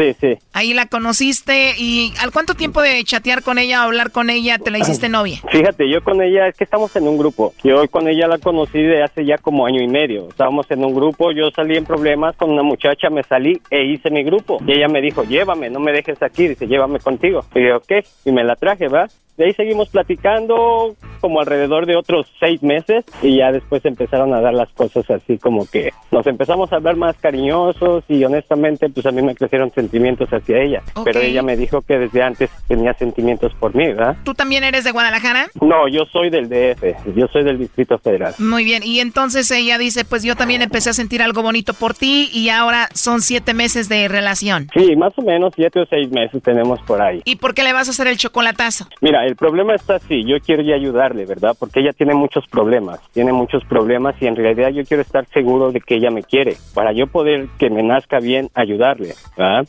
Sí, 0.00 0.16
sí. 0.18 0.38
Ahí 0.54 0.72
la 0.72 0.86
conociste 0.86 1.74
y 1.78 2.14
¿al 2.20 2.32
cuánto 2.32 2.54
tiempo 2.54 2.80
de 2.80 3.04
chatear 3.04 3.42
con 3.42 3.58
ella 3.58 3.82
o 3.82 3.84
hablar 3.84 4.10
con 4.10 4.30
ella 4.30 4.58
te 4.58 4.70
la 4.70 4.78
hiciste 4.78 5.08
novia? 5.10 5.40
Fíjate, 5.50 5.90
yo 5.90 6.02
con 6.02 6.22
ella, 6.22 6.48
es 6.48 6.56
que 6.56 6.64
estamos 6.64 6.94
en 6.96 7.06
un 7.06 7.18
grupo. 7.18 7.52
Yo 7.62 7.86
con 7.88 8.08
ella 8.08 8.26
la 8.26 8.38
conocí 8.38 8.82
de 8.82 9.02
hace 9.02 9.26
ya 9.26 9.36
como 9.36 9.66
año 9.66 9.82
y 9.82 9.88
medio. 9.88 10.28
Estábamos 10.28 10.70
en 10.70 10.84
un 10.84 10.94
grupo, 10.94 11.32
yo 11.32 11.50
salí 11.50 11.76
en 11.76 11.84
problemas 11.84 12.34
con 12.36 12.50
una 12.50 12.62
muchacha, 12.62 13.10
me 13.10 13.22
salí 13.24 13.60
e 13.70 13.84
hice 13.84 14.10
mi 14.10 14.22
grupo. 14.22 14.58
Y 14.66 14.72
ella 14.72 14.88
me 14.88 15.02
dijo, 15.02 15.22
llévame, 15.24 15.68
no 15.68 15.80
me 15.80 15.92
dejes 15.92 16.22
aquí, 16.22 16.48
dice, 16.48 16.66
llévame 16.66 16.98
contigo. 16.98 17.44
Y 17.54 17.68
yo, 17.68 17.76
ok, 17.76 17.92
y 18.24 18.32
me 18.32 18.42
la 18.42 18.56
traje, 18.56 18.88
¿va? 18.88 19.06
De 19.40 19.46
ahí 19.46 19.54
seguimos 19.54 19.88
platicando 19.88 20.94
como 21.22 21.40
alrededor 21.40 21.86
de 21.86 21.96
otros 21.96 22.26
seis 22.38 22.62
meses 22.62 23.06
y 23.22 23.38
ya 23.38 23.52
después 23.52 23.82
empezaron 23.86 24.34
a 24.34 24.40
dar 24.42 24.52
las 24.52 24.68
cosas 24.72 25.08
así 25.10 25.38
como 25.38 25.66
que 25.66 25.92
nos 26.10 26.26
empezamos 26.26 26.70
a 26.72 26.76
hablar 26.76 26.96
más 26.96 27.16
cariñosos 27.16 28.04
y 28.08 28.22
honestamente 28.22 28.90
pues 28.90 29.06
a 29.06 29.12
mí 29.12 29.22
me 29.22 29.34
crecieron 29.34 29.70
sentimientos 29.72 30.28
hacia 30.30 30.62
ella. 30.62 30.82
Pero 31.04 31.20
ella 31.20 31.42
me 31.42 31.56
dijo 31.56 31.80
que 31.80 31.98
desde 31.98 32.22
antes 32.22 32.50
tenía 32.68 32.92
sentimientos 32.94 33.54
por 33.54 33.74
mí, 33.74 33.86
¿verdad? 33.86 34.16
¿Tú 34.24 34.34
también 34.34 34.62
eres 34.62 34.84
de 34.84 34.90
Guadalajara? 34.90 35.46
No, 35.60 35.88
yo 35.88 36.04
soy 36.12 36.28
del 36.28 36.50
DF, 36.50 37.14
yo 37.16 37.26
soy 37.28 37.44
del 37.44 37.58
Distrito 37.58 37.98
Federal. 37.98 38.34
Muy 38.38 38.64
bien, 38.64 38.82
y 38.82 39.00
entonces 39.00 39.50
ella 39.50 39.78
dice, 39.78 40.04
pues 40.04 40.22
yo 40.22 40.36
también 40.36 40.60
empecé 40.60 40.90
a 40.90 40.94
sentir 40.94 41.22
algo 41.22 41.42
bonito 41.42 41.72
por 41.72 41.94
ti 41.94 42.28
y 42.34 42.50
ahora 42.50 42.90
son 42.92 43.22
siete 43.22 43.54
meses 43.54 43.88
de 43.88 44.06
relación. 44.08 44.68
Sí, 44.74 44.96
más 44.96 45.12
o 45.16 45.22
menos 45.22 45.54
siete 45.56 45.80
o 45.80 45.86
seis 45.86 46.10
meses 46.10 46.42
tenemos 46.42 46.78
por 46.82 47.00
ahí. 47.00 47.22
¿Y 47.24 47.36
por 47.36 47.54
qué 47.54 47.62
le 47.62 47.72
vas 47.72 47.88
a 47.88 47.92
hacer 47.92 48.06
el 48.06 48.18
chocolatazo? 48.18 48.86
Mira, 49.00 49.29
el 49.30 49.36
problema 49.36 49.76
está 49.76 49.94
así, 49.94 50.24
yo 50.24 50.40
quiero 50.40 50.62
ya 50.62 50.74
ayudarle, 50.74 51.24
¿verdad? 51.24 51.56
Porque 51.58 51.80
ella 51.80 51.92
tiene 51.92 52.14
muchos 52.14 52.44
problemas, 52.48 52.98
tiene 53.12 53.32
muchos 53.32 53.64
problemas 53.64 54.20
y 54.20 54.26
en 54.26 54.34
realidad 54.34 54.70
yo 54.70 54.84
quiero 54.84 55.02
estar 55.02 55.24
seguro 55.26 55.70
de 55.70 55.80
que 55.80 55.94
ella 55.94 56.10
me 56.10 56.24
quiere, 56.24 56.56
para 56.74 56.92
yo 56.92 57.06
poder 57.06 57.46
que 57.56 57.70
me 57.70 57.84
nazca 57.84 58.18
bien 58.18 58.48
ayudarle, 58.54 59.14
¿verdad? 59.36 59.68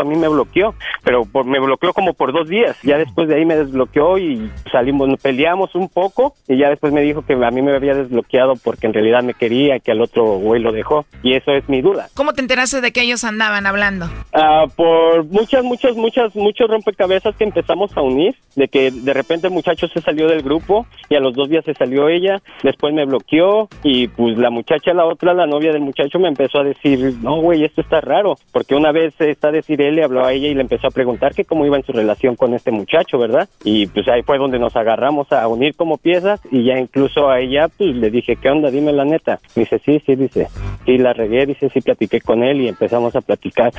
a 0.00 0.04
mí 0.04 0.16
me 0.16 0.28
bloqueó, 0.28 0.74
pero 1.02 1.24
por, 1.24 1.44
me 1.44 1.60
bloqueó 1.60 1.92
como 1.92 2.14
por 2.14 2.32
dos 2.32 2.48
días. 2.48 2.76
Ya 2.82 2.98
después 2.98 3.28
de 3.28 3.36
ahí 3.36 3.44
me 3.44 3.56
desbloqueó 3.56 4.18
y 4.18 4.50
salimos, 4.70 5.08
peleamos 5.22 5.74
un 5.74 5.88
poco 5.88 6.34
y 6.48 6.58
ya 6.58 6.68
después 6.68 6.92
me 6.92 7.02
dijo 7.02 7.22
que 7.22 7.34
a 7.34 7.50
mí 7.50 7.62
me 7.62 7.74
había 7.74 7.94
desbloqueado 7.94 8.54
porque 8.62 8.86
en 8.86 8.94
realidad 8.94 9.22
me 9.22 9.34
quería 9.34 9.78
que 9.78 9.92
al 9.92 10.00
otro 10.00 10.24
güey 10.38 10.60
lo 10.60 10.72
dejó. 10.72 11.04
Y 11.22 11.34
eso 11.34 11.52
es 11.52 11.68
mi 11.68 11.80
duda. 11.82 12.08
¿Cómo 12.14 12.32
te 12.32 12.40
enteraste 12.40 12.80
de 12.80 12.92
que 12.92 13.02
ellos 13.02 13.24
andaban 13.24 13.66
hablando? 13.66 14.08
Ah, 14.32 14.66
por 14.74 15.24
muchas, 15.26 15.64
muchas, 15.64 15.96
muchas, 15.96 16.34
muchos 16.34 16.68
rompecabezas 16.68 17.34
que 17.36 17.44
empezamos 17.44 17.96
a 17.96 18.02
unir, 18.02 18.34
de 18.56 18.68
que 18.68 18.90
de 18.90 19.12
repente 19.14 19.46
el 19.46 19.52
muchacho 19.52 19.88
se 19.88 20.00
salió 20.00 20.28
del 20.28 20.42
grupo 20.42 20.86
y 21.08 21.14
a 21.14 21.20
los 21.20 21.34
dos 21.34 21.48
días 21.48 21.64
se 21.64 21.74
salió 21.74 22.08
ella, 22.08 22.40
después 22.62 22.94
me 22.94 23.04
bloqueó 23.04 23.68
y 23.82 24.08
pues 24.08 24.38
la 24.38 24.50
muchacha, 24.50 24.92
la 24.92 25.04
otra, 25.04 25.34
la 25.34 25.46
novia 25.46 25.72
del 25.72 25.82
muchacho 25.82 26.18
me 26.18 26.28
empezó 26.28 26.60
a 26.60 26.64
decir, 26.64 27.14
no, 27.22 27.36
güey, 27.36 27.64
esto 27.64 27.80
está 27.80 28.00
raro, 28.00 28.36
porque 28.52 28.74
una 28.74 28.92
vez 28.92 29.14
está 29.20 29.50
decir 29.50 29.80
él 29.90 29.96
le 29.96 30.04
habló 30.04 30.24
a 30.24 30.32
ella 30.32 30.48
y 30.48 30.54
le 30.54 30.62
empezó 30.62 30.86
a 30.86 30.90
preguntar 30.90 31.34
que 31.34 31.44
cómo 31.44 31.66
iba 31.66 31.76
en 31.76 31.84
su 31.84 31.92
relación 31.92 32.34
con 32.36 32.54
este 32.54 32.70
muchacho, 32.70 33.18
¿verdad? 33.18 33.48
Y 33.64 33.86
pues 33.88 34.08
ahí 34.08 34.22
fue 34.22 34.38
donde 34.38 34.58
nos 34.58 34.74
agarramos 34.76 35.30
a 35.32 35.46
unir 35.46 35.74
como 35.76 35.98
piezas 35.98 36.40
y 36.50 36.64
ya 36.64 36.78
incluso 36.78 37.28
a 37.28 37.38
ella 37.40 37.68
pues 37.68 37.94
le 37.94 38.10
dije, 38.10 38.36
¿qué 38.36 38.48
onda? 38.50 38.70
Dime 38.70 38.92
la 38.92 39.04
neta. 39.04 39.38
Me 39.54 39.62
dice, 39.62 39.80
sí, 39.84 40.02
sí, 40.06 40.14
dice, 40.16 40.48
sí, 40.86 40.98
la 40.98 41.12
regué, 41.12 41.46
dice, 41.46 41.68
sí, 41.68 41.80
platiqué 41.80 42.20
con 42.20 42.42
él 42.42 42.62
y 42.62 42.68
empezamos 42.68 43.14
a 43.14 43.20
platicar 43.20 43.72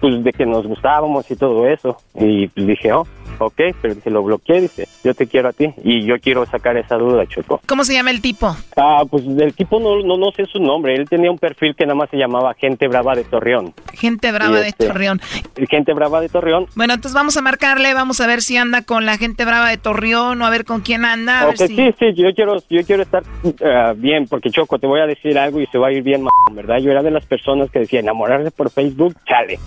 pues 0.00 0.22
de 0.22 0.32
que 0.32 0.46
nos 0.46 0.66
gustábamos 0.66 1.30
y 1.30 1.36
todo 1.36 1.66
eso. 1.66 1.96
Y 2.14 2.46
pues 2.48 2.66
dije, 2.66 2.92
oh, 2.92 3.06
ok, 3.38 3.60
pero 3.82 3.94
se 3.94 4.10
lo 4.10 4.22
bloqueé, 4.22 4.60
dice, 4.60 4.86
yo 5.02 5.14
te 5.14 5.26
quiero 5.26 5.48
a 5.48 5.52
ti 5.52 5.66
y 5.82 6.04
yo 6.06 6.14
quiero 6.20 6.46
sacar 6.46 6.76
esa 6.76 6.96
duda, 6.96 7.26
Choco. 7.26 7.60
¿Cómo 7.66 7.84
se 7.84 7.94
llama 7.94 8.10
el 8.10 8.20
tipo? 8.20 8.54
Ah, 8.76 9.02
pues 9.10 9.24
del 9.36 9.54
tipo 9.54 9.80
no, 9.80 10.00
no, 10.02 10.16
no 10.16 10.30
sé 10.32 10.44
su 10.46 10.58
nombre, 10.60 10.94
él 10.94 11.08
tenía 11.08 11.30
un 11.30 11.38
perfil 11.38 11.74
que 11.74 11.84
nada 11.86 11.96
más 11.96 12.10
se 12.10 12.16
llamaba 12.16 12.54
Gente 12.54 12.86
Brava 12.88 13.14
de 13.14 13.24
Torreón. 13.24 13.72
Gente 13.94 14.30
brava 14.32 14.58
Y 14.58 14.62
de 14.62 14.68
este- 14.68 14.86
Torreón. 14.86 15.20
Gente 15.68 15.92
Brava 15.94 16.20
de 16.20 16.28
Torreón. 16.28 16.66
Bueno, 16.74 16.94
entonces 16.94 17.14
vamos 17.14 17.36
a 17.36 17.42
marcarle, 17.42 17.94
vamos 17.94 18.20
a 18.20 18.26
ver 18.26 18.42
si 18.42 18.56
anda 18.56 18.82
con 18.82 19.06
la 19.06 19.16
gente 19.16 19.44
brava 19.44 19.68
de 19.68 19.76
Torreón 19.76 20.40
o 20.42 20.46
a 20.46 20.50
ver 20.50 20.64
con 20.64 20.80
quién 20.80 21.04
anda. 21.04 21.40
A 21.40 21.48
Ok, 21.48 21.58
ver 21.58 21.68
si... 21.68 21.76
sí, 21.76 21.94
sí, 21.98 22.14
yo 22.14 22.34
quiero, 22.34 22.56
yo 22.68 22.84
quiero 22.84 23.02
estar 23.02 23.22
ah, 23.64 23.92
bien, 23.96 24.26
porque 24.26 24.50
Choco, 24.50 24.78
te 24.78 24.86
voy 24.86 25.00
a 25.00 25.06
decir 25.06 25.38
algo 25.38 25.60
y 25.60 25.66
se 25.66 25.78
va 25.78 25.88
a 25.88 25.92
ir 25.92 26.02
bien, 26.02 26.20
m***, 26.20 26.28
¿verdad? 26.54 26.78
Yo 26.78 26.90
era 26.90 27.02
de 27.02 27.10
las 27.10 27.26
personas 27.26 27.70
que 27.70 27.80
decía 27.80 28.00
enamorarse 28.00 28.50
por 28.50 28.70
Facebook, 28.70 29.14
chale. 29.26 29.58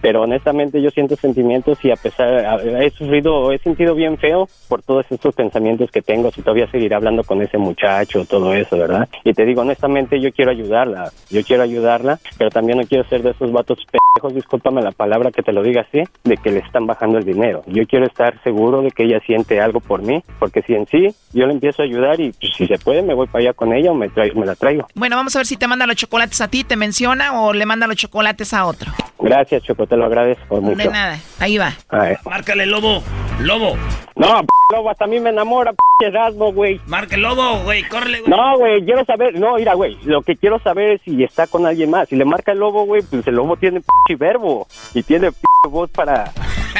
Pero 0.00 0.22
honestamente 0.22 0.82
yo 0.82 0.90
siento 0.90 1.16
sentimientos 1.16 1.78
y 1.84 1.90
a 1.90 1.96
pesar, 1.96 2.60
he 2.82 2.90
sufrido, 2.90 3.52
he 3.52 3.58
sentido 3.58 3.94
bien 3.94 4.18
feo 4.18 4.48
por 4.68 4.82
todos 4.82 5.06
estos 5.10 5.34
pensamientos 5.34 5.90
que 5.90 6.02
tengo, 6.02 6.30
si 6.30 6.42
todavía 6.42 6.70
seguir 6.70 6.94
hablando 6.94 7.24
con 7.24 7.40
ese 7.42 7.58
muchacho, 7.58 8.24
todo 8.24 8.52
eso, 8.54 8.76
¿verdad? 8.76 9.08
Y 9.24 9.32
te 9.32 9.44
digo, 9.44 9.62
honestamente 9.62 10.20
yo 10.20 10.30
quiero 10.32 10.50
ayudarla, 10.50 11.10
yo 11.30 11.42
quiero 11.42 11.62
ayudarla, 11.62 12.18
pero 12.36 12.50
también 12.50 12.78
no 12.78 12.86
quiero 12.86 13.08
ser 13.08 13.22
de 13.22 13.30
esos 13.30 13.50
vatos 13.50 13.78
pendejos, 13.86 14.34
discúlpame 14.34 14.82
la 14.82 14.92
palabra 14.92 15.30
que 15.34 15.42
te 15.42 15.52
lo 15.52 15.62
diga 15.62 15.82
así, 15.82 16.02
de 16.24 16.36
que 16.36 16.50
le 16.50 16.60
están 16.60 16.86
bajando 16.86 17.18
el 17.18 17.24
dinero. 17.24 17.62
Yo 17.66 17.86
quiero 17.86 18.06
estar 18.06 18.40
seguro 18.42 18.82
de 18.82 18.90
que 18.90 19.04
ella 19.04 19.20
siente 19.26 19.60
algo 19.60 19.80
por 19.80 20.02
mí, 20.02 20.22
porque 20.38 20.62
si 20.62 20.74
en 20.74 20.86
sí 20.86 21.14
yo 21.32 21.46
le 21.46 21.52
empiezo 21.52 21.82
a 21.82 21.84
ayudar 21.84 22.20
y 22.20 22.32
pues, 22.32 22.52
si 22.56 22.66
se 22.66 22.78
puede 22.78 23.02
me 23.02 23.14
voy 23.14 23.26
para 23.26 23.42
allá 23.42 23.52
con 23.52 23.72
ella 23.72 23.90
o 23.90 23.94
me, 23.94 24.08
traigo, 24.08 24.40
me 24.40 24.46
la 24.46 24.54
traigo. 24.54 24.86
Bueno, 24.94 25.16
vamos 25.16 25.34
a 25.36 25.40
ver 25.40 25.46
si 25.46 25.56
te 25.56 25.66
manda 25.66 25.86
los 25.86 25.96
chocolates 25.96 26.40
a 26.40 26.48
ti, 26.48 26.64
te 26.64 26.76
menciona 26.76 27.40
o 27.40 27.52
le 27.52 27.66
manda 27.66 27.86
los 27.86 27.96
chocolates 27.96 28.54
a 28.54 28.66
otro. 28.66 28.92
Gracias, 29.18 29.62
Choco, 29.62 29.86
te 29.86 29.96
lo 29.96 30.04
agradezco 30.04 30.60
mucho. 30.60 30.76
De 30.76 30.88
nada, 30.88 31.18
ahí 31.38 31.58
va. 31.58 31.72
Márcale, 32.24 32.66
lobo. 32.66 33.02
Lobo. 33.40 33.76
No, 34.16 34.40
p 34.40 34.46
lobo, 34.76 34.90
hasta 34.90 35.04
a 35.04 35.08
mí 35.08 35.18
me 35.20 35.30
enamora, 35.30 35.72
p 35.72 36.06
Erasmo, 36.06 36.52
güey. 36.52 36.80
Marca 36.86 37.16
el 37.16 37.22
lobo, 37.22 37.58
güey. 37.64 37.82
Córrele, 37.84 38.20
güey. 38.20 38.30
No, 38.30 38.58
güey, 38.58 38.84
quiero 38.84 39.04
saber, 39.04 39.38
no, 39.38 39.56
mira, 39.56 39.74
güey, 39.74 39.96
lo 40.04 40.22
que 40.22 40.36
quiero 40.36 40.58
saber 40.60 40.92
es 40.92 41.02
si 41.02 41.22
está 41.22 41.46
con 41.46 41.66
alguien 41.66 41.90
más. 41.90 42.08
Si 42.08 42.16
le 42.16 42.24
marca 42.24 42.52
el 42.52 42.58
lobo, 42.58 42.84
güey, 42.86 43.02
pues 43.02 43.26
el 43.26 43.34
lobo 43.34 43.56
tiene 43.56 43.80
p 44.06 44.16
verbo 44.16 44.66
y 44.94 45.02
tiene 45.02 45.32
p 45.32 45.38
voz 45.68 45.90
para, 45.90 46.30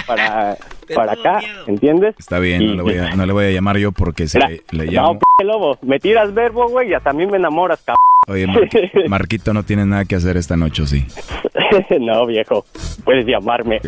para, 0.06 0.56
para 0.94 1.12
acá, 1.12 1.40
¿entiendes? 1.66 2.14
Está 2.18 2.38
bien, 2.38 2.62
Y- 2.62 2.66
no 2.68 2.74
le, 2.76 2.82
voy 2.82 2.96
a, 2.98 3.14
no 3.16 3.26
le 3.26 3.32
voy 3.32 3.44
a 3.46 3.50
llamar 3.50 3.76
yo 3.78 3.92
porque 3.92 4.26
se 4.28 4.38
le, 4.38 4.62
le 4.70 4.86
No, 4.86 4.92
llamo. 4.92 5.18
p 5.38 5.44
lobo, 5.44 5.78
me 5.82 5.98
tiras 5.98 6.32
verbo, 6.34 6.68
güey, 6.68 6.90
y 6.90 6.94
hasta 6.94 7.10
a 7.10 7.14
mí 7.14 7.26
me 7.26 7.36
enamoras, 7.36 7.82
cabrón. 7.82 7.98
Oye, 8.28 8.46
Mar- 8.46 8.68
Marquito 9.08 9.52
no 9.52 9.64
tiene 9.64 9.84
nada 9.84 10.04
que 10.06 10.14
hacer 10.14 10.36
esta 10.36 10.56
noche, 10.56 10.82
¿o 10.82 10.86
sí? 10.86 11.04
no, 12.00 12.24
viejo, 12.26 12.64
puedes 13.04 13.26
llamarme. 13.26 13.80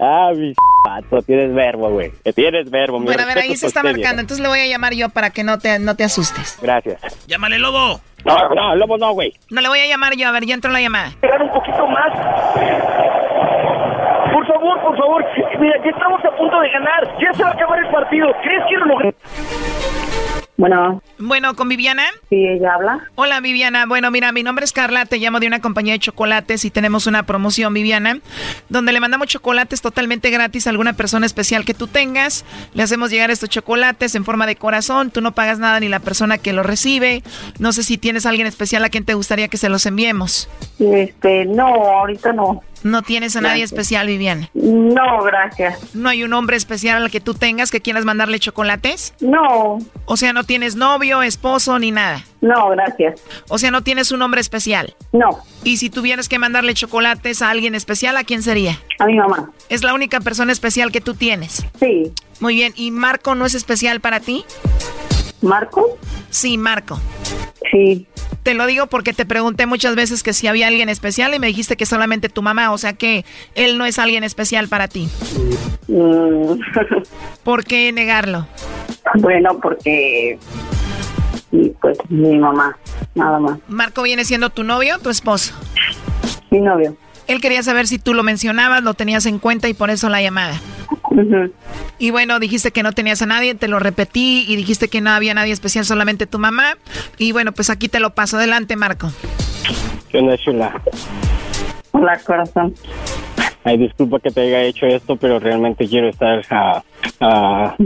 Ah, 0.00 0.32
mi 0.34 0.54
pato, 0.84 1.22
tienes 1.22 1.54
verbo, 1.54 1.90
güey. 1.90 2.12
Que 2.24 2.32
Tienes 2.32 2.70
verbo, 2.70 2.98
mi 2.98 3.06
Bueno, 3.06 3.22
a 3.22 3.26
ver, 3.26 3.38
ahí 3.38 3.56
se 3.56 3.66
está 3.66 3.80
usted, 3.80 3.92
marcando, 3.92 4.20
entonces 4.20 4.40
le 4.42 4.48
voy 4.48 4.60
a 4.60 4.66
llamar 4.66 4.94
yo 4.94 5.08
para 5.08 5.30
que 5.30 5.44
no 5.44 5.58
te, 5.58 5.78
no 5.78 5.96
te 5.96 6.04
asustes. 6.04 6.58
Gracias. 6.62 7.00
Llámale, 7.26 7.58
lobo. 7.58 8.00
No, 8.24 8.48
no, 8.54 8.74
lobo 8.76 8.98
no, 8.98 9.12
güey. 9.12 9.32
No 9.50 9.60
le 9.60 9.68
voy 9.68 9.80
a 9.80 9.86
llamar 9.86 10.16
yo, 10.16 10.28
a 10.28 10.32
ver, 10.32 10.44
ya 10.44 10.54
entró 10.54 10.70
la 10.70 10.80
llamada. 10.80 11.08
Esperar 11.08 11.42
un 11.42 11.52
poquito 11.52 11.86
más. 11.86 12.12
Por 14.32 14.46
favor, 14.46 14.80
por 14.82 14.96
favor. 14.96 15.24
Mira, 15.60 15.76
ya 15.84 15.90
estamos 15.90 16.24
a 16.24 16.36
punto 16.36 16.60
de 16.60 16.70
ganar. 16.70 17.18
Ya 17.20 17.32
se 17.32 17.42
va 17.42 17.50
a 17.50 17.52
acabar 17.52 17.78
el 17.78 17.90
partido. 17.90 18.28
¿Crees 18.42 18.62
que 18.68 18.76
lo 18.76 18.86
logré? 18.86 19.14
Bueno. 20.58 21.00
Bueno, 21.20 21.54
¿con 21.54 21.68
Viviana? 21.68 22.02
Sí, 22.28 22.44
ella 22.44 22.74
habla. 22.74 23.08
Hola, 23.14 23.38
Viviana. 23.40 23.86
Bueno, 23.86 24.10
mira, 24.10 24.32
mi 24.32 24.42
nombre 24.42 24.64
es 24.64 24.72
Carla, 24.72 25.06
te 25.06 25.18
llamo 25.18 25.38
de 25.38 25.46
una 25.46 25.60
compañía 25.60 25.92
de 25.92 26.00
chocolates 26.00 26.64
y 26.64 26.70
tenemos 26.70 27.06
una 27.06 27.22
promoción, 27.22 27.72
Viviana, 27.72 28.18
donde 28.68 28.90
le 28.92 28.98
mandamos 28.98 29.28
chocolates 29.28 29.80
totalmente 29.80 30.30
gratis 30.30 30.66
a 30.66 30.70
alguna 30.70 30.94
persona 30.94 31.26
especial 31.26 31.64
que 31.64 31.74
tú 31.74 31.86
tengas. 31.86 32.44
Le 32.74 32.82
hacemos 32.82 33.10
llegar 33.10 33.30
estos 33.30 33.48
chocolates 33.50 34.16
en 34.16 34.24
forma 34.24 34.46
de 34.46 34.56
corazón, 34.56 35.12
tú 35.12 35.20
no 35.20 35.30
pagas 35.30 35.60
nada 35.60 35.78
ni 35.78 35.88
la 35.88 36.00
persona 36.00 36.38
que 36.38 36.52
los 36.52 36.66
recibe. 36.66 37.22
No 37.60 37.70
sé 37.70 37.84
si 37.84 37.96
tienes 37.96 38.26
a 38.26 38.30
alguien 38.30 38.48
especial 38.48 38.84
a 38.84 38.88
quien 38.88 39.04
te 39.04 39.14
gustaría 39.14 39.46
que 39.46 39.58
se 39.58 39.68
los 39.68 39.86
enviemos. 39.86 40.50
Este, 40.80 41.44
no, 41.44 41.66
ahorita 41.66 42.32
no. 42.32 42.64
No 42.82 43.02
tienes 43.02 43.34
a 43.36 43.40
nadie 43.40 43.60
Gracias. 43.60 43.72
especial, 43.72 44.06
Viviana. 44.06 44.50
No, 44.54 45.22
gracias. 45.22 45.94
¿No 45.94 46.08
hay 46.08 46.22
un 46.24 46.32
hombre 46.32 46.56
especial 46.56 47.02
al 47.02 47.10
que 47.10 47.20
tú 47.20 47.34
tengas 47.34 47.70
que 47.70 47.80
quieras 47.80 48.04
mandarle 48.04 48.38
chocolates? 48.38 49.14
No. 49.20 49.78
O 50.04 50.16
sea, 50.16 50.32
no 50.32 50.44
tienes 50.44 50.76
novio, 50.76 51.22
esposo 51.22 51.78
ni 51.78 51.90
nada. 51.90 52.24
No, 52.40 52.68
gracias. 52.70 53.20
O 53.48 53.58
sea, 53.58 53.70
no 53.70 53.82
tienes 53.82 54.12
un 54.12 54.22
hombre 54.22 54.40
especial. 54.40 54.94
No. 55.12 55.38
Y 55.64 55.78
si 55.78 55.90
tuvieras 55.90 56.28
que 56.28 56.38
mandarle 56.38 56.74
chocolates 56.74 57.42
a 57.42 57.50
alguien 57.50 57.74
especial, 57.74 58.16
¿a 58.16 58.24
quién 58.24 58.42
sería? 58.42 58.78
A 59.00 59.06
mi 59.06 59.16
mamá. 59.16 59.50
Es 59.68 59.82
la 59.82 59.94
única 59.94 60.20
persona 60.20 60.52
especial 60.52 60.92
que 60.92 61.00
tú 61.00 61.14
tienes. 61.14 61.64
Sí. 61.80 62.12
Muy 62.40 62.54
bien. 62.54 62.72
¿Y 62.76 62.90
Marco 62.92 63.34
no 63.34 63.44
es 63.46 63.54
especial 63.54 64.00
para 64.00 64.20
ti? 64.20 64.44
¿Marco? 65.42 65.98
Sí, 66.30 66.58
Marco. 66.58 67.00
Sí. 67.70 68.06
Te 68.42 68.54
lo 68.54 68.66
digo 68.66 68.86
porque 68.86 69.12
te 69.12 69.26
pregunté 69.26 69.66
muchas 69.66 69.94
veces 69.94 70.22
que 70.22 70.32
si 70.32 70.46
había 70.46 70.68
alguien 70.68 70.88
especial 70.88 71.34
y 71.34 71.38
me 71.38 71.48
dijiste 71.48 71.76
que 71.76 71.86
solamente 71.86 72.28
tu 72.28 72.42
mamá, 72.42 72.72
o 72.72 72.78
sea 72.78 72.94
que 72.94 73.24
él 73.54 73.78
no 73.78 73.84
es 73.84 73.98
alguien 73.98 74.24
especial 74.24 74.68
para 74.68 74.88
ti. 74.88 75.08
Mm, 75.88 76.60
¿Por 77.44 77.64
qué 77.64 77.92
negarlo? 77.92 78.46
bueno, 79.14 79.58
porque... 79.60 80.38
Pues 81.80 81.98
mi 82.10 82.38
mamá, 82.38 82.76
nada 83.14 83.38
más. 83.38 83.58
Marco 83.68 84.02
viene 84.02 84.24
siendo 84.26 84.50
tu 84.50 84.64
novio 84.64 84.96
o 84.96 84.98
tu 84.98 85.08
esposo. 85.08 85.54
Mi 86.50 86.60
novio. 86.60 86.94
Él 87.28 87.42
quería 87.42 87.62
saber 87.62 87.86
si 87.86 87.98
tú 87.98 88.14
lo 88.14 88.22
mencionabas, 88.22 88.82
lo 88.82 88.94
tenías 88.94 89.26
en 89.26 89.38
cuenta 89.38 89.68
y 89.68 89.74
por 89.74 89.90
eso 89.90 90.08
la 90.08 90.22
llamada. 90.22 90.58
Y 91.98 92.10
bueno, 92.10 92.40
dijiste 92.40 92.70
que 92.70 92.82
no 92.82 92.92
tenías 92.92 93.20
a 93.20 93.26
nadie, 93.26 93.54
te 93.54 93.68
lo 93.68 93.78
repetí 93.78 94.46
y 94.48 94.56
dijiste 94.56 94.88
que 94.88 95.02
no 95.02 95.10
había 95.10 95.34
nadie 95.34 95.52
especial, 95.52 95.84
solamente 95.84 96.26
tu 96.26 96.38
mamá. 96.38 96.78
Y 97.18 97.32
bueno, 97.32 97.52
pues 97.52 97.68
aquí 97.68 97.88
te 97.88 98.00
lo 98.00 98.14
paso. 98.14 98.38
Adelante, 98.38 98.76
Marco. 98.76 99.10
¿Qué 100.10 100.18
onda, 100.18 100.38
chula? 100.38 100.80
Hola, 101.92 102.18
corazón. 102.24 102.74
Ay, 103.62 103.76
disculpa 103.76 104.20
que 104.20 104.30
te 104.30 104.40
haya 104.40 104.62
hecho 104.62 104.86
esto, 104.86 105.16
pero 105.16 105.38
realmente 105.38 105.86
quiero 105.86 106.08
estar 106.08 106.42
ah, 106.50 106.82
ah, 107.20 107.76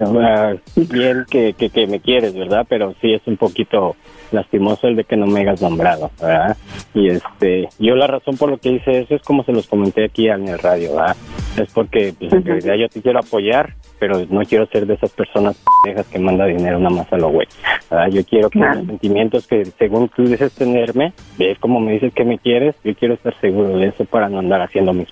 ah, 0.00 0.54
bien 0.74 1.24
que, 1.30 1.54
que, 1.54 1.70
que 1.70 1.86
me 1.86 2.00
quieres, 2.00 2.34
¿verdad? 2.34 2.66
Pero 2.68 2.94
sí 3.00 3.14
es 3.14 3.22
un 3.26 3.38
poquito 3.38 3.96
lastimoso 4.32 4.88
el 4.88 4.96
de 4.96 5.04
que 5.04 5.16
no 5.16 5.26
me 5.26 5.40
hayas 5.40 5.62
nombrado, 5.62 6.10
¿verdad? 6.20 6.56
Y 6.94 7.08
este, 7.08 7.68
yo 7.78 7.94
la 7.94 8.06
razón 8.06 8.36
por 8.36 8.50
lo 8.50 8.58
que 8.58 8.70
hice 8.72 9.00
eso 9.00 9.14
es 9.14 9.22
como 9.22 9.44
se 9.44 9.52
los 9.52 9.66
comenté 9.66 10.04
aquí 10.04 10.28
en 10.28 10.48
el 10.48 10.58
radio, 10.58 10.96
¿verdad? 10.96 11.16
Es 11.56 11.72
porque 11.72 12.14
pues, 12.18 12.32
en 12.32 12.44
realidad 12.44 12.74
yo 12.74 12.88
te 12.88 13.02
quiero 13.02 13.18
apoyar 13.20 13.74
pero 13.98 14.24
no 14.28 14.42
quiero 14.42 14.66
ser 14.66 14.86
de 14.86 14.94
esas 14.94 15.10
personas 15.10 15.56
pendejas 15.82 16.06
que 16.08 16.18
manda 16.18 16.44
dinero 16.46 16.78
nada 16.78 16.94
más 16.94 17.12
a 17.12 17.16
lo 17.16 17.30
güey. 17.30 17.46
¿verdad? 17.90 18.08
Yo 18.08 18.24
quiero 18.24 18.50
que 18.50 18.58
Claro. 18.58 18.78
los 18.78 18.86
sentimientos 18.86 19.46
que 19.46 19.64
según 19.64 20.08
tú 20.08 20.24
dices 20.24 20.52
tenerme, 20.52 21.12
ves 21.38 21.58
como 21.58 21.80
me 21.80 21.92
dices 21.92 22.12
que 22.14 22.24
me 22.24 22.38
quieres, 22.38 22.74
yo 22.84 22.94
quiero 22.94 23.14
estar 23.14 23.38
seguro 23.40 23.76
de 23.78 23.88
eso 23.88 24.04
para 24.04 24.28
no 24.28 24.38
andar 24.38 24.60
haciendo 24.60 24.92
mis. 24.92 25.08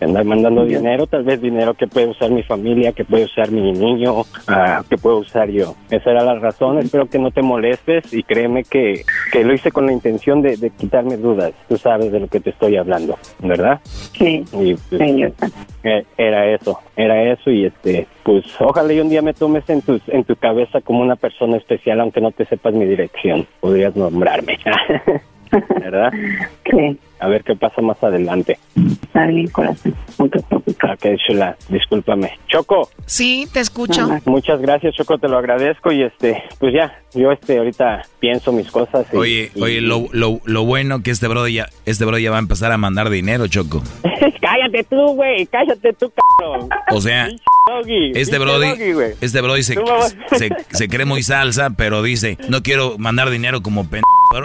Andar 0.00 0.24
mandando 0.24 0.64
dinero, 0.64 1.06
tal 1.06 1.24
vez 1.24 1.40
dinero 1.40 1.74
que 1.74 1.86
puede 1.86 2.08
usar 2.08 2.30
mi 2.30 2.42
familia, 2.42 2.92
que 2.92 3.04
puede 3.04 3.24
usar 3.24 3.50
mi 3.50 3.72
niño, 3.72 4.24
ah, 4.46 4.82
que 4.88 4.96
puedo 4.98 5.18
usar 5.18 5.48
yo. 5.48 5.74
Esa 5.90 6.10
era 6.10 6.22
la 6.22 6.34
razón, 6.38 6.78
espero 6.78 7.06
que 7.06 7.18
no 7.18 7.30
te 7.30 7.42
molestes 7.42 8.12
y 8.12 8.22
créeme 8.22 8.64
que, 8.64 9.04
que 9.32 9.44
lo 9.44 9.54
hice 9.54 9.72
con 9.72 9.86
la 9.86 9.92
intención 9.92 10.42
de, 10.42 10.56
de 10.56 10.70
quitarme 10.70 11.16
dudas. 11.16 11.52
Tú 11.68 11.76
sabes 11.78 12.12
de 12.12 12.20
lo 12.20 12.28
que 12.28 12.40
te 12.40 12.50
estoy 12.50 12.76
hablando, 12.76 13.18
¿verdad? 13.40 13.80
Sí. 13.84 14.44
Y 14.52 14.74
pues, 14.74 15.32
eh, 15.82 16.04
era 16.18 16.46
eso, 16.52 16.80
era 16.96 17.22
eso 17.32 17.50
y 17.50 17.66
este, 17.66 18.06
pues 18.22 18.44
ojalá 18.58 18.92
y 18.92 19.00
un 19.00 19.08
día 19.08 19.22
me 19.22 19.34
tomes 19.34 19.68
en 19.70 19.82
tu, 19.82 20.00
en 20.08 20.24
tu 20.24 20.34
cabeza 20.36 20.80
como 20.80 21.00
una 21.00 21.16
persona 21.16 21.56
especial, 21.56 22.00
aunque 22.00 22.20
no 22.20 22.32
te 22.32 22.44
sepas 22.46 22.74
mi 22.74 22.84
dirección, 22.84 23.46
podrías 23.60 23.94
nombrarme, 23.94 24.58
¿verdad? 25.80 26.12
Sí. 26.68 26.98
A 27.20 27.28
ver 27.28 27.44
qué 27.44 27.54
pasa 27.54 27.80
más 27.80 28.02
adelante. 28.02 28.58
Está 28.74 29.26
bien, 29.28 29.46
corazón. 29.48 29.94
No 30.18 30.28
te 30.28 30.40
preocupes. 30.42 30.76
Ok, 30.82 31.06
Chula, 31.26 31.56
discúlpame. 31.68 32.32
Choco. 32.48 32.90
Sí, 33.06 33.46
te 33.52 33.60
escucho. 33.60 34.06
Muchas 34.26 34.60
gracias, 34.60 34.94
Choco, 34.96 35.16
te 35.16 35.28
lo 35.28 35.38
agradezco 35.38 35.92
y 35.92 36.02
este, 36.02 36.42
pues 36.58 36.74
ya, 36.74 36.92
yo 37.14 37.30
este 37.32 37.56
ahorita 37.58 38.02
pienso 38.18 38.52
mis 38.52 38.70
cosas. 38.70 39.06
y- 39.12 39.16
Oye, 39.16 39.50
y- 39.54 39.62
oye, 39.62 39.80
lo, 39.80 40.08
lo, 40.12 40.40
lo 40.44 40.64
bueno 40.64 41.02
que 41.02 41.12
este 41.12 41.28
bro 41.28 41.46
ya, 41.48 41.68
este 41.86 42.04
bro 42.04 42.18
ya 42.18 42.30
va 42.32 42.36
a 42.36 42.40
empezar 42.40 42.72
a 42.72 42.76
mandar 42.78 43.08
dinero, 43.08 43.46
Choco. 43.46 43.80
cállate 44.40 44.84
tú, 44.84 45.14
güey, 45.14 45.46
cállate 45.46 45.92
tú, 45.94 46.12
cabrón. 46.40 46.68
O 46.90 47.00
sea, 47.00 47.28
Doggy, 47.68 48.12
este 48.14 48.38
brody, 48.38 48.68
doggy, 48.68 49.14
este 49.20 49.40
brody 49.40 49.64
se, 49.64 49.74
se, 50.36 50.50
se 50.70 50.88
cree 50.88 51.04
muy 51.04 51.24
salsa, 51.24 51.70
pero 51.70 52.00
dice, 52.00 52.38
no 52.48 52.62
quiero 52.62 52.96
mandar 52.96 53.28
dinero 53.28 53.60
como 53.60 53.90
pen... 53.90 54.02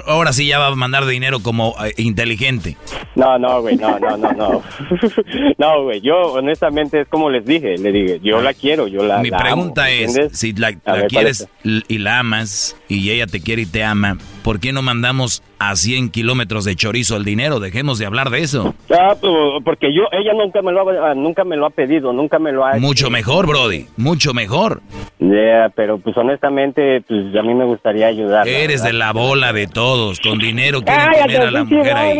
Ahora 0.07 0.31
sí 0.33 0.47
ya 0.47 0.57
va 0.59 0.67
a 0.67 0.75
mandar 0.75 1.05
dinero 1.05 1.39
como 1.41 1.75
eh, 1.83 1.93
inteligente. 1.97 2.77
No, 3.15 3.37
no, 3.37 3.61
güey, 3.61 3.75
no, 3.77 3.99
no, 3.99 4.17
no, 4.17 4.31
no. 4.31 4.63
No, 5.57 5.83
güey, 5.83 6.01
yo 6.01 6.15
honestamente 6.33 7.01
es 7.01 7.07
como 7.07 7.29
les 7.29 7.45
dije, 7.45 7.77
le 7.77 7.91
dije, 7.91 8.19
yo 8.23 8.41
la 8.41 8.53
quiero, 8.53 8.87
yo 8.87 9.03
la 9.03 9.19
Mi 9.19 9.29
la 9.29 9.37
amo, 9.37 9.45
pregunta 9.45 9.89
es, 9.91 10.09
¿entiendes? 10.09 10.39
si 10.39 10.53
la, 10.53 10.67
A 10.67 10.71
la 10.71 10.77
ver, 10.93 11.01
¿cuál 11.01 11.07
quieres 11.07 11.47
y 11.63 11.97
la 11.99 12.19
amas 12.19 12.75
y 12.87 13.11
ella 13.11 13.27
te 13.27 13.41
quiere 13.41 13.63
y 13.63 13.65
te 13.65 13.83
ama, 13.83 14.17
¿por 14.43 14.59
qué 14.59 14.71
no 14.71 14.81
mandamos 14.81 15.43
a 15.59 15.75
100 15.75 16.09
kilómetros 16.09 16.63
de 16.65 16.75
chorizo 16.75 17.15
el 17.17 17.25
dinero? 17.25 17.59
Dejemos 17.59 17.99
de 17.99 18.05
hablar 18.05 18.29
de 18.31 18.39
eso. 18.41 18.73
Ah, 18.91 19.15
pues, 19.19 19.33
porque 19.63 19.93
yo, 19.93 20.03
ella 20.11 20.33
nunca 20.33 20.61
me 20.61 20.71
lo 20.71 21.05
ha, 21.05 21.13
nunca 21.15 21.43
me 21.43 21.57
lo 21.57 21.65
ha 21.67 21.69
pedido, 21.71 22.13
nunca 22.13 22.39
me 22.39 22.51
lo 22.51 22.65
ha... 22.65 22.77
Mucho 22.77 23.10
mejor, 23.11 23.47
Brody, 23.47 23.85
mucho 23.97 24.33
mejor. 24.33 24.81
Yeah, 25.19 25.69
pero 25.75 25.99
pues 25.99 26.17
honestamente, 26.17 27.01
pues 27.07 27.35
a 27.35 27.43
mí 27.43 27.53
me 27.53 27.65
gustaría 27.65 28.07
ayudar. 28.07 28.47
Eres 28.47 28.83
de 28.83 28.93
la 28.93 29.13
bola 29.13 29.53
de 29.53 29.67
todos, 29.67 30.19
con 30.19 30.39
dinero 30.39 30.81
quieren 30.81 31.05
Cállate, 31.05 31.33
tener 31.33 31.47
a 31.47 31.51
la 31.51 31.63
mujer 31.63 31.95
ahí. 31.95 32.17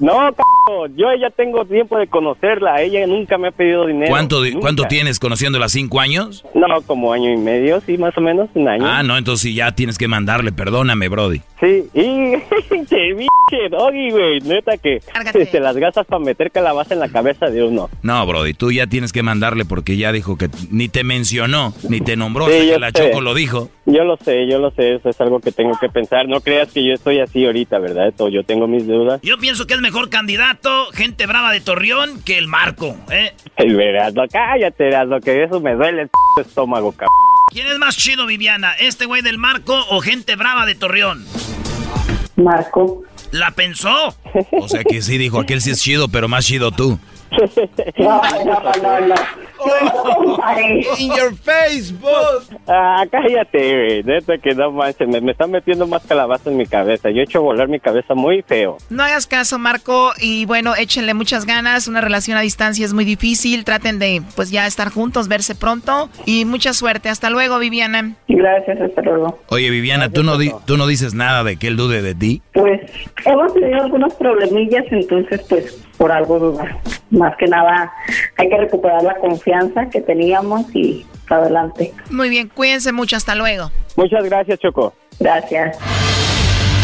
No, 0.00 0.30
yo 0.96 1.06
ya 1.20 1.30
tengo 1.30 1.64
tiempo 1.64 1.98
de 1.98 2.08
conocerla, 2.08 2.82
ella 2.82 3.06
nunca 3.06 3.38
me 3.38 3.48
ha 3.48 3.50
pedido 3.52 3.86
dinero. 3.86 4.10
¿Cuánto, 4.10 4.42
nunca. 4.44 4.58
¿Cuánto 4.60 4.84
tienes 4.84 5.20
conociéndola? 5.20 5.68
¿Cinco 5.68 6.00
años? 6.00 6.44
No, 6.54 6.66
como 6.86 7.12
año 7.12 7.32
y 7.32 7.36
medio, 7.36 7.80
sí, 7.80 7.96
más 7.96 8.16
o 8.16 8.20
menos, 8.20 8.48
un 8.54 8.68
año. 8.68 8.84
Ah, 8.86 9.02
no, 9.02 9.16
entonces 9.16 9.42
sí, 9.42 9.54
ya 9.54 9.72
tienes 9.72 9.96
que 9.98 10.08
mandarle, 10.08 10.52
perdóname, 10.52 11.08
Brody. 11.08 11.42
Sí, 11.60 11.84
y 11.94 12.32
che, 13.50 13.68
doggy, 13.68 14.10
güey, 14.10 14.40
neta 14.40 14.78
que 14.78 15.00
te 15.50 15.60
las 15.60 15.76
gastas 15.76 16.06
para 16.06 16.22
meter 16.24 16.50
calabaza 16.50 16.94
en 16.94 17.00
la 17.00 17.08
cabeza 17.08 17.46
de 17.46 17.64
uno. 17.64 17.88
No, 18.02 18.26
Brody, 18.26 18.54
tú 18.54 18.72
ya 18.72 18.86
tienes 18.86 19.12
que 19.12 19.22
mandarle 19.22 19.64
porque 19.64 19.89
ya 19.96 20.12
dijo 20.12 20.36
que 20.36 20.48
ni 20.70 20.88
te 20.88 21.04
mencionó, 21.04 21.74
ni 21.88 22.00
te 22.00 22.16
nombró, 22.16 22.46
Sí, 22.46 22.70
que 22.70 22.78
la 22.78 22.90
sé. 22.90 23.10
Choco 23.10 23.20
lo 23.20 23.34
dijo. 23.34 23.70
Yo 23.86 24.04
lo 24.04 24.16
sé, 24.16 24.46
yo 24.48 24.58
lo 24.58 24.70
sé, 24.70 24.94
eso 24.94 25.08
es 25.08 25.20
algo 25.20 25.40
que 25.40 25.52
tengo 25.52 25.76
que 25.80 25.88
pensar. 25.88 26.28
No 26.28 26.40
creas 26.40 26.72
que 26.72 26.84
yo 26.84 26.94
estoy 26.94 27.20
así 27.20 27.44
ahorita, 27.44 27.78
¿verdad? 27.78 28.08
Esto, 28.08 28.28
yo 28.28 28.44
tengo 28.44 28.66
mis 28.66 28.86
dudas. 28.86 29.20
Yo 29.22 29.38
pienso 29.38 29.66
que 29.66 29.74
es 29.74 29.80
mejor 29.80 30.10
candidato, 30.10 30.86
gente 30.92 31.26
brava 31.26 31.52
de 31.52 31.60
Torreón, 31.60 32.22
que 32.22 32.38
el 32.38 32.46
Marco, 32.46 32.96
¿eh? 33.10 33.32
El 33.56 33.76
verano, 33.76 34.22
cállate, 34.30 34.90
lo 35.06 35.20
que 35.20 35.44
eso 35.44 35.60
me 35.60 35.74
duele 35.74 36.02
el 36.02 36.08
p 36.08 36.40
estómago, 36.42 36.92
cabrón. 36.92 37.08
¿Quién 37.52 37.66
es 37.66 37.78
más 37.78 37.96
chido, 37.96 38.26
Viviana? 38.26 38.72
¿Este 38.78 39.06
güey 39.06 39.22
del 39.22 39.38
Marco 39.38 39.74
o 39.90 40.00
gente 40.00 40.36
brava 40.36 40.66
de 40.66 40.76
Torreón? 40.76 41.24
Marco. 42.36 43.02
¿La 43.32 43.50
pensó? 43.52 44.14
O 44.52 44.68
sea 44.68 44.82
que 44.82 45.02
sí 45.02 45.18
dijo, 45.18 45.38
aquel 45.38 45.60
sí 45.60 45.70
es 45.70 45.80
chido, 45.80 46.08
pero 46.08 46.28
más 46.28 46.46
chido 46.46 46.72
tú. 46.72 46.98
No, 47.98 48.20
no, 48.44 48.72
no, 48.82 49.06
no. 49.08 49.14
In 50.98 51.10
your 51.16 51.34
Facebook. 51.36 52.44
Ah, 52.66 53.04
cállate, 53.10 53.74
güey. 53.76 54.02
Neta 54.02 54.38
que 54.38 54.54
no 54.54 54.70
manches, 54.72 55.06
me, 55.08 55.20
me 55.20 55.32
están 55.32 55.50
metiendo 55.50 55.86
más 55.86 56.04
calabaza 56.06 56.50
en 56.50 56.56
mi 56.56 56.66
cabeza. 56.66 57.10
Yo 57.10 57.20
he 57.20 57.24
hecho 57.24 57.42
volar 57.42 57.68
mi 57.68 57.78
cabeza 57.78 58.14
muy 58.14 58.42
feo. 58.42 58.78
No 58.88 59.02
hagas 59.02 59.26
caso, 59.26 59.58
Marco, 59.58 60.12
y 60.20 60.46
bueno, 60.46 60.74
échenle 60.76 61.14
muchas 61.14 61.44
ganas. 61.46 61.88
Una 61.88 62.00
relación 62.00 62.36
a 62.36 62.40
distancia 62.40 62.84
es 62.84 62.92
muy 62.94 63.04
difícil. 63.04 63.64
Traten 63.64 63.98
de, 63.98 64.22
pues 64.36 64.50
ya 64.50 64.66
estar 64.66 64.90
juntos, 64.90 65.28
verse 65.28 65.54
pronto. 65.54 66.08
Y 66.26 66.44
mucha 66.44 66.72
suerte. 66.72 67.08
Hasta 67.08 67.30
luego, 67.30 67.58
Viviana. 67.58 68.14
Gracias, 68.28 68.80
hasta 68.80 69.02
luego. 69.02 69.38
Oye, 69.48 69.70
Viviana, 69.70 70.10
¿tú 70.10 70.22
no, 70.22 70.38
di- 70.38 70.52
¿tú 70.66 70.76
no 70.76 70.86
dices 70.86 71.14
nada 71.14 71.44
de 71.44 71.56
que 71.56 71.68
él 71.68 71.76
dude 71.76 72.02
de 72.02 72.14
ti? 72.14 72.42
Pues 72.52 72.80
hemos 73.24 73.52
tenido 73.54 73.82
algunos 73.82 74.14
problemillas, 74.14 74.84
entonces 74.90 75.42
pues 75.48 75.86
por 76.00 76.10
algo 76.10 76.38
dudar. 76.38 76.80
Más 77.10 77.36
que 77.36 77.46
nada 77.46 77.92
hay 78.38 78.48
que 78.48 78.56
recuperar 78.56 79.02
la 79.02 79.16
confianza 79.16 79.90
que 79.90 80.00
teníamos 80.00 80.74
y 80.74 81.04
adelante. 81.28 81.92
Muy 82.10 82.30
bien, 82.30 82.48
cuídense 82.48 82.90
mucho. 82.90 83.16
Hasta 83.16 83.34
luego. 83.34 83.70
Muchas 83.96 84.24
gracias, 84.24 84.58
Choco. 84.60 84.94
Gracias. 85.18 85.78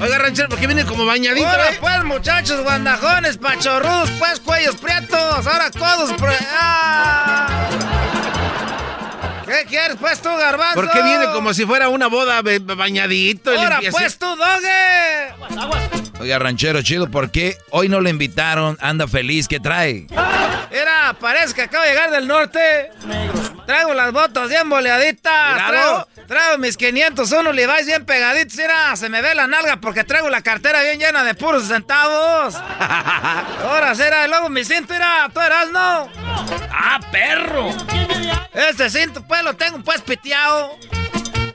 Oiga, 0.00 0.18
ranchero, 0.18 0.48
¿por 0.48 0.58
qué 0.58 0.66
viene 0.66 0.84
como 0.84 1.04
bañadito? 1.04 1.46
Ahora 1.46 1.70
eh? 1.70 1.78
pues, 1.80 2.04
muchachos, 2.04 2.62
guandajones, 2.62 3.36
pachorrudos, 3.38 4.10
pues, 4.18 4.40
cuellos 4.40 4.76
prietos, 4.76 5.46
ahora 5.46 5.70
codos 5.70 6.12
pre... 6.12 6.36
¡Ah! 6.52 7.68
¿Qué 9.44 9.64
quieres, 9.66 9.96
pues, 9.98 10.20
tú, 10.20 10.28
garbanzo? 10.28 10.74
¿Por 10.74 10.90
qué 10.90 11.02
viene 11.02 11.24
como 11.32 11.54
si 11.54 11.64
fuera 11.64 11.88
una 11.88 12.06
boda 12.06 12.42
bañadito? 12.42 13.50
Ahora 13.50 13.80
pues, 13.90 14.18
tú, 14.18 14.26
doge. 14.36 15.32
Oiga, 16.20 16.38
ranchero 16.38 16.82
chido, 16.82 17.10
¿por 17.10 17.30
qué 17.30 17.56
hoy 17.70 17.88
no 17.88 18.00
le 18.00 18.10
invitaron? 18.10 18.76
Anda 18.80 19.08
feliz, 19.08 19.48
¿qué 19.48 19.58
trae? 19.58 20.06
Mira, 20.70 21.16
parece 21.18 21.54
que 21.54 21.62
acabo 21.62 21.84
de 21.84 21.90
llegar 21.90 22.10
del 22.10 22.26
norte. 22.28 22.90
Traigo 23.68 23.92
las 23.92 24.14
botas 24.14 24.48
bien 24.48 24.66
boleaditas. 24.70 25.68
Traigo, 25.68 26.08
traigo 26.26 26.56
mis 26.56 26.78
501 26.78 27.52
Levi's 27.52 27.84
bien 27.84 28.06
pegaditos. 28.06 28.56
Mira, 28.56 28.96
se 28.96 29.10
me 29.10 29.20
ve 29.20 29.34
la 29.34 29.46
nalga 29.46 29.76
porque 29.76 30.04
traigo 30.04 30.30
la 30.30 30.40
cartera 30.40 30.82
bien 30.82 30.98
llena 30.98 31.22
de 31.22 31.34
puros 31.34 31.64
centavos. 31.64 32.54
Ahora 33.62 33.94
será, 33.94 34.24
y 34.24 34.30
luego 34.30 34.48
mi 34.48 34.64
cinto, 34.64 34.94
mira, 34.94 35.28
tú 35.34 35.40
eras, 35.40 35.68
¿no? 35.70 36.08
¡Ah, 36.72 36.98
perro! 37.12 37.68
Este 38.54 38.88
cinto, 38.88 39.22
pues, 39.28 39.44
lo 39.44 39.52
tengo, 39.52 39.80
pues, 39.80 40.00
piteado. 40.00 40.74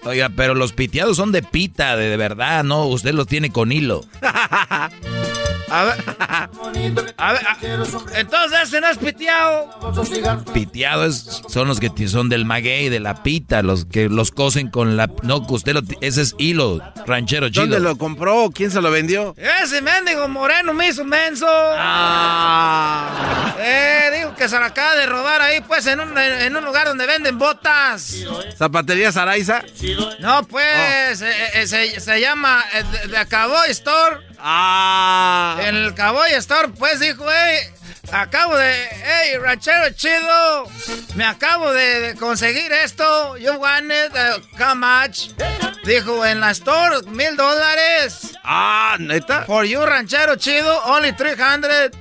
Oiga, 0.03 0.29
pero 0.29 0.53
los 0.53 0.71
piteados 0.71 1.17
son 1.17 1.31
de 1.31 1.41
pita, 1.41 1.95
de, 1.95 2.09
de 2.09 2.17
verdad, 2.17 2.63
¿no? 2.63 2.85
Usted 2.85 3.15
los 3.15 3.25
tiene 3.25 3.51
con 3.51 3.71
hilo. 3.71 4.05
A 5.69 5.83
ver, 5.85 5.95
a 7.17 7.33
ver, 7.33 7.41
a- 7.47 7.57
entonces 8.19 8.59
ese 8.63 8.79
no 8.81 8.87
es 8.89 8.97
piteado. 8.97 10.43
Piteados 10.53 11.41
son 11.47 11.67
los 11.67 11.79
que 11.79 11.91
son 12.07 12.29
del 12.29 12.45
maguey, 12.45 12.89
de 12.89 12.99
la 12.99 13.23
pita, 13.23 13.61
los 13.63 13.85
que 13.85 14.07
los 14.09 14.31
cosen 14.31 14.69
con 14.69 14.97
la... 14.97 15.09
No, 15.23 15.47
que 15.47 15.53
usted 15.53 15.73
lo... 15.73 15.81
Ese 16.01 16.21
es 16.21 16.35
hilo, 16.37 16.79
ranchero 17.07 17.49
chido. 17.49 17.61
¿Dónde 17.63 17.79
lo 17.79 17.97
compró? 17.97 18.49
¿Quién 18.53 18.69
se 18.71 18.81
lo 18.81 18.91
vendió? 18.91 19.35
Ese 19.63 19.81
mendigo 19.81 20.27
moreno 20.27 20.73
me 20.73 20.89
hizo 20.89 21.03
menso. 21.05 21.47
Eh, 23.59 24.11
dijo 24.17 24.35
que 24.35 24.47
se 24.49 24.59
la 24.59 24.67
acaba 24.67 24.95
de 24.95 25.05
robar 25.05 25.41
ahí, 25.41 25.61
pues, 25.61 25.85
en 25.87 25.99
un, 25.99 26.17
en 26.17 26.55
un 26.55 26.65
lugar 26.65 26.87
donde 26.87 27.05
venden 27.05 27.37
botas. 27.37 28.15
¿Zapatería 28.57 29.11
Saraiza? 29.11 29.63
No, 30.19 30.43
pues, 30.47 31.21
eh, 31.21 31.33
eh, 31.55 31.67
se, 31.67 31.99
se 31.99 32.19
llama 32.21 32.63
eh, 32.73 32.83
de, 33.07 33.17
de 33.17 33.25
Cowboy 33.27 33.69
Store. 33.71 34.17
Ah. 34.45 35.57
El 35.63 35.95
Cowboy 35.95 36.33
Store, 36.33 36.67
pues, 36.67 36.99
dijo, 36.99 37.23
hey, 37.31 37.59
acabo 38.11 38.57
de, 38.57 38.73
hey, 38.91 39.37
ranchero 39.39 39.89
chido, 39.95 40.67
me 41.15 41.23
acabo 41.23 41.71
de, 41.71 42.01
de 42.01 42.15
conseguir 42.15 42.73
esto. 42.73 43.37
You 43.37 43.53
want 43.53 43.85
it, 43.85 44.11
uh, 44.13 44.41
how 44.61 44.75
much? 44.75 45.29
Dijo, 45.85 46.25
en 46.25 46.41
la 46.41 46.51
store, 46.51 47.03
mil 47.07 47.37
dólares. 47.37 48.37
Ah, 48.43 48.97
¿neta? 48.99 49.45
For 49.45 49.63
you, 49.63 49.85
ranchero 49.85 50.35
chido, 50.35 50.77
only 50.87 51.13
300. 51.13 51.91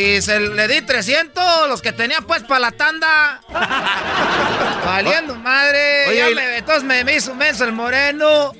Y 0.00 0.22
se 0.22 0.38
le 0.38 0.68
di 0.68 0.80
300, 0.82 1.68
los 1.68 1.82
que 1.82 1.90
tenía 1.90 2.18
pues 2.20 2.44
para 2.44 2.60
la 2.60 2.70
tanda. 2.70 3.40
Valiendo 4.84 5.34
madre. 5.34 6.06
Oye, 6.06 6.16
ya 6.16 6.30
y- 6.30 6.34
me, 6.36 6.56
entonces 6.58 6.84
me, 6.84 7.02
me 7.02 7.16
hizo 7.16 7.34
menso 7.34 7.64
el 7.64 7.72
moreno. 7.72 8.52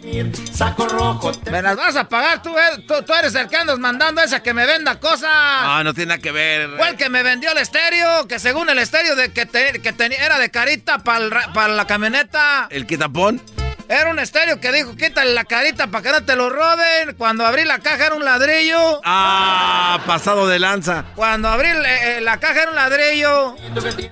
Saco 0.53 0.89
rojo. 0.89 1.31
Me 1.51 1.63
las 1.63 1.77
vas 1.77 1.95
a 1.95 2.09
pagar, 2.09 2.43
tú, 2.43 2.51
eh, 2.59 2.85
tú, 2.89 2.95
tú 3.07 3.15
eres 3.15 3.37
el 3.37 3.47
que 3.49 3.57
andas 3.57 3.79
mandando 3.79 4.21
esa 4.21 4.43
que 4.43 4.53
me 4.53 4.67
venda 4.67 4.99
cosas. 4.99 5.31
Ah, 5.31 5.83
no 5.85 5.95
tiene 5.95 6.09
nada 6.09 6.21
que 6.23 6.33
ver. 6.33 6.71
Fue 6.77 6.89
el 6.89 6.97
que 6.97 7.09
me 7.09 7.23
vendió 7.23 7.53
el 7.53 7.59
estéreo, 7.59 8.27
que 8.27 8.41
según 8.41 8.69
el 8.69 8.79
estéreo 8.81 9.15
de 9.15 9.33
que, 9.33 9.47
te- 9.47 9.81
que 9.81 9.93
tenía 9.93 10.19
era 10.25 10.39
de 10.41 10.51
carita 10.51 10.99
para 10.99 11.69
la 11.69 11.87
camioneta. 11.87 12.67
¿El 12.71 12.85
quitapón? 12.87 13.41
Era 13.89 14.11
un 14.11 14.19
estéreo 14.19 14.61
que 14.61 14.71
dijo, 14.71 14.95
quítale 14.97 15.33
la 15.33 15.45
carita 15.45 15.87
para 15.87 16.03
que 16.03 16.11
no 16.11 16.25
te 16.25 16.37
lo 16.37 16.51
roben. 16.51 17.15
Cuando 17.17 17.47
abrí 17.47 17.65
la 17.65 17.79
caja 17.79 18.07
era 18.07 18.15
un 18.15 18.25
ladrillo. 18.25 19.01
Ah, 19.05 20.01
pasado 20.07 20.47
de 20.47 20.59
lanza. 20.59 21.07
Cuando 21.15 21.49
abrí 21.49 21.69
eh, 21.69 22.19
eh, 22.19 22.21
la 22.21 22.39
caja 22.39 22.63
era 22.63 22.71
un 22.71 22.77
ladrillo. 22.77 23.57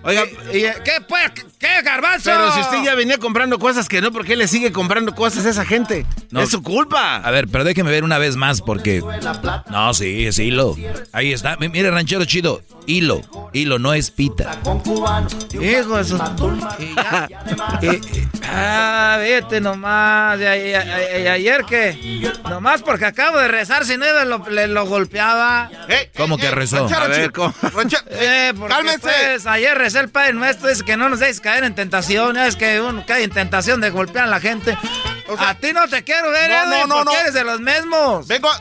Oiga, 0.03 0.25
¿Y, 0.53 0.59
y, 0.59 0.63
qué 0.83 1.01
pues? 1.07 1.31
¿Qué 1.59 1.83
garbanzo? 1.83 2.31
pero 2.31 2.53
si 2.53 2.61
usted 2.61 2.83
ya 2.85 2.95
venía 2.95 3.19
comprando 3.19 3.59
cosas 3.59 3.89
que 3.89 4.01
no, 4.01 4.13
¿por 4.13 4.25
qué 4.27 4.37
le 4.37 4.47
sigue 4.49 4.73
comprando 4.73 5.15
cosas 5.15 5.45
a 5.47 5.51
esa 5.51 5.65
gente? 5.65 6.07
No. 6.31 6.41
Es 6.41 6.51
su 6.51 6.63
culpa. 6.63 7.17
A 7.17 7.31
ver, 7.31 7.49
pero 7.49 7.65
déjeme 7.65 7.91
ver 7.91 8.05
una 8.05 8.19
vez 8.19 8.37
más 8.37 8.61
porque... 8.63 9.03
No, 9.71 9.93
sí, 9.95 10.27
es 10.27 10.39
hilo. 10.39 10.77
Ahí 11.13 11.33
está. 11.33 11.57
Mi- 11.57 11.69
Mire, 11.69 11.91
ranchero 11.91 12.25
chido. 12.25 12.63
Hilo. 12.87 13.21
Hilo, 13.53 13.79
no 13.79 13.95
es 13.95 14.11
pita. 14.11 14.59
Hijo 15.53 16.01
y- 17.83 17.97
ah, 18.45 19.17
vete 19.19 19.61
nomás. 19.71 20.39
Y, 20.41 20.45
y- 20.45 21.19
y- 21.19 21.23
y 21.23 21.27
ayer 21.29 21.65
que... 21.65 22.33
Nomás 22.49 22.83
porque 22.83 23.05
acabo 23.07 23.39
de 23.39 23.49
rezar, 23.49 23.85
si 23.85 23.97
no 23.97 24.07
lo, 24.25 24.49
le 24.49 24.67
lo 24.69 24.87
golpeaba. 24.87 25.71
¿Cómo 26.17 26.37
que 26.39 26.51
rezó? 26.51 26.89
A 26.95 27.07
ver, 27.09 27.33
¿cómo? 27.33 27.53
Eh, 28.11 28.53
Cálmense. 28.69 29.01
pues, 29.01 29.47
ayer 29.47 29.77
recé 29.77 30.01
el 30.01 30.09
Padre 30.09 30.33
Nuestro, 30.35 30.69
dice 30.69 30.85
que 30.85 30.97
no 30.97 31.09
nos 31.09 31.21
dejes 31.21 31.41
caer 31.41 31.65
en 31.65 31.75
tentación, 31.75 32.37
es 32.37 32.57
que 32.57 32.81
uno 32.81 33.05
cae 33.07 33.25
en 33.25 33.31
tentación 33.31 33.81
de 33.81 33.91
golpear 33.91 34.25
a 34.25 34.29
la 34.29 34.41
gente. 34.41 34.77
A 35.39 35.55
ti 35.55 35.73
no 35.73 35.89
te 35.89 36.05
quiero 36.05 36.31
ver, 36.31 36.51
No, 36.51 36.57
Edwin, 36.57 36.71
no, 36.71 36.87
no, 36.87 36.95
porque 37.05 37.15
no. 37.15 37.21
eres 37.21 37.35
de 37.35 37.45
los 37.45 37.61
mismos. 37.61 38.27
Vengo 38.27 38.51
a- 38.51 38.61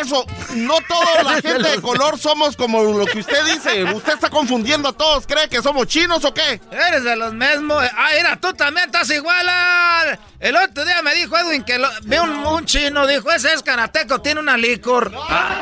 Eso, 0.00 0.26
no 0.56 0.78
toda 0.88 1.22
la 1.22 1.34
gente 1.42 1.68
de 1.70 1.80
color 1.80 2.18
somos 2.18 2.56
como 2.56 2.82
lo 2.82 3.06
que 3.06 3.20
usted 3.20 3.44
dice. 3.44 3.84
Usted 3.84 4.14
está 4.14 4.28
confundiendo 4.30 4.88
a 4.88 4.92
todos. 4.92 5.26
¿Cree 5.28 5.48
que 5.48 5.62
somos 5.62 5.86
chinos 5.86 6.24
o 6.24 6.34
qué? 6.34 6.60
Eres 6.72 7.04
de 7.04 7.14
los 7.14 7.32
mismos. 7.32 7.84
Ah, 7.96 8.08
mira, 8.16 8.36
tú 8.36 8.52
también 8.52 8.86
estás 8.86 9.08
igual. 9.10 9.48
al- 9.48 10.18
El 10.40 10.56
otro 10.56 10.84
día 10.84 11.00
me 11.02 11.14
dijo 11.14 11.36
Edwin 11.38 11.62
que 11.62 11.78
lo, 11.78 11.88
vi 12.02 12.18
un, 12.18 12.30
un 12.30 12.64
chino, 12.66 13.06
dijo, 13.06 13.30
ese 13.30 13.52
es 13.54 13.62
karateco, 13.62 14.20
tiene 14.20 14.40
una 14.40 14.56
licor. 14.56 15.12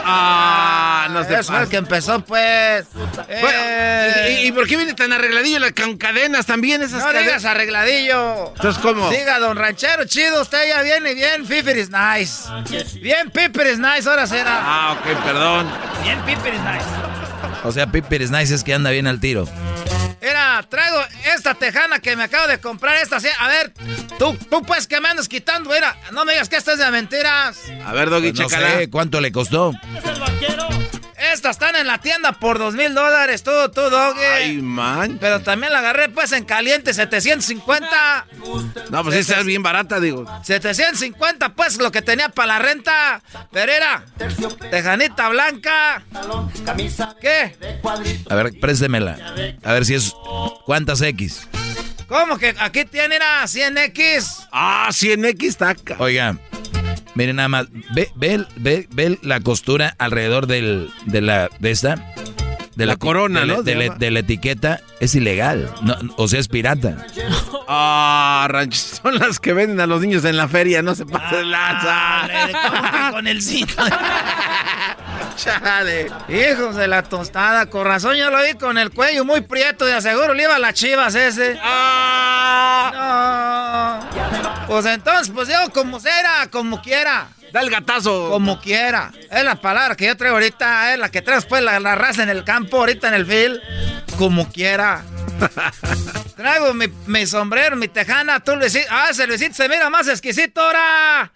Ah, 0.07 1.09
no 1.11 1.23
se 1.25 1.35
Eso 1.35 1.53
fue 1.53 1.63
el 1.63 1.69
que 1.69 1.77
empezó, 1.77 2.21
pues. 2.21 2.87
Eh, 3.29 4.39
¿y, 4.43 4.47
y 4.49 4.53
por 4.53 4.67
qué 4.67 4.77
viene 4.77 4.95
tan 4.95 5.13
arregladillo 5.13 5.59
la- 5.59 5.73
con 5.73 5.97
cadenas 5.99 6.47
también 6.47 6.83
esas 6.83 7.01
no 7.01 7.05
cadenas? 7.07 7.25
digas 7.25 7.45
arregladillo. 7.45 8.49
Entonces, 8.57 8.83
¿cómo? 8.83 9.11
Diga, 9.11 9.39
don 9.39 9.57
ranchero, 9.57 10.05
chido, 10.07 10.41
usted 10.45 10.69
ya 10.69 10.83
viene 10.83 11.15
bien, 11.15 11.45
Piper 11.47 11.77
is 11.77 11.91
nice. 11.91 12.45
Bien, 13.01 13.31
Piper 13.31 13.67
is 13.67 13.79
nice, 13.79 14.09
ahora 14.09 14.27
será. 14.27 14.61
Ah, 14.63 14.93
ok, 14.99 15.25
perdón. 15.25 15.67
Bien, 16.03 16.21
Piper 16.23 16.55
is 16.55 16.61
nice. 16.61 16.85
O 17.65 17.73
sea, 17.73 17.87
Piper 17.87 18.23
is 18.23 18.31
nice 18.31 18.55
es 18.55 18.63
que 18.63 18.75
anda 18.75 18.91
bien 18.91 19.07
al 19.07 19.21
tiro. 19.21 19.49
Mira, 20.23 20.65
traigo 20.69 20.99
esta 21.35 21.55
tejana 21.55 21.99
que 21.99 22.17
me 22.17 22.25
acabo 22.25 22.47
de 22.47 22.59
comprar, 22.59 22.97
esta 22.97 23.21
sí. 23.21 23.29
A 23.39 23.49
ver, 23.49 23.73
tú, 24.19 24.35
tú 24.51 24.63
pues 24.63 24.87
que 24.87 25.01
me 25.01 25.09
andas 25.09 25.29
quitando, 25.29 25.71
mira, 25.71 25.97
no 26.13 26.25
me 26.25 26.33
digas 26.33 26.49
que 26.49 26.57
esta 26.57 26.73
es 26.73 26.79
de 26.79 26.91
mentiras. 26.91 27.59
A 27.85 27.93
ver, 27.93 28.09
Doggy, 28.11 28.31
Pues 28.33 28.41
no 28.41 28.47
chécala. 28.49 28.71
sé 28.79 28.91
cuánto 28.91 29.21
le 29.21 29.33
costó. 29.33 29.73
Estas 31.33 31.53
están 31.53 31.77
en 31.77 31.87
la 31.87 31.99
tienda 31.99 32.33
por 32.33 32.59
dos 32.59 32.75
mil 32.75 32.95
dólares, 32.95 33.43
tú, 33.43 33.51
tú, 33.75 33.83
doggy. 33.83 34.21
Ay, 34.21 34.63
man. 34.63 35.19
Pero 35.21 35.41
también 35.41 35.73
la 35.73 35.79
agarré 35.79 36.09
pues 36.09 36.33
en 36.33 36.45
caliente, 36.45 36.93
750. 36.93 38.27
No, 38.91 39.03
pues 39.03 39.17
esa 39.17 39.41
es 39.41 39.47
bien 39.47 39.63
barata, 39.63 40.01
digo. 40.01 40.27
750 40.43 41.55
pues 41.55 41.79
lo 41.79 41.91
que 41.91 42.03
tenía 42.03 42.29
para 42.29 42.55
la 42.55 42.59
renta. 42.59 43.23
Pero 43.53 43.73
era 43.73 44.05
tejanita 44.71 45.29
blanca. 45.29 46.03
¿Qué? 47.21 47.57
A 48.29 48.35
ver, 48.35 48.59
préstemela. 48.61 49.17
A 49.63 49.73
ver 49.73 49.85
si 49.85 49.95
es... 49.95 50.13
¿Cuántas 50.67 51.01
X? 51.03 51.49
¿Cómo 52.09 52.39
que 52.39 52.55
aquí 52.59 52.85
tiene 52.85 53.17
era 53.17 53.45
100X? 53.45 54.49
Ah, 54.53 54.89
100X 54.91 55.57
taca. 55.57 55.97
Oiga, 55.99 56.37
miren 57.15 57.37
nada 57.37 57.49
más. 57.49 57.67
Ve, 57.95 58.11
ve, 58.17 58.35
el- 58.35 58.49
ve, 58.57 58.89
ve 58.93 59.19
la 59.23 59.41
costura 59.41 59.95
alrededor 59.99 60.47
del, 60.47 60.91
de 61.07 61.21
la... 61.21 61.49
De 61.59 61.71
esta. 61.71 61.97
De 62.77 62.87
La 62.87 62.95
eti- 62.95 62.99
corona, 62.99 63.41
de 63.41 63.47
la- 63.47 63.55
¿no? 63.55 63.63
De, 63.63 63.75
la- 63.77 63.95
de 63.95 64.11
la 64.11 64.19
etiqueta 64.21 64.81
es 64.99 65.15
ilegal. 65.15 65.73
No, 65.83 65.97
o 66.17 66.27
sea, 66.27 66.41
es 66.41 66.49
pirata. 66.49 67.07
Ah, 67.69 68.49
son 68.73 69.17
las 69.19 69.39
que 69.39 69.53
venden 69.53 69.79
a 69.81 69.87
los 69.87 70.01
niños 70.01 70.25
en 70.25 70.37
la 70.37 70.49
feria, 70.49 70.83
no 70.83 70.95
se 70.97 71.07
pase 71.07 71.37
de 71.37 71.45
lanza. 71.45 72.29
¿Cómo 72.69 72.83
que 72.83 73.11
con 73.13 73.27
el 73.29 73.41
cinto? 73.43 73.75
Chale. 75.37 76.11
Hijos 76.29 76.77
de 76.77 76.89
la 76.89 77.03
tostada, 77.03 77.67
con 77.67 77.87
razón 77.87 78.17
yo 78.17 78.31
lo 78.31 78.43
vi 78.43 78.55
con 78.55 78.79
el 78.79 78.91
cuello 78.91 79.25
muy 79.25 79.41
prieto, 79.43 79.85
de 79.85 79.95
aseguro 79.95 80.35
le 80.35 80.45
iba 80.45 80.57
a 80.57 80.59
las 80.59 80.75
chivas 80.75 81.15
ese. 81.15 81.59
Ah. 81.63 82.91
No. 82.93 84.67
Pues 84.67 84.87
entonces, 84.87 85.31
pues 85.35 85.49
yo 85.49 85.71
como 85.73 86.01
será, 86.01 86.49
como 86.51 86.81
quiera. 86.83 87.29
Da 87.53 87.61
el 87.61 87.71
gatazo. 87.71 88.31
Como 88.31 88.61
quiera. 88.61 89.13
Es 89.31 89.45
la 89.45 89.55
palabra 89.55 89.95
que 89.95 90.07
yo 90.07 90.17
traigo 90.17 90.37
ahorita, 90.37 90.93
es 90.93 90.99
la 90.99 91.09
que 91.11 91.23
traes 91.23 91.45
pues 91.45 91.63
la, 91.63 91.79
la 91.79 91.95
raza 91.95 92.25
en 92.25 92.29
el 92.29 92.43
campo, 92.43 92.79
ahorita 92.79 93.09
en 93.09 93.15
el 93.15 93.27
field. 93.27 93.61
Como 94.19 94.49
quiera. 94.51 95.03
Traigo 96.37 96.73
mi, 96.75 96.87
mi 97.07 97.27
sombrero, 97.27 97.77
mi 97.77 97.89
tejana, 97.89 98.41
tú 98.41 98.55
Luisito. 98.57 98.87
Ah, 98.91 99.09
ese 99.11 99.27
Luisito 99.27 99.55
se 99.55 99.69
mira 99.69 99.91
más 99.91 100.07
exquisito 100.09 100.61
ahora. 100.61 101.33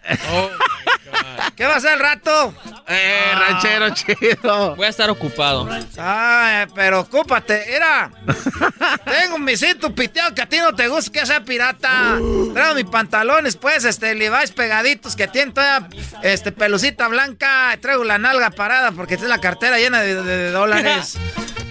¿Qué 1.55 1.65
va 1.65 1.73
a 1.73 1.77
hacer 1.77 1.93
el 1.93 1.99
rato? 1.99 2.53
Eh, 2.87 3.31
ranchero 3.33 3.89
chido. 3.93 4.75
Voy 4.75 4.85
a 4.85 4.89
estar 4.89 5.09
ocupado. 5.09 5.69
Ay, 5.97 6.67
pero 6.73 7.01
ocúpate, 7.01 7.65
mira. 7.71 8.11
Tengo 9.05 9.37
mi 9.39 9.57
cinto 9.57 9.93
piteado 9.93 10.33
que 10.33 10.41
a 10.41 10.45
ti 10.47 10.57
no 10.57 10.73
te 10.73 10.87
gusta 10.87 11.11
que 11.11 11.25
sea 11.25 11.43
pirata. 11.43 12.17
Traigo 12.53 12.75
mis 12.75 12.85
pantalones, 12.85 13.57
pues, 13.57 13.83
este, 13.85 14.15
Levi's 14.15 14.51
pegaditos 14.51 15.15
que 15.15 15.27
tienen 15.27 15.53
toda, 15.53 15.89
este, 16.23 16.51
pelucita 16.51 17.07
blanca. 17.09 17.77
Traigo 17.81 18.03
la 18.05 18.17
nalga 18.17 18.51
parada 18.51 18.91
porque 18.91 19.17
tiene 19.17 19.29
la 19.29 19.41
cartera 19.41 19.77
llena 19.77 19.99
de, 20.01 20.15
de- 20.15 20.37
de 20.37 20.51
dólares. 20.51 21.17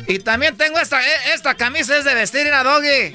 Y 0.08 0.18
también 0.20 0.56
tengo 0.56 0.78
esta, 0.78 1.00
eh, 1.02 1.34
esta 1.34 1.54
camisa 1.54 1.98
es 1.98 2.04
de 2.06 2.14
vestir, 2.14 2.46
era 2.46 2.64
doggy. 2.64 3.14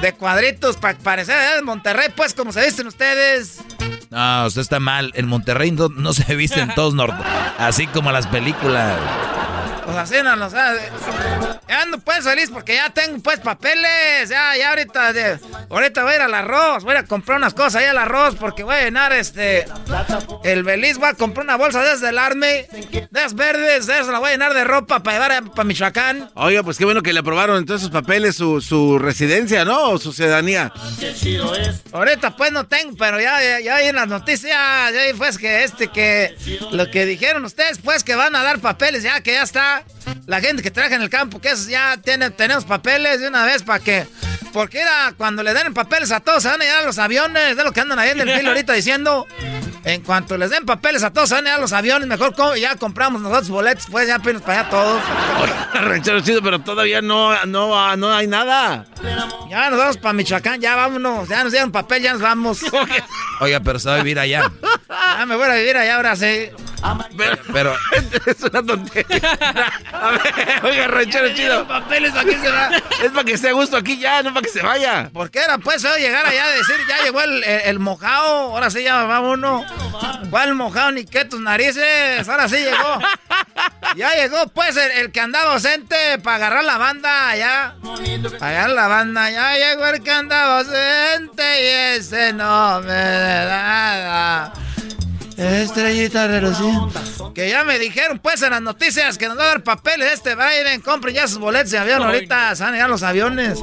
De 0.00 0.12
cuadritos, 0.16 0.76
para 0.76 0.96
parecer 0.96 1.56
de 1.56 1.62
Monterrey, 1.62 2.08
pues, 2.14 2.32
como 2.32 2.52
se 2.52 2.64
visten 2.64 2.86
ustedes. 2.86 3.58
No, 4.10 4.46
usted 4.46 4.60
está 4.60 4.78
mal. 4.78 5.10
En 5.14 5.26
Monterrey 5.26 5.72
no, 5.72 5.88
no 5.88 6.12
se 6.12 6.36
visten 6.36 6.72
todos 6.74 6.94
norte. 6.94 7.22
Así 7.58 7.88
como 7.88 8.12
las 8.12 8.28
películas. 8.28 8.98
Pues 9.84 9.96
así 9.96 10.14
no, 10.22 10.46
o 10.46 10.50
sea, 10.50 10.74
ya 11.68 11.82
ando 11.82 11.98
pues 11.98 12.22
feliz 12.24 12.50
porque 12.52 12.76
ya 12.76 12.90
tengo 12.90 13.18
pues 13.22 13.40
papeles, 13.40 14.28
ya, 14.28 14.56
ya 14.56 14.70
ahorita, 14.70 15.12
de- 15.12 15.38
ahorita 15.70 16.02
voy 16.04 16.12
a 16.12 16.16
ir 16.16 16.22
al 16.22 16.34
arroz, 16.34 16.84
voy 16.84 16.96
a 16.96 17.04
comprar 17.04 17.38
unas 17.38 17.52
cosas 17.54 17.76
ahí 17.76 17.86
al 17.86 17.98
arroz 17.98 18.36
porque 18.38 18.62
voy 18.62 18.74
a 18.76 18.84
llenar 18.84 19.12
este, 19.12 19.66
el 20.44 20.62
Beliz, 20.62 20.98
voy 20.98 21.08
a 21.08 21.14
comprar 21.14 21.44
una 21.44 21.56
bolsa 21.56 21.80
de 21.80 21.86
esas 21.88 22.00
del 22.00 22.18
Arme, 22.18 22.66
de 22.70 23.08
esas 23.20 23.34
verdes, 23.34 23.86
de 23.86 23.94
esas 23.94 24.08
la 24.08 24.18
voy 24.18 24.28
a 24.28 24.32
llenar 24.32 24.54
de 24.54 24.64
ropa 24.64 25.02
para 25.02 25.16
llevar 25.28 25.50
para 25.50 25.64
Michoacán. 25.64 26.30
Oiga, 26.34 26.62
pues 26.62 26.78
qué 26.78 26.84
bueno 26.84 27.02
que 27.02 27.12
le 27.12 27.20
aprobaron 27.20 27.56
en 27.58 27.66
todos 27.66 27.80
sus 27.80 27.90
papeles 27.90 28.36
su, 28.36 28.60
su 28.60 28.98
residencia, 28.98 29.64
¿no? 29.64 29.90
O 29.90 29.98
su 29.98 30.12
ciudadanía. 30.12 30.72
Ahorita 31.92 32.36
pues 32.36 32.52
no 32.52 32.66
tengo, 32.66 32.96
pero 32.96 33.20
ya, 33.20 33.42
ya, 33.42 33.60
ya 33.60 33.76
hay 33.76 33.88
en 33.88 33.96
las 33.96 34.08
noticias, 34.08 34.52
ya 34.92 35.00
hay 35.00 35.12
pues 35.14 35.38
que 35.38 35.64
este, 35.64 35.88
que 35.88 36.36
lo 36.70 36.90
que 36.90 37.04
dijeron 37.06 37.44
ustedes 37.44 37.78
pues 37.78 38.04
que 38.04 38.14
van 38.14 38.34
a 38.36 38.42
dar 38.42 38.58
papeles, 38.60 39.02
ya 39.02 39.20
que 39.22 39.32
ya 39.32 39.42
está 39.42 39.71
la 40.26 40.40
gente 40.40 40.62
que 40.62 40.70
trabaja 40.70 40.94
en 40.96 41.02
el 41.02 41.10
campo, 41.10 41.40
que 41.40 41.50
esos 41.50 41.66
ya 41.66 41.96
tienen, 41.96 42.32
tenemos 42.32 42.64
papeles 42.64 43.20
de 43.20 43.28
una 43.28 43.44
vez 43.44 43.62
para 43.62 43.78
que, 43.80 44.06
porque 44.52 44.80
era 44.80 45.14
cuando 45.16 45.42
le 45.42 45.52
den 45.54 45.72
papeles 45.74 46.10
a 46.12 46.20
todos, 46.20 46.42
se 46.42 46.48
van 46.48 46.60
a 46.60 46.64
llenar 46.64 46.84
los 46.84 46.98
aviones, 46.98 47.56
de 47.56 47.64
lo 47.64 47.72
que 47.72 47.80
andan 47.80 47.98
ahí 47.98 48.10
en 48.10 48.20
el 48.20 48.30
filo 48.38 48.48
ahorita 48.52 48.72
diciendo. 48.72 49.26
En 49.84 50.00
cuanto 50.02 50.38
les 50.38 50.48
den 50.50 50.64
papeles 50.64 51.02
a 51.02 51.12
todos, 51.12 51.28
se 51.28 51.34
van 51.34 51.44
a 51.44 51.48
llenar 51.48 51.60
los 51.60 51.72
aviones, 51.72 52.06
mejor 52.06 52.36
co- 52.36 52.54
ya 52.54 52.76
compramos 52.76 53.20
nosotros 53.20 53.48
boletos, 53.48 53.86
pues 53.90 54.06
ya 54.06 54.14
apenas 54.14 54.40
para 54.42 54.60
allá 54.60 54.70
todos. 54.70 55.02
ranchero 55.74 56.20
chido, 56.20 56.40
pero 56.40 56.60
todavía 56.60 57.02
no, 57.02 57.34
no, 57.46 57.96
no 57.96 58.14
hay 58.14 58.28
nada. 58.28 58.86
Ya 59.50 59.70
nos 59.70 59.78
vamos 59.80 59.96
para 59.96 60.12
Michoacán, 60.12 60.60
ya 60.60 60.76
vámonos, 60.76 61.28
ya 61.28 61.42
nos 61.42 61.50
dieron 61.52 61.72
papel, 61.72 62.00
ya 62.00 62.12
nos 62.12 62.22
vamos. 62.22 62.60
Oiga, 63.40 63.58
pero 63.58 63.80
se 63.80 63.88
va 63.88 63.96
a 63.96 63.98
vivir 63.98 64.20
allá. 64.20 64.44
Ya 65.18 65.26
me 65.26 65.34
voy 65.34 65.50
a 65.50 65.54
vivir 65.54 65.76
allá 65.76 65.96
ahora 65.96 66.14
sí. 66.14 66.50
Pero, 67.52 67.76
es 68.26 68.42
una 68.42 68.62
tontería. 68.62 69.20
A 69.92 70.10
ver, 70.10 70.64
oiga, 70.64 70.88
ranchero 70.88 71.34
chido. 71.34 71.66
papeles 71.66 72.12
para 72.12 72.24
qué 72.24 72.38
se 72.38 72.50
va? 72.50 72.70
Es 73.02 73.10
para 73.12 73.24
que 73.24 73.32
esté 73.32 73.48
a 73.50 73.52
gusto 73.52 73.76
aquí 73.76 73.98
ya, 73.98 74.22
no 74.22 74.34
para 74.34 74.42
que 74.44 74.50
se 74.52 74.62
vaya. 74.62 75.10
¿Por 75.12 75.30
qué 75.30 75.40
era 75.40 75.58
pues 75.58 75.82
llegar 75.82 76.26
allá 76.26 76.44
a 76.46 76.50
decir, 76.50 76.76
ya 76.88 77.04
llegó 77.04 77.20
el, 77.20 77.44
el, 77.44 77.60
el 77.62 77.78
mojado? 77.78 78.52
Ahora 78.52 78.70
sí 78.70 78.82
ya 78.82 79.04
va 79.04 79.20
uno. 79.20 79.64
¿Cuál 80.30 80.54
mojado 80.54 80.92
ni 80.92 81.04
qué 81.04 81.24
tus 81.24 81.40
narices? 81.40 82.28
Ahora 82.28 82.48
sí 82.48 82.56
llegó. 82.56 82.98
Ya 83.96 84.10
llegó 84.14 84.46
pues 84.48 84.76
el, 84.76 84.90
el 84.92 85.12
que 85.12 85.20
andaba 85.20 85.52
ausente 85.52 86.18
para 86.22 86.36
agarrar 86.36 86.64
la 86.64 86.78
banda 86.78 87.28
allá. 87.28 87.74
Para 88.38 88.50
agarrar 88.52 88.70
la 88.70 88.88
banda. 88.88 89.30
Ya 89.30 89.54
llegó 89.56 89.86
el 89.86 90.02
que 90.02 90.10
andaba 90.10 90.58
ausente 90.60 91.42
y 91.62 91.96
ese 91.98 92.32
no 92.32 92.80
me 92.80 92.88
da 92.92 93.44
nada. 93.44 94.52
Estrellita 95.42 96.26
reluciente. 96.26 96.98
Que 97.34 97.48
ya 97.48 97.64
me 97.64 97.78
dijeron 97.78 98.18
pues 98.18 98.42
en 98.42 98.50
las 98.50 98.62
noticias 98.62 99.18
que 99.18 99.28
nos 99.28 99.38
va 99.38 99.44
a 99.44 99.46
dar 99.46 99.62
papeles 99.62 100.12
este 100.12 100.34
Biden. 100.34 100.80
Compren 100.80 101.14
ya 101.14 101.28
sus 101.28 101.38
boletos 101.38 101.70
de 101.70 101.78
avión 101.78 102.02
ahorita. 102.02 102.54
Se 102.54 102.62
van 102.62 102.72
a 102.72 102.76
llegar 102.76 102.90
los 102.90 103.02
aviones. 103.02 103.58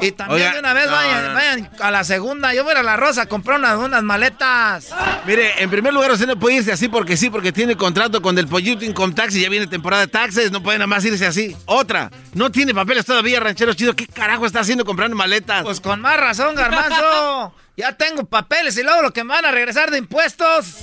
Y 0.00 0.12
también 0.12 0.40
Oiga, 0.40 0.52
de 0.54 0.58
una 0.60 0.72
vez 0.72 0.86
no, 0.86 0.92
vayan, 0.92 1.28
no. 1.28 1.34
vayan 1.34 1.70
a 1.80 1.90
la 1.90 2.04
segunda. 2.04 2.54
Yo 2.54 2.64
voy 2.64 2.70
a 2.70 2.74
ir 2.74 2.78
a 2.78 2.82
la 2.82 2.96
Rosa 2.96 3.22
a 3.22 3.26
comprar 3.26 3.58
unas, 3.58 3.78
unas 3.78 4.02
maletas. 4.02 4.90
Mire, 5.26 5.62
en 5.62 5.70
primer 5.70 5.92
lugar, 5.92 6.10
usted 6.10 6.26
no 6.26 6.38
puede 6.38 6.56
irse 6.56 6.72
así 6.72 6.88
porque 6.88 7.16
sí, 7.16 7.30
porque 7.30 7.52
tiene 7.52 7.76
contrato 7.76 8.20
con 8.20 8.36
el 8.38 8.48
Pollito 8.48 8.84
Income 8.84 9.14
Tax 9.14 9.34
y 9.36 9.42
ya 9.42 9.48
viene 9.48 9.66
temporada 9.66 10.02
de 10.02 10.08
taxes. 10.08 10.50
No 10.50 10.62
puede 10.62 10.78
nada 10.78 10.86
más 10.86 11.04
irse 11.04 11.26
así. 11.26 11.56
Otra, 11.66 12.10
no 12.34 12.50
tiene 12.50 12.74
papeles 12.74 13.04
todavía, 13.04 13.40
ranchero 13.40 13.74
chido. 13.74 13.94
¿Qué 13.94 14.06
carajo 14.06 14.46
está 14.46 14.60
haciendo 14.60 14.84
comprando 14.84 15.16
maletas? 15.16 15.62
Pues 15.62 15.80
con 15.80 16.00
más 16.00 16.18
razón, 16.18 16.54
garbanzo. 16.54 17.52
Ya 17.78 17.92
tengo 17.92 18.24
papeles 18.24 18.76
y 18.76 18.82
luego 18.82 19.02
lo 19.02 19.12
que 19.12 19.22
me 19.22 19.32
van 19.34 19.44
a 19.44 19.52
regresar 19.52 19.92
de 19.92 19.98
impuestos. 19.98 20.78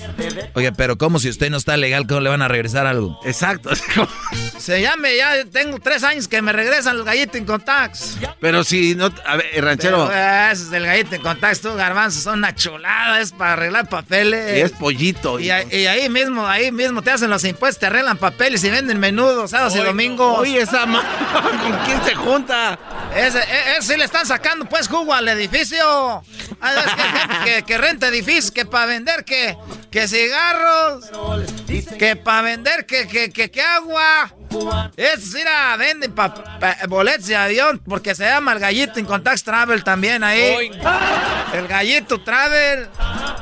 oye, 0.53 0.71
pero 0.71 0.97
¿cómo 0.97 1.19
si 1.19 1.27
usted 1.27 1.49
no 1.49 1.57
está 1.57 1.75
legal, 1.75 2.07
cómo 2.07 2.21
le 2.21 2.29
van 2.29 2.41
a 2.41 2.47
regresar 2.47 2.87
algo? 2.87 3.19
Exacto. 3.25 3.69
Se 4.57 4.81
llame, 4.81 5.17
ya 5.17 5.43
tengo 5.51 5.77
tres 5.79 6.05
años 6.05 6.29
que 6.29 6.41
me 6.41 6.53
regresan 6.53 6.95
los 6.97 7.05
gallitos 7.05 7.35
en 7.35 7.45
tax. 7.45 8.15
Pero 8.39 8.63
si 8.63 8.95
no. 8.95 9.11
A 9.25 9.35
ver, 9.35 9.63
ranchero. 9.63 10.07
Pero, 10.07 10.17
eh, 10.17 10.49
ese 10.53 10.63
es 10.63 10.71
el 10.71 10.85
gallito 10.85 11.15
en 11.15 11.39
tax, 11.41 11.59
tú, 11.61 11.75
garbanzo, 11.75 12.21
son 12.21 12.39
una 12.39 12.55
chulada, 12.55 13.19
es 13.19 13.33
para 13.33 13.53
arreglar 13.53 13.89
papeles. 13.89 14.57
Y 14.57 14.61
es 14.61 14.71
pollito. 14.71 15.37
Y, 15.39 15.51
ahí- 15.51 15.67
y 15.69 15.85
ahí 15.87 16.07
mismo, 16.09 16.47
ahí 16.47 16.71
mismo 16.71 17.01
te 17.01 17.11
hacen 17.11 17.29
los 17.29 17.43
impuestos, 17.43 17.81
te 17.81 17.87
arreglan 17.87 18.17
papeles 18.17 18.63
y 18.63 18.69
venden 18.69 18.99
menudos, 19.01 19.51
sábados 19.51 19.75
y 19.75 19.79
domingos. 19.81 20.39
Oye, 20.39 20.61
esa 20.61 20.85
ma... 20.85 21.03
¿Con 21.61 21.77
quién 21.85 22.01
se 22.05 22.15
junta? 22.15 22.79
Ese, 23.15 23.39
e- 23.39 23.77
ese 23.77 23.93
sí 23.93 23.97
le 23.99 24.05
están 24.05 24.25
sacando 24.25 24.65
pues 24.65 24.87
jugo 24.87 25.13
al 25.13 25.27
edificio. 25.27 26.23
Que 27.65 27.77
renta 27.77 28.07
edificios, 28.07 28.51
que 28.51 28.65
para 28.65 28.85
vender 28.85 29.23
que, 29.23 29.57
que 29.91 30.07
cigarros, 30.07 31.11
que 31.97 32.15
para 32.15 32.41
vender 32.41 32.85
que, 32.85 33.07
que, 33.07 33.29
que, 33.29 33.49
que 33.49 33.61
agua. 33.61 34.31
Es 34.97 35.33
mira, 35.33 35.75
venden 35.77 36.13
pa, 36.13 36.33
pa- 36.33 36.77
boletos 36.87 37.27
de 37.27 37.35
avión 37.35 37.81
porque 37.87 38.15
se 38.15 38.23
llama 38.25 38.53
el 38.53 38.59
gallito 38.59 38.99
en 38.99 39.05
Contact 39.05 39.43
Travel 39.43 39.83
también 39.83 40.23
ahí. 40.23 40.71
El 41.53 41.67
gallito 41.67 42.21
Travel, 42.21 42.87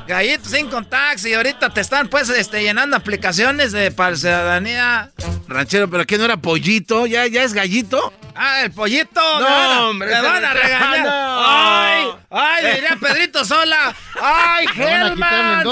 gallito 0.08 0.50
sin 0.50 0.70
contacts 0.70 1.26
y 1.26 1.34
ahorita 1.34 1.70
te 1.70 1.82
están 1.82 2.08
pues 2.08 2.30
este, 2.30 2.62
llenando 2.64 2.96
aplicaciones 2.98 3.72
de 3.72 3.92
para 3.92 4.16
ciudadanía. 4.16 5.12
Ranchero, 5.48 5.90
¿pero 5.90 6.06
qué 6.06 6.18
no 6.18 6.26
era 6.26 6.38
pollito? 6.38 7.06
¿Ya, 7.06 7.28
ya 7.28 7.44
es 7.44 7.54
gallito? 7.54 8.12
Ah, 8.36 8.62
el 8.62 8.72
pollito. 8.72 9.22
No, 9.40 9.46
van 9.46 9.72
a- 9.72 9.84
hombre, 9.88 10.10
van 10.22 10.44
a 10.46 10.54
regañar. 10.54 11.04
No. 11.06 11.46
Ay, 11.46 12.06
ay, 12.32 12.64
le 12.64 12.74
diría 12.76 12.98
Pedrito 13.00 13.46
Sola. 13.46 13.94
Ay, 14.22 14.66
Helmans. 14.76 15.64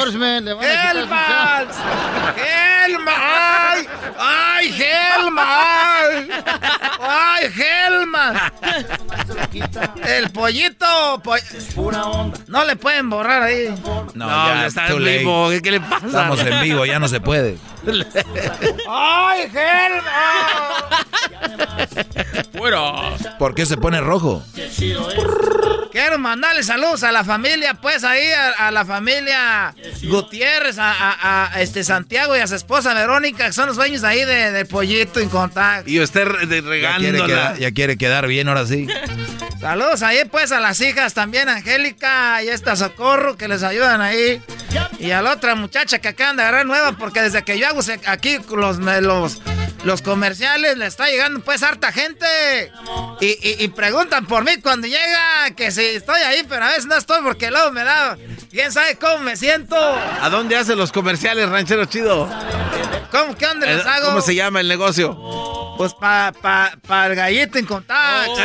Helmans. 0.61 1.75
Helmans. 2.37 3.07
Ay, 3.17 3.87
ay, 4.19 4.67
Helmans. 4.81 5.30
Ay, 6.99 7.45
Helmans. 7.55 8.39
El 10.05 10.29
pollito. 10.31 11.21
po- 11.23 11.35
No 12.47 12.63
le 12.65 12.75
pueden 12.75 13.09
borrar 13.09 13.43
ahí. 13.43 13.73
No, 14.13 14.25
No, 14.27 14.27
ya 14.47 14.65
está 14.67 14.87
en 14.87 15.03
vivo. 15.19 15.49
¿Qué, 15.49 15.61
qué 15.61 15.71
le 15.71 15.79
pasa? 15.79 16.05
Estamos 16.07 16.39
en 16.39 16.61
vivo, 16.61 16.85
ya 16.85 16.99
no 16.99 17.07
se 17.07 17.19
puede. 17.19 17.57
Ay, 18.89 19.41
Helmans. 19.53 21.05
¿Por 23.39 23.55
qué 23.55 23.65
se 23.65 23.77
pone 23.77 23.99
rojo? 24.01 24.43
Quiero 26.01 26.17
mandarle 26.17 26.63
saludos 26.63 27.03
a 27.03 27.11
la 27.11 27.23
familia, 27.23 27.75
pues 27.75 28.03
ahí, 28.03 28.25
a, 28.31 28.67
a 28.67 28.71
la 28.71 28.83
familia 28.83 29.75
Gutiérrez, 30.01 30.79
a, 30.79 30.91
a- 30.91 31.53
a, 31.53 31.61
este 31.61 31.83
Santiago 31.83 32.35
y 32.35 32.39
a 32.39 32.47
su 32.47 32.55
esposa 32.55 32.95
Verónica, 32.95 33.45
que 33.45 33.53
son 33.53 33.67
los 33.67 33.75
dueños 33.75 34.03
ahí 34.03 34.25
de, 34.25 34.51
del 34.51 34.65
pollito 34.65 35.19
en 35.19 35.29
contacto. 35.29 35.87
Y 35.87 35.99
usted 35.99 36.25
re- 36.25 36.47
de- 36.47 36.81
Ya 36.81 37.55
ya 37.55 37.71
quiere 37.71 37.97
quedar 37.97 38.25
bien 38.25 38.47
ahora 38.47 38.65
sí. 38.65 38.87
Saludos 39.61 40.01
ahí, 40.01 40.25
pues, 40.25 40.51
a 40.51 40.59
las 40.59 40.81
hijas 40.81 41.13
también, 41.13 41.47
Angélica 41.49 42.41
y 42.41 42.47
esta 42.47 42.75
Socorro, 42.75 43.37
que 43.37 43.47
les 43.47 43.61
ayudan 43.61 44.01
ahí. 44.01 44.41
Y 44.97 45.11
a 45.11 45.21
la 45.21 45.33
otra 45.33 45.53
muchacha 45.53 45.99
que 45.99 46.07
acaban 46.07 46.35
de 46.35 46.41
agarrar 46.41 46.65
nueva, 46.65 46.93
porque 46.93 47.21
desde 47.21 47.43
que 47.43 47.59
yo 47.59 47.67
hago 47.67 47.81
aquí 48.07 48.39
los, 48.49 48.79
los, 48.79 49.39
los 49.83 50.01
comerciales, 50.01 50.77
le 50.77 50.85
está 50.85 51.07
llegando, 51.07 51.39
pues, 51.41 51.63
harta 51.63 51.91
gente. 51.91 52.71
Y, 53.19 53.25
y- 53.27 53.63
y 53.63 53.67
preguntan 53.69 54.25
por 54.27 54.43
mí 54.43 54.57
cuando 54.61 54.87
llega, 54.87 55.51
que 55.55 55.71
si 55.71 55.81
estoy 55.81 56.21
ahí, 56.21 56.45
pero 56.47 56.65
a 56.65 56.69
veces 56.69 56.85
no 56.85 56.95
estoy, 56.95 57.21
porque 57.23 57.49
luego 57.51 57.71
me 57.71 57.83
da... 57.83 58.17
¿Quién 58.51 58.71
sabe 58.71 58.97
cómo 58.97 59.19
me 59.19 59.37
siento? 59.37 59.75
¿A 59.77 60.29
dónde 60.29 60.57
hace 60.57 60.75
los 60.75 60.91
comerciales, 60.91 61.47
ranchero 61.49 61.85
chido? 61.85 62.29
¿Cómo, 63.09 63.35
qué 63.37 63.45
dónde 63.47 63.67
les 63.67 63.85
hago? 63.85 64.07
¿Cómo 64.07 64.21
se 64.21 64.35
llama 64.35 64.59
el 64.59 64.67
negocio? 64.67 65.17
Pues 65.77 65.93
para 65.93 66.31
pa, 66.33 66.71
pa 66.85 67.07
el 67.07 67.15
gallito 67.15 67.57
en 67.57 67.65
contacto. 67.65 68.35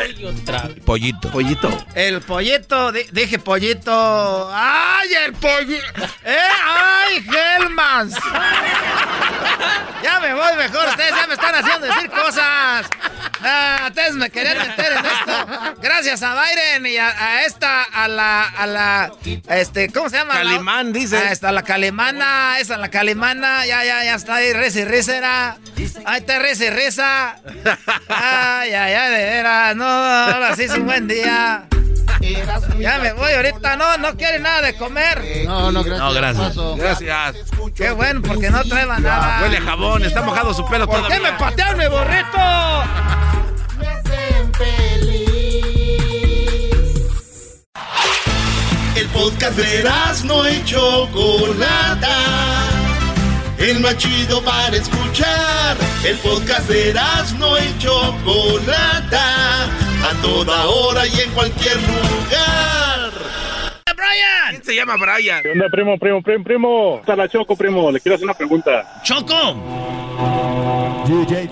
Pollito. 0.85 1.31
Pollito. 1.31 1.85
El 1.95 2.21
pollito, 2.23 2.93
di- 2.93 3.07
dije 3.13 3.39
pollito. 3.39 4.49
¡Ay, 4.53 5.09
el 5.27 5.33
pollito! 5.35 5.85
¡Eh! 6.25 6.39
¡Ay, 6.65 7.27
Helmans! 7.61 8.15
Ya 10.03 10.21
me 10.21 10.35
voy 10.35 10.57
mejor, 10.57 10.87
ustedes 10.89 11.11
ya 11.11 11.26
me 11.27 11.35
están 11.35 11.55
haciendo 11.55 11.87
decir 11.87 12.11
cosas. 12.11 12.87
Ah, 13.43 13.87
ustedes 13.89 14.15
me 14.15 14.31
querían 14.31 14.59
meter 14.59 14.93
en 14.93 15.05
esto. 15.05 15.75
Gracias 15.81 16.23
a 16.23 16.35
Byron 16.35 16.87
y 16.87 16.97
a, 16.97 17.09
a 17.09 17.45
esta, 17.45 17.83
a 17.83 18.09
la, 18.09 18.43
a 18.45 18.67
la, 18.67 19.13
este, 19.49 19.93
¿cómo 19.93 20.09
se 20.09 20.17
llama? 20.17 20.35
Calimán, 20.35 20.93
dice. 20.93 21.17
A 21.17 21.33
esta, 21.33 21.53
la 21.53 21.63
calimana, 21.63 22.59
esa, 22.59 22.77
la 22.77 22.89
calimana, 22.89 23.67
ya, 23.67 23.85
ya, 23.85 24.05
ya 24.05 24.15
está 24.15 24.37
ahí, 24.37 24.53
risa 24.53 24.81
y. 25.17 25.59
Ahí 26.05 26.21
está 26.21 26.39
risa 26.39 26.65
y 26.65 26.71
risa. 26.71 27.37
Ay, 28.09 28.73
ay, 28.73 28.95
ay, 28.95 29.11
de 29.13 29.25
veras, 29.25 29.77
no, 29.77 29.85
ahora 29.87 30.57
sí 30.57 30.65
es 30.65 30.73
un 30.73 30.87
buen 30.87 31.07
día. 31.07 31.67
Ya 32.79 32.99
me 32.99 33.13
voy 33.13 33.33
ahorita, 33.33 33.77
no, 33.77 33.97
no 33.99 34.17
quiere 34.17 34.39
nada 34.39 34.63
de 34.63 34.77
comer. 34.77 35.45
No, 35.45 35.73
no, 35.73 35.83
gracias. 35.83 36.55
No, 36.57 36.77
gracias. 36.77 37.01
Gracias. 37.01 37.47
Qué 37.75 37.91
bueno, 37.91 38.23
porque 38.23 38.51
no 38.51 38.63
traeba 38.65 38.99
nada. 38.99 39.43
Huele 39.43 39.59
a 39.59 39.63
jabón, 39.63 40.05
está 40.05 40.23
mojado 40.23 40.55
su 40.55 40.65
pelo 40.67 40.87
¿Por 40.87 40.97
todavía. 40.97 41.17
qué 41.17 41.23
me 41.23 41.33
patearon 41.33 41.79
mi 41.79 41.87
borrito? 41.87 42.39
El 48.95 49.07
podcast 49.09 49.57
de 49.59 49.85
no 50.25 50.49
y 50.49 50.65
Chocolata. 50.65 52.17
El 53.59 53.81
más 53.81 53.97
chido 53.99 54.43
para 54.43 54.77
escuchar. 54.77 55.77
El 56.05 56.17
podcast 56.19 56.69
de 56.69 56.95
no 57.39 57.59
y 57.59 57.79
Chocolata. 57.79 59.69
A 60.07 60.13
toda 60.23 60.67
hora 60.67 61.05
y 61.05 61.21
en 61.21 61.31
cualquier 61.33 61.75
lugar. 61.79 63.11
Brian. 63.97 64.51
¿Quién 64.51 64.65
se 64.65 64.77
llama 64.77 64.97
Brian? 64.97 65.43
¿Qué 65.43 65.51
onda, 65.51 65.69
primo, 65.69 65.99
primo, 65.99 66.23
primo, 66.23 66.45
primo? 66.45 66.99
Está 67.01 67.17
la 67.17 67.29
Choco, 67.29 67.57
primo. 67.57 67.91
Le 67.91 68.01
quiero 68.01 68.15
hacer 68.15 68.25
una 68.25 68.35
pregunta. 68.35 69.03
Choco. 69.03 70.06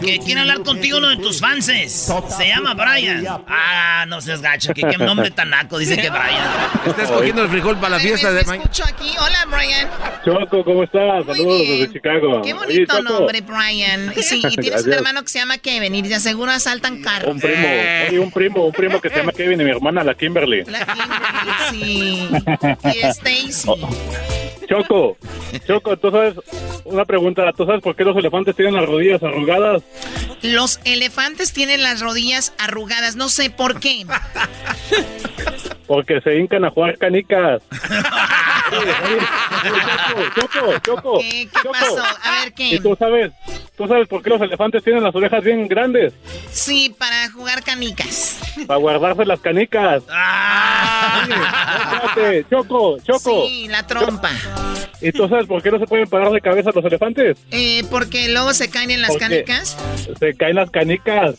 Que 0.01 0.18
quiere 0.18 0.40
hablar 0.40 0.62
contigo 0.62 0.98
uno 0.98 1.10
de 1.10 1.16
tus 1.16 1.40
fanses. 1.40 2.10
Se 2.36 2.48
llama 2.48 2.74
Brian. 2.74 3.24
Ah, 3.47 4.05
no 4.06 4.20
seas 4.20 4.40
gacho. 4.40 4.72
Que 4.74 4.82
qué 4.82 4.98
nombre 4.98 5.31
tan 5.31 5.51
naco. 5.51 5.78
Dice 5.78 5.97
que 5.97 6.10
Brian. 6.10 6.44
Está 6.86 7.02
escogiendo 7.02 7.43
el 7.43 7.48
frijol 7.48 7.76
para 7.76 7.97
la 7.97 8.01
fiesta 8.01 8.32
de 8.32 8.44
mañana. 8.44 8.64
Escucho 8.64 8.85
aquí. 8.85 9.14
Hola, 9.18 9.47
Brian. 9.48 9.89
Choco, 10.24 10.64
¿cómo 10.64 10.85
estás? 10.85 11.24
Muy 11.26 11.36
Saludos 11.36 11.60
bien. 11.60 11.81
desde 11.81 11.93
Chicago. 11.93 12.43
Qué 12.43 12.52
bonito 12.55 13.02
nombre, 13.02 13.40
Brian. 13.43 14.12
Sí, 14.20 14.43
y 14.48 14.56
tienes 14.56 14.85
un 14.85 14.93
hermano 14.93 15.22
que 15.22 15.28
se 15.28 15.39
llama 15.39 15.59
Kevin 15.59 15.94
y 15.94 16.02
de 16.02 16.20
seguro 16.20 16.51
asaltan 16.51 17.02
carros. 17.02 17.31
Un 17.31 17.40
primo, 17.40 17.68
oye, 18.09 18.18
un 18.18 18.31
primo, 18.31 18.66
un 18.66 18.72
primo 18.72 19.01
que 19.01 19.09
se 19.10 19.16
llama 19.16 19.32
Kevin 19.32 19.60
y 19.60 19.64
mi 19.64 19.70
hermana, 19.70 20.02
la 20.02 20.14
Kimberly. 20.14 20.64
La 20.64 20.85
Kimberly, 20.85 21.70
sí. 21.70 22.28
Y 22.94 23.06
Stacy. 23.06 23.68
Choco, 24.69 25.16
Choco, 25.66 25.97
tú 25.97 26.11
sabes, 26.11 26.35
una 26.85 27.05
pregunta, 27.05 27.51
¿tú 27.57 27.65
sabes 27.66 27.82
por 27.82 27.95
qué 27.97 28.05
los 28.05 28.16
elefantes 28.16 28.57
tienen 28.57 28.74
las 28.74 28.86
rodillas 28.86 29.23
arrugadas? 29.23 29.82
Los 30.43 30.81
elefantes 30.85 31.53
tienen 31.53 31.82
las 31.82 32.01
rodillas 32.01 32.53
arrugadas. 32.59 33.16
No 33.16 33.28
sé 33.28 33.51
por 33.51 33.81
qué. 33.81 34.05
Porque 35.86 36.20
se 36.20 36.36
hincan 36.36 36.65
a 36.65 36.70
jugar 36.70 36.99
canicas. 36.99 37.62
Choco, 40.35 40.78
Choco, 40.82 41.19
¿Qué, 41.20 41.49
qué 41.51 41.69
pasó? 41.70 42.03
A 42.23 42.31
ver, 42.41 42.53
¿qué? 42.55 42.69
¿Y 42.74 42.81
tú 42.81 42.97
sabes, 42.99 43.32
tú 43.77 43.86
sabes 43.86 44.09
por 44.09 44.23
qué 44.23 44.31
los 44.31 44.41
elefantes 44.41 44.82
tienen 44.82 45.03
las 45.03 45.15
orejas 45.15 45.43
bien 45.45 45.66
grandes? 45.69 46.12
Sí, 46.51 46.95
para 46.99 47.31
jugar 47.31 47.62
canicas. 47.62 48.39
Para 48.66 48.78
guardarse 48.78 49.24
las 49.24 49.41
canicas. 49.41 50.03
Ah. 50.11 51.27
Choco, 52.51 52.99
Choco. 53.01 53.47
Sí, 53.47 53.69
la 53.69 53.86
trompa. 53.86 54.31
¿Y 55.01 55.12
tú 55.12 55.28
sabes 55.28 55.47
por 55.47 55.62
qué 55.62 55.70
no 55.70 55.78
se 55.78 55.86
pueden 55.86 56.09
parar 56.09 56.31
de 56.31 56.41
cabeza 56.41 56.70
los 56.74 56.85
elefantes? 56.85 57.39
Eh, 57.51 57.82
porque 57.91 58.28
luego 58.31 58.55
se 58.55 58.70
caen 58.70 58.91
en 58.91 59.03
las 59.03 59.11
Porque 59.11 59.45
canicas. 59.45 59.77
Se 60.19 60.35
caen 60.35 60.57
las 60.57 60.70
canicas. 60.70 61.35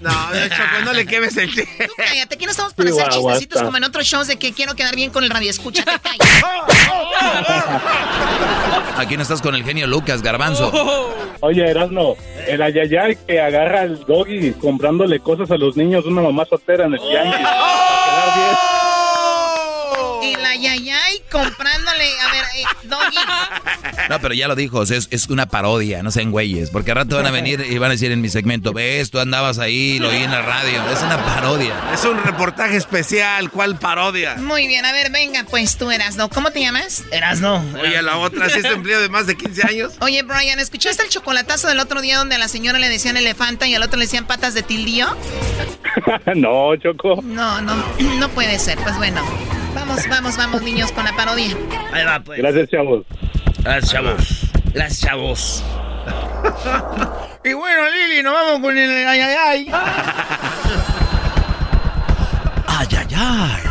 No, 0.00 0.10
Choco, 0.10 0.84
no 0.84 0.92
le 0.92 1.06
quemes 1.06 1.36
el 1.36 1.52
Tú 1.54 1.62
cállate, 1.96 2.34
aquí 2.34 2.44
no 2.44 2.50
estamos 2.50 2.74
para 2.74 2.90
Sí, 2.90 3.00
hacer 3.00 3.20
guau, 3.20 3.34
chistecitos 3.36 3.62
como 3.62 3.76
en 3.76 3.84
otros 3.84 4.04
shows 4.06 4.26
de 4.26 4.36
que 4.36 4.52
quiero 4.52 4.74
quedar 4.74 4.94
bien 4.96 5.10
con 5.10 5.24
el 5.24 5.30
radio. 5.30 5.50
Escucha, 5.50 5.84
te 5.84 5.98
calles. 6.02 6.42
Aquí 8.96 9.16
no 9.16 9.22
estás 9.22 9.42
con 9.42 9.54
el 9.54 9.64
genio 9.64 9.86
Lucas, 9.86 10.22
garbanzo. 10.22 10.70
Oye, 11.40 11.68
Erasmo, 11.68 12.16
el 12.46 12.62
ayayay 12.62 13.16
que 13.26 13.40
agarra 13.40 13.80
al 13.80 14.04
doggy 14.04 14.52
comprándole 14.52 15.18
cosas 15.20 15.50
a 15.50 15.56
los 15.56 15.76
niños 15.76 16.06
una 16.06 16.22
mamá 16.22 16.44
soltera 16.44 16.84
en 16.86 16.94
el 16.94 17.00
tianguis. 17.00 17.34
Para 17.34 18.04
quedar 18.04 18.36
bien. 18.36 18.91
El 20.22 20.44
ayayay 20.44 21.22
comprándole. 21.30 22.20
A 22.20 22.32
ver, 22.32 22.44
eh, 22.56 22.64
Doggy. 22.84 23.16
No, 24.08 24.20
pero 24.20 24.34
ya 24.34 24.48
lo 24.48 24.54
dijo, 24.54 24.78
o 24.78 24.86
sea, 24.86 24.96
es, 24.96 25.08
es 25.10 25.28
una 25.28 25.46
parodia, 25.46 26.02
no 26.02 26.10
sean 26.10 26.30
güeyes. 26.30 26.70
Porque 26.70 26.92
al 26.92 26.98
rato 26.98 27.16
van 27.16 27.26
a 27.26 27.30
venir 27.30 27.64
y 27.68 27.78
van 27.78 27.90
a 27.90 27.92
decir 27.92 28.12
en 28.12 28.20
mi 28.20 28.28
segmento, 28.28 28.72
ves, 28.72 29.10
tú 29.10 29.18
andabas 29.18 29.58
ahí, 29.58 29.98
lo 29.98 30.08
oí 30.08 30.16
en 30.16 30.30
la 30.30 30.42
radio. 30.42 30.82
Es 30.92 31.02
una 31.02 31.24
parodia. 31.24 31.74
Es 31.92 32.04
un 32.04 32.22
reportaje 32.22 32.76
especial, 32.76 33.50
¿cuál 33.50 33.78
parodia? 33.78 34.36
Muy 34.36 34.66
bien, 34.66 34.84
a 34.84 34.92
ver, 34.92 35.10
venga, 35.10 35.44
pues 35.48 35.76
tú, 35.76 35.90
Erasno. 35.90 36.28
¿Cómo 36.28 36.50
te 36.50 36.60
llamas? 36.60 37.04
Erasno. 37.10 37.64
Oye, 37.80 38.00
la 38.02 38.18
otra, 38.18 38.48
si 38.48 38.60
es 38.60 38.64
empleo 38.64 39.00
de 39.00 39.08
más 39.08 39.26
de 39.26 39.36
15 39.36 39.66
años. 39.66 39.92
Oye, 40.00 40.22
Brian, 40.22 40.58
¿escuchaste 40.58 41.02
el 41.02 41.08
chocolatazo 41.08 41.68
del 41.68 41.80
otro 41.80 42.00
día 42.00 42.18
donde 42.18 42.36
a 42.36 42.38
la 42.38 42.48
señora 42.48 42.78
le 42.78 42.88
decían 42.88 43.16
elefanta 43.16 43.66
y 43.66 43.74
al 43.74 43.82
otro 43.82 43.98
le 43.98 44.04
decían 44.04 44.26
patas 44.26 44.54
de 44.54 44.62
tildío? 44.62 45.06
no, 46.36 46.76
Choco. 46.76 47.20
No, 47.22 47.60
no, 47.60 47.74
no 48.18 48.28
puede 48.30 48.58
ser. 48.58 48.78
Pues 48.78 48.96
bueno, 48.96 49.22
vamos, 49.74 50.08
vamos, 50.08 50.36
vamos, 50.36 50.62
niños, 50.62 50.92
con 50.92 51.04
la 51.04 51.12
parodia. 51.14 51.56
Ahí 51.92 52.04
va, 52.04 52.20
pues. 52.20 52.38
Gracias, 52.38 52.68
chavos. 52.70 53.04
Gracias, 53.62 53.92
chavos. 53.92 54.50
Gracias, 54.72 55.00
chavos. 55.00 55.64
y 57.44 57.52
bueno, 57.52 57.82
Lili, 57.90 58.22
nos 58.22 58.32
vamos 58.32 58.60
con 58.60 58.76
el 58.76 59.06
ay, 59.06 59.20
ay, 59.20 59.36
ay. 59.38 59.72
Ay, 62.66 62.88
ay, 62.98 63.06
ay. 63.14 63.62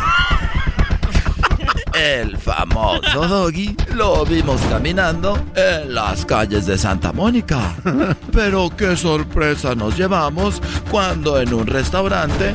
El 1.94 2.38
famoso 2.38 3.28
Doggy 3.28 3.76
lo 3.94 4.24
vimos 4.24 4.60
caminando 4.62 5.38
en 5.54 5.94
las 5.94 6.24
calles 6.24 6.66
de 6.66 6.78
Santa 6.78 7.12
Mónica. 7.12 7.74
Pero 8.32 8.70
qué 8.74 8.96
sorpresa 8.96 9.74
nos 9.74 9.96
llevamos 9.96 10.60
cuando 10.90 11.38
en 11.40 11.52
un 11.52 11.66
restaurante 11.66 12.54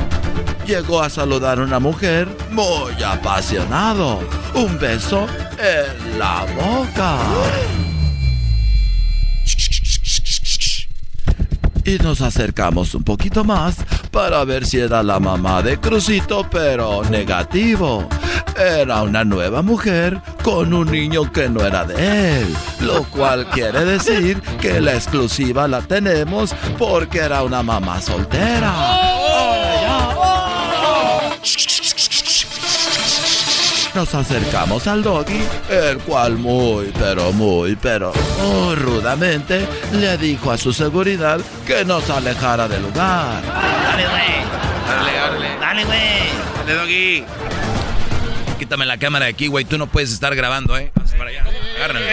llegó 0.66 1.02
a 1.02 1.10
saludar 1.10 1.60
a 1.60 1.64
una 1.64 1.80
mujer 1.80 2.28
muy 2.52 3.04
apasionado. 3.04 4.20
Un 4.56 4.80
beso 4.80 5.28
en 5.60 6.20
la 6.20 6.46
boca. 6.56 7.18
Y 11.86 11.98
nos 12.00 12.22
acercamos 12.22 12.94
un 12.96 13.04
poquito 13.04 13.46
más 13.46 13.78
para 14.12 14.44
ver 14.44 14.66
si 14.66 14.78
era 14.78 15.02
la 15.04 15.22
mamá 15.22 15.62
de 15.62 15.80
Crucito, 15.80 16.46
pero 16.52 17.02
negativo. 17.04 18.10
Era 18.58 19.04
una 19.04 19.24
nueva 19.24 19.62
mujer 19.62 20.20
con 20.44 20.74
un 20.74 20.92
niño 20.92 21.32
que 21.32 21.48
no 21.48 21.64
era 21.64 21.86
de 21.86 22.42
él, 22.42 22.56
lo 22.80 23.04
cual 23.04 23.46
quiere 23.52 23.86
decir 23.86 24.42
que 24.60 24.82
la 24.82 24.96
exclusiva 24.96 25.68
la 25.68 25.82
tenemos 25.82 26.56
porque 26.78 27.20
era 27.20 27.44
una 27.44 27.62
mamá 27.62 28.02
soltera. 28.02 28.74
Nos 33.94 34.14
acercamos 34.14 34.88
al 34.88 35.04
doggy, 35.04 35.42
el 35.70 36.00
cual 36.00 36.38
muy, 36.38 36.92
pero 37.00 37.32
muy, 37.34 37.76
pero 37.76 38.12
muy 38.42 38.76
rudamente 38.76 39.68
le 39.92 40.18
dijo 40.18 40.52
a 40.52 40.58
su 40.58 40.74
seguridad 40.74 41.40
que 41.66 41.86
nos 41.86 42.10
alejara 42.10 42.68
del 42.68 42.84
lugar. 42.84 43.42
Dale, 43.44 44.08
güey. 44.08 44.58
Dale, 44.88 45.14
dale. 45.18 45.60
Dale, 45.60 45.86
güey. 45.86 46.48
Dale, 46.66 46.76
Doggy. 46.76 47.26
Quítame 48.68 48.86
la 48.86 48.98
cámara 48.98 49.24
de 49.24 49.32
aquí, 49.32 49.48
güey. 49.48 49.64
Tú 49.64 49.78
no 49.78 49.88
puedes 49.88 50.12
estar 50.12 50.36
grabando, 50.36 50.78
¿eh? 50.78 50.92
Vamos 50.94 51.14
para 51.14 51.30
allá. 51.30 51.46
Agárrame. 51.78 52.06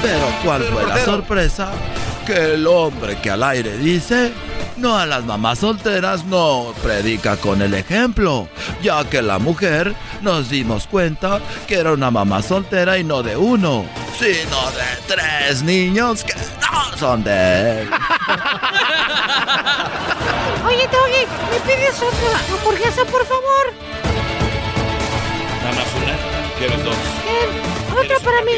Pero 0.00 0.32
¿cuál 0.42 0.62
fue 0.62 0.86
la 0.86 1.04
sorpresa? 1.04 1.70
Que 2.24 2.54
el 2.54 2.66
hombre 2.66 3.18
que 3.20 3.30
al 3.30 3.42
aire 3.42 3.76
dice, 3.76 4.32
no 4.78 4.96
a 4.96 5.04
las 5.04 5.24
mamás 5.24 5.58
solteras 5.58 6.24
no 6.24 6.72
predica 6.82 7.36
con 7.36 7.60
el 7.60 7.74
ejemplo, 7.74 8.48
ya 8.82 9.04
que 9.04 9.20
la 9.20 9.38
mujer 9.38 9.94
nos 10.22 10.48
dimos 10.48 10.86
cuenta 10.86 11.40
que 11.68 11.74
era 11.74 11.92
una 11.92 12.10
mamá 12.10 12.40
soltera 12.40 12.96
y 12.96 13.04
no 13.04 13.22
de 13.22 13.36
uno, 13.36 13.84
sino 14.18 14.70
de 14.70 14.86
tres 15.06 15.62
niños 15.62 16.24
que 16.24 16.32
no 16.32 16.96
son 16.96 17.24
de 17.24 17.82
él. 17.82 17.90
Oye, 20.66 20.88
Doggy, 20.88 21.26
¿me 21.50 21.60
pides 21.60 21.96
otra 21.96 22.56
hamburguesa, 22.56 23.04
por 23.04 23.26
favor? 23.26 23.83
Nada 25.74 25.84
más 25.84 25.94
una. 26.02 26.58
¿Quieres 26.58 26.84
dos? 26.84 26.94
Eh, 26.94 27.98
otra 28.00 28.18
para 28.20 28.42
mí. 28.42 28.52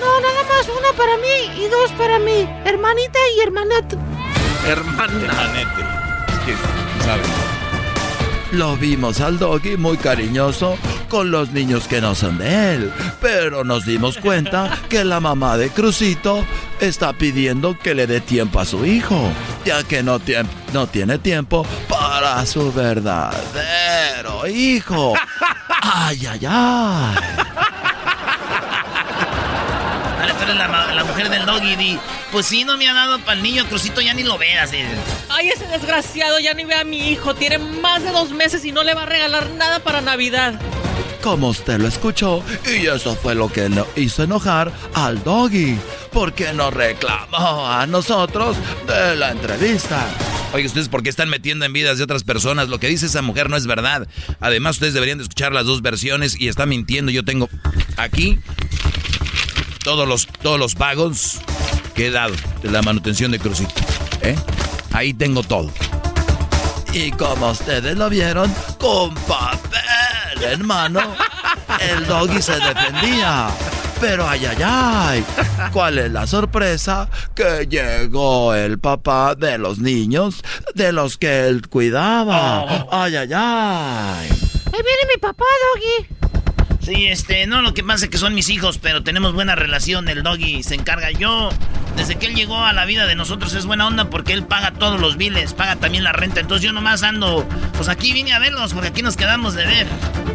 No, 0.00 0.20
nada 0.20 0.42
más 0.48 0.68
una 0.68 0.92
para 0.96 1.16
mí 1.18 1.64
y 1.64 1.68
dos 1.68 1.90
para 1.92 2.18
mí. 2.18 2.48
Hermanita 2.64 3.18
y 3.36 3.40
hermanato. 3.40 3.96
Hermana. 4.66 5.32
Manete. 5.34 5.82
Es 6.32 6.38
que, 6.44 7.04
¿sabes? 7.04 7.26
Lo 8.52 8.76
vimos 8.76 9.20
al 9.20 9.38
doggy 9.38 9.76
muy 9.76 9.96
cariñoso 9.96 10.76
con 11.08 11.30
los 11.30 11.50
niños 11.50 11.86
que 11.88 12.00
no 12.00 12.14
son 12.14 12.38
de 12.38 12.74
él, 12.74 12.92
pero 13.20 13.64
nos 13.64 13.84
dimos 13.84 14.18
cuenta 14.18 14.70
que 14.88 15.04
la 15.04 15.20
mamá 15.20 15.56
de 15.56 15.68
Crucito 15.70 16.44
está 16.80 17.12
pidiendo 17.12 17.76
que 17.78 17.94
le 17.94 18.06
dé 18.06 18.20
tiempo 18.20 18.60
a 18.60 18.64
su 18.64 18.84
hijo, 18.86 19.30
ya 19.64 19.82
que 19.84 20.02
no, 20.02 20.18
tiem- 20.20 20.46
no 20.72 20.86
tiene 20.86 21.18
tiempo 21.18 21.66
para 21.88 22.44
su 22.46 22.72
verdadero 22.72 24.46
hijo. 24.48 25.14
Ay, 25.94 26.26
ay, 26.26 26.40
ay. 26.48 27.14
Dale, 30.18 30.32
tú 30.34 30.42
eres 30.44 30.56
la, 30.56 31.04
mujer 31.04 31.30
del 31.30 31.46
doggy. 31.46 31.76
Di, 31.76 31.98
pues 32.32 32.46
sí, 32.46 32.64
no 32.64 32.76
me 32.76 32.88
ha 32.88 32.94
dado 32.94 33.18
para 33.20 33.34
el 33.34 33.42
niño, 33.42 33.64
Crucito, 33.68 34.00
ya 34.00 34.14
ni 34.14 34.22
lo 34.22 34.38
veas. 34.38 34.72
eh. 34.72 34.86
Ay, 35.28 35.48
ese 35.50 35.66
desgraciado 35.66 36.38
ya 36.40 36.54
ni 36.54 36.64
ve 36.64 36.74
a 36.74 36.84
mi 36.84 37.10
hijo. 37.10 37.34
Tiene 37.34 37.58
más 37.58 38.02
de 38.02 38.10
dos 38.10 38.30
meses 38.30 38.64
y 38.64 38.72
no 38.72 38.82
le 38.82 38.94
va 38.94 39.02
a 39.02 39.06
regalar 39.06 39.50
nada 39.50 39.78
para 39.80 40.00
Navidad. 40.00 40.54
Como 41.22 41.48
usted 41.48 41.78
lo 41.78 41.88
escuchó, 41.88 42.42
y 42.66 42.86
eso 42.86 43.16
fue 43.16 43.34
lo 43.34 43.48
que 43.48 43.68
lo 43.68 43.86
hizo 43.96 44.22
enojar 44.22 44.70
al 44.94 45.22
doggy, 45.24 45.76
porque 46.12 46.52
nos 46.52 46.72
reclamó 46.72 47.66
a 47.66 47.84
nosotros 47.86 48.56
de 48.86 49.16
la 49.16 49.30
entrevista. 49.30 50.06
Oye, 50.56 50.64
¿ustedes 50.64 50.88
por 50.88 51.02
qué 51.02 51.10
están 51.10 51.28
metiendo 51.28 51.66
en 51.66 51.74
vidas 51.74 51.98
de 51.98 52.04
otras 52.04 52.24
personas? 52.24 52.70
Lo 52.70 52.80
que 52.80 52.88
dice 52.88 53.04
esa 53.04 53.20
mujer 53.20 53.50
no 53.50 53.58
es 53.58 53.66
verdad. 53.66 54.08
Además, 54.40 54.76
ustedes 54.76 54.94
deberían 54.94 55.18
de 55.18 55.24
escuchar 55.24 55.52
las 55.52 55.66
dos 55.66 55.82
versiones 55.82 56.34
y 56.40 56.48
está 56.48 56.64
mintiendo. 56.64 57.12
Yo 57.12 57.26
tengo 57.26 57.50
aquí 57.98 58.38
todos 59.84 60.08
los, 60.08 60.26
todos 60.26 60.58
los 60.58 60.74
pagos 60.74 61.42
que 61.94 62.06
he 62.06 62.10
dado 62.10 62.34
de 62.62 62.70
la 62.70 62.80
manutención 62.80 63.32
de 63.32 63.38
Crucito. 63.38 63.74
¿eh? 64.22 64.34
Ahí 64.94 65.12
tengo 65.12 65.42
todo. 65.42 65.70
Y 66.94 67.10
como 67.10 67.50
ustedes 67.50 67.94
lo 67.94 68.08
vieron, 68.08 68.50
con 68.78 69.14
papel 69.14 70.42
en 70.42 70.64
mano, 70.64 71.02
el 71.80 72.06
doggy 72.06 72.40
se 72.40 72.54
defendía. 72.54 73.50
Pero 74.00 74.28
ay, 74.28 74.44
ay, 74.44 74.56
ay, 74.62 75.24
¿cuál 75.72 75.98
es 75.98 76.10
la 76.12 76.26
sorpresa? 76.26 77.08
Que 77.34 77.66
llegó 77.66 78.54
el 78.54 78.78
papá 78.78 79.34
de 79.34 79.56
los 79.58 79.78
niños 79.78 80.42
de 80.74 80.92
los 80.92 81.16
que 81.16 81.46
él 81.48 81.66
cuidaba. 81.68 82.86
Ay, 82.90 83.16
ay, 83.16 83.30
ay. 83.34 84.28
Ahí 84.72 84.82
viene 84.82 85.02
mi 85.14 85.20
papá, 85.20 85.44
Doggy. 85.74 86.25
Sí, 86.86 87.08
este, 87.08 87.48
no, 87.48 87.62
lo 87.62 87.74
que 87.74 87.82
pasa 87.82 88.04
es 88.04 88.10
que 88.12 88.16
son 88.16 88.32
mis 88.32 88.48
hijos, 88.48 88.78
pero 88.78 89.02
tenemos 89.02 89.32
buena 89.32 89.56
relación. 89.56 90.06
El 90.08 90.22
doggy 90.22 90.62
se 90.62 90.76
encarga. 90.76 91.10
Yo, 91.10 91.48
desde 91.96 92.14
que 92.14 92.26
él 92.26 92.36
llegó 92.36 92.64
a 92.64 92.72
la 92.72 92.84
vida 92.84 93.06
de 93.06 93.16
nosotros, 93.16 93.54
es 93.54 93.66
buena 93.66 93.88
onda 93.88 94.08
porque 94.08 94.32
él 94.32 94.44
paga 94.44 94.70
todos 94.70 95.00
los 95.00 95.16
biles, 95.16 95.52
paga 95.52 95.74
también 95.74 96.04
la 96.04 96.12
renta. 96.12 96.38
Entonces 96.38 96.64
yo 96.64 96.72
nomás 96.72 97.02
ando, 97.02 97.44
pues 97.76 97.88
aquí 97.88 98.12
vine 98.12 98.34
a 98.34 98.38
verlos 98.38 98.72
porque 98.72 98.90
aquí 98.90 99.02
nos 99.02 99.16
quedamos 99.16 99.54
de 99.54 99.66
ver. 99.66 99.86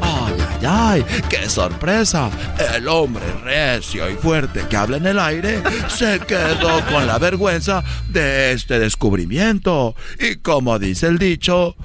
Ay, 0.01 0.33
ay, 0.61 1.05
ay, 1.07 1.21
qué 1.29 1.49
sorpresa. 1.49 2.29
El 2.75 2.89
hombre 2.89 3.23
recio 3.45 4.09
y 4.09 4.15
fuerte 4.15 4.65
que 4.69 4.75
habla 4.75 4.97
en 4.97 5.07
el 5.07 5.19
aire 5.19 5.63
se 5.87 6.19
quedó 6.19 6.85
con 6.91 7.07
la 7.07 7.17
vergüenza 7.17 7.81
de 8.09 8.51
este 8.51 8.77
descubrimiento. 8.77 9.95
Y 10.19 10.35
como 10.35 10.79
dice 10.79 11.07
el 11.07 11.17
dicho, 11.17 11.77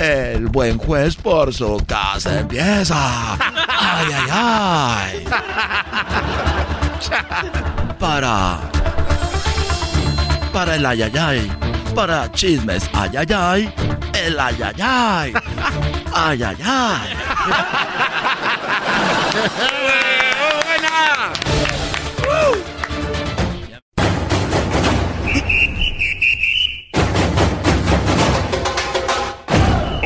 El 0.00 0.46
buen 0.46 0.78
juez 0.78 1.14
por 1.14 1.52
su 1.52 1.76
casa 1.86 2.40
empieza. 2.40 3.34
Ay, 3.34 4.06
ay, 4.14 4.30
ay. 4.32 5.24
Para. 7.98 8.60
Para 10.54 10.76
el 10.76 10.86
ayayay. 10.86 11.52
Para 11.94 12.32
chismes 12.32 12.88
ayayay. 12.94 13.70
El 14.14 14.40
ayayay. 14.40 15.34
Ayayay. 16.14 17.16
buena! 20.64 21.39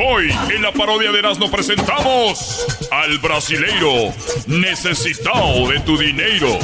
Hoy 0.06 0.30
en 0.54 0.60
la 0.60 0.70
parodia 0.70 1.10
de 1.10 1.18
Erasmo 1.18 1.50
presentamos 1.50 2.66
al 2.90 3.16
brasileiro 3.20 4.12
necesitado 4.46 5.66
de 5.68 5.80
tu 5.80 5.96
dinero. 5.96 6.58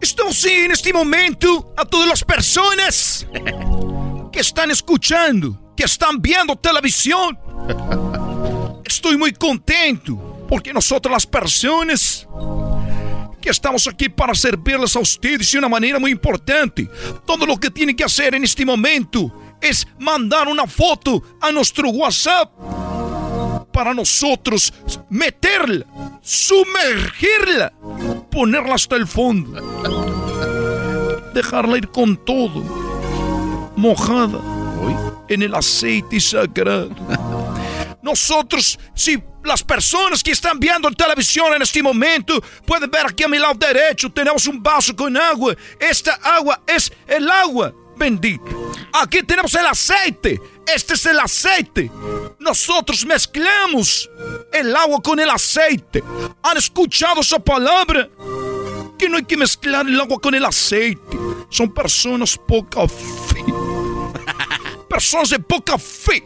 Estamos 0.00 0.42
en 0.46 0.70
este 0.70 0.90
momento 0.94 1.74
a 1.76 1.84
todas 1.84 2.08
las 2.08 2.24
personas 2.24 3.26
que 4.32 4.40
están 4.40 4.70
escuchando, 4.70 5.74
que 5.76 5.84
están 5.84 6.22
viendo 6.22 6.56
televisión. 6.56 7.38
Estoy 8.86 9.18
muy 9.18 9.34
contento 9.34 10.46
porque 10.48 10.72
nosotros 10.72 11.12
las 11.12 11.26
personas 11.26 12.26
que 13.40 13.50
estamos 13.50 13.86
aquí 13.86 14.08
para 14.08 14.34
servirles 14.34 14.94
a 14.96 15.00
ustedes 15.00 15.50
de 15.50 15.58
una 15.58 15.68
manera 15.68 15.98
muy 15.98 16.10
importante. 16.10 16.88
Todo 17.26 17.46
lo 17.46 17.56
que 17.56 17.70
tienen 17.70 17.96
que 17.96 18.04
hacer 18.04 18.34
en 18.34 18.44
este 18.44 18.64
momento 18.64 19.32
es 19.60 19.86
mandar 19.98 20.48
una 20.48 20.66
foto 20.66 21.22
a 21.40 21.50
nuestro 21.50 21.90
WhatsApp 21.90 22.50
para 23.72 23.94
nosotros 23.94 24.72
meterla, 25.08 25.86
sumergirla, 26.22 27.72
ponerla 28.30 28.74
hasta 28.74 28.96
el 28.96 29.06
fondo, 29.06 29.60
dejarla 31.32 31.78
ir 31.78 31.88
con 31.88 32.16
todo, 32.24 33.72
mojada 33.76 34.40
en 35.28 35.42
el 35.42 35.54
aceite 35.54 36.20
sagrado. 36.20 36.90
Nosotros, 38.02 38.78
si 38.94 39.22
las 39.44 39.62
personas 39.62 40.22
que 40.22 40.30
están 40.32 40.58
viendo 40.58 40.88
en 40.88 40.94
televisión 40.94 41.54
en 41.54 41.62
este 41.62 41.82
momento 41.82 42.42
pueden 42.66 42.90
ver 42.90 43.06
aquí 43.06 43.24
a 43.24 43.28
mi 43.28 43.38
lado 43.38 43.54
derecho, 43.54 44.10
tenemos 44.10 44.46
un 44.46 44.62
vaso 44.62 44.94
con 44.94 45.16
agua. 45.16 45.54
Esta 45.78 46.14
agua 46.14 46.62
es 46.66 46.92
el 47.06 47.30
agua 47.30 47.72
bendita. 47.96 48.50
Aquí 48.92 49.22
tenemos 49.22 49.54
el 49.54 49.66
aceite. 49.66 50.40
Este 50.66 50.94
es 50.94 51.06
el 51.06 51.20
aceite. 51.20 51.90
Nosotros 52.38 53.04
mezclamos 53.04 54.08
el 54.52 54.74
agua 54.74 55.00
con 55.02 55.20
el 55.20 55.30
aceite. 55.30 56.02
¿Han 56.42 56.56
escuchado 56.56 57.20
esa 57.20 57.38
palabra? 57.38 58.08
Que 58.98 59.08
no 59.08 59.16
hay 59.16 59.24
que 59.24 59.36
mezclar 59.36 59.86
el 59.86 60.00
agua 60.00 60.18
con 60.20 60.34
el 60.34 60.44
aceite. 60.44 61.18
Son 61.50 61.72
personas 61.72 62.36
poca 62.36 62.88
fe. 62.88 63.44
Personas 64.88 65.30
de 65.30 65.38
poca 65.38 65.78
fe. 65.78 66.22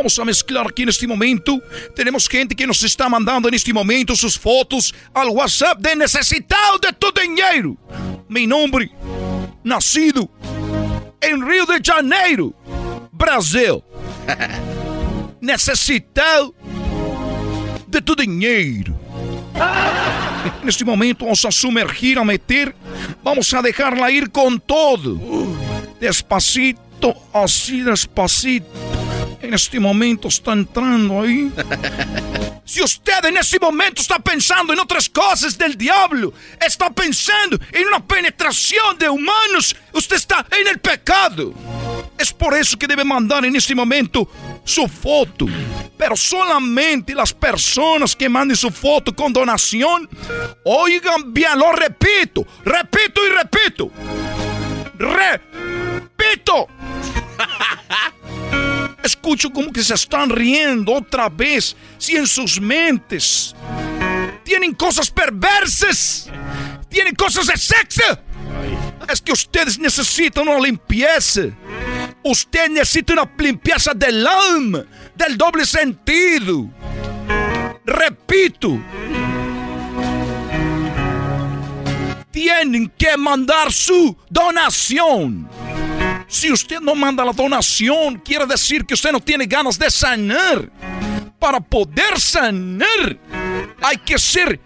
Vamos 0.00 0.18
a 0.18 0.24
mezclar 0.24 0.66
aquí 0.66 0.82
en 0.82 0.88
este 0.88 1.06
momento. 1.06 1.60
Tenemos 1.94 2.26
gente 2.26 2.56
que 2.56 2.66
nos 2.66 2.82
está 2.82 3.06
mandando 3.06 3.48
en 3.48 3.52
este 3.52 3.70
momento 3.70 4.16
sus 4.16 4.38
fotos 4.38 4.94
al 5.12 5.28
WhatsApp 5.28 5.78
de 5.78 5.94
de 5.94 6.92
tu 6.98 7.12
dinero. 7.12 7.76
Mi 8.26 8.46
nombre, 8.46 8.90
nacido 9.62 10.30
en 11.20 11.46
Rio 11.46 11.66
de 11.66 11.82
Janeiro, 11.84 12.54
Brasil. 13.12 13.84
Necesitado 15.42 16.54
de 17.86 18.00
tu 18.00 18.16
dinheiro. 18.16 18.98
Neste 20.64 20.82
momento 20.82 21.26
vamos 21.26 21.44
a 21.44 21.50
sumergir, 21.50 22.18
a 22.18 22.24
meter, 22.24 22.74
vamos 23.22 23.52
a 23.52 23.60
dejarla 23.60 24.10
ir 24.10 24.30
con 24.30 24.58
todo. 24.60 25.20
Despacito, 26.00 27.14
así 27.34 27.82
despacito. 27.82 29.09
En 29.42 29.54
este 29.54 29.80
momento 29.80 30.28
está 30.28 30.52
entrando 30.52 31.22
ahí. 31.22 31.50
Si 32.70 32.80
usted 32.80 33.24
en 33.24 33.36
este 33.36 33.58
momento 33.58 34.00
está 34.00 34.20
pensando 34.20 34.72
en 34.72 34.78
otras 34.78 35.08
cosas 35.08 35.58
del 35.58 35.76
diablo, 35.76 36.32
está 36.64 36.88
pensando 36.88 37.58
en 37.72 37.88
una 37.88 38.06
penetración 38.06 38.96
de 38.96 39.08
humanos, 39.08 39.74
usted 39.92 40.14
está 40.14 40.46
en 40.52 40.68
el 40.68 40.78
pecado. 40.78 41.52
Es 42.16 42.32
por 42.32 42.54
eso 42.54 42.78
que 42.78 42.86
debe 42.86 43.02
mandar 43.02 43.44
en 43.44 43.56
este 43.56 43.74
momento 43.74 44.30
su 44.62 44.86
foto. 44.86 45.46
Pero 45.98 46.14
solamente 46.16 47.12
las 47.12 47.32
personas 47.32 48.14
que 48.14 48.28
manden 48.28 48.56
su 48.56 48.70
foto 48.70 49.16
con 49.16 49.32
donación, 49.32 50.08
oigan 50.64 51.34
bien, 51.34 51.58
lo 51.58 51.72
repito, 51.72 52.46
repito 52.64 53.20
y 53.26 53.30
repito. 53.30 53.90
Repito. 54.96 56.68
Escucho 59.02 59.50
como 59.50 59.72
que 59.72 59.82
se 59.82 59.94
están 59.94 60.30
riendo 60.30 60.94
otra 60.94 61.28
vez. 61.28 61.74
Si 61.98 62.16
en 62.16 62.26
sus 62.26 62.60
mentes 62.60 63.54
tienen 64.44 64.74
cosas 64.74 65.10
perversas, 65.10 66.28
tienen 66.88 67.14
cosas 67.14 67.46
de 67.46 67.56
sexo. 67.56 68.02
Es 69.08 69.20
que 69.20 69.32
ustedes 69.32 69.78
necesitan 69.78 70.46
una 70.46 70.60
limpieza. 70.60 71.42
Usted 72.22 72.68
necesita 72.68 73.14
una 73.14 73.30
limpieza 73.38 73.92
del 73.94 74.26
alma, 74.26 74.84
del 75.16 75.38
doble 75.38 75.64
sentido. 75.64 76.68
Repito. 77.84 78.78
Tienen 82.30 82.92
que 82.96 83.16
mandar 83.16 83.72
su 83.72 84.16
donación. 84.28 85.48
Si 86.30 86.50
usted 86.52 86.78
no 86.80 86.94
manda 86.94 87.24
la 87.24 87.32
donación, 87.32 88.16
quiere 88.20 88.46
decir 88.46 88.86
que 88.86 88.94
usted 88.94 89.10
no 89.10 89.18
tiene 89.18 89.46
ganas 89.46 89.76
de 89.76 89.90
sanar. 89.90 90.70
Para 91.40 91.58
poder 91.58 92.20
sanar, 92.20 93.18
hay 93.82 93.96
que 93.98 94.16
ser 94.16 94.60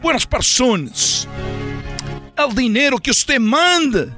buenas 0.00 0.24
personas. 0.24 1.26
El 2.36 2.54
dinero 2.54 2.98
que 2.98 3.10
usted 3.10 3.40
manda 3.40 4.16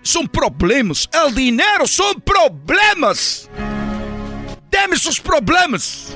son 0.00 0.26
problemas. 0.28 1.08
El 1.12 1.34
dinero 1.34 1.86
son 1.86 2.18
problemas. 2.22 3.50
Deme 4.70 4.96
sus 4.96 5.20
problemas. 5.20 6.14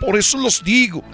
Por 0.00 0.16
eso 0.16 0.36
los 0.36 0.64
digo 0.64 1.04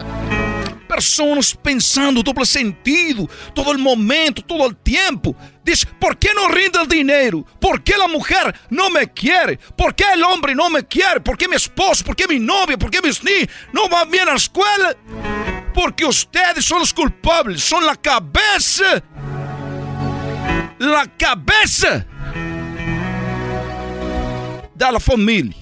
pensando 1.63 2.23
doble 2.23 2.47
sentido 2.47 3.29
todo 3.55 3.73
el 3.73 3.79
momento, 3.79 4.43
todo 4.43 4.67
el 4.67 4.77
tiempo. 4.77 5.35
Dice, 5.65 5.87
¿por 5.99 6.19
qué 6.19 6.29
no 6.35 6.49
rinde 6.49 6.79
el 6.81 6.89
dinero? 6.89 7.45
¿Por 7.61 7.83
qué 7.83 7.97
la 7.97 8.07
mujer 8.09 8.55
no 8.71 8.91
me 8.91 9.11
quiere? 9.11 9.59
¿Por 9.77 9.95
qué 9.95 10.05
el 10.13 10.23
hombre 10.23 10.55
no 10.55 10.69
me 10.69 10.85
quiere? 10.85 11.21
¿Por 11.21 11.39
qué 11.39 11.49
mi 11.49 11.57
esposo? 11.57 12.05
¿Por 12.05 12.15
qué 12.15 12.27
mi 12.29 12.39
novia? 12.39 12.77
¿Por 12.77 12.91
qué 12.91 13.01
mis 13.01 13.23
niños 13.25 13.49
no 13.73 13.89
van 13.89 14.11
bien 14.11 14.29
a 14.29 14.33
la 14.33 14.37
escuela? 14.37 14.95
Porque 15.73 16.05
ustedes 16.05 16.65
son 16.65 16.81
los 16.81 16.93
culpables, 16.93 17.63
son 17.63 17.85
la 17.85 17.97
cabeza. 17.97 19.03
La 20.79 21.07
cabeza 21.17 22.07
de 24.75 24.93
la 24.93 25.01
familia. 25.01 25.57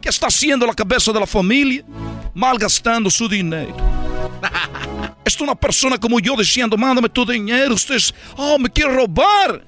¿Qué 0.00 0.08
está 0.08 0.26
haciendo 0.26 0.66
la 0.66 0.74
cabeza 0.74 1.12
de 1.12 1.20
la 1.20 1.26
familia? 1.26 1.84
Malgastando 2.34 3.10
su 3.10 3.28
dinero. 3.28 3.76
Es 5.24 5.40
una 5.40 5.54
persona 5.54 5.98
como 5.98 6.18
yo 6.18 6.34
diciendo, 6.36 6.76
mándame 6.76 7.08
tu 7.08 7.24
dinero. 7.24 7.74
Ustedes, 7.74 8.14
oh, 8.36 8.58
me 8.58 8.70
quiere 8.70 8.94
robar. 8.94 9.62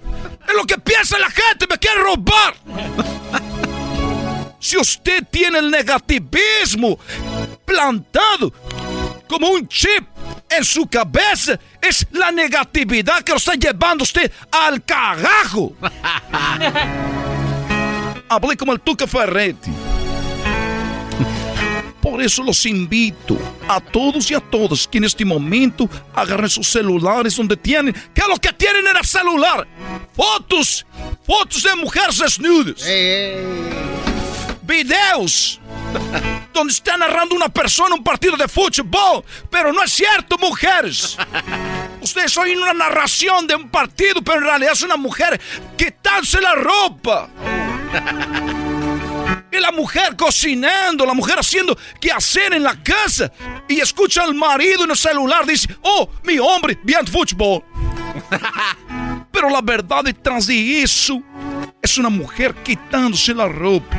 Es 0.49 0.55
lo 0.55 0.65
que 0.65 0.79
piensa 0.79 1.19
la 1.19 1.31
gente, 1.31 1.67
me 1.69 1.79
quiere 1.79 2.03
robar. 2.03 2.55
Si 4.59 4.77
usted 4.77 5.25
tiene 5.31 5.59
el 5.59 5.71
negativismo 5.71 6.99
plantado 7.65 8.53
como 9.29 9.51
un 9.51 9.67
chip 9.67 10.05
en 10.49 10.65
su 10.65 10.87
cabeza, 10.87 11.59
es 11.81 12.07
la 12.13 12.31
negatividad 12.31 13.23
que 13.23 13.33
lo 13.33 13.39
está 13.39 13.55
llevando 13.55 14.05
usted 14.05 14.31
al 14.51 14.83
carajo. 14.85 15.73
Hablé 18.29 18.57
como 18.57 18.73
el 18.73 18.81
Tuca 18.81 19.07
Ferretti. 19.07 19.71
Por 22.03 22.21
eso 22.21 22.43
los 22.43 22.67
invito 22.67 23.39
a 23.69 23.81
todos 23.81 24.29
y 24.29 24.35
a 24.35 24.41
todas 24.41 24.89
que 24.89 24.99
en 24.99 25.05
este 25.05 25.25
momento 25.25 25.89
agarren 26.13 26.51
sus 26.51 26.67
celulares 26.67 27.37
donde 27.37 27.57
tienen, 27.57 27.95
que 28.13 28.23
lo 28.29 28.37
que 28.39 28.53
tienen 28.53 28.85
en 28.89 28.97
el 28.97 29.05
celular, 29.05 29.69
fotos, 30.13 30.85
fotos 31.25 31.63
de 31.63 31.77
mujeres 31.77 32.19
desnudas, 32.19 32.85
videos 34.63 35.61
donde 36.53 36.73
está 36.73 36.97
narrando 36.97 37.37
una 37.37 37.49
persona 37.49 37.95
un 37.95 38.03
partido 38.03 38.37
de 38.37 38.49
fútbol. 38.49 39.25
Pero 39.49 39.73
no 39.73 39.83
es 39.83 39.93
cierto, 39.93 40.37
mujeres. 40.39 41.17
Ustedes 42.01 42.37
oyen 42.37 42.59
una 42.59 42.75
narración 42.75 43.47
de 43.47 43.55
un 43.55 43.69
partido, 43.69 44.23
pero 44.23 44.39
en 44.39 44.45
realidad 44.45 44.73
es 44.73 44.83
una 44.83 44.97
mujer 44.97 45.41
quitándose 45.77 46.41
la 46.41 46.55
ropa. 46.57 47.29
Y 49.53 49.61
la 49.61 49.71
mujer 49.71 50.17
cocinando, 50.17 51.05
la 51.05 51.13
mujer 51.13 51.39
haciendo 51.39 51.77
qué 52.01 52.11
hacer 52.11 52.55
en 52.55 52.63
la 52.63 52.83
casa. 52.83 53.31
Y 53.69 53.81
escucha 53.81 54.25
al 54.25 54.35
marido 54.35 54.85
en 54.85 54.91
el 54.91 54.97
celular, 54.97 55.45
dice, 55.45 55.69
oh, 55.83 56.09
mi 56.25 56.39
hombre, 56.39 56.79
bien 56.83 57.07
fútbol. 57.07 57.63
Pero 59.31 59.51
la 59.51 59.61
verdad 59.61 60.05
detrás 60.05 60.47
de 60.47 60.83
eso 60.83 61.23
es 61.83 61.99
una 61.99 62.09
mujer 62.09 62.55
quitándose 62.63 63.35
la 63.35 63.47
ropa. 63.47 63.95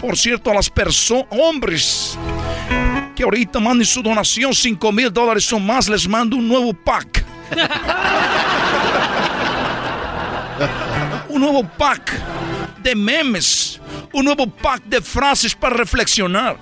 Por 0.00 0.18
cierto, 0.18 0.50
a 0.50 0.54
las 0.54 0.68
personas, 0.68 1.26
hombres, 1.30 2.18
que 3.14 3.22
ahorita 3.22 3.60
manden 3.60 3.86
su 3.86 4.02
donación, 4.02 4.52
5 4.52 4.90
mil 4.90 5.12
dólares 5.12 5.52
o 5.52 5.60
más, 5.60 5.88
les 5.88 6.08
mando 6.08 6.36
un 6.36 6.48
nuevo 6.48 6.72
pack. 6.72 7.24
un 11.28 11.40
nuevo 11.40 11.62
pack 11.62 12.37
de 12.88 12.94
memes, 12.94 13.78
un 14.14 14.24
nuevo 14.24 14.46
pack 14.46 14.84
de 14.84 15.02
frases 15.02 15.54
para 15.54 15.76
reflexionar. 15.76 16.56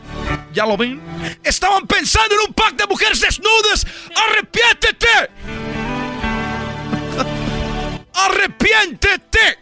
¿Ya 0.53 0.67
lo 0.67 0.77
ven? 0.77 1.01
Estaban 1.45 1.87
pensando 1.87 2.35
en 2.35 2.49
un 2.49 2.55
pack 2.55 2.75
de 2.75 2.85
mujeres 2.89 3.21
desnudas. 3.21 3.87
¡Arrepiéntete! 4.29 5.07
¡Arrepiéntete! 8.13 9.59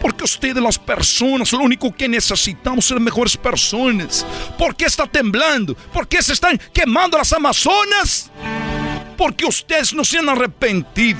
Porque 0.00 0.24
ustedes 0.24 0.62
las 0.62 0.78
personas, 0.78 1.52
lo 1.52 1.58
único 1.58 1.94
que 1.94 2.08
necesitamos 2.08 2.86
ser 2.86 3.00
mejores 3.00 3.36
personas. 3.36 4.24
¿Por 4.56 4.74
qué 4.74 4.86
está 4.86 5.06
temblando? 5.06 5.74
¿Por 5.74 6.08
qué 6.08 6.22
se 6.22 6.32
están 6.32 6.58
quemando 6.72 7.18
las 7.18 7.34
Amazonas? 7.34 8.30
Porque 9.18 9.44
ustedes 9.44 9.92
no 9.92 10.02
se 10.02 10.16
han 10.16 10.30
arrepentido. 10.30 11.18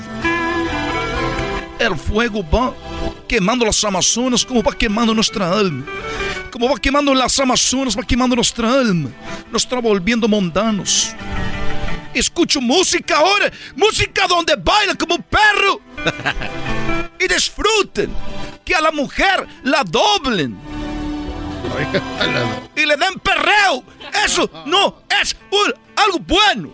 El 1.79 1.95
fuego 1.95 2.43
va 2.43 2.73
quemando 3.25 3.65
las 3.65 3.81
Amazonas 3.85 4.45
como 4.45 4.61
va 4.61 4.73
quemando 4.73 5.13
nuestra 5.13 5.49
alma. 5.49 5.85
Como 6.51 6.67
va 6.69 6.77
quemando 6.77 7.13
las 7.15 7.39
Amazonas, 7.39 7.97
va 7.97 8.03
quemando 8.03 8.35
nuestra 8.35 8.73
alma. 8.73 9.09
Nos 9.49 9.63
está 9.63 9.79
volviendo 9.79 10.27
mundanos. 10.27 11.15
Escucho 12.13 12.59
música 12.59 13.17
ahora, 13.17 13.49
música 13.77 14.27
donde 14.27 14.55
bailan 14.57 14.97
como 14.97 15.15
un 15.15 15.23
perro. 15.23 15.79
y 17.19 17.27
disfruten. 17.27 18.13
Que 18.65 18.75
a 18.75 18.81
la 18.81 18.91
mujer 18.91 19.47
la 19.63 19.83
doblen. 19.85 20.57
y 22.75 22.85
le 22.85 22.97
den 22.97 23.13
perreo. 23.23 23.83
Eso 24.25 24.49
no 24.65 25.03
es 25.21 25.33
algo 25.95 26.19
bueno. 26.19 26.71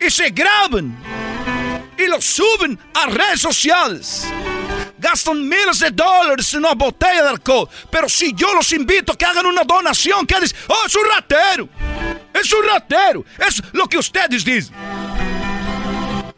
y 0.00 0.08
se 0.08 0.30
graban. 0.30 0.96
Y 1.98 2.06
lo 2.06 2.20
suben 2.20 2.78
a 2.94 3.06
redes 3.06 3.40
sociales. 3.40 4.26
Gastan 4.98 5.48
miles 5.48 5.80
de 5.80 5.90
dólares 5.90 6.52
en 6.54 6.60
una 6.60 6.74
botella 6.74 7.22
de 7.22 7.28
alcohol. 7.30 7.68
Pero 7.90 8.08
si 8.08 8.32
yo 8.34 8.54
los 8.54 8.72
invito 8.72 9.12
a 9.12 9.16
que 9.16 9.24
hagan 9.24 9.46
una 9.46 9.64
donación, 9.64 10.26
que 10.26 10.40
dicen, 10.40 10.56
oh, 10.68 10.86
es 10.86 10.94
un 10.94 11.08
ratero. 11.08 11.68
Es 12.32 12.52
un 12.52 12.64
ratero. 12.64 13.24
Es 13.46 13.62
lo 13.72 13.88
que 13.88 13.98
ustedes 13.98 14.44
dicen. 14.44 14.74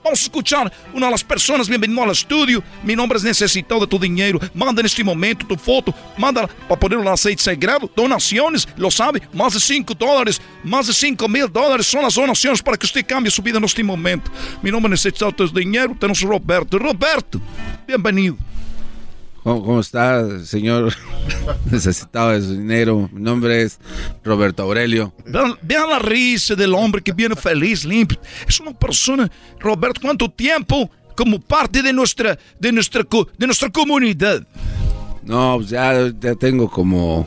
Vamos 0.02 0.22
escuchar 0.22 0.72
una 0.94 1.06
de 1.06 1.12
las 1.12 1.22
personas. 1.22 1.68
Bienvenido 1.68 2.02
al 2.02 2.10
estudio. 2.10 2.62
Mi 2.82 2.96
nombre 2.96 3.18
es 3.18 3.24
Necesitado 3.24 3.82
de 3.82 3.86
tu 3.86 3.98
dinero. 3.98 4.40
Manda 4.54 4.80
en 4.80 4.86
este 4.86 5.04
momento 5.04 5.46
tu 5.46 5.56
foto. 5.56 5.94
Manda 6.16 6.46
para 6.46 6.80
poner 6.80 6.98
el 6.98 7.08
aceite 7.08 7.42
sagrado. 7.42 7.90
Donaciones, 7.94 8.66
lo 8.76 8.90
sabe. 8.90 9.20
Más 9.34 9.52
de 9.52 9.60
5 9.60 9.94
dólares. 9.94 10.40
Más 10.64 10.86
de 10.86 10.94
5 10.94 11.28
mil 11.28 11.52
dólares 11.52 11.86
son 11.86 12.02
las 12.02 12.14
donaciones 12.14 12.62
para 12.62 12.78
que 12.78 12.86
usted 12.86 13.04
cambie 13.06 13.30
su 13.30 13.42
vida 13.42 13.58
en 13.58 13.64
este 13.64 13.84
momento. 13.84 14.30
Mi 14.62 14.70
nombre 14.70 14.94
es 14.94 15.04
Necesitado 15.04 15.32
de 15.32 15.36
tu 15.36 15.58
dinero. 15.58 15.94
Tenemos 15.98 16.22
Roberto. 16.22 16.78
Roberto, 16.78 17.38
bienvenido. 17.86 18.36
¿Cómo, 19.42 19.80
está, 19.80 20.44
señor? 20.44 20.92
Necesitado 21.70 22.30
de 22.30 22.42
su 22.42 22.52
dinero. 22.52 23.08
Mi 23.12 23.22
nombre 23.22 23.62
es 23.62 23.78
Roberto 24.22 24.62
Aurelio. 24.62 25.12
Vean, 25.24 25.88
la 25.88 25.98
risa 25.98 26.54
del 26.54 26.74
hombre 26.74 27.00
que 27.00 27.12
viene 27.12 27.34
feliz, 27.34 27.84
limpio. 27.84 28.20
Es 28.46 28.60
una 28.60 28.72
persona, 28.72 29.30
Roberto, 29.58 30.00
¿cuánto 30.02 30.30
tiempo 30.30 30.90
como 31.16 31.40
parte 31.40 31.82
de 31.82 31.92
nuestra, 31.92 32.38
de 32.58 32.72
nuestra, 32.72 33.02
de 33.38 33.46
nuestra 33.46 33.70
comunidad? 33.70 34.46
No, 35.22 35.60
ya, 35.62 36.12
ya 36.20 36.34
tengo 36.34 36.70
como 36.70 37.26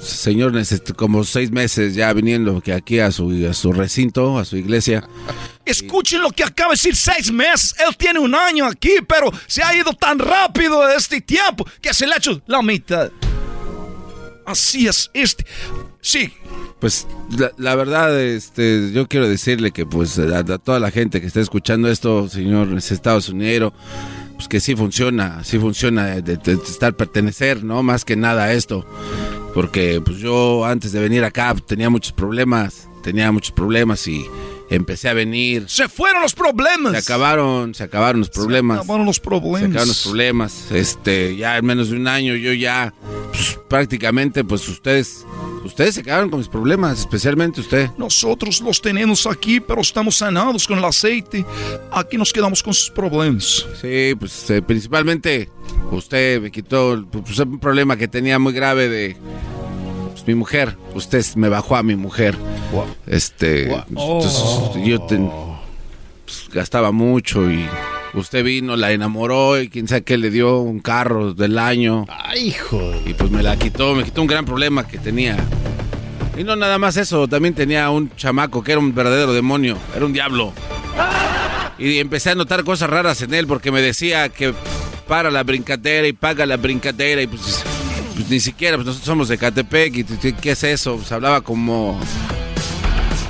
señor, 0.00 0.52
como 0.96 1.24
seis 1.24 1.50
meses 1.50 1.94
ya 1.94 2.12
viniendo 2.12 2.62
aquí 2.74 2.98
a 2.98 3.10
su, 3.10 3.46
a 3.48 3.54
su 3.54 3.72
recinto, 3.72 4.38
a 4.38 4.44
su 4.44 4.56
iglesia. 4.56 5.08
Escuchen 5.64 6.22
lo 6.22 6.30
que 6.30 6.44
acaba 6.44 6.70
de 6.70 6.74
decir, 6.74 6.96
seis 6.96 7.30
meses. 7.30 7.74
Él 7.78 7.96
tiene 7.96 8.18
un 8.18 8.34
año 8.34 8.66
aquí, 8.66 8.96
pero 9.06 9.30
se 9.46 9.62
ha 9.62 9.76
ido 9.76 9.92
tan 9.92 10.18
rápido 10.18 10.88
este 10.88 11.20
tiempo 11.20 11.66
que 11.80 11.92
se 11.92 12.06
le 12.06 12.14
ha 12.14 12.16
hecho 12.16 12.40
la 12.46 12.62
mitad. 12.62 13.10
Así 14.46 14.86
es, 14.86 15.10
este. 15.12 15.44
Sí. 16.00 16.32
Pues 16.80 17.06
la, 17.58 17.74
verdad, 17.74 18.18
este, 18.20 18.92
yo 18.92 19.08
quiero 19.08 19.28
decirle 19.28 19.72
que 19.72 19.84
pues 19.84 20.18
a, 20.18 20.44
toda 20.58 20.78
la 20.78 20.90
gente 20.90 21.20
que 21.20 21.26
está 21.26 21.40
escuchando 21.40 21.88
esto, 21.88 22.28
señor 22.28 22.68
Estados 22.78 23.28
Unidos, 23.28 23.72
pues 24.36 24.46
que 24.46 24.60
sí 24.60 24.76
funciona, 24.76 25.42
sí 25.42 25.58
funciona 25.58 26.20
de, 26.20 26.38
estar 26.66 26.94
pertenecer, 26.94 27.64
¿no? 27.64 27.82
Más 27.82 28.04
que 28.04 28.14
nada 28.14 28.44
a 28.44 28.52
esto. 28.52 28.86
Porque 29.54 30.00
pues 30.04 30.18
yo 30.18 30.64
antes 30.64 30.92
de 30.92 31.00
venir 31.00 31.24
acá 31.24 31.54
tenía 31.66 31.90
muchos 31.90 32.12
problemas, 32.12 32.88
tenía 33.02 33.32
muchos 33.32 33.52
problemas 33.52 34.06
y 34.06 34.26
empecé 34.70 35.08
a 35.08 35.14
venir. 35.14 35.64
Se 35.68 35.88
fueron 35.88 36.22
los 36.22 36.34
problemas. 36.34 36.92
Se 36.92 36.98
acabaron, 36.98 37.74
se 37.74 37.84
acabaron 37.84 38.20
los 38.20 38.30
problemas. 38.30 38.78
Se 38.78 38.82
acabaron 38.82 39.06
los 39.06 39.20
problemas. 39.20 39.60
Se 39.60 39.66
acabaron 39.66 39.88
los 39.88 40.02
problemas. 40.02 40.70
Este, 40.70 41.36
ya 41.36 41.56
en 41.56 41.64
menos 41.64 41.90
de 41.90 41.96
un 41.96 42.08
año 42.08 42.34
yo 42.34 42.52
ya 42.52 42.92
pues, 43.32 43.58
prácticamente 43.68 44.44
pues 44.44 44.68
ustedes 44.68 45.24
ustedes 45.68 45.94
se 45.94 46.02
quedaron 46.02 46.30
con 46.30 46.40
mis 46.40 46.48
problemas, 46.48 46.98
especialmente 46.98 47.60
usted. 47.60 47.90
Nosotros 47.96 48.60
los 48.60 48.80
tenemos 48.80 49.26
aquí, 49.26 49.60
pero 49.60 49.80
estamos 49.80 50.16
sanados 50.16 50.66
con 50.66 50.78
el 50.78 50.84
aceite. 50.84 51.44
Aquí 51.92 52.16
nos 52.16 52.32
quedamos 52.32 52.62
con 52.62 52.74
sus 52.74 52.90
problemas. 52.90 53.66
Sí, 53.80 54.14
pues 54.18 54.50
eh, 54.50 54.62
principalmente 54.62 55.48
usted 55.92 56.40
me 56.40 56.50
quitó 56.50 57.06
pues, 57.10 57.38
un 57.38 57.58
problema 57.58 57.96
que 57.96 58.08
tenía 58.08 58.38
muy 58.38 58.52
grave 58.52 58.88
de 58.88 59.16
mi 60.26 60.34
mujer. 60.34 60.76
Usted 60.94 61.24
me 61.36 61.48
bajó 61.48 61.76
a 61.76 61.82
mi 61.82 61.96
mujer. 61.96 62.36
Este, 63.06 63.68
yo 64.84 65.06
pues, 65.06 66.48
gastaba 66.52 66.92
mucho 66.92 67.50
y 67.50 67.66
usted 68.14 68.44
vino, 68.44 68.76
la 68.76 68.92
enamoró 68.92 69.60
y 69.60 69.68
quién 69.68 69.88
sabe 69.88 70.02
qué 70.02 70.18
le 70.18 70.30
dio 70.30 70.58
un 70.58 70.80
carro 70.80 71.34
del 71.34 71.58
año. 71.58 72.04
Ay, 72.08 72.48
hijo. 72.48 72.92
Y 73.06 73.14
pues 73.14 73.30
me 73.30 73.42
la 73.42 73.56
quitó, 73.56 73.94
me 73.94 74.04
quitó 74.04 74.22
un 74.22 74.26
gran 74.26 74.44
problema 74.44 74.86
que 74.86 74.98
tenía. 74.98 75.36
Y 76.36 76.44
no 76.44 76.54
nada 76.56 76.78
más 76.78 76.96
eso, 76.96 77.26
también 77.26 77.54
tenía 77.54 77.90
un 77.90 78.14
chamaco 78.14 78.62
que 78.62 78.72
era 78.72 78.78
un 78.78 78.94
verdadero 78.94 79.32
demonio, 79.32 79.76
era 79.96 80.06
un 80.06 80.12
diablo. 80.12 80.52
Y 81.78 81.98
empecé 81.98 82.30
a 82.30 82.34
notar 82.34 82.64
cosas 82.64 82.90
raras 82.90 83.22
en 83.22 83.34
él 83.34 83.46
porque 83.46 83.70
me 83.70 83.82
decía 83.82 84.28
que 84.28 84.54
para 85.06 85.30
la 85.30 85.42
brincadera 85.42 86.06
y 86.06 86.12
paga 86.12 86.44
la 86.46 86.56
brincadera 86.56 87.22
y 87.22 87.26
pues 87.26 87.64
pues 88.18 88.30
ni 88.30 88.40
siquiera, 88.40 88.76
pues 88.76 88.86
nosotros 88.86 89.06
somos 89.06 89.28
de 89.28 89.38
Catepec 89.38 89.96
y 89.96 90.32
¿qué 90.32 90.50
es 90.50 90.64
eso? 90.64 90.96
Pues 90.96 91.12
hablaba 91.12 91.40
como... 91.40 92.00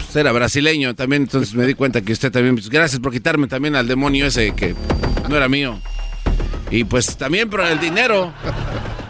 Pues 0.09 0.17
era 0.17 0.33
brasileño 0.33 0.95
también, 0.95 1.25
entonces 1.25 1.55
me 1.55 1.67
di 1.67 1.75
cuenta 1.75 2.01
que 2.01 2.15
usted 2.15 2.33
también... 2.33 2.55
Pues 2.55 2.71
gracias 2.71 2.99
por 2.99 3.13
quitarme 3.13 3.47
también 3.47 3.77
al 3.77 3.87
demonio 3.87 4.25
ese 4.25 4.55
que 4.55 4.75
no 5.29 5.37
era 5.37 5.51
mío. 5.51 5.79
Y 6.71 6.85
pues 6.85 7.19
también 7.19 7.51
por 7.51 7.61
el 7.61 7.79
dinero. 7.79 8.33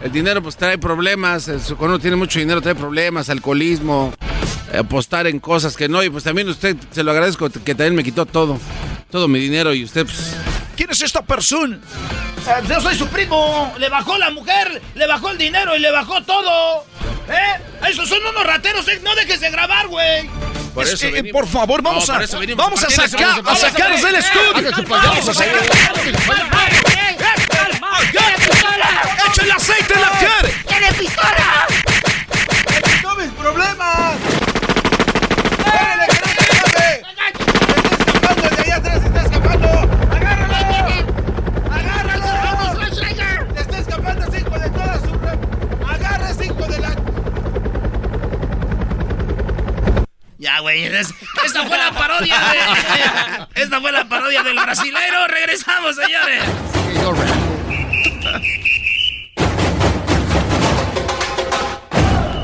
El 0.03 0.11
dinero 0.11 0.43
pues 0.43 0.57
trae 0.57 0.77
problemas, 0.77 1.45
cuando 1.77 1.95
uno 1.95 1.99
tiene 1.99 2.17
mucho 2.17 2.37
dinero 2.39 2.59
trae 2.61 2.75
problemas, 2.75 3.29
alcoholismo, 3.29 4.13
apostar 4.77 5.27
en 5.27 5.39
cosas 5.39 5.77
que 5.77 5.87
no. 5.87 6.03
Y 6.03 6.09
pues 6.09 6.25
también 6.25 6.49
usted, 6.49 6.75
se 6.91 7.01
lo 7.01 7.11
agradezco, 7.11 7.49
que 7.49 7.75
también 7.75 7.95
me 7.95 8.03
quitó 8.03 8.25
todo, 8.25 8.59
todo 9.09 9.29
mi 9.29 9.39
dinero 9.39 9.73
y 9.73 9.85
usted 9.85 10.05
pues... 10.05 10.35
¿Quién 10.75 10.89
es 10.89 11.01
esta 11.01 11.21
persona? 11.21 11.79
Yo 12.67 12.81
soy 12.81 12.95
su 12.95 13.07
primo. 13.07 13.73
Le 13.77 13.87
bajó 13.87 14.17
la 14.17 14.31
mujer, 14.31 14.81
le 14.95 15.07
bajó 15.07 15.29
el 15.29 15.37
dinero 15.37 15.77
y 15.77 15.79
le 15.79 15.91
bajó 15.91 16.21
todo. 16.23 16.83
¿Eh? 17.29 17.87
Esos 17.89 18.09
son 18.09 18.19
unos 18.25 18.45
rateros. 18.45 18.85
Eh. 18.89 18.99
No 19.01 19.15
dejes 19.15 19.39
de 19.39 19.49
grabar, 19.49 19.87
güey. 19.87 20.29
Por, 20.73 20.85
eh, 20.87 21.31
por 21.31 21.47
favor, 21.47 21.81
vamos 21.81 22.09
a, 22.09 22.19
vamos 22.55 22.83
a 22.83 22.89
sacar, 22.89 23.41
a 23.45 23.55
sacarlos 23.55 24.01
del 24.01 24.15
estudio. 24.15 24.71
Vamos 24.87 25.27
a 25.29 25.33
sacar. 25.33 25.61
¡Echa 29.27 29.43
el 29.43 29.51
aceite 29.51 29.93
en 29.93 30.01
la 30.01 30.09
cara! 30.09 30.49
¡Tiene 30.67 30.93
pistola! 30.93 31.67
¡No 33.03 33.15
mis 33.15 33.31
problemas! 33.31 34.17
¡Órale, 35.65 36.05
que 36.07 36.19
no 36.19 36.63
te 36.71 37.03
escapando 38.11 38.49
de 38.49 38.61
allá 38.61 38.75
atrás! 38.77 39.03
¡Está 39.03 39.21
escapando! 39.21 39.67
¡Agárralo! 40.11 40.55
¡Agárralo! 41.71 42.79
¡Te 43.53 43.61
está 43.61 43.77
escapando! 43.79 44.31
¡Sí! 44.31 44.45
Ya, 50.39 50.59
güey. 50.61 50.85
esta 50.85 51.65
fue 51.67 51.77
la 51.77 51.91
parodia 51.91 52.39
de. 52.39 53.61
esta 53.61 53.81
del 54.43 54.55
brasilero. 54.55 55.27
Regresamos, 55.27 55.95
señores. 55.95 56.43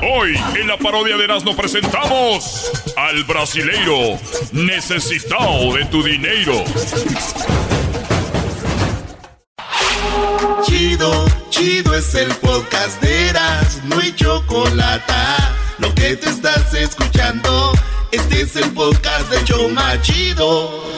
Hoy 0.02 0.36
en 0.60 0.68
la 0.68 0.78
parodia 0.78 1.18
de 1.18 1.24
Erasmo 1.24 1.56
presentamos 1.56 2.72
al 2.98 3.24
brasileiro 3.24 4.20
necesitado 4.52 5.74
de 5.74 5.86
tu 5.86 6.04
dinero. 6.04 6.64
Chido, 10.64 11.26
chido 11.50 11.96
es 11.96 12.14
el 12.16 12.34
podcast 12.36 13.02
de 13.02 13.30
Erasmo 13.30 14.02
y 14.02 14.14
Chocolata. 14.16 15.56
Lo 15.80 15.94
que 15.96 16.16
te 16.16 16.30
estás 16.30 16.74
escuchando, 16.74 17.72
este 18.12 18.42
es 18.42 18.56
el 18.56 18.72
podcast 18.72 19.30
de 19.30 19.44
Choma 19.46 20.02
Chido. 20.02 20.95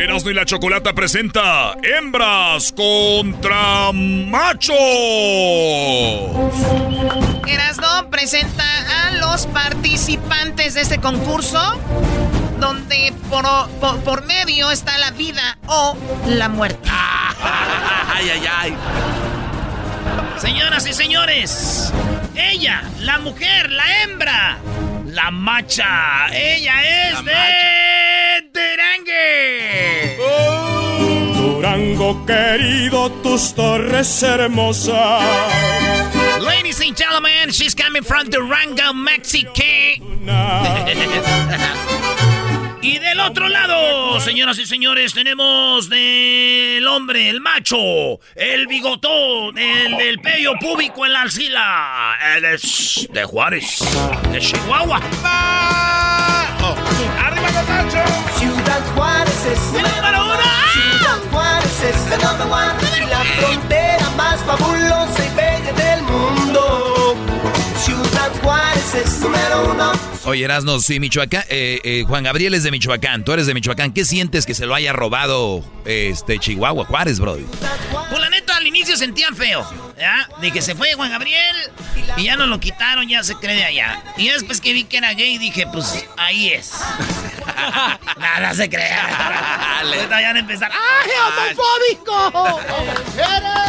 Erasmo 0.00 0.30
y 0.30 0.34
la 0.34 0.46
Chocolata 0.46 0.94
presenta 0.94 1.74
Hembras 1.82 2.72
contra 2.72 3.92
Machos. 3.92 4.78
Erasmo 7.46 8.08
presenta 8.10 8.64
a 9.04 9.10
los 9.16 9.46
participantes 9.48 10.72
de 10.72 10.80
este 10.80 11.00
concurso, 11.00 11.60
donde 12.58 13.12
por, 13.28 13.44
por, 13.78 14.00
por 14.00 14.24
medio 14.24 14.70
está 14.70 14.96
la 14.96 15.10
vida 15.10 15.58
o 15.66 15.94
la 16.28 16.48
muerte. 16.48 16.88
ay, 18.14 18.30
ay, 18.30 18.46
ay. 18.50 18.76
Señoras 20.38 20.86
y 20.86 20.94
señores, 20.94 21.92
ella, 22.34 22.84
la 23.00 23.18
mujer, 23.18 23.70
la 23.70 24.02
hembra, 24.02 24.58
la 25.04 25.30
macha, 25.30 26.28
ella 26.32 27.10
es 27.10 27.22
de 27.22 27.89
Durangue. 28.52 30.16
Durango 31.34 32.26
querido, 32.26 33.10
tus 33.22 33.52
torres 33.54 34.22
hermosas. 34.22 35.22
Ladies 36.40 36.80
and 36.80 36.96
gentlemen, 36.96 37.50
she's 37.50 37.74
coming 37.74 38.02
from 38.02 38.28
Durango, 38.28 38.92
Mexico. 38.92 39.62
Y 42.82 42.98
del 42.98 43.20
otro 43.20 43.48
lado, 43.48 44.18
señoras 44.20 44.58
y 44.58 44.64
señores, 44.64 45.12
tenemos 45.12 45.90
del 45.90 46.86
hombre, 46.86 47.28
el 47.28 47.42
macho, 47.42 47.76
el 48.34 48.66
bigotón, 48.68 49.58
el 49.58 49.98
del 49.98 50.18
pello 50.20 50.54
público 50.58 51.04
en 51.04 51.12
la 51.12 51.22
alcila. 51.22 52.16
Él 52.36 52.46
es 52.46 53.06
de 53.12 53.24
Juárez, 53.24 53.80
de 54.32 54.38
Chihuahua. 54.38 54.98
Oh. 56.62 56.74
¡Arriba 57.22 57.50
los 57.52 57.68
machos! 57.68 58.10
Ciudad 58.38 58.82
Juárez 58.94 59.46
es 59.46 59.74
¡El 59.74 59.82
número 59.82 60.24
uno! 60.24 60.40
Ciudad 60.72 61.18
Juárez 61.30 61.82
es 61.82 62.10
the 62.10 62.16
number 62.24 62.46
one 62.46 62.72
y 62.96 63.10
la 63.10 63.24
frontera 63.24 64.10
más 64.16 64.40
fabulosa 64.44 65.29
Oye, 70.24 70.44
Erasno, 70.44 70.80
sí, 70.80 71.00
Michoacán, 71.00 71.44
eh, 71.48 71.80
eh, 71.82 72.04
Juan 72.06 72.24
Gabriel 72.24 72.54
es 72.54 72.62
de 72.62 72.70
Michoacán, 72.70 73.24
tú 73.24 73.32
eres 73.32 73.46
de 73.46 73.54
Michoacán. 73.54 73.92
¿Qué 73.92 74.04
sientes 74.04 74.46
que 74.46 74.54
se 74.54 74.66
lo 74.66 74.74
haya 74.74 74.92
robado 74.92 75.64
este 75.84 76.38
Chihuahua, 76.38 76.84
Juárez, 76.84 77.18
Brody? 77.18 77.44
Pues 78.10 78.20
la 78.20 78.30
neta, 78.30 78.56
al 78.56 78.66
inicio 78.66 78.96
sentían 78.96 79.34
feo, 79.34 79.66
¿ya? 80.00 80.28
De 80.40 80.50
que 80.50 80.62
se 80.62 80.74
fue 80.74 80.94
Juan 80.94 81.10
Gabriel 81.10 81.70
y 82.16 82.24
ya 82.24 82.36
no 82.36 82.46
lo 82.46 82.58
quitaron, 82.58 83.06
ya 83.06 83.22
se 83.22 83.34
cree 83.36 83.54
de 83.54 83.64
allá. 83.64 84.02
Y 84.16 84.28
después 84.28 84.60
que 84.60 84.72
vi 84.72 84.84
que 84.84 84.96
era 84.96 85.12
gay, 85.12 85.38
dije, 85.38 85.66
pues 85.66 86.06
ahí 86.16 86.52
es. 86.52 86.72
Nada 88.16 88.54
se 88.54 88.68
crea. 88.68 89.80
Ahorita 89.82 90.20
ya 90.20 90.32
de 90.32 90.40
empezar. 90.40 90.72
¡Ay, 90.72 91.10
homofóbico! 91.26 92.60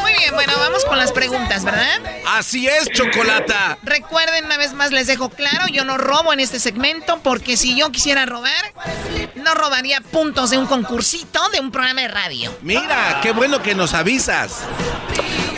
Muy 0.01 0.13
bien, 0.13 0.33
bueno, 0.33 0.53
vamos 0.57 0.85
con 0.85 0.97
las 0.97 1.11
preguntas, 1.11 1.63
¿verdad? 1.63 1.99
Así 2.27 2.67
es, 2.67 2.89
Chocolata. 2.91 3.77
Recuerden, 3.83 4.45
una 4.45 4.57
vez 4.57 4.73
más 4.73 4.91
les 4.91 5.07
dejo 5.07 5.29
claro, 5.29 5.67
yo 5.67 5.83
no 5.83 5.97
robo 5.97 6.31
en 6.33 6.39
este 6.39 6.59
segmento 6.59 7.19
porque 7.21 7.57
si 7.57 7.75
yo 7.75 7.91
quisiera 7.91 8.25
robar, 8.25 8.73
no 9.35 9.53
robaría 9.53 9.99
puntos 10.01 10.49
de 10.49 10.57
un 10.57 10.65
concursito 10.65 11.49
de 11.49 11.59
un 11.59 11.71
programa 11.71 12.01
de 12.01 12.07
radio. 12.07 12.57
Mira, 12.61 13.19
qué 13.21 13.31
bueno 13.31 13.61
que 13.61 13.75
nos 13.75 13.93
avisas. 13.93 14.63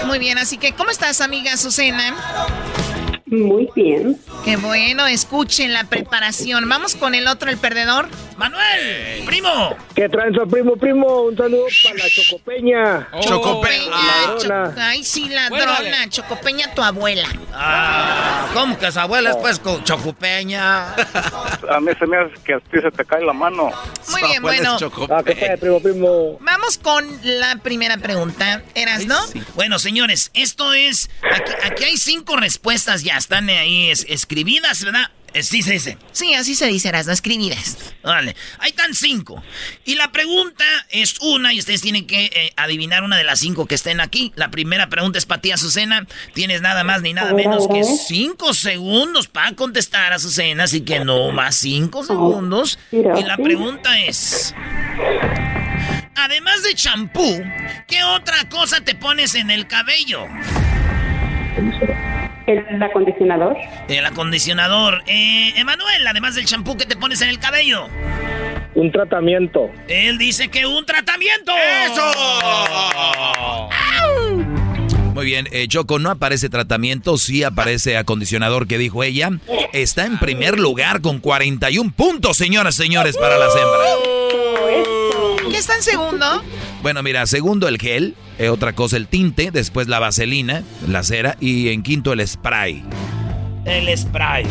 Muy 0.06 0.20
bien, 0.20 0.38
así 0.38 0.58
que, 0.58 0.63
¿cómo 0.72 0.92
estás, 0.92 1.20
amiga 1.20 1.54
Azucena? 1.54 2.16
Muy 3.34 3.68
bien. 3.76 4.16
Qué 4.46 4.58
bueno, 4.58 5.08
escuchen 5.08 5.74
la 5.74 5.86
preparación. 5.86 6.70
Vamos 6.70 6.94
con 6.96 7.16
el 7.16 7.28
otro, 7.28 7.50
el 7.50 7.58
perdedor. 7.58 8.08
Manuel, 8.38 9.24
primo. 9.26 9.76
¿Qué 9.96 10.08
tranza, 10.08 10.46
primo, 10.46 10.76
primo? 10.76 11.22
Un 11.24 11.36
saludo 11.38 11.66
para 11.84 11.96
la 11.98 12.10
Chocopeña. 12.10 13.08
Chocopeña. 13.22 13.90
La 13.90 14.38
Cho-. 14.38 14.82
Ay, 14.82 15.04
sí, 15.04 15.30
ladrona. 15.30 16.10
Chocopeña, 16.10 16.74
tu 16.76 16.84
abuela. 16.84 17.28
Ah, 17.54 18.48
¿cómo 18.54 18.78
que 18.78 18.92
su 18.92 19.00
abuela 19.00 19.32
es 19.32 19.38
pues 19.38 19.58
co- 19.60 19.82
chocupeña? 19.84 20.94
A 20.94 21.80
mí 21.80 21.92
se 21.98 22.06
me 22.06 22.18
hace 22.18 22.34
que 22.44 22.54
a 22.54 22.60
ti 22.60 22.80
se 22.82 22.92
te 22.92 23.06
cae 23.06 23.24
la 23.26 23.34
mano. 23.34 23.72
Muy 24.12 24.22
bien, 24.24 24.42
bueno. 24.44 24.78
Ah, 25.10 25.24
¿qué 25.26 25.58
primo, 25.60 25.80
primo? 25.80 26.38
Vamos 26.42 26.78
con 26.78 27.06
la 27.24 27.56
primera 27.58 27.98
pregunta. 27.98 28.62
¿Eras, 28.76 29.06
no? 29.06 29.18
Bueno, 29.56 29.80
señores, 29.80 30.30
esto 30.34 30.74
es. 30.74 31.10
Aquí, 31.32 31.52
aquí 31.66 31.84
hay 31.86 31.98
cinco 31.98 32.36
respuestas 32.36 33.04
ya, 33.04 33.16
están 33.24 33.50
ahí 33.50 33.90
es- 33.90 34.06
escribidas, 34.10 34.84
¿verdad? 34.84 35.10
Sí, 35.42 35.64
se 35.64 35.74
dice. 35.74 35.98
Sí, 36.12 36.36
así 36.36 36.54
se 36.54 36.68
dice, 36.68 36.90
Erasno, 36.90 37.12
escribidas. 37.12 37.78
Vale, 38.04 38.36
ahí 38.60 38.70
están 38.70 38.94
cinco. 38.94 39.42
Y 39.84 39.96
la 39.96 40.12
pregunta 40.12 40.64
es 40.92 41.16
una, 41.22 41.52
y 41.56 41.58
ustedes 41.60 41.82
tienen 41.82 42.06
que 42.06 42.26
eh, 42.26 42.54
adivinar 42.56 43.02
una 43.04 43.18
de 43.18 43.24
las 43.24 43.40
cinco 43.40 43.66
que 43.66 43.74
estén 43.74 44.00
aquí. 44.00 44.32
La 44.36 44.52
primera 44.52 44.90
pregunta 44.90 45.18
es 45.18 45.26
para 45.26 45.42
ti, 45.42 45.52
Azucena. 45.52 46.06
Tienes 46.36 46.62
nada 46.62 46.84
más 46.84 47.02
ni 47.02 47.14
nada 47.14 47.34
menos 47.34 47.68
que 47.68 47.84
cinco 47.84 48.54
segundos 48.54 49.28
para 49.28 49.54
contestar, 49.54 50.14
Azucena, 50.14 50.66
así 50.66 50.82
que 50.82 51.04
no 51.04 51.32
más 51.32 51.56
cinco 51.56 52.04
segundos. 52.04 52.78
Y 52.92 53.24
la 53.24 53.36
pregunta 53.38 54.00
es. 54.02 54.54
Además 56.16 56.62
de 56.62 56.76
champú, 56.76 57.42
¿qué 57.88 58.04
otra 58.04 58.48
cosa 58.50 58.82
te 58.82 58.94
pones 58.94 59.34
en 59.34 59.50
el 59.50 59.66
cabello? 59.66 60.28
¿El 62.46 62.84
acondicionador? 62.84 63.58
El 63.88 64.06
acondicionador. 64.06 65.04
Eh, 65.08 65.54
Emanuel, 65.56 66.06
además 66.08 66.36
del 66.36 66.46
champú 66.46 66.76
que 66.76 66.86
te 66.86 66.96
pones 66.96 67.22
en 67.22 67.30
el 67.30 67.40
cabello. 67.40 67.88
Un 68.76 68.92
tratamiento. 68.92 69.70
Él 69.88 70.18
dice 70.18 70.50
que 70.50 70.66
un 70.66 70.86
tratamiento. 70.86 71.54
Muy 75.14 75.26
bien, 75.26 75.48
eh, 75.52 75.68
Choco, 75.68 76.00
no 76.00 76.10
aparece 76.10 76.50
tratamiento, 76.50 77.18
sí 77.18 77.44
aparece 77.44 77.98
acondicionador 77.98 78.68
que 78.68 78.80
dijo 78.80 79.04
ella. 79.04 79.30
Está 79.72 80.06
en 80.06 80.18
primer 80.18 80.60
lugar 80.60 81.02
con 81.02 81.20
41 81.20 81.94
puntos, 81.96 82.36
señoras 82.36 82.80
y 82.80 82.84
señores, 82.84 83.16
para 83.16 83.38
las 83.38 83.56
hembras. 83.56 83.90
¿Qué 85.52 85.58
está 85.58 85.76
en 85.76 85.84
segundo? 85.84 86.44
Bueno, 86.84 87.02
mira, 87.02 87.26
segundo 87.28 87.70
el 87.70 87.78
gel, 87.78 88.14
eh, 88.38 88.50
otra 88.50 88.74
cosa 88.74 88.98
el 88.98 89.08
tinte, 89.08 89.52
después 89.52 89.88
la 89.88 90.00
vaselina, 90.00 90.64
la 90.86 91.02
cera 91.04 91.38
y 91.40 91.70
en 91.70 91.82
quinto 91.82 92.12
el 92.12 92.28
spray. 92.28 92.84
El 93.64 93.98
spray. 93.98 94.46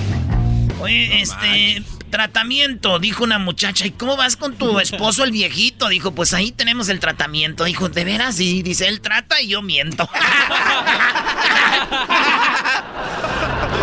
Oye, 0.80 1.20
este 1.20 1.82
tratamiento, 2.08 2.98
dijo 2.98 3.22
una 3.22 3.38
muchacha. 3.38 3.86
¿Y 3.86 3.90
cómo 3.90 4.16
vas 4.16 4.36
con 4.36 4.54
tu 4.56 4.80
esposo, 4.80 5.24
el 5.24 5.30
viejito? 5.30 5.88
Dijo, 5.88 6.12
pues 6.12 6.32
ahí 6.32 6.52
tenemos 6.52 6.88
el 6.88 7.00
tratamiento. 7.00 7.64
Dijo, 7.64 7.90
¿de 7.90 8.02
veras? 8.02 8.40
Y 8.40 8.62
dice, 8.62 8.88
él 8.88 9.02
trata 9.02 9.42
y 9.42 9.48
yo 9.48 9.60
miento. 9.60 10.08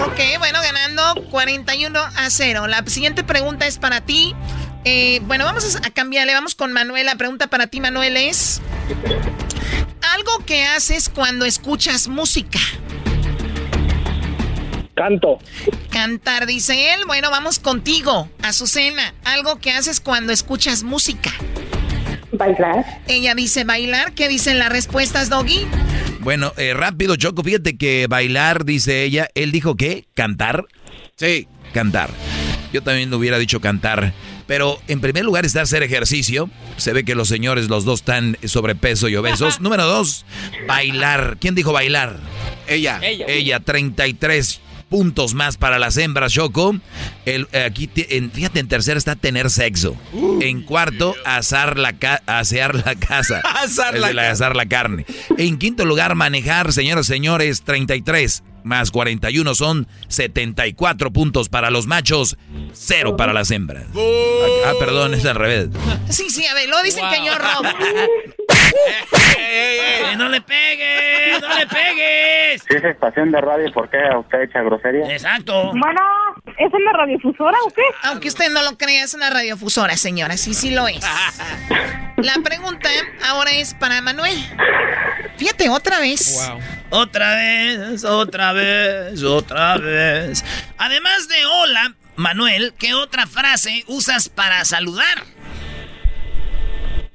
Ok, 0.05 0.39
bueno, 0.39 0.59
ganando 0.61 1.23
41 1.29 1.99
a 1.99 2.29
0. 2.29 2.67
La 2.67 2.83
siguiente 2.87 3.23
pregunta 3.23 3.67
es 3.67 3.77
para 3.77 4.01
ti. 4.01 4.33
Eh, 4.85 5.19
bueno, 5.23 5.45
vamos 5.45 5.75
a 5.75 5.89
cambiarle. 5.91 6.33
Vamos 6.33 6.55
con 6.55 6.71
Manuel. 6.71 7.05
La 7.05 7.15
pregunta 7.15 7.47
para 7.47 7.67
ti, 7.67 7.81
Manuel, 7.81 8.17
es... 8.17 8.61
Algo 10.13 10.45
que 10.45 10.65
haces 10.65 11.09
cuando 11.09 11.45
escuchas 11.45 12.07
música. 12.07 12.59
Canto. 14.95 15.39
Cantar, 15.91 16.45
dice 16.45 16.93
él. 16.93 17.01
Bueno, 17.07 17.29
vamos 17.31 17.59
contigo, 17.59 18.29
Azucena. 18.41 19.13
Algo 19.23 19.59
que 19.59 19.71
haces 19.71 19.99
cuando 19.99 20.33
escuchas 20.33 20.83
música. 20.83 21.31
Bailar. 22.31 23.01
Ella 23.07 23.33
dice 23.35 23.63
bailar. 23.63 24.13
¿Qué 24.13 24.27
dicen 24.27 24.59
las 24.59 24.69
respuestas, 24.69 25.29
Doggy? 25.29 25.65
Bueno, 26.19 26.51
eh, 26.57 26.73
rápido, 26.73 27.15
Choco, 27.15 27.43
fíjate 27.43 27.77
que 27.77 28.07
bailar, 28.07 28.65
dice 28.65 29.03
ella, 29.03 29.29
él 29.35 29.51
dijo 29.53 29.75
que 29.75 30.05
cantar. 30.15 30.65
Sí. 31.15 31.47
Cantar. 31.73 32.09
Yo 32.73 32.83
también 32.83 33.13
hubiera 33.13 33.37
dicho 33.37 33.61
cantar. 33.61 34.13
Pero 34.49 34.81
en 34.87 34.99
primer 34.99 35.23
lugar 35.25 35.45
está 35.45 35.61
hacer 35.61 35.83
ejercicio. 35.83 36.49
Se 36.77 36.91
ve 36.91 37.05
que 37.05 37.13
los 37.13 37.27
señores, 37.27 37.69
los 37.69 37.85
dos 37.85 37.99
están 37.99 38.35
sobrepeso 38.43 39.07
y 39.07 39.15
obesos. 39.15 39.59
Número 39.61 39.85
dos, 39.85 40.25
bailar. 40.67 41.37
¿Quién 41.39 41.53
dijo 41.53 41.71
bailar? 41.71 42.17
Ella. 42.67 42.99
Ella, 43.03 43.59
33 43.59 44.59
puntos 44.89 45.35
más 45.35 45.57
para 45.57 45.77
las 45.77 45.97
hembras, 45.97 46.33
Choco. 46.33 46.75
El, 47.27 47.47
eh, 47.51 47.61
aquí, 47.61 47.91
en, 47.95 48.31
fíjate, 48.31 48.59
en 48.59 48.67
tercero 48.67 48.97
está 48.97 49.15
tener 49.15 49.51
sexo. 49.51 49.95
en 50.41 50.63
cuarto, 50.63 51.13
asar 51.25 51.77
la, 51.77 51.95
asear 52.25 52.73
la 52.73 52.95
casa. 52.95 53.41
asar, 53.63 53.99
la, 53.99 54.13
la, 54.13 54.31
asar 54.31 54.55
la 54.55 54.65
carne. 54.65 55.05
En 55.37 55.59
quinto 55.59 55.85
lugar, 55.85 56.15
manejar, 56.15 56.73
señoras 56.73 57.05
y 57.05 57.13
señores, 57.13 57.61
33 57.61 58.41
más 58.69 58.91
41 58.91 59.53
son 59.55 59.87
74 60.07 61.11
puntos 61.11 61.49
para 61.49 61.69
los 61.69 61.87
machos, 61.87 62.37
cero 62.71 63.17
para 63.17 63.33
las 63.33 63.51
hembras. 63.51 63.85
Ah, 64.65 64.73
perdón, 64.79 65.13
es 65.13 65.25
al 65.25 65.35
revés. 65.35 65.67
Sí, 66.09 66.29
sí, 66.29 66.45
a 66.45 66.53
ver, 66.53 66.69
lo 66.69 66.81
dicen 66.81 67.03
que 67.09 67.25
yo 67.25 67.33
robo. 67.37 67.69
No 70.17 70.29
le 70.29 70.41
pegues, 70.41 71.41
no 71.41 71.57
le 71.57 71.67
pegues. 71.67 72.63
Si 72.67 72.75
es 72.75 72.83
estación 72.83 73.31
de 73.31 73.41
radio, 73.41 73.71
¿por 73.71 73.89
qué 73.89 73.97
usted 74.17 74.41
echa 74.41 74.61
grosería? 74.61 75.11
Exacto. 75.11 75.71
Bueno, 75.71 76.01
¿es 76.57 76.73
una 76.73 76.93
radiofusora 76.93 77.57
o 77.65 77.69
qué? 77.71 77.81
Aunque 78.03 78.27
usted 78.27 78.51
no 78.51 78.61
lo 78.63 78.77
crea, 78.77 79.03
es 79.03 79.13
una 79.13 79.29
radiofusora, 79.29 79.95
señora. 79.97 80.37
Sí, 80.37 80.53
sí 80.53 80.71
lo 80.71 80.87
es. 80.87 80.99
La 82.17 82.33
pregunta 82.43 82.89
ahora 83.29 83.51
es 83.51 83.73
para 83.73 84.01
Manuel. 84.01 84.37
Fíjate, 85.37 85.69
otra 85.69 85.99
vez. 85.99 86.51
Otra 86.89 87.35
vez, 87.35 88.03
otra 88.03 88.51
vez, 88.51 89.23
otra 89.23 89.77
vez. 89.77 90.43
Además 90.77 91.29
de 91.29 91.45
hola, 91.45 91.93
Manuel, 92.17 92.73
¿qué 92.77 92.93
otra 92.93 93.25
frase 93.25 93.85
usas 93.87 94.27
para 94.27 94.65
saludar? 94.65 95.23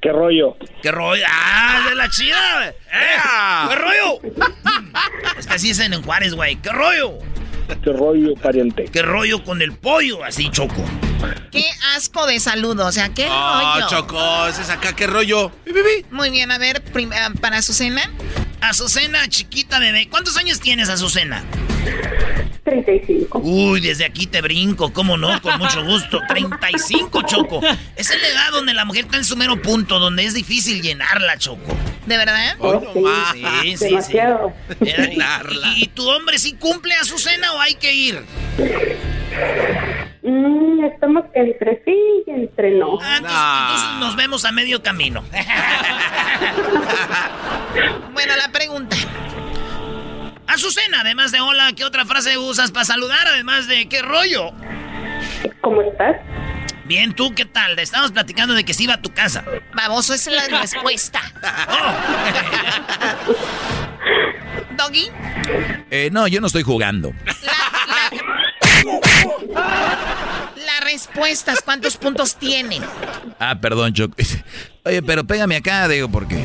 ¿Qué 0.04 0.12
rollo? 0.12 0.54
¿Qué 0.82 0.92
rollo? 0.92 1.24
¡Ah, 1.26 1.86
de 1.88 1.94
la 1.94 2.10
chida! 2.10 2.68
¡Eh! 2.68 2.74
¿Qué 3.70 3.74
rollo? 3.74 4.20
es 5.38 5.46
que 5.46 5.54
así 5.54 5.68
dicen 5.68 5.94
en 5.94 6.02
Juárez, 6.02 6.34
güey. 6.34 6.56
¿Qué 6.56 6.68
rollo? 6.68 7.20
¿Qué 7.82 7.90
rollo, 7.90 8.34
pariente? 8.34 8.84
¿Qué 8.84 9.00
rollo 9.00 9.42
con 9.42 9.62
el 9.62 9.72
pollo? 9.72 10.22
Así, 10.22 10.50
Choco. 10.50 10.84
Qué 11.50 11.64
asco 11.96 12.26
de 12.26 12.40
saludo, 12.40 12.86
o 12.86 12.92
sea, 12.92 13.10
qué 13.10 13.28
oh, 13.28 13.74
rollo. 13.74 13.88
Choco, 13.88 14.46
ese 14.48 14.62
es 14.62 14.70
acá, 14.70 14.94
qué 14.94 15.06
rollo. 15.06 15.52
Muy 16.10 16.30
bien, 16.30 16.50
a 16.50 16.58
ver, 16.58 16.82
ah, 17.12 17.30
para 17.40 17.58
Azucena. 17.58 18.10
Azucena, 18.60 19.28
chiquita 19.28 19.78
bebé. 19.78 20.08
¿Cuántos 20.08 20.36
años 20.36 20.60
tienes, 20.60 20.88
Azucena? 20.88 21.44
35. 22.64 23.40
Uy, 23.40 23.80
desde 23.80 24.04
aquí 24.06 24.26
te 24.26 24.40
brinco, 24.40 24.92
¿cómo 24.92 25.16
no? 25.16 25.40
Con 25.42 25.58
mucho 25.58 25.84
gusto. 25.84 26.20
35, 26.28 27.22
Choco. 27.22 27.60
Es 27.94 28.08
la 28.08 28.28
edad 28.28 28.52
donde 28.52 28.72
la 28.72 28.84
mujer 28.84 29.04
está 29.04 29.18
en 29.18 29.24
su 29.24 29.36
mero 29.36 29.60
punto, 29.60 29.98
donde 29.98 30.24
es 30.24 30.34
difícil 30.34 30.82
llenarla, 30.82 31.36
Choco. 31.36 31.76
¿De 32.06 32.16
verdad? 32.16 32.56
Oh, 32.58 32.82
sí, 33.32 33.44
sí, 33.76 33.76
sí, 33.76 33.96
sí. 34.02 34.18
¿Y, 34.80 35.82
¿Y, 35.84 35.86
tu 35.88 36.08
hombre 36.08 36.38
sí 36.38 36.54
cumple 36.54 36.94
Azucena 36.94 37.52
o 37.52 37.60
hay 37.60 37.74
que 37.74 37.94
ir? 37.94 38.24
Mm, 40.24 40.84
estamos 40.86 41.24
entre 41.34 41.82
sí 41.84 41.94
y 42.26 42.30
entre 42.30 42.70
no. 42.70 42.98
Ah, 43.00 43.18
entonces, 43.18 43.88
nos 44.00 44.16
vemos 44.16 44.46
a 44.46 44.52
medio 44.52 44.82
camino. 44.82 45.22
bueno, 48.14 48.34
la 48.34 48.48
pregunta. 48.50 48.96
Azucena, 50.46 51.02
además 51.02 51.30
de 51.30 51.42
hola, 51.42 51.74
¿qué 51.76 51.84
otra 51.84 52.06
frase 52.06 52.38
usas 52.38 52.70
para 52.70 52.86
saludar? 52.86 53.26
Además 53.26 53.68
de 53.68 53.86
qué 53.86 54.00
rollo. 54.00 54.52
¿Cómo 55.60 55.82
estás? 55.82 56.16
Bien, 56.86 57.14
¿tú 57.14 57.34
qué 57.34 57.44
tal? 57.44 57.78
Estamos 57.78 58.12
platicando 58.12 58.54
de 58.54 58.64
que 58.64 58.72
se 58.72 58.84
iba 58.84 58.94
a 58.94 59.02
tu 59.02 59.12
casa. 59.12 59.44
Baboso, 59.74 60.14
esa 60.14 60.30
es 60.30 60.50
la 60.50 60.60
respuesta. 60.60 61.20
Oh. 61.68 61.92
¿Doggy? 64.76 65.08
Eh, 65.90 66.08
no, 66.12 66.26
yo 66.28 66.40
no 66.40 66.46
estoy 66.46 66.62
jugando. 66.62 67.12
Las 70.66 70.84
respuestas, 70.84 71.60
¿cuántos 71.62 71.96
puntos 71.96 72.36
tienen? 72.36 72.82
Ah, 73.38 73.58
perdón, 73.60 73.92
Choco. 73.92 74.16
Oye, 74.84 75.02
pero 75.02 75.24
pégame 75.24 75.56
acá, 75.56 75.88
digo, 75.88 76.08
porque 76.08 76.42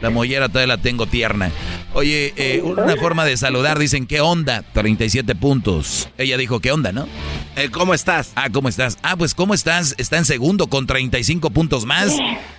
la 0.00 0.10
mollera 0.10 0.48
todavía 0.48 0.76
la 0.76 0.82
tengo 0.82 1.06
tierna. 1.06 1.50
Oye, 1.94 2.34
eh, 2.36 2.60
una 2.62 2.96
forma 2.96 3.24
de 3.24 3.36
saludar, 3.36 3.78
dicen, 3.78 4.06
¿qué 4.06 4.20
onda? 4.20 4.62
37 4.74 5.34
puntos. 5.34 6.08
Ella 6.18 6.36
dijo, 6.36 6.60
¿qué 6.60 6.70
onda, 6.70 6.92
no? 6.92 7.08
Eh, 7.56 7.70
¿Cómo 7.70 7.94
estás? 7.94 8.32
Ah, 8.34 8.50
¿cómo 8.52 8.68
estás? 8.68 8.98
Ah, 9.02 9.16
pues, 9.16 9.34
¿cómo 9.34 9.54
estás? 9.54 9.94
Está 9.96 10.18
en 10.18 10.26
segundo 10.26 10.66
con 10.66 10.86
35 10.86 11.50
puntos 11.50 11.86
más. 11.86 12.12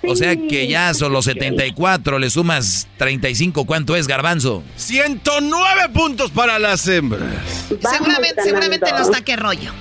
O 0.07 0.15
sea 0.15 0.35
que 0.35 0.67
ya 0.67 0.93
son 0.93 1.13
los 1.13 1.25
74, 1.25 2.17
le 2.17 2.29
sumas 2.29 2.87
35. 2.97 3.65
¿Cuánto 3.65 3.95
es, 3.95 4.07
Garbanzo? 4.07 4.63
109 4.75 5.89
puntos 5.93 6.31
para 6.31 6.57
las 6.57 6.87
hembras. 6.87 7.27
Seguramente, 7.67 8.41
seguramente 8.43 8.91
no 8.91 8.99
está 8.99 9.21
qué 9.21 9.35
rollo. 9.35 9.71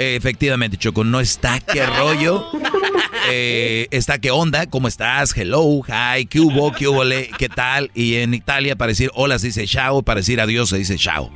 Eh, 0.00 0.16
efectivamente, 0.16 0.78
Choco, 0.78 1.04
no 1.04 1.20
está 1.20 1.60
qué 1.72 1.84
rollo. 1.84 2.46
Eh, 3.28 3.86
está 3.90 4.18
qué 4.18 4.30
onda, 4.30 4.64
¿cómo 4.64 4.88
estás? 4.88 5.36
Hello, 5.36 5.82
hi, 5.86 6.24
qué 6.24 6.40
hubo, 6.40 6.72
qué 6.72 6.88
hubo, 6.88 7.02
qué 7.36 7.50
tal. 7.50 7.90
Y 7.94 8.14
en 8.14 8.32
Italia 8.32 8.76
para 8.76 8.88
decir 8.88 9.10
hola 9.14 9.38
se 9.38 9.48
dice 9.48 9.66
chao, 9.66 10.02
para 10.02 10.20
decir 10.20 10.40
adiós 10.40 10.70
se 10.70 10.78
dice 10.78 10.96
chao. 10.96 11.30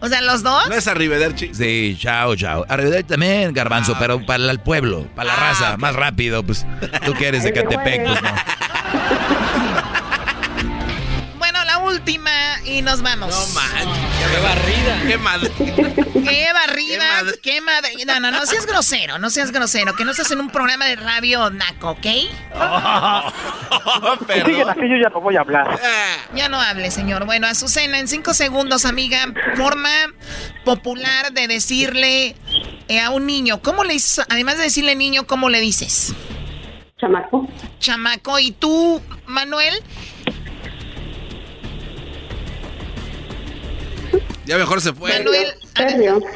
O 0.00 0.08
sea, 0.08 0.22
¿los 0.22 0.42
dos? 0.42 0.66
¿No 0.66 0.74
es 0.74 0.88
arrivederci? 0.88 1.50
Sí, 1.52 1.94
chao, 2.00 2.34
chao. 2.36 2.64
Arrivederci 2.70 3.08
también, 3.08 3.52
garbanzo, 3.52 3.92
ah, 3.94 3.98
pero 4.00 4.24
para 4.24 4.50
el 4.50 4.60
pueblo, 4.60 5.06
para 5.14 5.26
la 5.26 5.34
ah, 5.34 5.50
raza, 5.50 5.76
más 5.76 5.94
rápido, 5.94 6.42
pues. 6.42 6.64
Tú 7.04 7.12
que 7.12 7.28
eres 7.28 7.44
de 7.44 7.52
Catepec, 7.52 8.06
pues 8.06 8.22
no. 8.22 8.30
bueno, 11.38 11.62
la 11.66 11.78
última 11.80 12.30
y 12.64 12.80
nos 12.80 13.02
vamos. 13.02 13.28
No 13.28 13.46
manches. 13.60 14.09
Qué 14.28 14.38
barrida. 14.40 15.02
Qué 15.06 15.18
madre. 15.18 15.50
Qué 15.58 16.52
barrida. 16.52 17.04
Qué 17.42 17.60
madre. 17.60 17.90
No, 18.06 18.20
no, 18.20 18.30
no 18.30 18.46
seas 18.46 18.66
grosero, 18.66 19.18
no 19.18 19.30
seas 19.30 19.50
grosero. 19.50 19.94
Que 19.94 20.04
no 20.04 20.10
estás 20.10 20.30
en 20.30 20.40
un 20.40 20.50
programa 20.50 20.86
de 20.86 20.96
radio 20.96 21.50
naco, 21.50 21.90
¿ok? 21.90 22.06
Oh, 22.54 23.22
Sigue 24.44 24.62
así, 24.62 24.80
yo 24.80 24.96
ya 25.02 25.08
no 25.08 25.20
voy 25.20 25.36
a 25.36 25.40
hablar. 25.40 25.80
Ya 26.34 26.48
no 26.48 26.60
hable, 26.60 26.90
señor. 26.90 27.24
Bueno, 27.24 27.46
Azucena, 27.46 27.98
en 27.98 28.08
cinco 28.08 28.34
segundos, 28.34 28.84
amiga, 28.84 29.26
forma 29.56 29.90
popular 30.64 31.32
de 31.32 31.48
decirle 31.48 32.36
eh, 32.88 33.00
a 33.00 33.10
un 33.10 33.26
niño, 33.26 33.60
¿cómo 33.62 33.84
le 33.84 33.94
dices? 33.94 34.24
Además 34.28 34.58
de 34.58 34.64
decirle 34.64 34.94
niño, 34.94 35.26
¿cómo 35.26 35.48
le 35.48 35.60
dices? 35.60 36.14
Chamaco. 37.00 37.48
Chamaco. 37.78 38.38
¿Y 38.38 38.52
tú, 38.52 39.00
Manuel? 39.26 39.74
Ya 44.50 44.58
mejor 44.58 44.80
se 44.80 44.92
fue. 44.92 45.12
Manuel, 45.12 45.46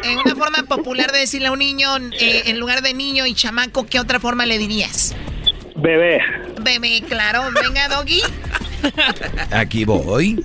en 0.05 0.19
una 0.19 0.37
forma 0.37 0.63
popular 0.69 1.11
de 1.11 1.19
decirle 1.19 1.49
a 1.49 1.51
un 1.51 1.59
niño, 1.59 1.97
eh, 2.13 2.45
en 2.47 2.61
lugar 2.61 2.81
de 2.81 2.95
niño 2.95 3.27
y 3.27 3.35
chamaco, 3.35 3.87
¿qué 3.87 3.99
otra 3.99 4.21
forma 4.21 4.47
le 4.47 4.57
dirías? 4.57 5.17
Bebé. 5.75 6.21
Bebé, 6.61 7.03
claro. 7.09 7.43
Venga, 7.61 7.89
Doggy. 7.89 8.23
Aquí 9.51 9.85
voy. 9.85 10.45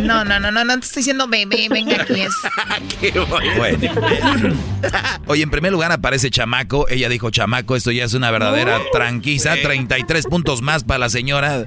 No, 0.00 0.24
no, 0.24 0.40
no, 0.40 0.50
no, 0.50 0.64
no 0.64 0.78
te 0.78 0.86
estoy 0.86 1.00
diciendo 1.00 1.28
bebé, 1.28 1.68
venga 1.70 2.02
aquí 2.02 2.20
es. 2.20 2.34
Aquí 2.68 3.18
voy. 3.18 3.48
Bueno. 3.56 3.90
Oye, 5.26 5.42
en 5.42 5.50
primer 5.50 5.72
lugar 5.72 5.92
aparece 5.92 6.30
Chamaco. 6.30 6.88
Ella 6.88 7.08
dijo 7.08 7.30
Chamaco, 7.30 7.76
esto 7.76 7.90
ya 7.90 8.04
es 8.04 8.14
una 8.14 8.30
verdadera 8.30 8.80
tranquiza. 8.92 9.54
33 9.54 10.26
puntos 10.26 10.62
más 10.62 10.84
para 10.84 10.98
la 10.98 11.08
señora 11.08 11.66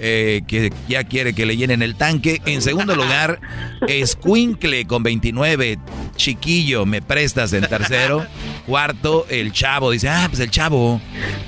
eh, 0.00 0.42
que 0.46 0.72
ya 0.88 1.04
quiere 1.04 1.34
que 1.34 1.46
le 1.46 1.56
llenen 1.56 1.82
el 1.82 1.96
tanque. 1.96 2.40
En 2.46 2.62
segundo 2.62 2.94
lugar, 2.94 3.40
Escuincle 3.88 4.86
con 4.86 5.02
29. 5.02 5.78
Chiquillo, 6.16 6.86
me 6.86 7.02
prestas 7.02 7.52
en 7.52 7.66
tercero. 7.66 8.26
Cuarto, 8.66 9.26
el 9.28 9.52
chavo. 9.52 9.90
Dice, 9.90 10.08
ah, 10.08 10.26
pues 10.28 10.40
el 10.40 10.50
chavo. 10.50 11.00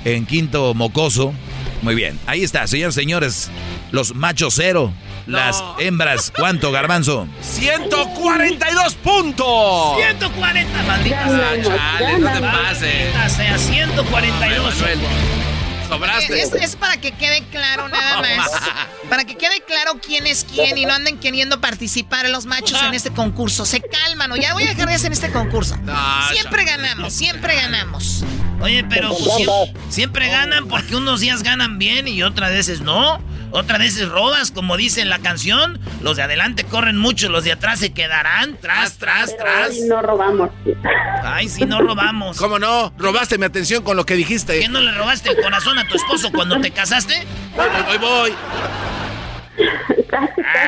En 0.05 0.25
quinto, 0.25 0.73
mocoso. 0.73 1.33
Muy 1.81 1.95
bien, 1.95 2.19
ahí 2.27 2.43
está, 2.43 2.67
señores, 2.67 2.95
señores. 2.95 3.49
Los 3.91 4.13
machos 4.13 4.55
cero. 4.57 4.93
Las 5.25 5.63
hembras, 5.77 6.31
¿cuánto, 6.35 6.71
garbanzo? 6.71 7.27
142 7.41 8.95
puntos. 8.95 9.97
140, 9.97 10.83
maldita 10.83 11.27
sea. 11.27 12.17
no 12.17 12.31
te 12.33 12.41
pases. 12.41 13.33
sea 13.35 13.57
142. 13.57 14.73
Sobraste. 15.87 16.41
Es, 16.41 16.53
es, 16.53 16.75
para 16.75 16.97
que 16.97 17.11
quede 17.11 17.43
claro 17.51 17.89
nada 17.89 18.21
más. 18.37 18.49
Para 19.09 19.23
que 19.25 19.35
quede 19.35 19.61
claro 19.61 19.99
quién 19.99 20.27
es 20.27 20.45
quién 20.45 20.77
y 20.77 20.85
no 20.85 20.93
anden 20.93 21.19
queriendo 21.19 21.61
participar 21.61 22.29
los 22.29 22.45
machos 22.45 22.81
en 22.83 22.93
este 22.93 23.11
concurso. 23.11 23.65
Se 23.65 23.81
calman, 23.81 24.31
o 24.31 24.35
ya 24.35 24.53
voy 24.53 24.63
a 24.63 24.69
dejar 24.69 24.87
de 24.87 24.95
hacer 24.95 25.11
este 25.11 25.31
concurso. 25.31 25.75
siempre 26.31 26.63
ganamos, 26.63 27.13
siempre 27.13 27.55
ganamos. 27.55 28.23
Oye, 28.61 28.83
pero 28.89 29.13
siempre, 29.13 29.81
siempre, 29.89 30.29
ganan 30.29 30.67
porque 30.67 30.95
unos 30.95 31.21
días 31.21 31.43
ganan 31.43 31.77
bien 31.77 32.07
y 32.07 32.23
otras 32.23 32.51
veces 32.51 32.81
no. 32.81 33.21
Otras 33.51 33.79
veces 33.79 34.07
robas, 34.09 34.51
como 34.51 34.77
dice 34.77 35.01
en 35.01 35.09
la 35.09 35.19
canción. 35.19 35.79
Los 36.01 36.17
de 36.17 36.23
adelante 36.23 36.65
corren 36.65 36.97
mucho, 36.97 37.29
los 37.29 37.43
de 37.43 37.51
atrás 37.53 37.79
se 37.79 37.93
quedarán. 37.93 38.57
Tras, 38.61 38.97
tras, 38.97 39.35
tras. 39.37 39.71
Ay, 39.71 39.81
no 39.87 40.01
robamos. 40.01 40.51
Ay, 41.23 41.49
sí, 41.49 41.65
no 41.65 41.81
robamos. 41.81 42.37
¿Cómo 42.37 42.59
no? 42.59 42.93
Robaste 42.97 43.37
mi 43.37 43.45
atención 43.45 43.83
con 43.83 43.97
lo 43.97 44.05
que 44.05 44.15
dijiste. 44.15 44.59
¿Qué 44.59 44.67
no 44.67 44.81
le 44.81 44.91
robaste 44.91 45.29
el 45.29 45.41
corazón 45.41 45.79
a 45.79 45.87
tu 45.87 45.95
esposo 45.95 46.31
cuando 46.31 46.59
te 46.61 46.69
casaste? 46.71 47.25
Voy, 47.55 47.67
voy, 47.87 47.97
voy. 47.97 48.33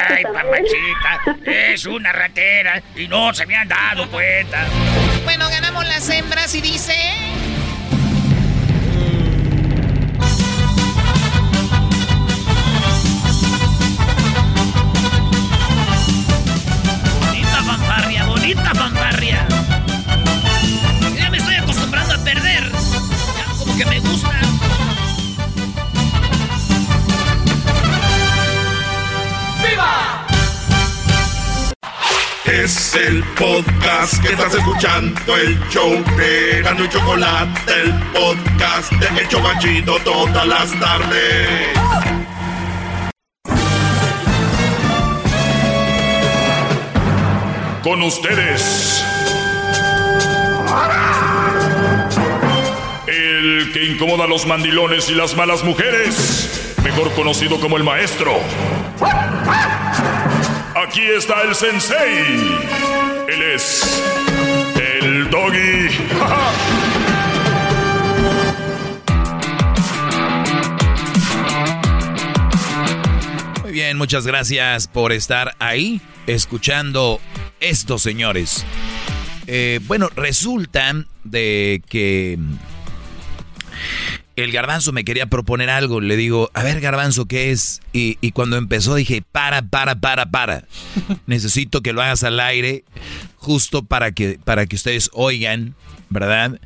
Ay, 0.09 0.23
papachita, 0.23 1.39
es 1.45 1.85
una 1.85 2.11
ratera 2.11 2.81
y 2.95 3.07
no 3.07 3.34
se 3.34 3.45
me 3.45 3.55
han 3.55 3.68
dado 3.68 4.09
cuenta. 4.09 4.65
Bueno, 5.23 5.49
ganamos 5.49 5.85
las 5.88 6.09
hembras 6.09 6.53
y 6.55 6.61
dice... 6.61 7.40
que 23.84 23.90
me 23.90 23.99
gusta. 23.99 24.30
¡Viva! 29.64 30.26
Es 32.45 32.95
el 32.95 33.24
podcast 33.24 34.22
que 34.22 34.34
estás 34.34 34.53
escuchando, 34.53 35.36
el 35.36 35.60
show 35.70 36.03
de 36.18 36.60
Erasmo 36.60 36.86
y 36.86 36.90
Chocolate, 36.90 37.82
el 37.82 37.94
podcast 38.14 38.91
de 38.91 39.22
El 39.22 39.28
Chocachito 39.30 39.98
todas 40.03 40.45
las 40.45 40.80
tardes. 40.80 41.70
Con 47.84 48.03
ustedes. 48.03 49.03
Que 53.70 53.86
incomoda 53.86 54.24
a 54.24 54.28
los 54.28 54.48
mandilones 54.48 55.08
y 55.10 55.14
las 55.14 55.36
malas 55.36 55.64
mujeres. 55.64 56.74
Mejor 56.84 57.14
conocido 57.14 57.60
como 57.60 57.78
el 57.78 57.84
maestro. 57.84 58.34
Aquí 60.76 61.02
está 61.02 61.44
el 61.44 61.54
sensei. 61.54 62.26
Él 63.30 63.42
es 63.54 64.04
el 64.76 65.30
doggy. 65.30 65.90
Muy 73.62 73.72
bien, 73.72 73.98
muchas 73.98 74.26
gracias 74.26 74.88
por 74.88 75.12
estar 75.12 75.56
ahí 75.60 76.02
escuchando 76.26 77.22
estos 77.60 78.02
señores. 78.02 78.66
Eh, 79.46 79.80
bueno, 79.84 80.10
resulta 80.16 81.06
de 81.24 81.82
que 81.88 82.40
el 84.36 84.52
garbanzo 84.52 84.91
me 84.91 85.03
quería 85.03 85.26
proponer 85.26 85.70
algo. 85.70 86.02
Le 86.02 86.16
digo, 86.18 86.49
a 86.53 86.64
ver 86.64 86.82
garbanzo, 86.82 87.26
¿qué 87.26 87.52
es? 87.52 87.82
Y, 87.94 88.18
y 88.22 88.32
cuando 88.32 88.58
empezó 88.58 88.95
dije, 88.95 89.24
para, 89.32 89.62
para, 89.62 89.95
para, 89.95 90.26
para. 90.26 90.66
Necesito 91.26 91.82
que 91.82 91.94
lo 91.94 92.02
hagas 92.02 92.24
al 92.24 92.40
aire 92.40 92.84
justo 93.36 93.84
para 93.84 94.12
que, 94.12 94.40
para 94.44 94.66
que 94.66 94.76
ustedes 94.76 95.10
oigan, 95.14 95.76
¿verdad? 96.10 96.60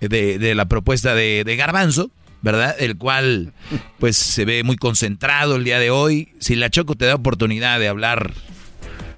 De, 0.00 0.38
de 0.38 0.54
la 0.54 0.66
propuesta 0.66 1.14
de, 1.14 1.44
de 1.44 1.56
garbanzo. 1.56 2.10
¿verdad? 2.42 2.76
El 2.78 2.96
cual, 2.96 3.54
pues, 3.98 4.16
se 4.16 4.44
ve 4.44 4.62
muy 4.62 4.76
concentrado 4.76 5.56
el 5.56 5.64
día 5.64 5.80
de 5.80 5.90
hoy. 5.90 6.28
Si 6.38 6.54
la 6.54 6.70
Choco 6.70 6.94
te 6.94 7.04
da 7.04 7.16
oportunidad 7.16 7.80
de 7.80 7.88
hablar 7.88 8.34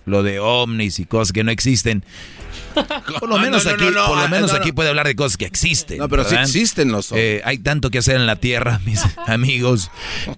lo 0.07 0.23
de 0.23 0.41
ovnis 0.41 0.99
y 0.99 1.05
cosas 1.05 1.33
que 1.33 1.45
no 1.45 1.51
existen, 1.51 2.05
por 3.21 3.29
lo 3.29 3.37
No, 3.37 3.43
menos 3.43 3.65
no, 3.65 3.71
no, 3.71 3.77
aquí, 3.77 3.95
no, 3.95 4.07
por 4.07 4.17
lo 4.17 4.23
ah, 4.25 4.29
menos 4.29 4.53
no, 4.53 4.59
aquí 4.59 4.73
puede 4.73 4.89
hablar 4.89 5.07
de 5.07 5.17
cosas 5.17 5.37
que 5.37 5.47
existen. 5.47 5.99
No, 5.99 6.09
pero 6.09 6.25
sí 6.25 6.31
¿verdad? 6.31 6.45
existen 6.45 6.93
los. 6.93 7.13
Eh, 7.13 7.43
hay 7.45 7.59
tanto 7.59 7.91
que 7.91 7.99
hacer 7.99 8.17
en 8.17 8.27
la 8.27 8.37
tierra, 8.37 8.81
mis 8.85 9.01
amigos, 9.27 9.91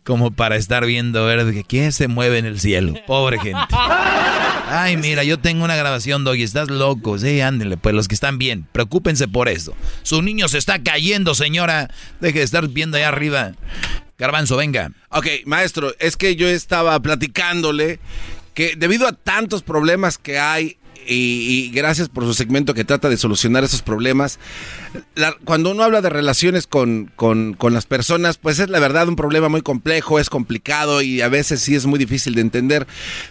como 0.05 0.31
para 0.31 0.57
estar 0.57 0.87
viendo 0.87 1.25
ver 1.25 1.53
que 1.53 1.65
quién 1.65 1.93
se 1.93 2.09
mueve 2.09 2.39
en 2.39 2.47
el 2.47 2.61
cielo. 2.61 2.95
Pobre 3.07 3.39
gente. 3.39 3.61
Ay, 4.73 4.97
mira, 4.97 5.25
yo 5.25 5.39
tengo 5.39 5.65
una 5.65 5.77
grabación, 5.77 6.25
Doggy, 6.25 6.43
estás 6.43 6.71
loco. 6.71 7.19
Sí, 7.19 7.41
ándenle, 7.41 7.77
pues 7.77 7.95
los 7.95 8.09
que 8.09 8.15
están 8.15 8.39
bien, 8.39 8.67
preocúpense 8.73 9.27
por 9.27 9.49
eso. 9.49 9.75
Su 10.03 10.23
niño 10.23 10.49
se 10.49 10.59
está 10.59 10.83
cayendo, 10.83 11.35
señora. 11.35 11.91
Deje 12.21 12.39
de 12.39 12.45
estar 12.45 12.69
viendo 12.69 12.97
allá 12.97 13.09
arriba. 13.09 13.53
Garbanzo, 14.19 14.57
venga. 14.57 14.93
Ok, 15.09 15.27
maestro, 15.47 15.95
es 15.99 16.17
que 16.17 16.37
yo 16.37 16.47
estaba 16.47 17.01
platicándole 17.01 17.99
que 18.55 18.75
debido 18.77 19.09
a 19.09 19.13
tantos 19.13 19.63
problemas 19.63 20.19
que 20.19 20.39
hay 20.39 20.77
y, 21.07 21.67
y 21.67 21.71
gracias 21.71 22.09
por 22.09 22.25
su 22.25 22.35
segmento 22.35 22.75
que 22.75 22.85
trata 22.85 23.09
de 23.09 23.17
solucionar 23.17 23.65
esos 23.65 23.83
problemas, 23.83 24.39
la- 25.15 25.35
cuando 25.45 25.71
uno 25.71 25.83
habla 25.85 26.01
de 26.01 26.09
relaciones 26.11 26.67
con, 26.67 27.11
con- 27.17 27.55
con 27.55 27.75
las 27.75 27.87
personas, 27.87 28.37
pues 28.39 28.59
es 28.59 28.69
la 28.71 28.79
verdad 28.81 29.09
un 29.09 29.17
problema 29.17 29.49
muy 29.49 29.63
complejo, 29.63 30.19
es 30.19 30.31
complicado 30.31 31.03
y 31.03 31.21
a 31.21 31.29
veces 31.29 31.61
sí 31.61 31.75
es 31.75 31.87
muy 31.87 31.99
difícil 31.99 32.35
de 32.35 32.41
entender, 32.41 32.87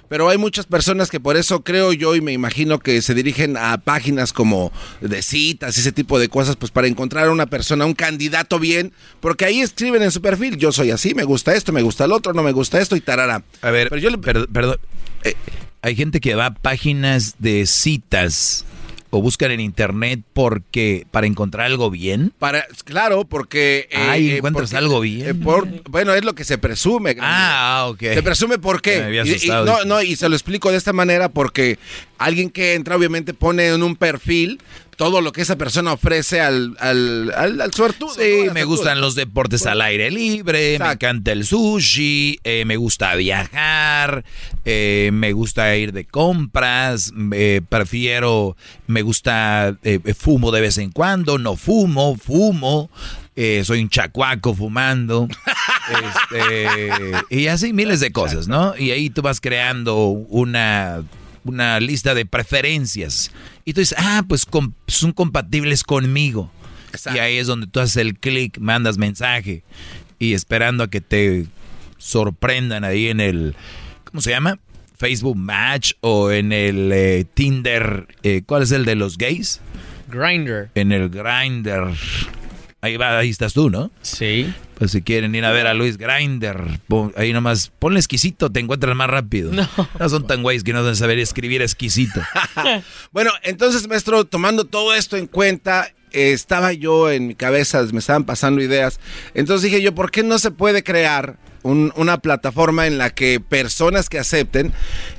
pero 0.08 0.30
hay 0.30 0.38
muchas 0.38 0.66
personas 0.66 1.10
que 1.10 1.20
por 1.20 1.38
eso 1.38 1.64
creo 1.64 1.94
yo 1.94 2.16
y 2.16 2.22
me 2.22 2.34
imagino 2.34 2.80
que 2.80 3.02
se 3.02 3.14
dirigen 3.14 3.58
a 3.58 3.78
páginas 3.80 4.34
como 4.34 4.72
de 5.02 5.22
citas 5.22 5.78
y 5.78 5.82
ese 5.82 5.92
tipo 5.92 6.20
de 6.20 6.30
cosas, 6.30 6.56
pues 6.56 6.72
para 6.72 6.88
encontrar 6.88 7.28
a 7.28 7.32
una 7.32 7.46
persona, 7.48 7.86
un 7.86 7.94
candidato 7.94 8.60
bien, 8.60 8.94
porque 9.20 9.46
ahí 9.46 9.62
escriben 9.62 10.02
en 10.02 10.12
su 10.12 10.22
perfil, 10.22 10.58
yo 10.58 10.72
soy 10.72 10.92
así, 10.92 11.14
me 11.16 11.24
gusta 11.24 11.54
esto, 11.56 11.72
me 11.72 11.82
gusta 11.82 12.06
el 12.06 12.12
otro, 12.12 12.34
no 12.34 12.44
me 12.44 12.52
gusta 12.52 12.80
esto 12.80 12.96
y 12.96 13.02
tarara. 13.02 13.44
A 13.62 13.72
ver, 13.72 13.90
Pero 13.90 14.02
yo 14.02 14.10
le- 14.10 14.18
per- 14.18 14.48
perdón. 14.50 14.78
Eh, 15.24 15.36
hay 15.82 15.96
gente 15.96 16.20
que 16.20 16.36
va 16.36 16.48
a 16.48 16.54
páginas 16.54 17.36
de 17.40 17.66
citas 17.66 18.66
o 19.12 19.22
buscan 19.24 19.50
en 19.50 19.60
internet 19.60 20.22
porque 20.34 21.08
para 21.10 21.26
encontrar 21.26 21.66
algo 21.66 21.90
bien. 21.90 22.32
Para, 22.38 22.66
claro, 22.86 23.26
porque... 23.26 23.88
eh, 23.92 23.98
Ay, 23.98 24.30
eh, 24.32 24.38
encuentras 24.38 24.70
porque- 24.70 24.78
algo 24.78 25.00
bien. 25.00 25.28
eh, 25.30 25.34
por- 25.34 25.68
bueno, 25.90 26.14
es 26.14 26.24
lo 26.24 26.36
que 26.36 26.44
se 26.44 26.60
presume. 26.60 27.16
Ah, 27.20 27.88
ok. 27.90 28.00
Se 28.02 28.22
presume 28.22 28.60
por 28.60 28.76
Me 28.76 28.82
qué. 28.84 29.04
había 29.04 29.26
Y- 29.26 29.30
y, 29.30 29.34
asustado, 29.36 29.66
no, 29.66 29.86
no, 29.86 30.02
y 30.04 30.16
se 30.16 30.30
lo 30.30 30.36
explico 30.36 30.70
de 30.70 30.78
esta 30.78 30.94
manera 30.94 31.30
porque 31.30 31.80
alguien 32.20 32.52
que 32.52 32.76
entra 32.76 32.96
obviamente 32.96 33.34
pone 33.34 33.70
en 33.70 33.82
un 33.82 33.96
perfil 33.96 34.62
todo 35.00 35.22
lo 35.22 35.32
que 35.32 35.42
esa 35.44 35.56
persona 35.56 35.94
ofrece 35.94 36.42
al, 36.42 36.76
al, 36.78 37.32
al, 37.34 37.62
al 37.62 37.74
suertudo. 37.74 38.14
Sí, 38.16 38.50
me 38.54 38.66
gustan 38.66 39.00
los 39.00 39.16
deportes 39.16 39.66
al 39.66 39.80
aire 39.80 40.12
libre, 40.12 40.78
me 40.78 40.92
encanta 40.92 41.32
el 41.32 41.46
sushi, 41.46 42.42
eh, 42.44 42.66
me 42.66 42.76
gusta 42.76 43.16
viajar, 43.16 44.26
eh, 44.66 45.10
me 45.14 45.32
gusta 45.32 45.74
ir 45.78 45.94
de 45.94 46.04
compras, 46.04 47.14
eh, 47.32 47.62
prefiero, 47.70 48.58
me 48.88 49.02
gusta, 49.02 49.78
eh, 49.84 50.02
fumo 50.18 50.52
de 50.52 50.60
vez 50.60 50.78
en 50.78 50.92
cuando, 50.92 51.38
no 51.38 51.56
fumo, 51.56 52.18
fumo, 52.18 52.90
soy 53.64 53.82
un 53.82 53.88
chacuaco 53.88 54.54
fumando, 54.54 55.30
este, 56.34 56.90
y 57.30 57.48
así 57.48 57.72
miles 57.72 58.02
de 58.02 58.12
cosas, 58.12 58.50
¿no? 58.50 58.78
Y 58.78 58.92
ahí 58.92 59.10
tú 59.10 59.22
vas 59.22 59.40
creando 59.40 60.08
una, 60.08 61.06
una 61.44 61.80
lista 61.80 62.14
de 62.14 62.26
preferencias. 62.26 63.32
Y 63.66 63.74
tú 63.74 63.82
dices, 63.82 63.98
ah, 64.00 64.24
pues 64.28 64.48
son 64.88 65.12
compatibles 65.14 65.84
conmigo. 65.84 66.52
Y 67.14 67.20
ahí 67.20 67.38
es 67.38 67.48
donde 67.48 67.68
tú 67.68 67.80
haces 67.80 67.98
el 67.98 68.18
clic, 68.18 68.58
mandas 68.60 68.98
mensaje 68.98 69.64
y 70.18 70.34
esperando 70.34 70.84
a 70.84 70.90
que 70.90 71.02
te 71.02 71.46
sorprendan 71.98 72.84
ahí 72.84 73.10
en 73.10 73.20
el, 73.20 73.56
¿cómo 74.06 74.22
se 74.22 74.32
llama? 74.32 74.60
Facebook 74.98 75.38
Match 75.38 75.94
o 76.02 76.32
en 76.32 76.52
el 76.52 76.92
eh, 76.92 77.26
Tinder. 77.34 78.08
eh, 78.24 78.42
¿Cuál 78.46 78.64
es 78.64 78.72
el 78.72 78.86
de 78.86 78.96
los 78.96 79.18
gays? 79.18 79.62
Grinder. 80.10 80.72
En 80.76 80.92
el 80.92 81.10
Grinder. 81.10 81.94
Ahí 82.82 82.96
va, 82.96 83.18
ahí 83.18 83.30
estás 83.30 83.54
tú, 83.54 83.70
¿no? 83.70 83.92
Sí. 84.02 84.54
Pues 84.76 84.92
si 84.92 85.02
quieren 85.02 85.36
ir 85.36 85.44
a 85.44 85.52
ver 85.52 85.68
a 85.68 85.74
Luis 85.74 85.98
Grinder, 85.98 86.80
ahí 87.18 87.34
nomás, 87.34 87.72
ponle 87.78 88.00
exquisito, 88.00 88.50
te 88.50 88.62
encuentras 88.62 88.96
más 88.96 89.10
rápido. 89.10 89.52
No. 89.52 89.68
son 90.10 90.26
tan 90.26 90.42
güeyes 90.42 90.64
que 90.64 90.72
no 90.72 90.82
deben 90.82 90.96
saber 90.96 91.20
escribir 91.20 91.62
exquisito. 91.62 92.22
Bueno, 93.12 93.32
entonces, 93.44 93.88
maestro, 93.88 94.26
tomando 94.26 94.66
todo 94.66 94.94
esto 94.94 95.18
en 95.18 95.28
cuenta, 95.28 95.92
eh, 96.12 96.32
estaba 96.32 96.72
yo 96.74 97.10
en 97.10 97.28
mi 97.28 97.36
cabeza, 97.36 97.84
me 97.92 98.00
estaban 98.00 98.24
pasando 98.24 98.62
ideas. 98.62 99.00
Entonces 99.34 99.72
dije 99.72 99.82
yo, 99.82 99.94
¿por 99.96 100.12
qué 100.12 100.24
no 100.24 100.40
se 100.40 100.52
puede 100.52 100.84
crear 100.84 101.38
un- 101.64 101.92
una 101.96 102.18
plataforma 102.20 102.88
en 102.88 102.98
la 102.98 103.10
que 103.10 103.40
personas 103.40 104.10
que 104.10 104.20
acepten, 104.20 104.74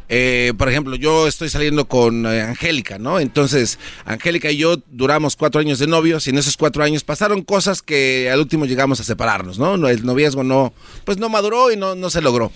eh, 0.08 0.52
por 0.58 0.68
ejemplo, 0.68 0.96
yo 0.96 1.26
estoy 1.28 1.48
saliendo 1.48 1.86
con 1.86 2.26
eh, 2.26 2.40
Angélica, 2.42 2.98
¿no? 2.98 3.20
Entonces, 3.20 3.78
Angélica 4.04 4.50
y 4.50 4.56
yo 4.56 4.76
duramos 4.90 5.36
cuatro 5.36 5.60
años 5.60 5.78
de 5.78 5.86
novios 5.86 6.26
y 6.26 6.30
en 6.30 6.38
esos 6.38 6.56
cuatro 6.56 6.82
años 6.82 7.04
pasaron 7.04 7.42
cosas 7.42 7.82
que 7.82 8.30
al 8.30 8.40
último 8.40 8.66
llegamos 8.66 9.00
a 9.00 9.04
separarnos, 9.04 9.58
¿no? 9.58 9.88
El 9.88 10.04
noviazgo 10.04 10.42
no, 10.42 10.72
pues 11.04 11.18
no 11.18 11.28
maduró 11.28 11.70
y 11.70 11.76
no, 11.76 11.94
no 11.94 12.10
se 12.10 12.20
logró 12.22 12.50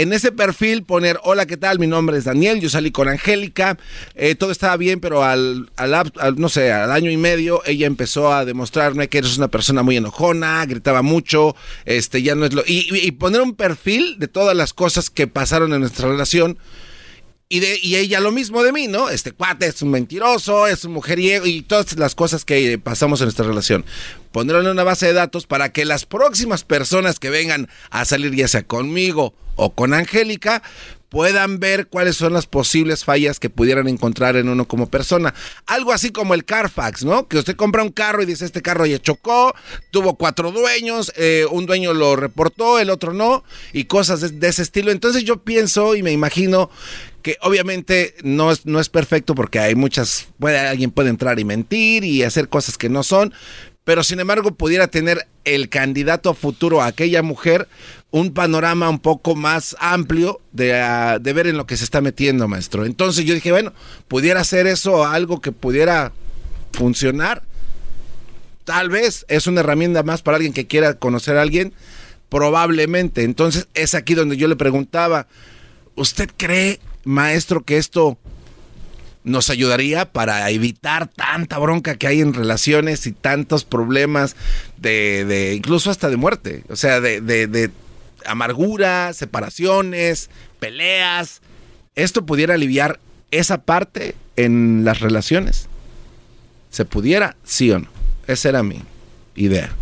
en 0.00 0.12
ese 0.12 0.30
perfil 0.30 0.84
poner, 0.84 1.18
hola, 1.24 1.44
¿qué 1.46 1.56
tal? 1.56 1.78
Mi 1.80 1.88
nombre 1.88 2.16
es 2.16 2.24
Daniel, 2.24 2.60
yo 2.60 2.68
salí 2.68 2.90
con 2.92 3.08
Angélica, 3.08 3.76
eh, 4.14 4.36
todo 4.36 4.52
estaba 4.52 4.76
bien, 4.76 5.00
pero 5.00 5.24
al, 5.24 5.70
al, 5.76 5.92
al, 5.94 6.36
no 6.36 6.48
sé, 6.48 6.70
al 6.72 6.92
año 6.92 7.10
y 7.10 7.16
medio 7.16 7.62
ella 7.66 7.86
empezó 7.88 8.32
a 8.32 8.44
demostrarme 8.44 9.08
que 9.08 9.18
eres 9.18 9.36
una 9.36 9.48
persona 9.48 9.82
muy 9.82 9.96
enojona, 9.96 10.64
gritaba 10.66 11.02
mucho, 11.02 11.56
este, 11.84 12.22
ya 12.22 12.34
no 12.36 12.46
es 12.46 12.54
lo... 12.54 12.62
Y, 12.66 12.86
y- 12.94 13.08
y 13.08 13.10
poner 13.10 13.40
un 13.40 13.54
perfil 13.56 14.20
de 14.20 14.28
todas 14.28 14.56
las 14.56 14.72
cosas 14.72 15.10
que 15.10 15.26
pasaron 15.26 15.72
en 15.72 15.80
nuestra 15.80 16.08
relación. 16.08 16.58
Y, 17.50 17.60
de, 17.60 17.80
y 17.82 17.96
ella 17.96 18.20
lo 18.20 18.30
mismo 18.30 18.62
de 18.62 18.72
mí, 18.72 18.88
¿no? 18.88 19.08
Este 19.08 19.32
cuate 19.32 19.66
es 19.66 19.80
un 19.80 19.90
mentiroso, 19.90 20.66
es 20.66 20.84
un 20.84 20.92
mujeriego 20.92 21.46
y 21.46 21.62
todas 21.62 21.96
las 21.96 22.14
cosas 22.14 22.44
que 22.44 22.78
pasamos 22.78 23.22
en 23.22 23.24
nuestra 23.24 23.46
relación. 23.46 23.86
Ponerlo 24.38 24.60
en 24.60 24.68
una 24.68 24.84
base 24.84 25.06
de 25.06 25.14
datos 25.14 25.48
para 25.48 25.72
que 25.72 25.84
las 25.84 26.06
próximas 26.06 26.62
personas 26.62 27.18
que 27.18 27.28
vengan 27.28 27.68
a 27.90 28.04
salir, 28.04 28.36
ya 28.36 28.46
sea 28.46 28.62
conmigo 28.62 29.34
o 29.56 29.74
con 29.74 29.92
Angélica, 29.92 30.62
puedan 31.08 31.58
ver 31.58 31.88
cuáles 31.88 32.14
son 32.14 32.34
las 32.34 32.46
posibles 32.46 33.04
fallas 33.04 33.40
que 33.40 33.50
pudieran 33.50 33.88
encontrar 33.88 34.36
en 34.36 34.48
uno 34.48 34.68
como 34.68 34.86
persona. 34.86 35.34
Algo 35.66 35.92
así 35.92 36.10
como 36.10 36.34
el 36.34 36.44
Carfax, 36.44 37.04
¿no? 37.04 37.26
Que 37.26 37.38
usted 37.38 37.56
compra 37.56 37.82
un 37.82 37.90
carro 37.90 38.22
y 38.22 38.26
dice, 38.26 38.44
este 38.44 38.62
carro 38.62 38.86
ya 38.86 39.00
chocó, 39.00 39.52
tuvo 39.90 40.14
cuatro 40.14 40.52
dueños, 40.52 41.12
eh, 41.16 41.44
un 41.50 41.66
dueño 41.66 41.92
lo 41.92 42.14
reportó, 42.14 42.78
el 42.78 42.90
otro 42.90 43.12
no, 43.14 43.42
y 43.72 43.86
cosas 43.86 44.20
de, 44.20 44.28
de, 44.28 44.46
ese 44.46 44.62
estilo. 44.62 44.92
Entonces 44.92 45.24
yo 45.24 45.42
pienso 45.42 45.96
y 45.96 46.04
me 46.04 46.12
imagino 46.12 46.70
que 47.22 47.38
obviamente 47.42 48.14
no 48.22 48.52
es, 48.52 48.66
no 48.66 48.78
es 48.78 48.88
perfecto 48.88 49.34
porque 49.34 49.58
hay 49.58 49.74
muchas, 49.74 50.28
puede, 50.38 50.60
alguien 50.60 50.92
puede 50.92 51.10
entrar 51.10 51.40
y 51.40 51.44
mentir 51.44 52.04
y 52.04 52.22
hacer 52.22 52.48
cosas 52.48 52.78
que 52.78 52.88
no 52.88 53.02
son, 53.02 53.34
pero 53.88 54.04
sin 54.04 54.20
embargo 54.20 54.50
pudiera 54.50 54.88
tener 54.88 55.26
el 55.46 55.70
candidato 55.70 56.28
a 56.28 56.34
futuro 56.34 56.82
a 56.82 56.88
aquella 56.88 57.22
mujer 57.22 57.68
un 58.10 58.34
panorama 58.34 58.90
un 58.90 58.98
poco 58.98 59.34
más 59.34 59.74
amplio 59.80 60.42
de, 60.52 60.74
uh, 60.74 61.18
de, 61.18 61.32
ver 61.32 61.46
en 61.46 61.56
lo 61.56 61.64
que 61.64 61.78
se 61.78 61.84
está 61.84 62.02
metiendo, 62.02 62.46
maestro. 62.48 62.84
Entonces 62.84 63.24
yo 63.24 63.32
dije, 63.32 63.50
bueno, 63.50 63.72
pudiera 64.06 64.44
ser 64.44 64.66
eso 64.66 65.06
algo 65.06 65.40
que 65.40 65.52
pudiera 65.52 66.12
funcionar. 66.70 67.44
Tal 68.64 68.90
vez 68.90 69.24
es 69.28 69.46
una 69.46 69.60
herramienta 69.60 70.02
más 70.02 70.20
para 70.20 70.36
alguien 70.36 70.52
que 70.52 70.66
quiera 70.66 70.92
conocer 70.92 71.38
a 71.38 71.40
alguien, 71.40 71.72
probablemente. 72.28 73.22
Entonces 73.22 73.68
es 73.72 73.94
aquí 73.94 74.12
donde 74.12 74.36
yo 74.36 74.48
le 74.48 74.56
preguntaba, 74.56 75.28
¿usted 75.94 76.28
cree, 76.36 76.78
maestro, 77.04 77.62
que 77.62 77.78
esto 77.78 78.18
nos 79.28 79.50
ayudaría 79.50 80.10
para 80.10 80.50
evitar 80.50 81.08
tanta 81.08 81.58
bronca 81.58 81.96
que 81.96 82.06
hay 82.06 82.20
en 82.20 82.34
relaciones 82.34 83.06
y 83.06 83.12
tantos 83.12 83.64
problemas 83.64 84.36
de, 84.76 85.24
de 85.24 85.54
incluso 85.54 85.90
hasta 85.90 86.08
de 86.08 86.16
muerte? 86.16 86.64
O 86.68 86.76
sea, 86.76 87.00
de, 87.00 87.20
de, 87.20 87.46
de 87.46 87.70
amargura, 88.26 89.12
separaciones, 89.12 90.30
peleas. 90.58 91.40
¿Esto 91.94 92.26
pudiera 92.26 92.54
aliviar 92.54 93.00
esa 93.30 93.62
parte 93.62 94.14
en 94.36 94.84
las 94.84 95.00
relaciones? 95.00 95.68
¿Se 96.70 96.84
pudiera? 96.84 97.36
¿Sí 97.44 97.70
o 97.70 97.78
no? 97.80 97.88
Esa 98.26 98.50
era 98.50 98.62
mi 98.62 98.82
idea. 99.34 99.74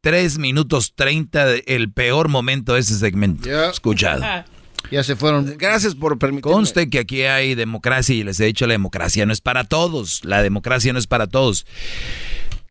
Tres 0.00 0.38
minutos 0.38 0.92
treinta, 0.94 1.46
el 1.66 1.90
peor 1.90 2.28
momento 2.28 2.74
de 2.74 2.80
ese 2.80 2.98
segmento. 2.98 3.48
Yeah. 3.48 3.70
Escuchado. 3.70 4.22
Ya 4.90 5.02
se 5.02 5.16
fueron. 5.16 5.56
Gracias 5.58 5.94
por 5.94 6.18
permitirme. 6.18 6.52
Conste 6.52 6.88
que 6.90 6.98
aquí 6.98 7.22
hay 7.22 7.54
democracia 7.54 8.14
y 8.14 8.22
les 8.22 8.38
he 8.40 8.44
dicho 8.44 8.66
la 8.66 8.74
democracia 8.74 9.26
no 9.26 9.32
es 9.32 9.40
para 9.40 9.64
todos. 9.64 10.24
La 10.24 10.42
democracia 10.42 10.92
no 10.92 10.98
es 10.98 11.06
para 11.06 11.26
todos. 11.26 11.66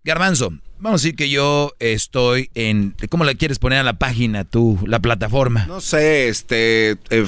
Garbanzo, 0.05 0.51
vamos 0.79 1.01
a 1.01 1.03
decir 1.03 1.15
que 1.15 1.29
yo 1.29 1.71
estoy 1.79 2.49
en... 2.55 2.93
¿Cómo 3.09 3.23
le 3.23 3.35
quieres 3.35 3.57
poner 3.57 3.79
a 3.79 3.83
la 3.83 3.93
página 3.93 4.43
tú, 4.43 4.77
la 4.85 4.99
plataforma? 4.99 5.65
No 5.65 5.79
sé, 5.79 6.27
este... 6.27 6.97
Eh, 7.09 7.25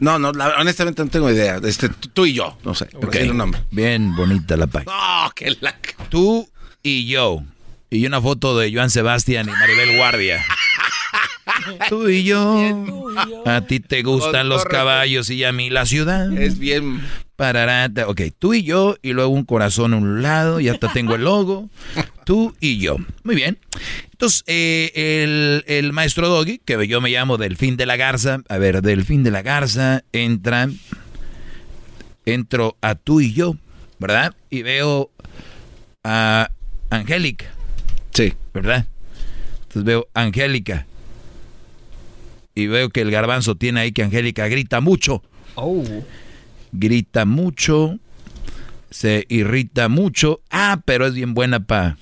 no, 0.00 0.18
no, 0.18 0.32
la, 0.32 0.56
honestamente 0.58 1.04
no 1.04 1.08
tengo 1.08 1.30
idea. 1.30 1.60
Este, 1.62 1.88
tú 1.88 2.26
y 2.26 2.32
yo, 2.32 2.58
no 2.64 2.74
sé. 2.74 2.88
Okay. 2.94 3.28
Un 3.28 3.36
nombre. 3.36 3.60
Bien 3.70 4.14
bonita 4.16 4.56
la 4.56 4.66
página. 4.66 4.92
No, 4.92 5.30
que 5.36 5.56
la... 5.60 5.76
Tú 6.08 6.48
y 6.82 7.06
yo. 7.06 7.44
Y 7.90 8.06
una 8.06 8.20
foto 8.20 8.58
de 8.58 8.72
Joan 8.72 8.90
Sebastián 8.90 9.48
y 9.48 9.52
Maribel 9.52 9.96
Guardia. 9.96 10.44
Tú 11.88 12.08
y 12.08 12.24
yo. 12.24 12.74
A 13.44 13.60
ti 13.62 13.80
te 13.80 14.02
gustan 14.02 14.48
los 14.48 14.64
caballos 14.64 15.30
y 15.30 15.44
a 15.44 15.52
mí 15.52 15.70
la 15.70 15.86
ciudad. 15.86 16.32
Es 16.36 16.58
bien. 16.58 17.00
Parará. 17.36 17.90
Ok, 18.06 18.22
tú 18.38 18.54
y 18.54 18.62
yo. 18.62 18.96
Y 19.02 19.12
luego 19.12 19.30
un 19.30 19.44
corazón 19.44 19.94
a 19.94 19.96
un 19.96 20.22
lado. 20.22 20.60
Y 20.60 20.68
hasta 20.68 20.92
tengo 20.92 21.14
el 21.14 21.24
logo. 21.24 21.68
Tú 22.24 22.54
y 22.60 22.78
yo. 22.78 22.96
Muy 23.24 23.36
bien. 23.36 23.58
Entonces, 24.12 24.42
eh, 24.46 24.90
el, 24.94 25.64
el, 25.66 25.92
maestro 25.92 26.28
Doggy, 26.28 26.58
que 26.58 26.86
yo 26.88 27.00
me 27.00 27.10
llamo 27.10 27.36
Delfín 27.36 27.76
de 27.76 27.86
la 27.86 27.96
Garza. 27.96 28.38
A 28.48 28.58
ver, 28.58 28.80
Delfín 28.82 29.22
de 29.22 29.30
la 29.30 29.42
Garza 29.42 30.02
entra. 30.12 30.68
Entro 32.24 32.76
a 32.80 32.96
tú 32.96 33.20
y 33.20 33.32
yo, 33.32 33.56
¿verdad? 33.98 34.34
Y 34.50 34.62
veo 34.62 35.10
a 36.02 36.50
Angélica. 36.90 37.55
Sí. 38.16 38.32
¿Verdad? 38.54 38.86
Entonces 39.64 39.84
veo 39.84 40.08
Angélica 40.14 40.86
y 42.54 42.66
veo 42.66 42.88
que 42.88 43.02
el 43.02 43.10
garbanzo 43.10 43.56
tiene 43.56 43.80
ahí 43.80 43.92
que 43.92 44.02
Angélica 44.02 44.48
grita 44.48 44.80
mucho. 44.80 45.22
Oh. 45.56 45.84
Grita 46.72 47.26
mucho, 47.26 47.98
se 48.90 49.26
irrita 49.28 49.90
mucho. 49.90 50.40
Ah, 50.50 50.80
pero 50.86 51.06
es 51.06 51.12
bien 51.12 51.34
buena 51.34 51.60
para 51.60 51.98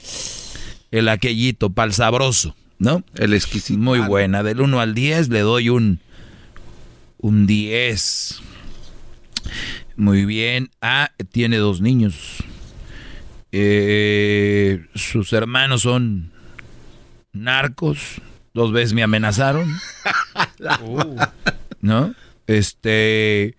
el 0.93 1.09
aquellito, 1.09 1.71
para 1.71 1.87
el 1.87 1.93
sabroso, 1.93 2.55
¿no? 2.79 3.03
El 3.17 3.35
exquisito. 3.35 3.81
Muy 3.81 3.99
buena. 3.99 4.45
Del 4.45 4.61
1 4.61 4.81
al 4.81 4.95
10 4.95 5.31
le 5.31 5.41
doy 5.41 5.69
un, 5.69 5.99
un 7.19 7.49
10. 7.49 8.41
Muy 9.97 10.25
bien. 10.25 10.71
Ah, 10.81 11.11
tiene 11.33 11.57
dos 11.57 11.81
niños. 11.81 12.45
Eh, 13.57 14.85
sus 14.97 15.33
hermanos 15.33 15.83
son 15.83 16.33
narcos. 17.33 18.21
Dos 18.53 18.73
veces 18.73 18.95
me 18.95 19.05
amenazaron. 19.05 19.73
uh. 20.83 21.17
¿No? 21.81 22.17
Este. 22.49 23.55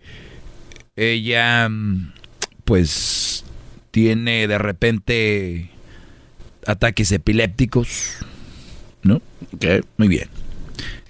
Ella. 0.97 1.69
Pues. 2.65 3.45
Tiene 3.91 4.49
de 4.49 4.57
repente. 4.57 5.69
Ataques 6.67 7.13
epilépticos. 7.13 8.17
¿No? 9.01 9.21
Ok. 9.53 9.65
Muy 9.95 10.09
bien. 10.09 10.27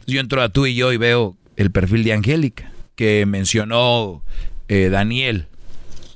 Yo 0.06 0.20
entro 0.20 0.44
a 0.44 0.50
tú 0.50 0.68
y 0.68 0.76
yo 0.76 0.94
y 0.94 0.98
veo 0.98 1.36
el 1.56 1.72
perfil 1.72 2.04
de 2.04 2.14
Angélica. 2.14 2.72
Que 2.96 3.26
mencionó 3.26 4.22
eh, 4.68 4.90
Daniel. 4.90 5.48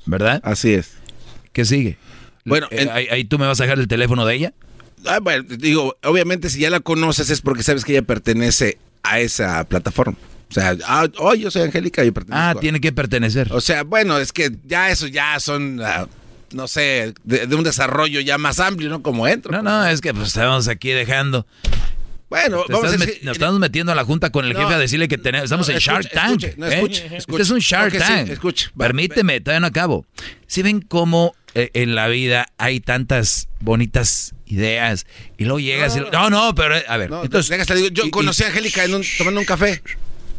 ¿Verdad? 0.06 0.40
Así 0.44 0.72
es. 0.72 0.98
¿Qué 1.52 1.64
sigue? 1.64 1.98
Bueno, 2.44 2.68
eh, 2.70 2.88
ahí, 2.92 3.06
ahí 3.10 3.24
tú 3.24 3.38
me 3.38 3.46
vas 3.46 3.60
a 3.60 3.64
dejar 3.64 3.78
el 3.78 3.88
teléfono 3.88 4.26
de 4.26 4.34
ella. 4.34 4.52
Ah, 5.06 5.18
bueno, 5.20 5.44
digo, 5.48 5.96
obviamente 6.02 6.50
si 6.50 6.60
ya 6.60 6.70
la 6.70 6.80
conoces 6.80 7.30
es 7.30 7.40
porque 7.40 7.62
sabes 7.62 7.84
que 7.84 7.92
ella 7.92 8.02
pertenece 8.02 8.78
a 9.02 9.20
esa 9.20 9.64
plataforma. 9.64 10.16
O 10.50 10.52
sea, 10.52 10.76
ah, 10.84 11.06
oh, 11.18 11.34
yo 11.34 11.50
soy 11.50 11.62
Angélica 11.62 12.04
y 12.04 12.10
pertenezco. 12.10 12.42
Ah, 12.42 12.54
tiene 12.60 12.80
que 12.80 12.92
pertenecer. 12.92 13.52
O 13.52 13.60
sea, 13.60 13.84
bueno, 13.84 14.18
es 14.18 14.32
que 14.32 14.50
ya 14.66 14.90
eso 14.90 15.06
ya 15.06 15.38
son, 15.38 15.78
uh, 15.80 16.06
no 16.52 16.66
sé, 16.66 17.14
de, 17.22 17.46
de, 17.46 17.54
un 17.54 17.62
desarrollo 17.62 18.20
ya 18.20 18.36
más 18.36 18.58
amplio, 18.58 18.90
¿no? 18.90 19.00
Como 19.00 19.28
entro. 19.28 19.52
No, 19.52 19.62
no, 19.62 19.86
es 19.86 20.00
que 20.00 20.12
pues 20.12 20.28
estamos 20.28 20.66
aquí 20.66 20.90
dejando. 20.90 21.46
Bueno, 22.28 22.64
vamos 22.68 22.88
a 22.88 22.96
decir, 22.96 23.18
nos 23.22 23.32
estamos 23.32 23.58
metiendo 23.58 23.90
a 23.90 23.94
la 23.96 24.04
junta 24.04 24.30
con 24.30 24.44
el 24.44 24.52
no, 24.52 24.60
jefe 24.60 24.74
a 24.74 24.78
decirle 24.78 25.08
que 25.08 25.18
tenemos, 25.18 25.44
estamos 25.44 25.66
no, 25.66 25.72
en 25.72 25.78
escuche, 25.78 25.92
Shark 25.92 26.12
Tank. 26.12 26.44
Escuche, 26.44 26.54
no, 26.58 26.66
¿eh? 26.66 26.74
escuche, 26.74 27.16
escuche. 27.16 27.18
Este 27.30 27.42
es 27.42 27.50
un 27.50 27.58
Shark 27.58 27.98
Tank. 27.98 28.26
Sí, 28.26 28.32
escuche. 28.32 28.70
Permíteme, 28.76 29.40
todavía 29.40 29.60
no 29.60 29.66
acabo. 29.66 30.06
Si 30.46 30.62
ven 30.62 30.80
cómo 30.80 31.34
en 31.54 31.94
la 31.94 32.08
vida 32.08 32.46
hay 32.58 32.80
tantas 32.80 33.48
bonitas 33.60 34.34
ideas 34.46 35.06
y 35.38 35.44
luego 35.44 35.60
llegas 35.60 35.96
no, 35.96 36.06
y 36.06 36.10
no, 36.10 36.30
no, 36.30 36.54
pero 36.54 36.76
a 36.86 36.96
ver, 36.96 37.10
entonces 37.22 37.66
digo, 37.74 37.88
yo 37.88 38.04
y, 38.06 38.10
conocí 38.10 38.42
a 38.44 38.48
Angélica 38.48 38.84
en 38.84 38.94
un, 38.94 39.04
tomando 39.18 39.40
un 39.40 39.46
café. 39.46 39.82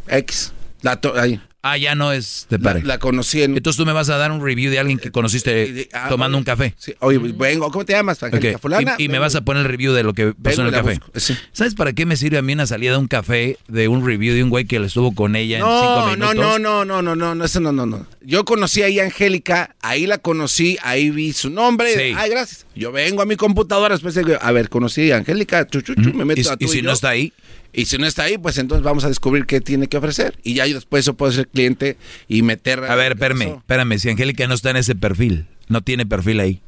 X. 0.07 0.53
La 0.81 0.99
to, 0.99 1.17
ahí. 1.17 1.39
Ah, 1.63 1.77
ya 1.77 1.93
no 1.93 2.11
es 2.11 2.47
de 2.49 2.57
pareja. 2.57 2.87
La, 2.87 2.95
la, 2.95 2.99
conocí 2.99 3.43
en... 3.43 3.55
Entonces 3.55 3.77
tú 3.77 3.85
me 3.85 3.93
vas 3.93 4.09
a 4.09 4.17
dar 4.17 4.31
un 4.31 4.43
review 4.43 4.71
de 4.71 4.79
alguien 4.79 4.97
que 4.97 5.11
conociste 5.11 5.89
ah, 5.93 6.07
tomando 6.09 6.37
un 6.37 6.43
café. 6.43 6.73
Sí. 6.77 6.95
Oye, 6.99 7.19
vengo, 7.19 7.69
¿cómo 7.71 7.85
te 7.85 7.93
llamas? 7.93 8.21
Okay. 8.23 8.55
fulana. 8.55 8.95
Y, 8.97 9.03
y 9.03 9.09
me 9.09 9.19
vas 9.19 9.35
a 9.35 9.41
poner 9.41 9.65
el 9.65 9.69
review 9.69 9.93
de 9.93 10.01
lo 10.01 10.13
que 10.13 10.33
pasó 10.33 10.61
en 10.61 10.67
el 10.67 10.73
café. 10.73 10.99
Sí. 11.15 11.37
¿Sabes 11.51 11.75
para 11.75 11.93
qué 11.93 12.07
me 12.07 12.15
sirve 12.15 12.39
a 12.39 12.41
mí 12.41 12.53
una 12.53 12.65
salida 12.65 12.93
de 12.93 12.97
un 12.97 13.07
café 13.07 13.57
de 13.67 13.87
un 13.87 14.05
review 14.05 14.33
de 14.33 14.43
un 14.43 14.49
güey 14.49 14.65
que 14.65 14.77
estuvo 14.77 15.13
con 15.13 15.35
ella 15.35 15.59
no, 15.59 15.67
en 15.67 15.79
cinco 15.79 16.07
minutos? 16.07 16.35
No, 16.35 16.59
no, 16.59 16.85
no, 16.85 17.01
no, 17.01 17.15
no, 17.15 17.35
no, 17.35 17.45
eso 17.45 17.59
no, 17.59 17.71
no, 17.71 17.85
no. 17.85 18.07
Yo 18.21 18.43
conocí 18.43 18.81
ahí 18.81 18.99
a 18.99 19.03
Angélica, 19.03 19.75
ahí 19.81 20.07
la 20.07 20.17
conocí, 20.17 20.77
ahí 20.81 21.11
vi 21.11 21.31
su 21.33 21.51
nombre. 21.51 21.93
Sí. 21.93 22.15
Ay, 22.17 22.29
gracias. 22.31 22.65
Yo 22.81 22.91
vengo 22.91 23.21
a 23.21 23.27
mi 23.27 23.35
computadora 23.35 23.93
después 23.93 24.15
de, 24.15 24.39
a 24.41 24.51
ver, 24.51 24.67
conocí 24.67 25.11
a 25.11 25.17
Angélica, 25.17 25.67
chuchuchu, 25.67 26.01
chu, 26.01 26.13
me 26.15 26.25
meto 26.25 26.41
¿Y, 26.41 26.47
a 26.47 26.55
y 26.57 26.67
si 26.67 26.79
y 26.79 26.81
no 26.81 26.91
está 26.91 27.09
ahí? 27.09 27.31
Y 27.73 27.85
si 27.85 27.99
no 27.99 28.07
está 28.07 28.23
ahí, 28.23 28.39
pues 28.39 28.57
entonces 28.57 28.83
vamos 28.83 29.03
a 29.05 29.07
descubrir 29.07 29.45
qué 29.45 29.61
tiene 29.61 29.85
que 29.85 29.97
ofrecer. 29.97 30.39
Y 30.41 30.55
ya 30.55 30.65
yo 30.65 30.73
después 30.73 31.05
yo 31.05 31.13
puedo 31.13 31.31
ser 31.31 31.47
cliente 31.47 31.95
y 32.27 32.41
meter... 32.41 32.83
A 32.83 32.95
ver, 32.95 33.11
espérame, 33.11 33.57
espérame. 33.57 33.99
Si 33.99 34.09
Angélica 34.09 34.47
no 34.47 34.55
está 34.55 34.71
en 34.71 34.77
ese 34.77 34.95
perfil, 34.95 35.45
no 35.67 35.81
tiene 35.81 36.07
perfil 36.07 36.39
ahí. 36.39 36.59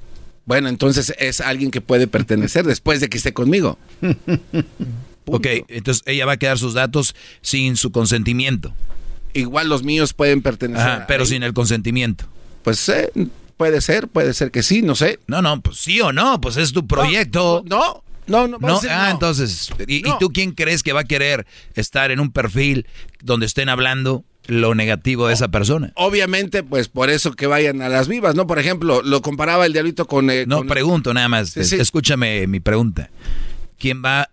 Bueno, 0.46 0.70
entonces 0.70 1.16
es 1.18 1.42
alguien 1.42 1.72
que 1.72 1.82
puede 1.82 2.06
pertenecer 2.06 2.64
después 2.64 3.00
de 3.00 3.10
que 3.10 3.18
esté 3.18 3.34
conmigo. 3.34 3.80
ok, 5.26 5.48
entonces 5.68 6.04
ella 6.06 6.28
va 6.28 6.34
a 6.34 6.38
quedar 6.38 6.60
sus 6.60 6.76
datos 6.76 7.16
sin 7.42 7.76
su 7.76 7.92
consentimiento. 7.92 8.72
Igual 9.34 9.68
los 9.68 9.82
míos 9.82 10.14
pueden 10.14 10.44
pertenecer. 10.44 10.88
Ajá, 10.88 11.06
pero 11.08 11.24
ahí. 11.24 11.30
sin 11.30 11.42
el 11.42 11.54
consentimiento. 11.54 12.26
Pues 12.62 12.88
eh, 12.90 13.10
puede 13.58 13.82
ser, 13.82 14.08
puede 14.08 14.34
ser 14.34 14.52
que 14.52 14.64
sí, 14.64 14.82
no 14.82 14.96
sé. 14.96 15.20
No, 15.28 15.42
no, 15.42 15.62
pues 15.62 15.78
sí 15.78 16.02
o 16.02 16.12
no, 16.12 16.40
pues 16.42 16.58
es 16.58 16.74
tu 16.74 16.86
proyecto. 16.88 17.64
no. 17.66 17.78
no. 17.78 18.04
No, 18.26 18.48
no, 18.48 18.58
no. 18.58 18.80
Ah, 18.90 19.10
entonces, 19.12 19.70
¿y, 19.86 20.02
no. 20.02 20.16
¿y, 20.16 20.18
tú 20.18 20.30
quién 20.32 20.54
crees 20.54 20.82
que 20.82 20.94
va 20.94 21.02
a 21.02 21.04
querer 21.04 21.46
estar 21.76 22.10
en 22.10 22.22
un 22.22 22.32
perfil 22.32 22.88
donde 23.22 23.46
estén 23.46 23.68
hablando 23.68 24.24
lo 24.48 24.76
negativo 24.76 25.28
de 25.28 25.34
esa 25.34 25.48
persona. 25.50 25.94
Obviamente, 25.96 26.64
pues 26.64 26.90
por 26.90 27.10
eso 27.10 27.34
que 27.34 27.48
vayan 27.48 27.82
a 27.82 27.90
las 27.90 28.08
vivas, 28.08 28.36
¿no? 28.36 28.46
Por 28.48 28.60
ejemplo, 28.60 29.02
lo 29.02 29.22
comparaba 29.22 29.66
el 29.66 29.74
diablito 29.74 30.06
con... 30.06 30.30
eh, 30.30 30.46
No, 30.46 30.60
con- 30.60 30.68
pregunto 30.68 31.14
nada 31.14 31.30
más. 31.30 31.50
Sí, 31.52 31.64
sí. 31.64 31.76
Escúchame 31.76 32.46
mi 32.48 32.60
pregunta. 32.60 33.10
¿Quién 33.78 34.04
va 34.04 34.22
a 34.24 34.30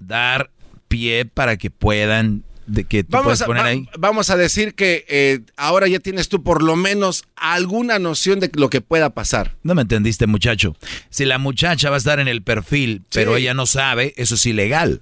dar 0.00 0.50
pie 0.88 1.24
para 1.24 1.56
que 1.56 1.70
puedan, 1.70 2.44
de 2.66 2.84
que 2.84 3.04
tú 3.04 3.10
Vamos 3.10 3.40
a, 3.42 3.46
poner 3.46 3.62
va- 3.62 3.68
ahí? 3.68 3.86
vamos 3.98 4.30
a 4.30 4.36
decir 4.36 4.74
que 4.74 5.04
eh, 5.08 5.40
ahora 5.56 5.86
ya 5.88 5.98
tienes 6.00 6.28
tú 6.28 6.42
por 6.42 6.62
lo 6.62 6.76
menos 6.76 7.24
alguna 7.36 7.98
noción 7.98 8.40
de 8.40 8.50
lo 8.54 8.70
que 8.70 8.80
pueda 8.80 9.10
pasar. 9.10 9.54
No 9.62 9.74
me 9.74 9.82
entendiste, 9.82 10.26
muchacho. 10.26 10.74
Si 11.10 11.24
la 11.24 11.38
muchacha 11.38 11.90
va 11.90 11.96
a 11.96 11.98
estar 11.98 12.20
en 12.20 12.28
el 12.28 12.42
perfil, 12.42 13.02
pero 13.12 13.36
ella 13.36 13.52
no 13.54 13.66
sabe, 13.66 14.14
eso 14.16 14.34
es 14.36 14.46
ilegal. 14.46 15.00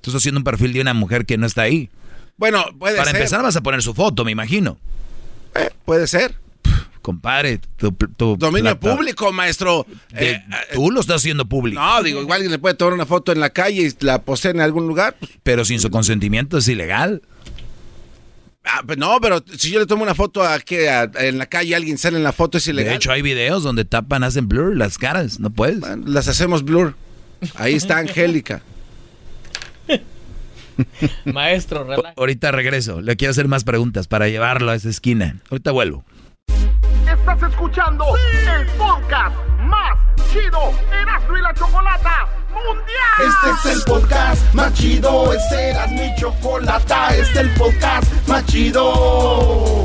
Tú 0.00 0.10
estás 0.10 0.22
haciendo 0.22 0.38
un 0.40 0.44
perfil 0.44 0.72
de 0.72 0.80
una 0.80 0.94
mujer 0.94 1.26
que 1.26 1.38
no 1.38 1.46
está 1.46 1.62
ahí. 1.62 1.90
Bueno, 2.36 2.64
puede 2.78 2.96
Para 2.96 3.10
ser. 3.10 3.16
empezar 3.20 3.42
vas 3.42 3.56
a 3.56 3.62
poner 3.62 3.82
su 3.82 3.94
foto, 3.94 4.24
me 4.24 4.32
imagino. 4.32 4.78
puede 5.84 6.06
ser. 6.06 6.34
Compadre, 7.02 7.60
tu, 7.76 7.92
tu 7.92 8.36
Dominio 8.36 8.78
plata- 8.78 8.96
público, 8.96 9.32
maestro. 9.32 9.86
de- 10.12 10.30
Eh, 10.30 10.42
tú 10.72 10.90
lo 10.90 11.00
estás 11.00 11.16
haciendo 11.16 11.44
público. 11.46 11.80
no, 11.80 12.02
digo, 12.02 12.20
igual 12.22 12.36
alguien 12.36 12.52
le 12.52 12.58
puede 12.58 12.74
tomar 12.76 12.94
una 12.94 13.06
foto 13.06 13.32
en 13.32 13.40
la 13.40 13.50
calle 13.50 13.82
y 13.82 14.04
la 14.04 14.22
posee 14.22 14.52
en 14.52 14.60
algún 14.60 14.86
lugar. 14.86 15.16
pues, 15.18 15.32
Pero 15.42 15.64
sin 15.64 15.80
su 15.80 15.90
consentimiento 15.90 16.58
es 16.58 16.68
ilegal. 16.68 17.20
ah, 18.64 18.82
pues 18.86 18.96
no, 18.98 19.20
pero 19.20 19.42
si 19.58 19.70
yo 19.72 19.80
le 19.80 19.86
tomo 19.86 20.04
una 20.04 20.14
foto 20.14 20.42
a- 20.44 20.56
en 21.18 21.38
la 21.38 21.46
calle, 21.46 21.74
alguien 21.74 21.98
sale 21.98 22.16
en 22.16 22.22
la 22.22 22.32
foto, 22.32 22.58
es 22.58 22.66
ilegal. 22.68 22.90
De 22.92 22.96
hecho, 22.96 23.10
hay 23.10 23.20
videos 23.22 23.64
donde 23.64 23.84
tapan, 23.84 24.22
hacen 24.22 24.46
blur 24.48 24.76
las 24.76 24.96
caras. 24.98 25.40
No 25.40 25.50
puedes. 25.50 25.80
Las 26.06 26.28
hacemos 26.28 26.64
blur. 26.64 26.94
Ahí 27.56 27.74
está 27.74 27.98
Angélica. 27.98 28.62
Maestro, 31.24 31.84
relaja. 31.84 32.14
Ahorita 32.16 32.50
regreso. 32.50 33.00
Le 33.02 33.16
quiero 33.16 33.30
hacer 33.32 33.46
más 33.48 33.64
preguntas 33.64 34.06
para 34.08 34.28
llevarlo 34.28 34.70
a 34.70 34.74
esa 34.74 34.88
esquina. 34.88 35.36
Ahorita 35.50 35.70
vuelvo. 35.70 36.04
Estás 37.10 37.42
escuchando 37.50 38.04
el 38.56 38.66
podcast 38.78 39.36
más 39.60 39.98
chido 40.30 40.72
Erasmo 40.92 41.36
y 41.36 41.40
la 41.42 41.54
Chocolata 41.54 42.28
Mundial. 42.50 43.18
Este 43.18 43.70
es 43.70 43.76
el 43.76 43.82
podcast 43.84 44.54
más 44.54 44.72
chido, 44.74 45.32
este 45.32 45.70
era 45.70 45.86
mi 45.88 46.14
chocolata, 46.16 47.10
este 47.10 47.22
es 47.22 47.36
el 47.36 47.50
podcast 47.54 48.28
más 48.28 48.44
chido. 48.46 49.84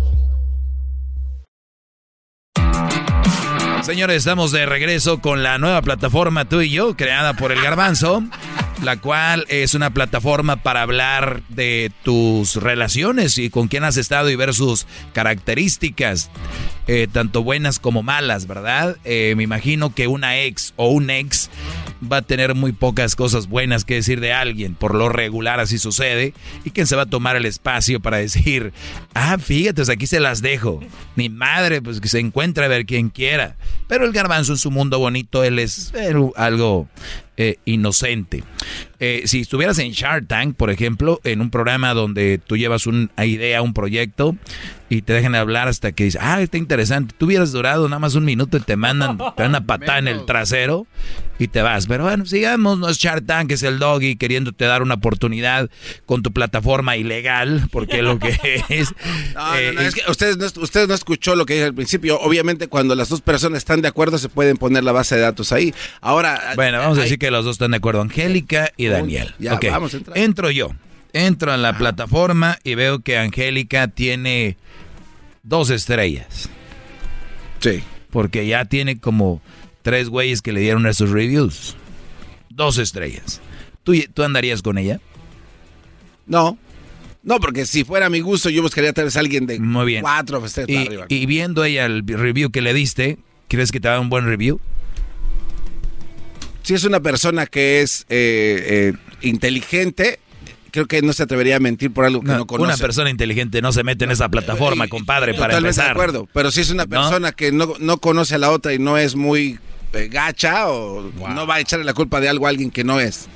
Señores, 3.83 4.17
estamos 4.17 4.51
de 4.51 4.65
regreso 4.67 5.19
con 5.19 5.41
la 5.41 5.57
nueva 5.57 5.81
plataforma 5.81 6.45
Tú 6.45 6.61
y 6.61 6.69
Yo, 6.69 6.95
creada 6.95 7.33
por 7.33 7.51
el 7.51 7.61
Garbanzo, 7.61 8.23
la 8.81 8.97
cual 8.97 9.45
es 9.47 9.75
una 9.75 9.91
plataforma 9.91 10.57
para 10.57 10.81
hablar 10.81 11.43
de 11.49 11.91
tus 12.03 12.55
relaciones 12.55 13.37
y 13.37 13.49
con 13.49 13.67
quién 13.67 13.83
has 13.83 13.97
estado 13.97 14.29
y 14.29 14.35
ver 14.35 14.53
sus 14.53 14.87
características, 15.13 16.31
eh, 16.87 17.07
tanto 17.11 17.43
buenas 17.43 17.79
como 17.79 18.01
malas, 18.01 18.47
¿verdad? 18.47 18.97
Eh, 19.03 19.33
me 19.37 19.43
imagino 19.43 19.93
que 19.93 20.07
una 20.07 20.39
ex 20.39 20.73
o 20.77 20.89
un 20.89 21.09
ex 21.09 21.49
va 22.11 22.17
a 22.17 22.21
tener 22.23 22.55
muy 22.55 22.71
pocas 22.71 23.15
cosas 23.15 23.47
buenas 23.47 23.85
que 23.85 23.95
decir 23.95 24.19
de 24.19 24.33
alguien, 24.33 24.73
por 24.73 24.95
lo 24.95 25.09
regular 25.09 25.59
así 25.59 25.77
sucede, 25.77 26.33
y 26.63 26.71
quién 26.71 26.87
se 26.87 26.95
va 26.95 27.03
a 27.03 27.09
tomar 27.09 27.35
el 27.35 27.45
espacio 27.45 27.99
para 27.99 28.17
decir, 28.17 28.73
ah, 29.13 29.37
fíjate, 29.37 29.75
pues 29.75 29.89
aquí 29.89 30.07
se 30.07 30.19
las 30.19 30.41
dejo, 30.41 30.79
mi 31.15 31.29
madre, 31.29 31.81
pues 31.81 32.01
que 32.01 32.07
se 32.07 32.19
encuentre 32.19 32.65
a 32.65 32.69
ver 32.69 32.85
quien 32.85 33.09
quiera, 33.09 33.55
pero 33.87 34.05
el 34.05 34.11
garbanzo 34.11 34.53
en 34.53 34.57
su 34.57 34.71
mundo 34.71 34.97
bonito, 34.97 35.43
él 35.43 35.59
es 35.59 35.93
eh, 35.93 36.13
algo 36.35 36.87
eh, 37.43 37.57
inocente. 37.65 38.43
Eh, 38.99 39.23
si 39.25 39.39
estuvieras 39.39 39.79
en 39.79 39.93
Shark 39.93 40.27
Tank, 40.27 40.55
por 40.55 40.69
ejemplo, 40.69 41.19
en 41.23 41.41
un 41.41 41.49
programa 41.49 41.95
donde 41.95 42.37
tú 42.37 42.55
llevas 42.55 42.85
una 42.85 43.09
idea, 43.25 43.63
un 43.63 43.73
proyecto, 43.73 44.35
y 44.91 45.01
te 45.03 45.13
dejan 45.13 45.35
hablar 45.35 45.69
hasta 45.69 45.93
que 45.93 46.03
dices, 46.03 46.19
ah, 46.21 46.41
está 46.41 46.57
interesante, 46.57 47.15
tú 47.17 47.27
hubieras 47.27 47.53
durado 47.53 47.87
nada 47.87 47.99
más 47.99 48.15
un 48.15 48.25
minuto 48.25 48.57
y 48.57 48.59
te 48.59 48.75
mandan, 48.75 49.17
te 49.37 49.43
dan 49.43 49.51
una 49.51 49.65
patada 49.65 49.99
en 49.99 50.09
el 50.09 50.25
trasero 50.25 50.85
y 51.39 51.47
te 51.47 51.61
vas. 51.61 51.87
Pero 51.87 52.03
bueno, 52.03 52.25
sigamos, 52.25 52.77
no 52.77 52.89
es 52.89 52.97
Shark 52.97 53.25
Tank, 53.25 53.51
es 53.51 53.63
el 53.63 53.79
doggy 53.79 54.17
queriéndote 54.17 54.65
dar 54.65 54.81
una 54.81 54.95
oportunidad 54.95 55.69
con 56.05 56.23
tu 56.23 56.33
plataforma 56.33 56.97
ilegal, 56.97 57.69
porque 57.71 58.01
lo 58.01 58.19
que 58.19 58.37
es... 58.69 58.93
No, 59.33 59.55
eh, 59.55 59.71
no, 59.73 59.81
no, 59.81 59.87
es 59.87 59.95
que 59.95 60.01
ustedes 60.11 60.37
no, 60.37 60.61
ustedes 60.61 60.89
no 60.89 60.93
escuchó 60.93 61.35
lo 61.35 61.45
que 61.45 61.53
dije 61.53 61.67
al 61.67 61.73
principio. 61.73 62.19
Obviamente, 62.19 62.67
cuando 62.67 62.93
las 62.93 63.07
dos 63.07 63.21
personas 63.21 63.59
están 63.59 63.81
de 63.81 63.87
acuerdo, 63.87 64.17
se 64.17 64.27
pueden 64.27 64.57
poner 64.57 64.83
la 64.83 64.91
base 64.91 65.15
de 65.15 65.21
datos 65.21 65.53
ahí. 65.53 65.73
Ahora. 66.01 66.51
Bueno, 66.57 66.79
vamos 66.79 66.97
a 66.97 67.03
decir 67.03 67.17
que 67.17 67.31
los 67.31 67.45
dos 67.45 67.53
están 67.53 67.71
de 67.71 67.77
acuerdo, 67.77 68.01
Angélica 68.01 68.73
y 68.75 68.87
Daniel. 68.87 69.33
ya, 69.39 69.53
Ok, 69.53 69.67
vamos 69.71 69.93
a 69.93 69.97
entrar. 69.97 70.17
Entro 70.17 70.51
yo, 70.51 70.71
entro 71.13 71.53
a 71.53 71.57
la 71.57 71.77
plataforma 71.77 72.59
y 72.65 72.75
veo 72.75 72.99
que 72.99 73.17
Angélica 73.17 73.87
tiene 73.87 74.57
dos 75.43 75.69
estrellas. 75.69 76.49
Sí. 77.59 77.83
Porque 78.09 78.45
ya 78.47 78.65
tiene 78.65 78.99
como 78.99 79.41
tres 79.81 80.09
güeyes 80.09 80.41
que 80.41 80.51
le 80.51 80.61
dieron 80.61 80.85
esos 80.87 81.09
reviews. 81.11 81.75
Dos 82.49 82.77
estrellas. 82.77 83.41
¿Tú, 83.83 83.93
tú 84.13 84.23
andarías 84.23 84.61
con 84.61 84.77
ella? 84.77 84.99
No. 86.25 86.57
No, 87.23 87.39
porque 87.39 87.65
si 87.65 87.83
fuera 87.83 88.07
a 88.07 88.09
mi 88.09 88.19
gusto, 88.19 88.49
yo 88.49 88.61
buscaría 88.63 88.93
tal 88.93 89.05
vez 89.05 89.15
a 89.15 89.19
alguien 89.19 89.45
de 89.45 89.59
Muy 89.59 89.85
bien. 89.85 90.01
cuatro 90.01 90.43
estrellas 90.45 90.69
Y, 90.69 90.75
para 90.75 90.87
arriba. 90.87 91.05
y 91.09 91.25
viendo 91.27 91.63
ella 91.63 91.85
el 91.85 92.03
review 92.05 92.49
que 92.51 92.61
le 92.61 92.73
diste, 92.73 93.19
¿crees 93.47 93.71
que 93.71 93.79
te 93.79 93.87
da 93.87 93.99
un 93.99 94.09
buen 94.09 94.25
review? 94.25 94.59
Si 96.63 96.73
es 96.73 96.83
una 96.83 96.99
persona 96.99 97.45
que 97.47 97.81
es 97.81 98.05
eh, 98.09 98.93
eh, 98.93 98.93
inteligente, 99.21 100.19
creo 100.71 100.87
que 100.87 101.01
no 101.01 101.13
se 101.13 101.23
atrevería 101.23 101.57
a 101.57 101.59
mentir 101.59 101.91
por 101.91 102.05
algo 102.05 102.21
que 102.21 102.27
no, 102.27 102.47
conoce. 102.47 102.65
Una 102.67 102.77
persona 102.77 103.09
inteligente 103.09 103.61
no 103.61 103.71
se 103.71 103.83
mete 103.83 104.05
en 104.05 104.11
esa 104.11 104.29
plataforma, 104.29 104.87
compadre, 104.87 105.33
para 105.33 105.47
Totalmente 105.53 105.67
empezar. 105.69 105.85
de 105.85 105.91
acuerdo. 105.91 106.27
Pero 106.33 106.49
si 106.51 106.61
es 106.61 106.69
una 106.71 106.83
¿No? 106.85 106.89
persona 106.89 107.31
que 107.31 107.51
no, 107.51 107.73
no 107.79 107.97
conoce 107.97 108.35
a 108.35 108.37
la 108.37 108.49
otra 108.51 108.73
y 108.73 108.79
no 108.79 108.97
es 108.97 109.15
muy 109.15 109.59
eh, 109.93 110.07
gacha 110.11 110.69
o 110.69 111.01
no 111.33 111.45
va 111.45 111.55
a 111.55 111.59
echarle 111.59 111.85
la 111.85 111.93
culpa 111.93 112.19
de 112.21 112.29
algo 112.29 112.47
a 112.47 112.49
alguien 112.49 112.71
que 112.71 112.83
no 112.83 112.99
es. 112.99 113.27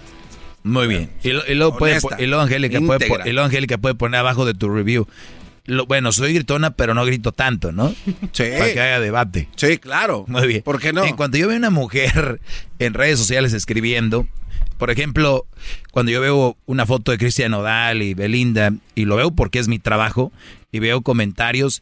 Muy 0.63 0.87
bien. 0.87 1.11
Y, 1.23 1.29
lo- 1.31 1.43
y 1.47 1.53
luego, 1.53 1.77
puede, 1.77 1.93
Honesta, 1.99 2.21
y 2.21 2.25
luego 2.25 2.41
Angélica 2.43 2.79
puede, 2.79 3.05
íntegra. 3.05 3.23
po- 3.23 3.29
y 3.29 3.33
luego 3.33 3.45
Angélica 3.45 3.77
puede 3.77 3.93
poner 3.95 4.19
abajo 4.19 4.45
de 4.45 4.53
tu 4.55 4.67
review. 4.69 5.07
Lo- 5.65 5.85
bueno, 5.85 6.11
soy 6.11 6.33
gritona, 6.33 6.71
pero 6.71 6.93
no 6.95 7.05
grito 7.05 7.31
tanto, 7.31 7.71
¿no? 7.71 7.89
Sí. 8.31 8.43
Para 8.57 8.73
que 8.73 8.81
haya 8.81 8.99
debate. 8.99 9.47
Sí, 9.55 9.77
claro. 9.77 10.25
Muy 10.27 10.47
bien. 10.47 10.61
¿Por 10.63 10.79
qué 10.79 10.91
no? 10.93 11.03
En 11.03 11.15
cuanto 11.15 11.37
yo 11.37 11.47
veo 11.47 11.57
una 11.57 11.69
mujer 11.69 12.39
en 12.79 12.93
redes 12.95 13.19
sociales 13.19 13.53
escribiendo, 13.53 14.27
por 14.77 14.91
ejemplo, 14.91 15.45
cuando 15.91 16.11
yo 16.11 16.21
veo 16.21 16.57
una 16.65 16.85
foto 16.85 17.11
de 17.11 17.17
Cristian 17.17 17.51
Nodal 17.51 18.01
y 18.01 18.13
Belinda, 18.13 18.73
y 18.93 19.05
lo 19.05 19.15
veo 19.15 19.31
porque 19.31 19.59
es 19.59 19.67
mi 19.67 19.79
trabajo, 19.79 20.31
y 20.71 20.79
veo 20.79 21.01
comentarios, 21.01 21.81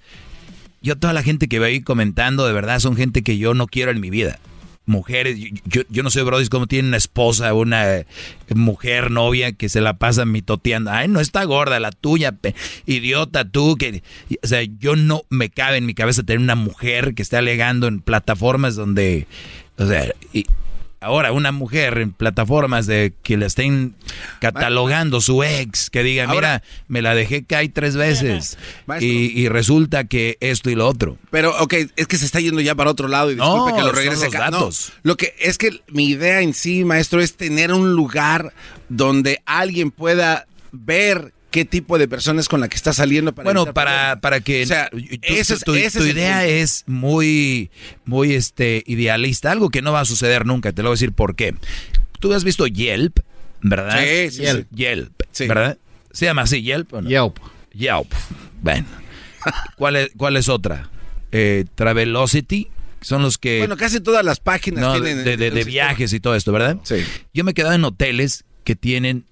yo 0.82 0.98
toda 0.98 1.14
la 1.14 1.24
gente 1.24 1.48
que 1.48 1.60
veo 1.60 1.70
ahí 1.70 1.82
comentando, 1.82 2.46
de 2.46 2.54
verdad, 2.54 2.80
son 2.80 2.96
gente 2.96 3.24
que 3.24 3.38
yo 3.38 3.54
no 3.54 3.68
quiero 3.68 3.92
en 3.92 4.02
mi 4.02 4.10
vida. 4.10 4.40
Mujeres, 4.86 5.38
yo, 5.64 5.84
yo, 5.90 6.04
no 6.04 6.12
sé, 6.12 6.22
Brody, 6.24 6.48
cómo 6.50 6.68
tiene 6.68 6.90
una 6.90 6.98
esposa, 6.98 7.54
una 7.54 8.04
mujer, 8.54 9.12
novia, 9.12 9.54
que 9.54 9.70
se 9.70 9.80
la 9.80 9.94
pasa 9.94 10.26
mitoteando. 10.26 10.92
Ay, 10.92 11.08
no 11.08 11.22
está 11.22 11.46
gorda, 11.46 11.80
la 11.80 11.92
tuya, 11.92 12.36
idiota 12.86 13.46
tú. 13.46 13.78
que 13.78 14.04
O 14.44 14.48
sea, 14.48 14.62
yo 14.62 14.98
no 14.98 15.24
me 15.30 15.50
cabe 15.50 15.78
en 15.78 15.86
mi 15.86 15.94
cabeza 15.94 16.24
tener 16.24 16.42
una 16.42 16.56
mujer 16.56 17.16
que 17.16 17.22
esté 17.22 17.38
alegando 17.38 17.88
en 17.88 18.02
plataformas 18.02 18.76
donde. 18.76 19.26
O 19.78 19.88
sea, 19.88 20.14
y 20.34 20.46
ahora 21.04 21.32
una 21.32 21.52
mujer 21.52 21.98
en 22.00 22.12
plataformas 22.12 22.88
de 22.88 23.14
que 23.24 23.38
le 23.38 23.46
estén 23.46 23.96
catalogando 24.40 25.22
su 25.22 25.44
ex, 25.44 25.90
que 25.90 26.04
diga, 26.04 26.28
mira, 26.28 26.64
me 26.88 27.02
la 27.02 27.14
dejé 27.16 27.44
caer 27.44 27.72
tres 27.74 27.96
veces. 27.96 28.58
Y, 29.00 29.40
y 29.40 29.50
resulta 29.50 30.06
que 30.06 30.38
esto 30.40 30.70
y 30.70 30.76
lo 30.76 30.88
otro. 30.88 31.18
Pero, 31.30 31.56
ok, 31.62 31.74
es 31.96 32.08
que 32.08 32.18
se 32.18 32.26
está 32.26 32.40
yendo 32.40 32.62
ya 32.62 32.76
para 32.76 32.90
otro 32.92 33.08
lado 33.08 33.32
y 33.32 33.36
disculpe 33.36 33.72
No, 33.72 33.78
que 33.78 33.84
lo 33.84 33.92
regrese 33.92 34.26
los 34.26 34.34
acá. 34.36 34.50
No, 34.50 34.60
datos. 34.60 34.94
lo 35.04 35.18
que 35.18 35.36
es 35.40 35.58
que 35.58 35.82
mi 35.90 36.10
idea 36.10 36.42
en 36.42 36.54
sí, 36.54 36.84
maestro, 36.86 37.22
es 37.22 37.36
tener 37.36 37.72
un 37.72 37.94
lugar 37.94 38.54
donde 38.90 39.42
alguien 39.46 39.92
pueda 39.92 40.48
ver 40.72 41.34
qué 41.54 41.66
tipo 41.66 42.00
de 42.00 42.08
persona 42.08 42.42
es 42.42 42.50
con 42.50 42.60
la 42.62 42.68
que 42.68 42.76
está 42.76 42.92
saliendo 42.94 43.34
para 43.34 43.46
Bueno, 43.46 43.72
para, 43.74 44.20
para 44.20 44.40
que 44.42 44.64
O 44.64 44.66
sea, 44.66 44.90
tu, 44.90 44.98
ese 45.22 45.54
es- 45.54 45.60
tu- 45.64 45.76
ese 45.76 46.00
tu 46.00 46.04
es 46.04 46.10
el 46.10 46.18
idea 46.18 46.46
es 46.48 46.84
muy, 46.88 47.70
muy 48.06 48.34
este, 48.34 48.84
idealista, 48.88 49.52
algo 49.52 49.70
que 49.70 49.84
no 49.84 49.92
va 49.94 50.00
a 50.02 50.06
suceder 50.06 50.48
nunca, 50.48 50.72
te 50.74 50.82
lo 50.82 50.90
voy 50.90 50.94
a 50.94 50.98
decir 50.98 51.12
por 51.14 51.36
qué. 51.36 51.54
Tú 52.20 52.34
has 52.34 52.44
visto 52.44 52.66
Yelp, 52.66 53.20
¿verdad? 53.62 54.02
Sí, 54.02 54.32
sí, 54.32 54.42
Yelp, 54.42 54.68
sí. 54.72 54.76
Yelp, 54.76 55.12
Sí. 55.32 55.48
¿verdad? 55.48 55.78
¿Se 56.12 56.26
llama 56.26 56.42
así 56.42 56.64
Yelp 56.64 56.92
o 56.94 57.02
no? 57.04 57.10
Yelp. 57.10 57.38
Yelp. 57.74 58.12
Bueno, 58.62 58.86
¿Cuál 59.76 59.96
es, 59.98 60.10
cuál 60.18 60.38
es 60.38 60.50
otra? 60.50 60.90
Eh, 61.32 61.66
Travelocity. 61.76 62.70
Son 63.02 63.22
los 63.22 63.38
que... 63.38 63.60
Bueno, 63.60 63.76
casi 63.76 64.00
todas 64.00 64.24
las 64.24 64.40
páginas 64.40 64.82
No, 64.82 64.94
tienen... 65.02 65.24
de, 65.26 65.64
viajes 65.66 66.14
y 66.14 66.20
todo 66.22 66.36
esto, 66.36 66.52
¿verdad? 66.54 66.78
Sí. 66.84 66.96
Yo 67.34 67.44
me 67.44 67.52
he 67.52 67.54
quedado 67.54 67.76
en 67.76 67.84
hoteles 67.84 68.46
que 68.64 68.76
tienen 68.78 69.26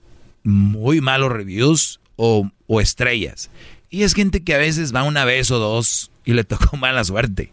muy 0.44 1.00
malos 1.00 1.32
reviews 1.32 2.01
o, 2.16 2.50
estrellas. 2.80 3.50
Y 3.90 4.04
es 4.04 4.14
gente 4.14 4.44
que 4.44 4.54
a 4.54 4.58
veces 4.58 4.96
va 4.96 5.04
una 5.04 5.26
vez 5.26 5.52
o 5.52 5.60
dos 5.60 6.12
y 6.26 6.34
le 6.34 6.44
tocó 6.44 6.78
mala 6.78 7.04
suerte. 7.04 7.52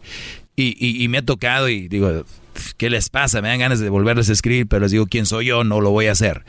Y 0.61 1.07
me 1.09 1.19
ha 1.19 1.25
tocado 1.25 1.69
y 1.69 1.87
digo, 1.87 2.25
¿qué 2.77 2.91
les 2.91 3.09
pasa? 3.09 3.41
Me 3.41 3.49
dan 3.49 3.61
ganas 3.61 3.81
de 3.81 3.89
volverles 3.89 4.29
a 4.29 4.33
escribir, 4.33 4.67
pero 4.67 4.81
les 4.81 4.93
digo, 4.93 5.07
¿quién 5.07 5.27
soy 5.27 5.47
yo? 5.47 5.65
No 5.65 5.81
lo 5.81 5.91
voy 5.91 6.07
a 6.07 6.13
hacer. 6.13 6.45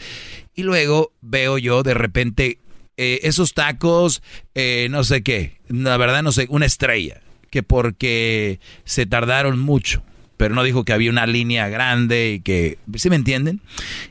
Y 0.56 0.64
luego 0.64 1.14
veo 1.22 1.58
yo 1.58 1.84
de 1.84 1.94
repente 1.94 2.60
eh, 2.98 3.22
esos 3.24 3.54
tacos, 3.54 4.22
eh, 4.56 4.88
no 4.92 5.04
sé 5.04 5.24
qué, 5.24 5.60
la 5.70 5.96
verdad 5.98 6.22
no 6.22 6.32
sé, 6.32 6.48
una 6.50 6.66
estrella, 6.66 7.22
que 7.50 7.64
porque 7.64 8.60
se 8.84 9.06
tardaron 9.06 9.58
mucho, 9.60 10.04
pero 10.36 10.54
no 10.54 10.64
dijo 10.64 10.84
que 10.84 10.94
había 10.94 11.10
una 11.10 11.26
línea 11.26 11.70
grande 11.70 12.34
y 12.34 12.40
que, 12.42 12.78
¿sí 12.96 13.10
me 13.10 13.16
entienden? 13.16 13.62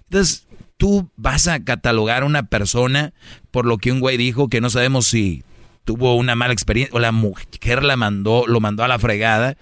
Entonces, 0.05 0.47
tú 0.79 1.11
vas 1.17 1.49
a 1.49 1.63
catalogar 1.65 2.23
a 2.23 2.27
una 2.27 2.45
persona 2.45 3.13
por 3.51 3.67
lo 3.67 3.79
que 3.79 3.93
un 3.93 4.01
güey 4.01 4.17
dijo 4.17 4.49
que 4.49 4.61
no 4.61 4.71
sabemos 4.71 5.07
si 5.07 5.43
tuvo 5.85 6.17
una 6.17 6.35
mala 6.35 6.53
experiencia 6.53 6.95
o 6.95 7.01
la 7.01 7.13
mujer 7.13 7.83
la 7.83 7.97
mandó, 7.97 8.47
lo 8.47 8.61
mandó 8.61 8.85
a 8.85 8.89
la 8.89 8.99
fregada 8.99 9.57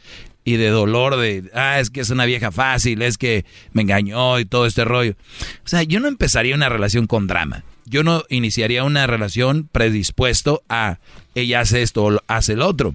y 0.46 0.56
de 0.56 0.68
dolor 0.68 1.16
de, 1.16 1.50
ah, 1.54 1.80
es 1.80 1.90
que 1.90 2.00
es 2.00 2.10
una 2.10 2.24
vieja 2.24 2.52
fácil, 2.52 3.02
es 3.02 3.18
que 3.18 3.44
me 3.72 3.82
engañó 3.82 4.38
y 4.38 4.44
todo 4.44 4.64
este 4.64 4.84
rollo. 4.84 5.16
O 5.64 5.68
sea, 5.68 5.82
yo 5.82 5.98
no 5.98 6.06
empezaría 6.06 6.54
una 6.54 6.68
relación 6.68 7.08
con 7.08 7.26
drama. 7.26 7.64
Yo 7.84 8.04
no 8.04 8.22
iniciaría 8.28 8.84
una 8.84 9.08
relación 9.08 9.68
predispuesto 9.70 10.62
a 10.68 10.98
ella 11.34 11.60
hace 11.60 11.82
esto 11.82 12.04
o 12.04 12.22
hace 12.28 12.54
el 12.54 12.62
otro. 12.62 12.94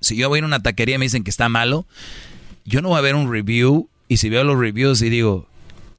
Si 0.00 0.16
yo 0.16 0.28
voy 0.28 0.40
a 0.40 0.44
una 0.44 0.62
taquería 0.62 0.96
y 0.96 0.98
me 0.98 1.04
dicen 1.04 1.24
que 1.24 1.30
está 1.30 1.48
malo, 1.48 1.86
yo 2.64 2.80
no 2.80 2.88
voy 2.88 2.98
a 2.98 3.02
ver 3.02 3.16
un 3.16 3.30
review 3.30 3.88
y 4.06 4.18
si 4.18 4.28
veo 4.28 4.44
los 4.44 4.58
reviews 4.58 5.02
y 5.02 5.10
digo, 5.10 5.48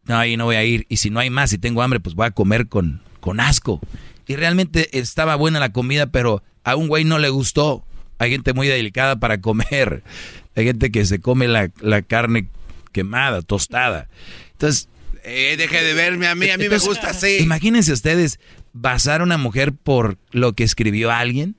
no, 0.06 0.18
ahí 0.18 0.38
no 0.38 0.46
voy 0.46 0.56
a 0.56 0.64
ir. 0.64 0.86
Y 0.88 0.98
si 0.98 1.10
no 1.10 1.20
hay 1.20 1.30
más 1.30 1.52
y 1.52 1.58
tengo 1.58 1.82
hambre, 1.82 2.00
pues 2.00 2.16
voy 2.16 2.28
a 2.28 2.32
comer 2.32 2.68
con, 2.68 3.02
con 3.24 3.40
asco. 3.40 3.80
Y 4.28 4.36
realmente 4.36 5.00
estaba 5.00 5.36
buena 5.36 5.62
la 5.62 5.72
comida, 5.72 6.08
pero 6.08 6.44
a 6.66 6.76
un 6.76 6.90
güey 6.90 7.06
no 7.06 7.20
le 7.20 7.30
gustó. 7.30 7.86
Hay 8.20 8.32
gente 8.32 8.52
muy 8.52 8.68
delicada 8.68 9.16
para 9.16 9.40
comer. 9.40 10.04
Hay 10.58 10.66
gente 10.66 10.92
que 10.92 11.06
se 11.06 11.22
come 11.22 11.48
la, 11.48 11.72
la 11.80 12.02
carne 12.02 12.50
quemada, 12.92 13.42
tostada. 13.42 14.10
Entonces... 14.52 14.90
Eh, 15.24 15.56
deje 15.58 15.82
de 15.82 15.94
verme 15.94 16.28
a 16.28 16.36
mí, 16.36 16.50
a 16.50 16.58
mí 16.58 16.66
entonces, 16.66 16.86
me 16.86 16.96
gusta 16.96 17.12
así. 17.12 17.38
Imagínense 17.40 17.94
ustedes 17.94 18.42
basar 18.74 19.22
a 19.22 19.24
una 19.24 19.38
mujer 19.38 19.72
por 19.72 20.18
lo 20.32 20.52
que 20.52 20.66
escribió 20.66 21.10
a 21.10 21.20
alguien 21.20 21.56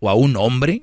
o 0.00 0.10
a 0.10 0.14
un 0.14 0.36
hombre. 0.36 0.82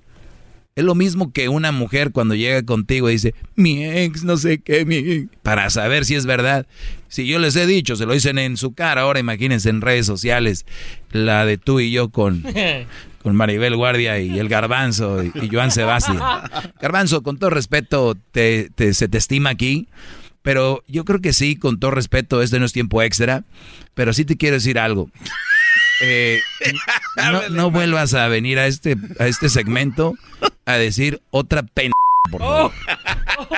Es 0.75 0.83
lo 0.83 0.95
mismo 0.95 1.31
que 1.31 1.49
una 1.49 1.71
mujer 1.71 2.11
cuando 2.11 2.33
llega 2.33 2.63
contigo 2.63 3.07
y 3.09 3.13
dice, 3.13 3.35
mi 3.55 3.85
ex, 3.85 4.23
no 4.23 4.37
sé 4.37 4.57
qué, 4.57 4.85
mi... 4.85 5.27
Para 5.43 5.69
saber 5.69 6.03
si 6.03 6.15
es 6.15 6.25
verdad. 6.25 6.65
Si 7.09 7.27
yo 7.27 7.37
les 7.37 7.55
he 7.55 7.67
dicho, 7.67 7.95
se 7.95 8.07
lo 8.07 8.13
dicen 8.13 8.39
en 8.39 8.57
su 8.57 8.73
cara, 8.73 9.01
ahora 9.01 9.19
imagínense 9.19 9.69
en 9.69 9.81
redes 9.81 10.07
sociales, 10.07 10.65
la 11.11 11.45
de 11.45 11.59
tú 11.59 11.79
y 11.79 11.91
yo 11.91 12.09
con, 12.09 12.43
con 13.21 13.35
Maribel 13.35 13.75
Guardia 13.75 14.19
y 14.19 14.39
el 14.39 14.49
Garbanzo 14.49 15.23
y, 15.23 15.31
y 15.43 15.49
Joan 15.51 15.69
Sebastián. 15.69 16.17
Garbanzo, 16.81 17.21
con 17.21 17.37
todo 17.37 17.51
respeto, 17.51 18.17
te, 18.31 18.71
te- 18.73 18.95
se 18.95 19.07
te 19.07 19.19
estima 19.19 19.51
aquí, 19.51 19.87
pero 20.41 20.83
yo 20.87 21.05
creo 21.05 21.21
que 21.21 21.33
sí, 21.33 21.55
con 21.55 21.79
todo 21.79 21.91
respeto, 21.91 22.41
este 22.41 22.57
no 22.59 22.65
es 22.65 22.73
tiempo 22.73 23.03
extra, 23.03 23.43
pero 23.93 24.11
sí 24.11 24.25
te 24.25 24.37
quiero 24.37 24.55
decir 24.55 24.79
algo. 24.79 25.11
Eh, 26.01 26.41
no, 27.17 27.49
no 27.49 27.71
vuelvas 27.71 28.13
a 28.13 28.27
venir 28.27 28.59
a 28.59 28.67
este, 28.67 28.95
a 29.19 29.27
este 29.27 29.49
segmento 29.49 30.15
a 30.65 30.73
decir 30.73 31.21
otra 31.31 31.63
pena. 31.63 31.93
Por 32.31 32.41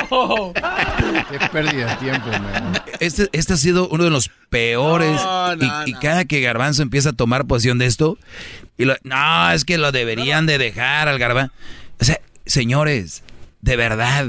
favor. 0.10 0.54
Qué 1.32 1.40
pérdida 1.52 1.92
de 1.92 1.96
tiempo, 1.98 2.28
man. 2.30 2.74
Este, 3.00 3.30
este 3.32 3.54
ha 3.54 3.58
sido 3.58 3.88
uno 3.90 4.04
de 4.04 4.10
los 4.10 4.30
peores. 4.50 5.22
No, 5.22 5.56
no, 5.56 5.84
y, 5.86 5.92
y 5.92 5.94
cada 5.94 6.26
que 6.26 6.42
Garbanzo 6.42 6.82
empieza 6.82 7.10
a 7.10 7.14
tomar 7.14 7.46
posición 7.46 7.78
de 7.78 7.86
esto, 7.86 8.18
y 8.78 8.86
lo- 8.86 8.96
no, 9.04 9.52
es 9.52 9.66
que 9.66 9.78
lo 9.78 9.92
deberían 9.92 10.46
de 10.46 10.58
dejar 10.58 11.08
al 11.08 11.20
Garbanzo. 11.20 11.54
O 12.00 12.06
sea, 12.06 12.20
señores, 12.46 13.24
de 13.62 13.76
verdad. 13.76 14.28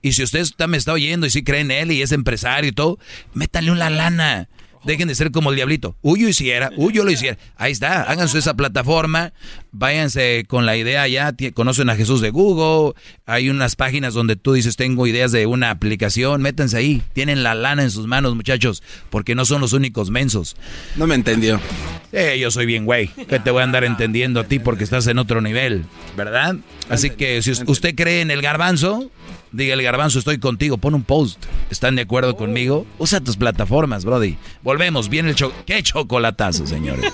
Y 0.00 0.12
si 0.12 0.22
usted 0.22 0.40
está, 0.40 0.66
me 0.66 0.76
está 0.76 0.92
oyendo 0.92 1.26
y 1.26 1.30
si 1.30 1.44
cree 1.44 1.60
en 1.60 1.70
él 1.70 1.92
y 1.92 2.02
es 2.02 2.12
empresario 2.12 2.70
y 2.70 2.72
todo, 2.72 2.98
métale 3.34 3.70
una 3.70 3.88
lana. 3.90 4.48
Dejen 4.84 5.08
de 5.08 5.14
ser 5.14 5.30
como 5.30 5.50
el 5.50 5.56
diablito. 5.56 5.96
Uy, 6.02 6.20
yo 6.22 6.28
hiciera, 6.28 6.70
uy, 6.76 6.92
yo 6.92 7.04
lo 7.04 7.10
hiciera. 7.10 7.38
Ahí 7.56 7.70
está, 7.72 8.02
háganse 8.02 8.38
esa 8.38 8.54
plataforma, 8.54 9.32
váyanse 9.70 10.44
con 10.48 10.66
la 10.66 10.76
idea 10.76 11.06
ya, 11.08 11.34
conocen 11.54 11.88
a 11.90 11.96
Jesús 11.96 12.20
de 12.20 12.30
Google, 12.30 12.94
hay 13.26 13.48
unas 13.48 13.76
páginas 13.76 14.14
donde 14.14 14.36
tú 14.36 14.52
dices, 14.52 14.76
tengo 14.76 15.06
ideas 15.06 15.32
de 15.32 15.46
una 15.46 15.70
aplicación, 15.70 16.42
métanse 16.42 16.76
ahí, 16.76 17.02
tienen 17.12 17.42
la 17.42 17.54
lana 17.54 17.82
en 17.82 17.90
sus 17.90 18.06
manos, 18.06 18.34
muchachos, 18.36 18.82
porque 19.10 19.34
no 19.34 19.44
son 19.44 19.60
los 19.60 19.72
únicos 19.72 20.10
mensos. 20.10 20.56
No 20.96 21.06
me 21.06 21.14
entendió. 21.14 21.60
Eh, 22.12 22.38
yo 22.38 22.50
soy 22.50 22.66
bien 22.66 22.84
güey, 22.84 23.08
que 23.08 23.38
te 23.38 23.50
voy 23.50 23.62
a 23.62 23.64
andar 23.64 23.84
entendiendo 23.84 24.40
a 24.40 24.44
ti 24.44 24.58
porque 24.58 24.84
estás 24.84 25.06
en 25.06 25.18
otro 25.18 25.40
nivel, 25.40 25.84
¿verdad? 26.16 26.56
Así 26.90 27.08
que 27.10 27.40
si 27.40 27.52
us- 27.52 27.62
usted 27.66 27.94
cree 27.94 28.20
en 28.20 28.30
el 28.30 28.42
garbanzo, 28.42 29.10
diga 29.52 29.74
el 29.74 29.82
garbanzo, 29.82 30.18
estoy 30.18 30.38
contigo, 30.38 30.78
pon 30.78 30.94
un 30.94 31.04
post. 31.04 31.44
¿Están 31.70 31.96
de 31.96 32.02
acuerdo 32.02 32.36
conmigo? 32.36 32.86
Usa 32.98 33.20
tus 33.20 33.36
plataformas, 33.36 34.04
Brody. 34.04 34.36
Volvemos, 34.62 35.08
viene 35.08 35.30
el 35.30 35.34
cho 35.34 35.52
qué 35.66 35.82
chocolatazo, 35.82 36.66
señores. 36.66 37.12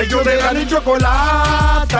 Ellos 0.00 0.24
de 0.24 0.36
la 0.36 0.60
y 0.60 0.66
chocolata. 0.66 1.96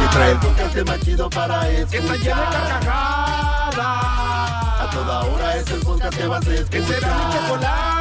Que 0.00 0.06
trae 0.16 0.32
el 0.32 0.38
podcast 0.38 0.76
más 0.86 1.00
chido 1.00 1.30
para 1.30 1.68
escuchar. 1.70 1.90
Que 1.90 1.98
está 1.98 2.16
llena 2.16 2.40
de 2.40 2.46
carcajadas. 2.56 3.76
A 4.80 4.90
toda 4.92 5.24
hora 5.24 5.56
es 5.56 5.70
el 5.70 5.80
podcast 5.80 6.16
que 6.16 6.26
vas 6.26 6.46
a 6.46 6.54
escuchar. 6.54 6.70
Que 6.70 6.82
será 6.82 7.16
mi 7.16 7.34
chocolata. 7.34 7.95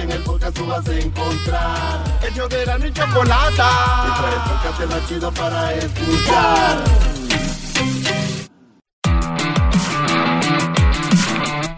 En 0.00 0.10
el 0.10 0.22
podcast 0.22 0.56
tú 0.56 0.66
vas 0.66 0.88
a 0.88 0.98
encontrar. 0.98 2.18
Ellos 2.30 2.48
de 2.48 2.64
la 2.64 2.78
y 2.86 2.92
chocolata. 2.92 3.70
El 4.32 4.50
podcast 4.50 4.80
más 4.86 5.08
chido 5.08 5.32
para 5.32 5.74
escuchar. 5.74 6.84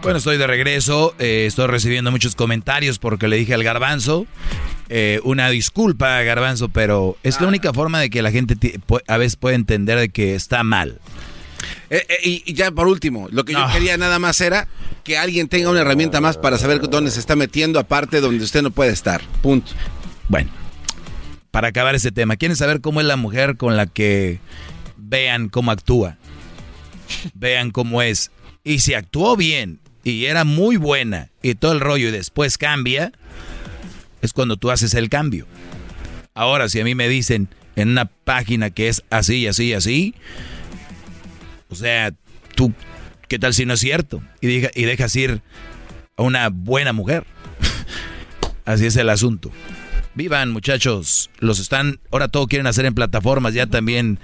Bueno, 0.01 0.17
estoy 0.17 0.37
de 0.37 0.47
regreso. 0.47 1.15
eh, 1.19 1.45
estoy 1.47 1.67
recibiendo 1.67 2.11
muchos 2.11 2.35
comentarios 2.35 2.97
porque 2.99 3.27
le 3.27 3.35
dije 3.37 3.53
al 3.53 3.63
garbanzo. 3.63 4.25
eh, 4.89 5.19
una 5.23 5.49
disculpa, 5.49 6.21
garbanzo, 6.23 6.69
pero 6.69 7.17
es 7.23 7.41
la 7.41 7.47
única 7.47 7.73
forma 7.73 7.99
de 7.99 8.09
que 8.09 8.21
la 8.21 8.31
gente 8.31 8.55
a 9.07 9.17
veces 9.17 9.35
puede 9.37 9.55
entender 9.55 9.99
de 9.99 10.09
que 10.09 10.35
está 10.35 10.63
mal. 10.63 10.99
Eh, 11.89 12.05
eh, 12.07 12.17
y, 12.23 12.53
ya 12.53 12.71
por 12.71 12.87
último, 12.87 13.27
lo 13.31 13.45
que 13.45 13.53
yo 13.53 13.65
quería 13.71 13.97
nada 13.97 14.19
más 14.19 14.39
era 14.41 14.67
que 15.03 15.17
alguien 15.17 15.47
tenga 15.47 15.69
una 15.69 15.81
herramienta 15.81 16.21
más 16.21 16.37
para 16.37 16.57
saber 16.57 16.81
dónde 16.81 17.11
se 17.11 17.19
está 17.19 17.35
metiendo, 17.35 17.79
aparte 17.79 18.21
donde 18.21 18.43
usted 18.43 18.61
no 18.61 18.71
puede 18.71 18.91
estar. 18.91 19.21
Punto. 19.41 19.71
Bueno, 20.29 20.51
para 21.51 21.67
acabar 21.69 21.95
ese 21.95 22.11
tema, 22.11 22.35
¿quieren 22.35 22.57
saber 22.57 22.81
cómo 22.81 23.01
es 23.01 23.07
la 23.07 23.17
mujer 23.17 23.57
con 23.57 23.77
la 23.77 23.85
que 23.85 24.39
vean 24.97 25.49
cómo 25.49 25.71
actúa? 25.71 26.17
Vean 27.33 27.71
cómo 27.71 28.01
es. 28.01 28.31
Y 28.63 28.79
si 28.79 28.93
actuó 28.93 29.35
bien 29.35 29.79
y 30.03 30.25
era 30.25 30.45
muy 30.45 30.77
buena 30.77 31.29
y 31.41 31.55
todo 31.55 31.73
el 31.73 31.79
rollo 31.79 32.09
y 32.09 32.11
después 32.11 32.57
cambia, 32.57 33.11
es 34.21 34.33
cuando 34.33 34.57
tú 34.57 34.71
haces 34.71 34.93
el 34.93 35.09
cambio. 35.09 35.45
Ahora, 36.33 36.69
si 36.69 36.79
a 36.79 36.83
mí 36.83 36.95
me 36.95 37.07
dicen 37.07 37.49
en 37.75 37.89
una 37.89 38.05
página 38.05 38.69
que 38.69 38.87
es 38.87 39.03
así, 39.09 39.47
así, 39.47 39.73
así, 39.73 40.15
o 41.73 41.83
sea, 41.83 42.11
tú, 42.55 42.73
¿qué 43.27 43.37
tal 43.39 43.53
si 43.53 43.65
no 43.65 43.73
es 43.73 43.79
cierto? 43.79 44.21
Y, 44.41 44.47
diga- 44.47 44.71
y 44.75 44.83
dejas 44.83 45.15
ir 45.15 45.41
a 46.17 46.23
una 46.23 46.49
buena 46.49 46.93
mujer. 46.93 47.25
Así 48.65 48.85
es 48.85 48.95
el 48.95 49.09
asunto. 49.09 49.51
Vivan, 50.15 50.51
muchachos. 50.51 51.29
Los 51.39 51.59
están, 51.59 51.99
ahora 52.11 52.27
todo 52.27 52.47
quieren 52.47 52.67
hacer 52.67 52.85
en 52.85 52.93
plataformas, 52.93 53.53
ya 53.53 53.67
también. 53.67 54.19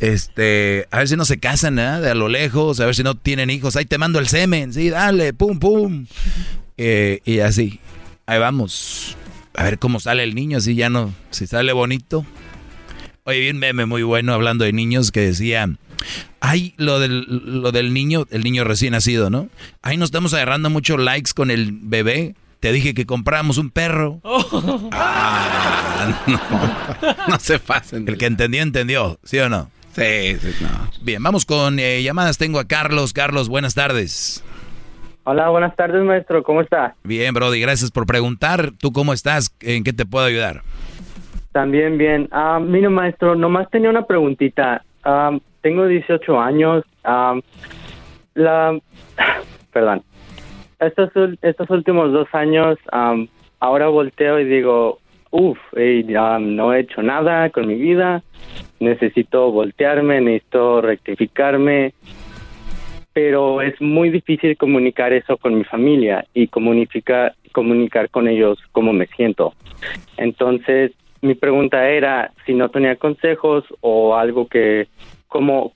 Este, 0.00 0.88
a 0.90 0.98
ver 0.98 1.08
si 1.08 1.16
no 1.16 1.24
se 1.24 1.38
casan, 1.38 1.78
¿eh? 1.78 2.00
De 2.00 2.10
a 2.10 2.14
lo 2.14 2.28
lejos, 2.28 2.80
a 2.80 2.86
ver 2.86 2.94
si 2.96 3.04
no 3.04 3.14
tienen 3.14 3.50
hijos. 3.50 3.76
Ahí 3.76 3.84
te 3.84 3.98
mando 3.98 4.18
el 4.18 4.26
semen, 4.26 4.72
sí, 4.72 4.90
dale, 4.90 5.32
pum, 5.32 5.60
pum. 5.60 6.06
Eh, 6.76 7.20
y 7.24 7.38
así, 7.38 7.78
ahí 8.26 8.40
vamos. 8.40 9.16
A 9.54 9.62
ver 9.64 9.78
cómo 9.78 10.00
sale 10.00 10.24
el 10.24 10.34
niño, 10.34 10.58
así 10.58 10.74
ya 10.74 10.90
no, 10.90 11.14
si 11.30 11.46
sale 11.46 11.72
bonito. 11.72 12.26
Oye, 13.24 13.38
vi 13.38 13.50
un 13.50 13.58
meme 13.58 13.86
muy 13.86 14.02
bueno 14.02 14.34
hablando 14.34 14.64
de 14.64 14.72
niños 14.72 15.12
que 15.12 15.20
decía, 15.20 15.68
ay, 16.42 16.74
lo 16.76 16.98
del, 16.98 17.24
lo 17.62 17.72
del 17.72 17.94
niño, 17.94 18.26
el 18.30 18.42
niño 18.42 18.64
recién 18.64 18.92
nacido, 18.92 19.30
¿no? 19.30 19.48
Ay, 19.80 19.96
nos 19.96 20.08
estamos 20.08 20.34
agarrando 20.34 20.68
muchos 20.68 20.98
likes 21.00 21.30
con 21.34 21.50
el 21.50 21.70
bebé. 21.72 22.34
Te 22.60 22.72
dije 22.72 22.94
que 22.94 23.06
compramos 23.06 23.56
un 23.58 23.70
perro. 23.70 24.20
Ah, 24.94 26.24
no, 26.26 27.28
no 27.28 27.38
se 27.38 27.60
pasen. 27.60 28.08
El 28.08 28.18
que 28.18 28.26
entendió, 28.26 28.60
entendió, 28.60 29.20
¿sí 29.22 29.38
o 29.38 29.48
no? 29.48 29.70
Sí, 29.92 30.36
sí, 30.40 30.48
no. 30.60 30.68
Bien, 31.02 31.22
vamos 31.22 31.46
con 31.46 31.78
eh, 31.78 32.02
llamadas. 32.02 32.38
Tengo 32.38 32.58
a 32.58 32.66
Carlos. 32.66 33.12
Carlos, 33.12 33.48
buenas 33.48 33.74
tardes. 33.74 34.42
Hola, 35.22 35.48
buenas 35.50 35.76
tardes, 35.76 36.02
maestro. 36.02 36.42
¿Cómo 36.42 36.60
está? 36.60 36.96
Bien, 37.04 37.32
Brody, 37.32 37.60
gracias 37.60 37.92
por 37.92 38.04
preguntar. 38.06 38.72
¿Tú 38.78 38.90
cómo 38.90 39.12
estás? 39.12 39.54
¿En 39.60 39.84
qué 39.84 39.92
te 39.92 40.04
puedo 40.06 40.24
ayudar? 40.26 40.62
También 41.52 41.98
bien. 41.98 42.28
Ah, 42.32 42.58
mire, 42.60 42.88
maestro, 42.88 43.36
nomás 43.36 43.70
tenía 43.70 43.90
una 43.90 44.06
preguntita. 44.06 44.84
Ah, 45.04 45.38
tengo 45.62 45.86
18 45.86 46.40
años. 46.40 46.84
Ah, 47.04 47.38
la, 48.34 48.78
perdón. 49.72 50.02
Estos, 50.78 51.10
estos 51.42 51.70
últimos 51.70 52.12
dos 52.12 52.28
años, 52.32 52.76
am, 52.90 53.28
ahora 53.60 53.86
volteo 53.88 54.40
y 54.40 54.44
digo, 54.44 54.98
uff, 55.30 55.58
no 55.72 56.74
he 56.74 56.80
hecho 56.80 57.02
nada 57.02 57.50
con 57.50 57.68
mi 57.68 57.76
vida. 57.76 58.22
Necesito 58.80 59.52
voltearme, 59.52 60.20
necesito 60.20 60.80
rectificarme. 60.80 61.94
Pero 63.12 63.60
es 63.60 63.80
muy 63.80 64.10
difícil 64.10 64.56
comunicar 64.56 65.12
eso 65.12 65.36
con 65.36 65.54
mi 65.56 65.64
familia 65.64 66.24
y 66.34 66.48
comunicar, 66.48 67.34
comunicar 67.52 68.08
con 68.08 68.26
ellos 68.26 68.58
cómo 68.72 68.92
me 68.92 69.06
siento. 69.06 69.52
Entonces, 70.16 70.92
mi 71.20 71.34
pregunta 71.34 71.88
era 71.88 72.32
si 72.44 72.54
no 72.54 72.70
tenía 72.70 72.96
consejos 72.96 73.64
o 73.80 74.16
algo 74.16 74.48
que, 74.48 74.88
cómo, 75.32 75.72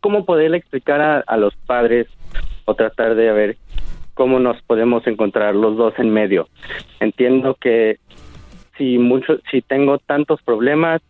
cómo 0.00 0.24
poderle 0.24 0.56
explicar 0.56 1.00
a, 1.02 1.18
a 1.18 1.36
los 1.36 1.54
padres 1.66 2.06
o 2.64 2.74
tratar 2.74 3.14
de 3.14 3.30
ver 3.30 3.56
cómo 4.14 4.40
nos 4.40 4.60
podemos 4.62 5.06
encontrar 5.06 5.54
los 5.54 5.76
dos 5.76 5.92
en 5.98 6.10
medio. 6.10 6.48
Entiendo 6.98 7.54
que 7.60 7.98
si 8.78 8.98
mucho, 8.98 9.38
si 9.50 9.60
tengo 9.60 9.98
tantos 9.98 10.40
problemas, 10.42 11.02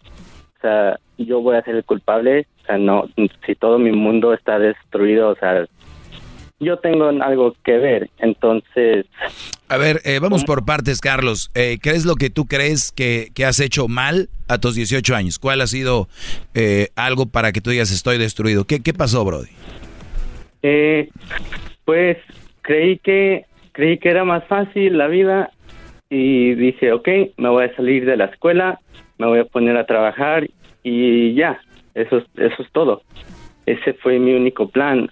o 0.59 0.61
sea, 0.61 0.99
yo 1.19 1.41
voy 1.41 1.57
a 1.57 1.63
ser 1.63 1.77
el 1.77 1.85
culpable, 1.85 2.47
o 2.63 2.67
sea, 2.67 2.79
no, 2.79 3.09
si 3.47 3.55
todo 3.55 3.79
mi 3.79 3.93
mundo 3.93 4.35
está 4.35 4.59
destruido, 4.59 5.29
o 5.29 5.37
sea, 5.37 5.67
yo 6.63 6.79
tengo 6.79 7.09
algo 7.09 7.55
que 7.65 7.79
ver, 7.79 8.11
entonces 8.19 9.07
A 9.69 9.77
ver, 9.77 10.01
eh, 10.05 10.19
vamos 10.21 10.45
por 10.45 10.65
partes, 10.65 11.01
Carlos. 11.01 11.51
Eh, 11.55 11.79
¿Qué 11.83 11.91
es 11.91 12.07
lo 12.07 12.15
que 12.15 12.31
tú 12.31 12.47
crees 12.47 12.93
que, 12.93 13.29
que 13.35 13.45
has 13.45 13.61
hecho 13.61 13.89
mal 13.89 14.29
a 14.49 14.59
tus 14.59 14.75
18 14.75 15.15
años? 15.15 15.39
¿Cuál 15.39 15.61
ha 15.61 15.67
sido 15.67 16.09
eh, 16.55 16.89
algo 16.97 17.27
para 17.27 17.53
que 17.53 17.61
tú 17.61 17.71
digas 17.71 17.91
estoy 17.91 18.19
destruido? 18.19 18.65
¿Qué, 18.65 18.83
qué 18.83 18.95
pasó, 18.95 19.25
Brody? 19.25 19.51
Eh, 20.63 21.11
pues 21.85 22.17
creí 22.63 22.99
que 22.99 23.47
creí 23.73 23.99
que 23.99 24.11
era 24.11 24.25
más 24.25 24.45
fácil 24.47 24.97
la 24.99 25.09
vida 25.09 25.51
y 26.09 26.55
dije, 26.55 26.93
ok, 26.93 27.09
me 27.39 27.49
voy 27.49 27.65
a 27.65 27.75
salir 27.75 28.05
de 28.05 28.17
la 28.17 28.27
escuela, 28.27 28.79
me 29.19 29.27
voy 29.27 29.41
a 29.41 29.45
poner 29.45 29.77
a 29.77 29.87
trabajar 29.87 30.47
y 30.83 31.35
ya, 31.35 31.61
eso 31.95 32.19
es, 32.19 32.25
eso 32.37 32.63
es 32.63 32.71
todo. 32.73 33.03
Ese 33.65 33.95
fue 33.95 34.19
mi 34.19 34.33
único 34.35 34.69
plan. 34.69 35.09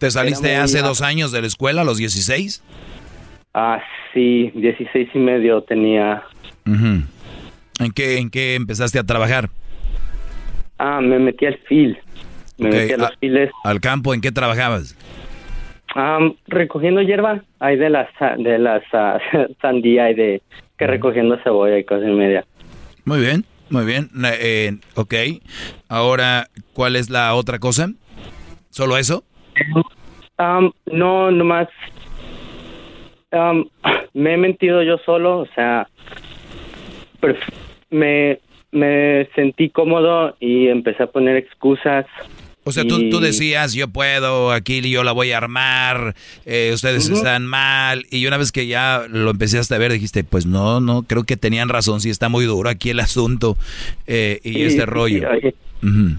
¿Te 0.00 0.10
saliste 0.10 0.56
hace 0.56 0.80
dos 0.80 1.02
años 1.02 1.30
de 1.30 1.42
la 1.42 1.46
escuela, 1.46 1.82
a 1.82 1.84
los 1.84 1.98
16? 1.98 2.62
ah, 3.52 3.82
sí, 4.14 4.50
16 4.54 5.10
y 5.14 5.18
medio 5.18 5.60
tenía. 5.62 6.22
Ujú. 6.66 7.02
¿En, 7.80 7.92
qué, 7.94 8.16
¿En 8.18 8.30
qué 8.30 8.54
empezaste 8.54 8.98
a 8.98 9.04
trabajar? 9.04 9.50
Ah, 10.78 11.00
me 11.02 11.18
metí 11.18 11.44
al 11.44 11.58
fil. 11.68 11.98
Me 12.56 12.68
Ok, 12.68 12.74
metí 12.74 12.92
a 12.94 12.96
los 12.96 13.10
a- 13.10 13.14
files. 13.20 13.50
¿Al 13.62 13.80
campo 13.80 14.14
en 14.14 14.22
qué 14.22 14.32
trabajabas? 14.32 14.96
Am, 15.94 16.34
recogiendo 16.46 17.02
hierba, 17.02 17.42
hay 17.58 17.76
de 17.76 17.90
las 17.90 18.08
de 18.38 18.58
las 18.58 18.82
ah, 18.94 19.18
sandía 19.60 20.10
y 20.10 20.14
de 20.14 20.42
que 20.78 20.86
recogiendo 20.86 21.36
cebolla 21.44 21.76
y 21.78 21.84
cosas 21.84 22.08
y 22.08 22.12
media. 22.12 22.46
Muy 23.04 23.20
bien, 23.20 23.44
muy 23.68 23.84
bien. 23.84 24.08
Eh, 24.24 24.78
ok. 24.94 25.14
Ahora, 25.90 26.48
¿cuál 26.72 26.96
es 26.96 27.10
la 27.10 27.34
otra 27.34 27.58
cosa? 27.58 27.90
¿Solo 28.70 28.96
eso? 28.96 29.24
Am, 30.38 30.70
no, 30.86 31.30
nomás 31.30 31.68
am, 33.30 33.66
me 34.14 34.34
he 34.34 34.36
mentido 34.36 34.82
yo 34.82 34.96
solo, 35.04 35.40
o 35.40 35.46
sea, 35.54 35.86
me, 37.90 38.38
me 38.72 39.28
sentí 39.34 39.70
cómodo 39.70 40.36
y 40.40 40.68
empecé 40.68 41.02
a 41.02 41.06
poner 41.06 41.36
excusas. 41.36 42.06
O 42.64 42.72
sea, 42.72 42.84
tú, 42.84 42.98
y- 43.00 43.10
tú 43.10 43.20
decías, 43.20 43.72
yo 43.72 43.88
puedo, 43.88 44.52
aquí 44.52 44.80
yo 44.90 45.02
la 45.02 45.12
voy 45.12 45.32
a 45.32 45.38
armar, 45.38 46.14
eh, 46.44 46.70
ustedes 46.74 47.08
están 47.08 47.46
mal. 47.46 48.04
Y 48.10 48.26
una 48.26 48.36
vez 48.36 48.52
que 48.52 48.66
ya 48.66 49.04
lo 49.08 49.30
empezaste 49.30 49.74
a 49.74 49.78
ver, 49.78 49.92
dijiste, 49.92 50.24
pues 50.24 50.44
no, 50.46 50.78
no, 50.80 51.02
creo 51.02 51.24
que 51.24 51.36
tenían 51.38 51.68
razón, 51.70 52.00
sí 52.00 52.10
está 52.10 52.28
muy 52.28 52.44
duro 52.44 52.68
aquí 52.68 52.90
el 52.90 53.00
asunto 53.00 53.56
eh, 54.06 54.40
y 54.44 54.52
Sí, 54.52 54.62
este 54.64 54.80
sí, 54.82 54.86
rollo. 54.86 55.28
oye, 55.30 55.54
Ujú. 55.82 56.16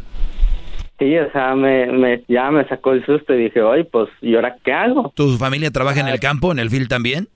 Sí, 1.01 1.17
o 1.17 1.31
sea, 1.31 1.55
me, 1.55 1.87
me, 1.87 2.23
ya 2.27 2.51
me 2.51 2.63
sacó 2.67 2.91
el 2.91 3.03
susto 3.03 3.33
y 3.33 3.45
dije, 3.45 3.59
oye, 3.63 3.85
pues, 3.85 4.07
¿y 4.21 4.35
ahora 4.35 4.55
qué 4.63 4.71
hago? 4.71 5.11
¿Tu 5.15 5.35
familia 5.39 5.71
trabaja 5.71 5.99
en 5.99 6.07
el 6.07 6.19
campo, 6.19 6.51
en 6.51 6.59
el 6.59 6.69
field 6.69 6.89
también? 6.89 7.27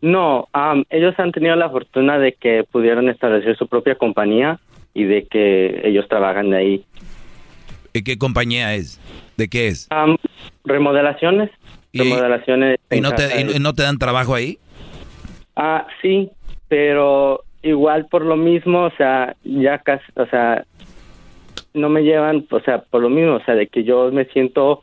No, 0.00 0.46
ellos 0.90 1.12
han 1.18 1.32
tenido 1.32 1.56
la 1.56 1.68
fortuna 1.68 2.16
de 2.20 2.34
que 2.34 2.62
pudieron 2.70 3.08
establecer 3.08 3.56
su 3.56 3.66
propia 3.66 3.96
compañía 3.96 4.60
y 4.94 5.02
de 5.02 5.26
que 5.26 5.80
ellos 5.82 6.06
trabajan 6.08 6.50
de 6.50 6.56
ahí. 6.56 6.84
¿Y 7.92 8.04
qué 8.04 8.18
compañía 8.18 8.72
es? 8.76 9.00
¿De 9.36 9.48
qué 9.48 9.66
es? 9.66 9.88
Remodelaciones, 10.64 11.50
remodelaciones. 11.92 12.78
¿Y 12.88 12.98
en 12.98 13.02
no, 13.02 13.10
casa 13.10 13.28
te, 13.30 13.40
y 13.40 13.44
no- 13.44 13.50
de- 13.50 13.56
y 13.56 13.60
no 13.60 13.74
te 13.74 13.82
dan 13.82 13.98
trabajo 13.98 14.32
ahí? 14.36 14.58
Ah, 15.56 15.88
sí, 16.02 16.30
pero 16.68 17.42
igual 17.62 18.06
por 18.06 18.24
lo 18.24 18.36
mismo, 18.36 18.84
o 18.84 18.90
sea, 18.96 19.34
ya 19.42 19.78
casi, 19.78 20.04
o 20.14 20.26
sea, 20.26 20.64
no 21.76 21.88
me 21.88 22.02
llevan, 22.02 22.46
o 22.50 22.60
sea, 22.60 22.82
por 22.82 23.02
lo 23.02 23.08
mismo, 23.08 23.34
o 23.34 23.44
sea, 23.44 23.54
de 23.54 23.68
que 23.68 23.84
yo 23.84 24.10
me 24.10 24.24
siento 24.26 24.82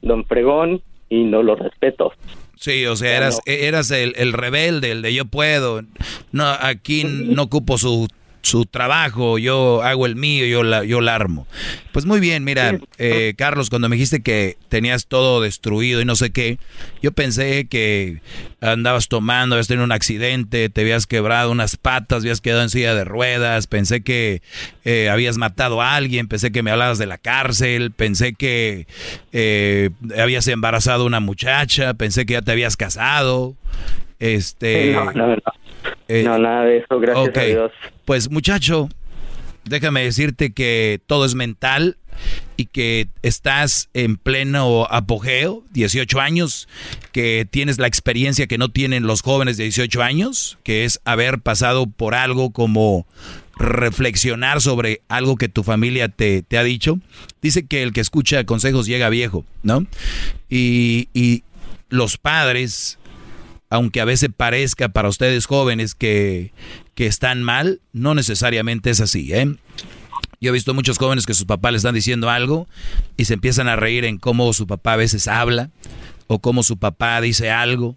don 0.00 0.24
fregón 0.24 0.82
y 1.08 1.24
no 1.24 1.42
lo 1.42 1.56
respeto. 1.56 2.12
Sí, 2.56 2.86
o 2.86 2.94
sea, 2.94 3.16
eras, 3.16 3.40
eras 3.46 3.90
el, 3.90 4.14
el 4.16 4.32
rebelde, 4.32 4.92
el 4.92 5.02
de 5.02 5.14
yo 5.14 5.24
puedo. 5.24 5.82
No, 6.30 6.44
aquí 6.46 7.04
no 7.04 7.44
ocupo 7.44 7.78
su, 7.78 8.06
su 8.42 8.66
trabajo, 8.66 9.38
yo 9.38 9.82
hago 9.82 10.06
el 10.06 10.16
mío, 10.16 10.46
yo 10.46 10.62
la, 10.62 10.84
yo 10.84 11.00
la 11.00 11.14
armo. 11.14 11.46
Pues 11.92 12.06
muy 12.06 12.20
bien, 12.20 12.44
mira, 12.44 12.78
eh, 12.98 13.34
Carlos, 13.36 13.68
cuando 13.68 13.88
me 13.88 13.96
dijiste 13.96 14.22
que 14.22 14.56
tenías 14.68 15.06
todo 15.06 15.40
destruido 15.40 16.00
y 16.00 16.04
no 16.04 16.16
sé 16.16 16.30
qué, 16.30 16.58
yo 17.02 17.12
pensé 17.12 17.66
que 17.66 18.20
andabas 18.60 19.08
tomando, 19.08 19.56
habías 19.56 19.68
tenido 19.68 19.84
un 19.84 19.92
accidente, 19.92 20.68
te 20.68 20.80
habías 20.80 21.06
quebrado 21.06 21.50
unas 21.50 21.76
patas, 21.76 22.22
habías 22.22 22.40
quedado 22.40 22.62
en 22.62 22.70
silla 22.70 22.94
de 22.94 23.04
ruedas, 23.04 23.66
pensé 23.66 24.02
que 24.02 24.42
eh, 24.84 25.10
habías 25.10 25.36
matado 25.36 25.82
a 25.82 25.96
alguien, 25.96 26.28
pensé 26.28 26.52
que 26.52 26.62
me 26.62 26.70
hablabas 26.70 26.98
de 26.98 27.06
la 27.06 27.18
cárcel, 27.18 27.90
pensé 27.90 28.34
que 28.34 28.86
eh, 29.32 29.90
habías 30.18 30.46
embarazado 30.48 31.02
a 31.02 31.06
una 31.06 31.20
muchacha, 31.20 31.94
pensé 31.94 32.24
que 32.26 32.34
ya 32.34 32.42
te 32.42 32.52
habías 32.52 32.76
casado. 32.76 33.56
Este, 34.18 34.92
no. 35.14 35.36
Eh, 36.08 36.22
no, 36.24 36.38
nada 36.38 36.64
de 36.64 36.78
eso, 36.78 36.98
gracias 36.98 37.36
a 37.36 37.40
Dios. 37.42 37.72
Pues 38.04 38.30
muchacho, 38.30 38.88
déjame 39.64 40.02
decirte 40.02 40.52
que 40.52 41.00
todo 41.06 41.24
es 41.24 41.34
mental 41.34 41.96
y 42.56 42.66
que 42.66 43.08
estás 43.22 43.88
en 43.94 44.16
pleno 44.16 44.86
apogeo, 44.90 45.64
18 45.72 46.20
años, 46.20 46.68
que 47.12 47.46
tienes 47.50 47.78
la 47.78 47.86
experiencia 47.86 48.46
que 48.46 48.58
no 48.58 48.70
tienen 48.70 49.06
los 49.06 49.22
jóvenes 49.22 49.56
de 49.56 49.64
18 49.64 50.02
años, 50.02 50.58
que 50.62 50.84
es 50.84 51.00
haber 51.04 51.40
pasado 51.40 51.86
por 51.86 52.14
algo 52.14 52.50
como 52.50 53.06
reflexionar 53.56 54.60
sobre 54.60 55.02
algo 55.08 55.36
que 55.36 55.48
tu 55.48 55.62
familia 55.62 56.08
te, 56.08 56.42
te 56.42 56.58
ha 56.58 56.64
dicho. 56.64 56.98
Dice 57.42 57.66
que 57.66 57.82
el 57.82 57.92
que 57.92 58.00
escucha 58.00 58.44
consejos 58.44 58.86
llega 58.86 59.08
viejo, 59.08 59.44
¿no? 59.62 59.86
Y, 60.48 61.08
y 61.14 61.44
los 61.88 62.16
padres 62.16 62.98
aunque 63.70 64.00
a 64.00 64.04
veces 64.04 64.30
parezca 64.36 64.88
para 64.88 65.08
ustedes 65.08 65.46
jóvenes 65.46 65.94
que, 65.94 66.52
que 66.94 67.06
están 67.06 67.42
mal, 67.42 67.80
no 67.92 68.14
necesariamente 68.14 68.90
es 68.90 69.00
así, 69.00 69.32
¿eh? 69.32 69.54
Yo 70.40 70.50
he 70.50 70.52
visto 70.52 70.74
muchos 70.74 70.98
jóvenes 70.98 71.26
que 71.26 71.34
sus 71.34 71.44
papás 71.44 71.72
le 71.72 71.76
están 71.76 71.94
diciendo 71.94 72.30
algo 72.30 72.66
y 73.16 73.26
se 73.26 73.34
empiezan 73.34 73.68
a 73.68 73.76
reír 73.76 74.04
en 74.04 74.18
cómo 74.18 74.52
su 74.52 74.66
papá 74.66 74.94
a 74.94 74.96
veces 74.96 75.28
habla, 75.28 75.70
o 76.26 76.38
cómo 76.38 76.62
su 76.62 76.78
papá 76.78 77.20
dice 77.20 77.50
algo, 77.50 77.96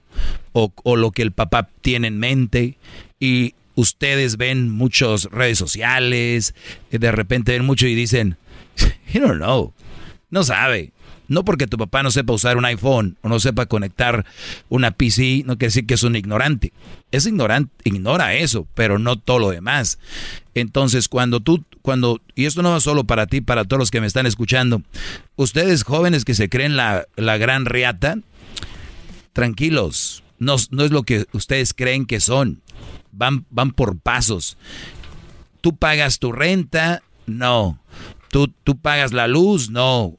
o, 0.52 0.72
o 0.84 0.96
lo 0.96 1.12
que 1.12 1.22
el 1.22 1.32
papá 1.32 1.70
tiene 1.82 2.08
en 2.08 2.20
mente, 2.20 2.78
y 3.20 3.56
ustedes 3.76 4.38
ven 4.38 4.70
muchas 4.70 5.26
redes 5.26 5.58
sociales, 5.58 6.54
y 6.92 6.98
de 6.98 7.12
repente 7.12 7.54
ven 7.54 7.66
mucho 7.66 7.88
y 7.88 7.96
dicen, 7.96 8.38
you 9.14 9.22
don't 9.22 9.38
know, 9.38 9.74
no 10.30 10.44
sabe. 10.44 10.92
No 11.28 11.46
porque 11.46 11.68
tu 11.68 11.78
papá 11.78 12.04
no 12.04 12.12
sepa 12.12 12.34
usar 12.34 12.58
un 12.58 12.66
iPhone 12.66 13.18
o 13.22 13.30
no 13.30 13.40
sepa 13.40 13.66
conectar 13.66 14.26
una 14.70 14.92
PC, 14.92 15.44
no 15.46 15.58
quiere 15.58 15.68
decir 15.68 15.86
que 15.86 15.94
es 15.94 16.04
un 16.04 16.16
ignorante. 16.16 16.74
Es 17.12 17.26
ignorante, 17.26 17.72
ignora 17.86 18.34
eso, 18.34 18.68
pero 18.74 19.00
no 19.00 19.18
todo 19.18 19.40
lo 19.40 19.50
demás. 19.52 20.00
Entonces, 20.54 21.08
cuando 21.08 21.40
tú, 21.40 21.64
cuando, 21.82 22.22
y 22.36 22.46
esto 22.46 22.62
no 22.62 22.72
va 22.72 22.80
solo 22.80 23.06
para 23.06 23.28
ti, 23.28 23.42
para 23.42 23.66
todos 23.66 23.80
los 23.80 23.92
que 23.92 24.02
me 24.02 24.08
están 24.08 24.26
escuchando, 24.26 24.82
ustedes 25.36 25.84
jóvenes 25.84 26.26
que 26.26 26.36
se 26.36 26.50
creen 26.50 26.76
la, 26.76 27.08
la 27.16 27.38
gran 27.38 27.66
riata, 27.66 28.18
tranquilos, 29.32 30.24
no, 30.40 30.58
no 30.72 30.84
es 30.84 30.92
lo 30.92 31.04
que 31.04 31.26
ustedes 31.32 31.74
creen 31.74 32.06
que 32.06 32.20
son. 32.20 32.62
Van, 33.12 33.46
van 33.50 33.72
por 33.72 33.98
pasos. 33.98 34.58
Tú 35.62 35.76
pagas 35.78 36.20
tu 36.20 36.32
renta, 36.32 37.02
no. 37.26 37.80
Tú, 38.30 38.52
tú 38.64 38.78
pagas 38.78 39.14
la 39.14 39.28
luz, 39.28 39.70
no 39.70 40.18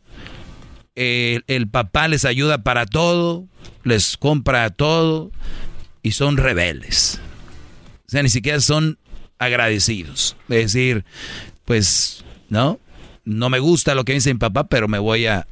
eh, 0.96 1.40
el 1.46 1.68
papá 1.68 2.08
les 2.08 2.24
ayuda 2.24 2.62
para 2.62 2.86
todo, 2.86 3.46
les 3.82 4.16
compra 4.16 4.70
todo 4.70 5.30
y 6.02 6.12
son 6.12 6.36
rebeldes. 6.36 7.20
O 8.06 8.10
sea, 8.10 8.22
ni 8.22 8.28
siquiera 8.28 8.60
son 8.60 8.98
agradecidos. 9.38 10.36
Es 10.48 10.72
decir, 10.72 11.04
pues, 11.64 12.24
¿no? 12.48 12.78
No 13.24 13.48
me 13.50 13.58
gusta 13.58 13.94
lo 13.94 14.04
que 14.04 14.12
dice 14.12 14.32
mi 14.32 14.38
papá, 14.38 14.64
pero 14.64 14.86
me 14.86 14.98
voy 14.98 15.26
a, 15.26 15.46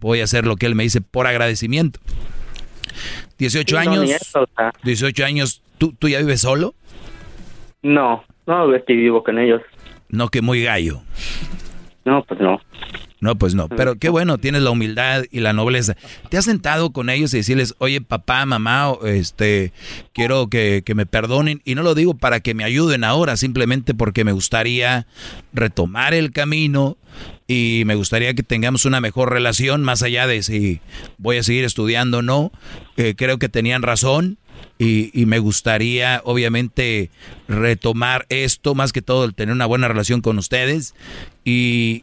voy 0.00 0.20
a 0.20 0.24
hacer 0.24 0.46
lo 0.46 0.56
que 0.56 0.66
él 0.66 0.74
me 0.74 0.82
dice 0.82 1.00
por 1.00 1.26
agradecimiento. 1.26 2.00
18 3.38 3.78
años. 3.78 4.10
18 4.84 5.24
años, 5.24 5.62
¿tú, 5.78 5.92
¿tú 5.98 6.08
ya 6.08 6.18
vives 6.18 6.42
solo? 6.42 6.74
No, 7.82 8.24
no, 8.46 8.74
estoy 8.74 8.96
vivo 8.96 9.24
con 9.24 9.38
ellos. 9.38 9.62
No, 10.08 10.28
que 10.28 10.42
muy 10.42 10.62
gallo. 10.62 11.02
No, 12.04 12.22
pues 12.24 12.40
no. 12.40 12.60
No, 13.24 13.38
pues 13.38 13.54
no. 13.54 13.70
Pero 13.70 13.96
qué 13.96 14.10
bueno, 14.10 14.36
tienes 14.36 14.60
la 14.60 14.70
humildad 14.70 15.24
y 15.30 15.40
la 15.40 15.54
nobleza. 15.54 15.96
¿Te 16.28 16.36
has 16.36 16.44
sentado 16.44 16.92
con 16.92 17.08
ellos 17.08 17.32
y 17.32 17.38
decirles, 17.38 17.74
oye, 17.78 18.02
papá, 18.02 18.44
mamá, 18.44 18.92
este, 19.06 19.72
quiero 20.12 20.50
que, 20.50 20.82
que, 20.84 20.94
me 20.94 21.06
perdonen? 21.06 21.62
Y 21.64 21.74
no 21.74 21.82
lo 21.82 21.94
digo 21.94 22.12
para 22.12 22.40
que 22.40 22.52
me 22.52 22.64
ayuden 22.64 23.02
ahora, 23.02 23.38
simplemente 23.38 23.94
porque 23.94 24.24
me 24.24 24.32
gustaría 24.32 25.06
retomar 25.54 26.12
el 26.12 26.32
camino 26.32 26.98
y 27.48 27.84
me 27.86 27.94
gustaría 27.94 28.34
que 28.34 28.42
tengamos 28.42 28.84
una 28.84 29.00
mejor 29.00 29.32
relación, 29.32 29.82
más 29.82 30.02
allá 30.02 30.26
de 30.26 30.42
si 30.42 30.82
voy 31.16 31.38
a 31.38 31.42
seguir 31.42 31.64
estudiando 31.64 32.18
o 32.18 32.22
no. 32.22 32.52
Eh, 32.98 33.14
creo 33.16 33.38
que 33.38 33.48
tenían 33.48 33.80
razón. 33.80 34.36
Y, 34.78 35.10
y, 35.18 35.26
me 35.26 35.38
gustaría, 35.38 36.20
obviamente, 36.24 37.10
retomar 37.48 38.26
esto, 38.28 38.74
más 38.74 38.92
que 38.92 39.02
todo, 39.02 39.24
el 39.24 39.34
tener 39.34 39.54
una 39.54 39.66
buena 39.66 39.88
relación 39.88 40.20
con 40.20 40.36
ustedes. 40.36 40.94
Y, 41.44 42.02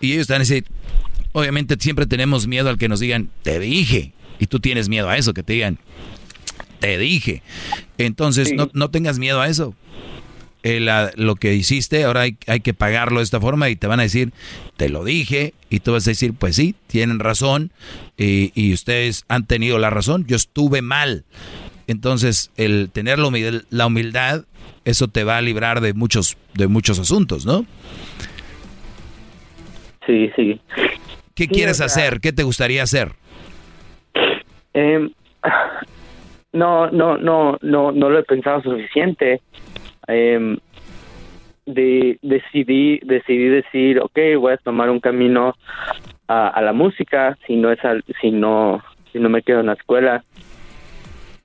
y 0.00 0.12
ellos 0.12 0.22
están 0.22 0.42
así, 0.42 0.64
obviamente 1.32 1.76
siempre 1.78 2.06
tenemos 2.06 2.46
miedo 2.46 2.68
al 2.68 2.78
que 2.78 2.88
nos 2.88 3.00
digan, 3.00 3.30
te 3.42 3.58
dije. 3.58 4.12
Y 4.38 4.46
tú 4.46 4.58
tienes 4.58 4.88
miedo 4.88 5.08
a 5.08 5.18
eso, 5.18 5.34
que 5.34 5.42
te 5.42 5.52
digan, 5.52 5.78
te 6.80 6.96
dije. 6.96 7.42
Entonces, 7.98 8.52
no, 8.54 8.70
no 8.72 8.90
tengas 8.90 9.18
miedo 9.18 9.40
a 9.40 9.48
eso. 9.48 9.74
Eh, 10.62 10.80
la, 10.80 11.10
lo 11.16 11.36
que 11.36 11.54
hiciste, 11.54 12.04
ahora 12.04 12.22
hay, 12.22 12.36
hay, 12.46 12.60
que 12.60 12.74
pagarlo 12.74 13.20
de 13.20 13.24
esta 13.24 13.40
forma 13.40 13.70
y 13.70 13.76
te 13.76 13.86
van 13.86 14.00
a 14.00 14.02
decir, 14.02 14.32
te 14.76 14.90
lo 14.90 15.04
dije, 15.04 15.54
y 15.70 15.80
tú 15.80 15.92
vas 15.92 16.06
a 16.06 16.10
decir, 16.10 16.34
pues 16.34 16.56
sí, 16.56 16.74
tienen 16.86 17.18
razón, 17.18 17.72
y, 18.18 18.52
y 18.54 18.74
ustedes 18.74 19.24
han 19.28 19.46
tenido 19.46 19.78
la 19.78 19.88
razón, 19.88 20.26
yo 20.26 20.36
estuve 20.36 20.82
mal. 20.82 21.24
Entonces, 21.86 22.50
el 22.56 22.90
tener 22.92 23.18
la 23.18 23.28
humildad, 23.28 23.62
la 23.70 23.86
humildad, 23.86 24.44
eso 24.84 25.08
te 25.08 25.24
va 25.24 25.38
a 25.38 25.42
librar 25.42 25.80
de 25.80 25.94
muchos, 25.94 26.36
de 26.54 26.66
muchos 26.66 26.98
asuntos, 26.98 27.46
¿no? 27.46 27.66
Sí, 30.10 30.32
sí. 30.34 30.60
¿Qué 31.36 31.44
sí, 31.44 31.48
quieres 31.48 31.80
o 31.80 31.86
sea, 31.86 31.86
hacer? 31.86 32.20
¿Qué 32.20 32.32
te 32.32 32.42
gustaría 32.42 32.82
hacer? 32.82 33.12
Eh, 34.74 35.08
no, 36.52 36.90
no, 36.90 37.16
no, 37.16 37.56
no, 37.62 37.92
no 37.92 38.10
lo 38.10 38.18
he 38.18 38.24
pensado 38.24 38.60
suficiente. 38.60 39.40
Eh, 40.08 40.58
de, 41.66 42.18
decidí, 42.22 42.98
decidí 43.04 43.48
decir, 43.48 44.00
ok, 44.00 44.18
voy 44.40 44.54
a 44.54 44.56
tomar 44.56 44.90
un 44.90 44.98
camino 44.98 45.54
a, 46.26 46.48
a 46.48 46.60
la 46.60 46.72
música, 46.72 47.38
si 47.46 47.54
no 47.54 47.70
es, 47.70 47.84
al, 47.84 48.02
si 48.20 48.32
no, 48.32 48.82
si 49.12 49.20
no 49.20 49.28
me 49.28 49.42
quedo 49.42 49.60
en 49.60 49.66
la 49.66 49.74
escuela. 49.74 50.24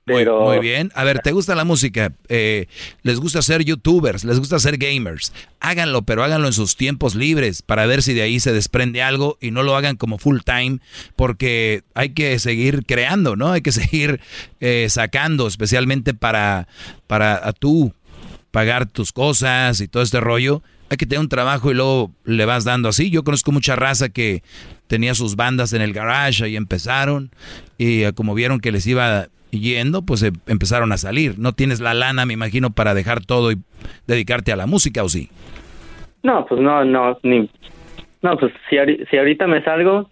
Pero... 0.06 0.44
Muy, 0.44 0.58
muy, 0.58 0.60
bien. 0.60 0.92
A 0.94 1.02
ver, 1.02 1.18
¿te 1.18 1.32
gusta 1.32 1.56
la 1.56 1.64
música? 1.64 2.12
Eh, 2.28 2.66
¿Les 3.02 3.18
gusta 3.18 3.42
ser 3.42 3.64
youtubers? 3.64 4.22
¿Les 4.22 4.38
gusta 4.38 4.60
ser 4.60 4.78
gamers? 4.78 5.32
Háganlo, 5.58 6.02
pero 6.02 6.22
háganlo 6.22 6.46
en 6.46 6.52
sus 6.52 6.76
tiempos 6.76 7.16
libres 7.16 7.62
para 7.62 7.86
ver 7.86 8.04
si 8.04 8.14
de 8.14 8.22
ahí 8.22 8.38
se 8.38 8.52
desprende 8.52 9.02
algo 9.02 9.36
y 9.40 9.50
no 9.50 9.64
lo 9.64 9.74
hagan 9.74 9.96
como 9.96 10.18
full 10.18 10.38
time 10.44 10.78
porque 11.16 11.82
hay 11.94 12.10
que 12.10 12.38
seguir 12.38 12.86
creando, 12.86 13.34
¿no? 13.34 13.50
Hay 13.50 13.62
que 13.62 13.72
seguir 13.72 14.20
eh, 14.60 14.86
sacando, 14.88 15.48
especialmente 15.48 16.14
para, 16.14 16.68
para 17.08 17.46
a 17.46 17.52
tú 17.52 17.92
pagar 18.52 18.86
tus 18.86 19.12
cosas 19.12 19.80
y 19.80 19.88
todo 19.88 20.04
este 20.04 20.20
rollo. 20.20 20.62
Hay 20.88 20.98
que 20.98 21.06
tener 21.06 21.18
un 21.18 21.28
trabajo 21.28 21.72
y 21.72 21.74
luego 21.74 22.12
le 22.24 22.44
vas 22.44 22.62
dando 22.62 22.88
así. 22.88 23.10
Yo 23.10 23.24
conozco 23.24 23.50
mucha 23.50 23.74
raza 23.74 24.08
que 24.08 24.44
tenía 24.86 25.16
sus 25.16 25.34
bandas 25.34 25.72
en 25.72 25.82
el 25.82 25.92
garage 25.92 26.48
y 26.48 26.54
empezaron 26.54 27.32
y 27.76 28.04
eh, 28.04 28.12
como 28.12 28.34
vieron 28.34 28.60
que 28.60 28.70
les 28.70 28.86
iba 28.86 29.28
yendo, 29.60 30.02
pues 30.02 30.22
eh, 30.22 30.32
empezaron 30.46 30.92
a 30.92 30.96
salir. 30.96 31.38
No 31.38 31.52
tienes 31.52 31.80
la 31.80 31.94
lana, 31.94 32.26
me 32.26 32.34
imagino, 32.34 32.70
para 32.70 32.94
dejar 32.94 33.24
todo 33.24 33.52
y 33.52 33.58
dedicarte 34.06 34.52
a 34.52 34.56
la 34.56 34.66
música, 34.66 35.02
¿o 35.02 35.08
sí? 35.08 35.30
No, 36.22 36.44
pues 36.46 36.60
no, 36.60 36.84
no, 36.84 37.18
ni... 37.22 37.48
No, 38.22 38.36
pues 38.38 38.52
si, 38.68 38.76
si 39.10 39.16
ahorita 39.18 39.46
me 39.46 39.62
salgo, 39.62 40.10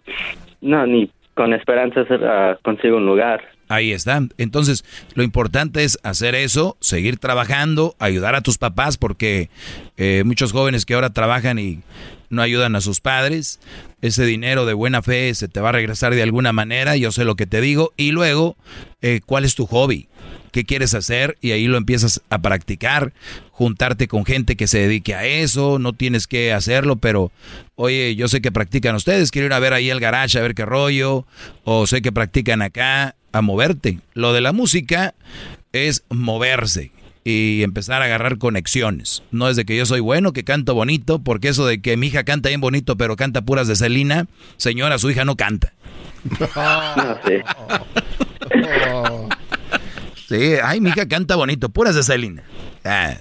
no, 0.61 0.85
ni 0.85 1.11
con 1.33 1.53
esperanzas 1.53 2.07
uh, 2.09 2.61
consigo 2.63 2.97
un 2.97 3.05
lugar. 3.05 3.43
Ahí 3.67 3.91
está. 3.91 4.21
Entonces, 4.37 4.85
lo 5.15 5.23
importante 5.23 5.83
es 5.83 5.99
hacer 6.03 6.35
eso, 6.35 6.77
seguir 6.79 7.17
trabajando, 7.17 7.95
ayudar 7.99 8.35
a 8.35 8.41
tus 8.41 8.57
papás, 8.57 8.97
porque 8.97 9.49
eh, 9.97 10.23
muchos 10.25 10.51
jóvenes 10.51 10.85
que 10.85 10.93
ahora 10.93 11.11
trabajan 11.11 11.57
y 11.59 11.81
no 12.29 12.41
ayudan 12.41 12.75
a 12.75 12.81
sus 12.81 13.01
padres, 13.01 13.59
ese 14.01 14.25
dinero 14.25 14.65
de 14.65 14.73
buena 14.73 15.01
fe 15.01 15.33
se 15.33 15.47
te 15.47 15.59
va 15.59 15.69
a 15.69 15.73
regresar 15.73 16.13
de 16.13 16.23
alguna 16.23 16.53
manera, 16.53 16.95
yo 16.95 17.11
sé 17.11 17.25
lo 17.25 17.35
que 17.35 17.45
te 17.45 17.61
digo, 17.61 17.93
y 17.97 18.11
luego, 18.11 18.55
eh, 19.01 19.21
¿cuál 19.25 19.45
es 19.45 19.55
tu 19.55 19.65
hobby? 19.65 20.07
¿Qué 20.51 20.63
quieres 20.63 20.93
hacer? 20.93 21.37
Y 21.41 21.51
ahí 21.51 21.67
lo 21.67 21.77
empiezas 21.77 22.21
a 22.29 22.41
practicar, 22.41 23.13
juntarte 23.51 24.07
con 24.07 24.25
gente 24.25 24.55
que 24.55 24.67
se 24.67 24.79
dedique 24.79 25.13
a 25.13 25.25
eso, 25.25 25.79
no 25.79 25.93
tienes 25.93 26.27
que 26.27 26.53
hacerlo, 26.53 26.95
pero 26.95 27.31
oye, 27.75 28.15
yo 28.15 28.27
sé 28.27 28.41
que 28.41 28.51
practican 28.51 28.95
ustedes, 28.95 29.31
quiero 29.31 29.47
ir 29.47 29.53
a 29.53 29.59
ver 29.59 29.73
ahí 29.73 29.89
el 29.89 29.99
garage 29.99 30.37
a 30.37 30.41
ver 30.41 30.55
qué 30.55 30.65
rollo, 30.65 31.25
o 31.63 31.87
sé 31.87 32.01
que 32.01 32.11
practican 32.11 32.61
acá, 32.61 33.15
a 33.31 33.41
moverte. 33.41 33.99
Lo 34.13 34.31
de 34.31 34.39
la 34.39 34.53
música 34.53 35.13
es 35.73 36.03
moverse 36.09 36.91
y 37.27 37.63
empezar 37.63 38.03
a 38.03 38.05
agarrar 38.05 38.37
conexiones. 38.37 39.23
No 39.31 39.49
es 39.49 39.55
de 39.55 39.65
que 39.65 39.75
yo 39.75 39.85
soy 39.87 39.99
bueno, 39.99 40.31
que 40.31 40.43
canto 40.43 40.75
bonito, 40.75 41.23
porque 41.23 41.49
eso 41.49 41.65
de 41.65 41.81
que 41.81 41.97
mi 41.97 42.07
hija 42.07 42.23
canta 42.23 42.49
bien 42.49 42.61
bonito, 42.61 42.95
pero 42.95 43.15
canta 43.15 43.41
puras 43.41 43.67
de 43.67 43.75
Celina, 43.75 44.27
señora, 44.57 44.99
su 44.99 45.09
hija 45.09 45.25
no 45.25 45.35
canta. 45.35 45.73
No, 46.55 47.17
sí. 47.25 47.41
Sí, 50.27 50.53
ay, 50.63 50.79
mi 50.79 50.89
hija 50.89 51.07
canta 51.07 51.35
bonito, 51.35 51.69
puras 51.69 51.95
de 51.95 52.03
Celina. 52.03 52.43
Ah. 52.85 53.15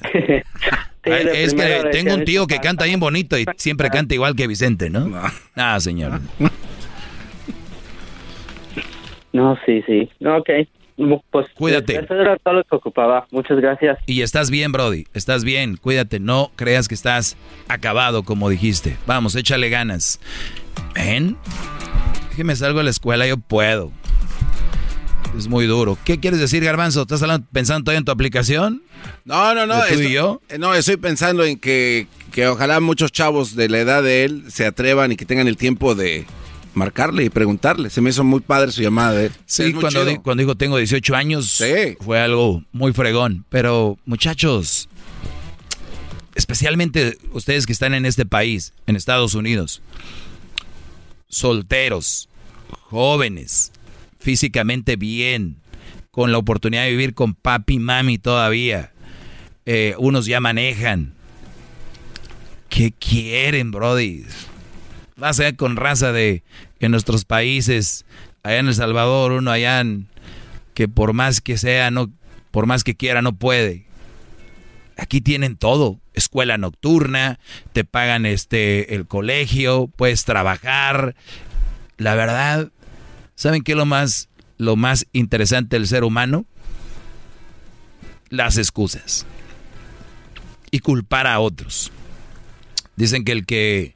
Sí, 1.04 1.10
es 1.10 1.54
que 1.54 1.88
tengo 1.92 2.14
un 2.14 2.24
tío 2.24 2.46
que 2.46 2.60
canta 2.60 2.84
bien 2.84 3.00
bonito 3.00 3.38
y 3.38 3.44
siempre 3.56 3.90
canta 3.90 4.14
igual 4.14 4.36
que 4.36 4.46
Vicente, 4.46 4.88
¿no? 4.88 5.06
No, 5.06 5.22
ah, 5.54 5.78
señor. 5.80 6.20
No, 9.32 9.58
sí, 9.66 9.82
sí. 9.86 10.10
No, 10.20 10.38
ok. 10.38 10.48
Pues, 11.30 11.46
Cuídate. 11.56 11.96
Eso 11.98 12.14
era 12.14 12.36
todo 12.38 12.54
lo 12.54 12.64
que 12.64 12.76
ocupaba. 12.76 13.26
Muchas 13.32 13.58
gracias. 13.58 13.98
Y 14.06 14.22
estás 14.22 14.50
bien, 14.50 14.70
Brody. 14.72 15.06
Estás 15.12 15.42
bien. 15.44 15.76
Cuídate. 15.76 16.20
No 16.20 16.52
creas 16.56 16.86
que 16.88 16.94
estás 16.94 17.36
acabado, 17.68 18.22
como 18.22 18.48
dijiste. 18.48 18.96
Vamos, 19.06 19.34
échale 19.34 19.68
ganas. 19.70 20.20
¿Ven? 20.94 21.36
Que 22.36 22.44
me 22.44 22.54
salgo 22.56 22.78
de 22.78 22.84
la 22.84 22.90
escuela, 22.90 23.26
yo 23.26 23.36
puedo. 23.38 23.90
Es 25.36 25.48
muy 25.48 25.66
duro. 25.66 25.98
¿Qué 26.04 26.20
quieres 26.20 26.38
decir, 26.38 26.62
Garbanzo? 26.62 27.02
¿Estás 27.02 27.20
hablando, 27.22 27.44
pensando 27.52 27.84
todavía 27.84 27.98
en 27.98 28.04
tu 28.04 28.12
aplicación? 28.12 28.82
No, 29.24 29.52
no, 29.54 29.66
no. 29.66 29.74
¿De 29.82 29.88
tú 29.88 29.94
esto- 29.94 30.02
y 30.08 30.12
yo? 30.12 30.40
eh, 30.48 30.58
No, 30.58 30.74
estoy 30.74 30.96
pensando 30.96 31.44
en 31.44 31.58
que, 31.58 32.06
que 32.30 32.46
ojalá 32.46 32.78
muchos 32.78 33.10
chavos 33.10 33.56
de 33.56 33.68
la 33.68 33.80
edad 33.80 34.02
de 34.04 34.24
él 34.24 34.44
se 34.48 34.64
atrevan 34.64 35.10
y 35.10 35.16
que 35.16 35.24
tengan 35.26 35.48
el 35.48 35.56
tiempo 35.56 35.96
de 35.96 36.24
marcarle 36.74 37.24
y 37.24 37.30
preguntarle. 37.30 37.90
Se 37.90 38.00
me 38.00 38.10
hizo 38.10 38.24
muy 38.24 38.40
padre 38.40 38.72
su 38.72 38.82
llamada 38.82 39.12
de 39.12 39.26
él. 39.26 39.32
Sí, 39.46 39.72
cuando, 39.72 40.04
di- 40.04 40.16
cuando 40.18 40.40
dijo 40.42 40.56
tengo 40.56 40.76
18 40.76 41.14
años, 41.14 41.60
fue 42.00 42.20
algo 42.20 42.62
muy 42.72 42.92
fregón. 42.92 43.44
Pero, 43.48 43.98
muchachos, 44.04 44.88
especialmente 46.34 47.16
ustedes 47.32 47.66
que 47.66 47.72
están 47.72 47.94
en 47.94 48.06
este 48.06 48.26
país, 48.26 48.72
en 48.86 48.96
Estados 48.96 49.34
Unidos, 49.34 49.82
solteros, 51.28 52.28
jóvenes, 52.70 53.72
físicamente 54.18 54.96
bien, 54.96 55.56
con 56.10 56.32
la 56.32 56.38
oportunidad 56.38 56.84
de 56.84 56.90
vivir 56.90 57.14
con 57.14 57.34
papi 57.34 57.74
y 57.74 57.78
mami 57.78 58.18
todavía. 58.18 58.92
Eh, 59.66 59.94
unos 59.98 60.26
ya 60.26 60.40
manejan. 60.40 61.14
¿Qué 62.68 62.92
quieren, 62.92 63.70
Brody? 63.70 64.24
Vas 65.24 65.40
a 65.40 65.44
ver 65.44 65.56
con 65.56 65.76
raza 65.76 66.12
de 66.12 66.42
en 66.80 66.90
nuestros 66.90 67.24
países, 67.24 68.04
allá 68.42 68.58
en 68.58 68.68
El 68.68 68.74
Salvador, 68.74 69.32
uno 69.32 69.50
allá 69.50 69.82
que 70.74 70.86
por 70.86 71.14
más 71.14 71.40
que 71.40 71.56
sea, 71.56 71.90
no, 71.90 72.12
por 72.50 72.66
más 72.66 72.84
que 72.84 72.94
quiera, 72.94 73.22
no 73.22 73.34
puede. 73.34 73.86
Aquí 74.98 75.22
tienen 75.22 75.56
todo, 75.56 75.98
escuela 76.12 76.58
nocturna, 76.58 77.40
te 77.72 77.84
pagan 77.86 78.26
este 78.26 78.94
el 78.94 79.06
colegio, 79.06 79.86
puedes 79.96 80.26
trabajar. 80.26 81.16
La 81.96 82.14
verdad, 82.14 82.70
¿saben 83.34 83.62
qué 83.62 83.72
es 83.72 83.78
lo 83.78 83.86
más 83.86 84.28
lo 84.58 84.76
más 84.76 85.06
interesante 85.14 85.76
del 85.76 85.86
ser 85.86 86.04
humano? 86.04 86.44
Las 88.28 88.58
excusas. 88.58 89.24
Y 90.70 90.80
culpar 90.80 91.26
a 91.26 91.40
otros. 91.40 91.90
Dicen 92.96 93.24
que 93.24 93.32
el 93.32 93.46
que 93.46 93.94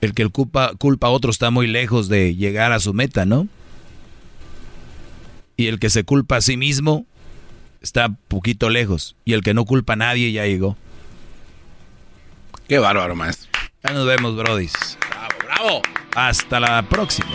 El 0.00 0.14
que 0.14 0.22
el 0.22 0.30
culpa, 0.30 0.72
culpa 0.78 1.06
a 1.08 1.10
otro 1.10 1.30
está 1.30 1.50
muy 1.50 1.66
lejos 1.66 2.08
de 2.08 2.34
llegar 2.34 2.72
a 2.72 2.80
su 2.80 2.92
meta, 2.92 3.24
¿no? 3.24 3.48
Y 5.56 5.68
el 5.68 5.78
que 5.78 5.90
se 5.90 6.04
culpa 6.04 6.36
a 6.36 6.40
sí 6.40 6.56
mismo 6.56 7.06
está 7.80 8.10
poquito 8.28 8.68
lejos. 8.68 9.16
Y 9.24 9.32
el 9.32 9.42
que 9.42 9.54
no 9.54 9.64
culpa 9.64 9.94
a 9.94 9.96
nadie 9.96 10.32
ya 10.32 10.44
llegó. 10.44 10.76
Qué 12.68 12.78
bárbaro, 12.78 13.14
maestro. 13.14 13.50
Ya 13.82 13.94
nos 13.94 14.06
vemos, 14.06 14.36
brodis. 14.36 14.72
Bravo, 15.08 15.34
bravo. 15.44 15.82
Hasta 16.14 16.60
la 16.60 16.82
próxima. 16.82 17.28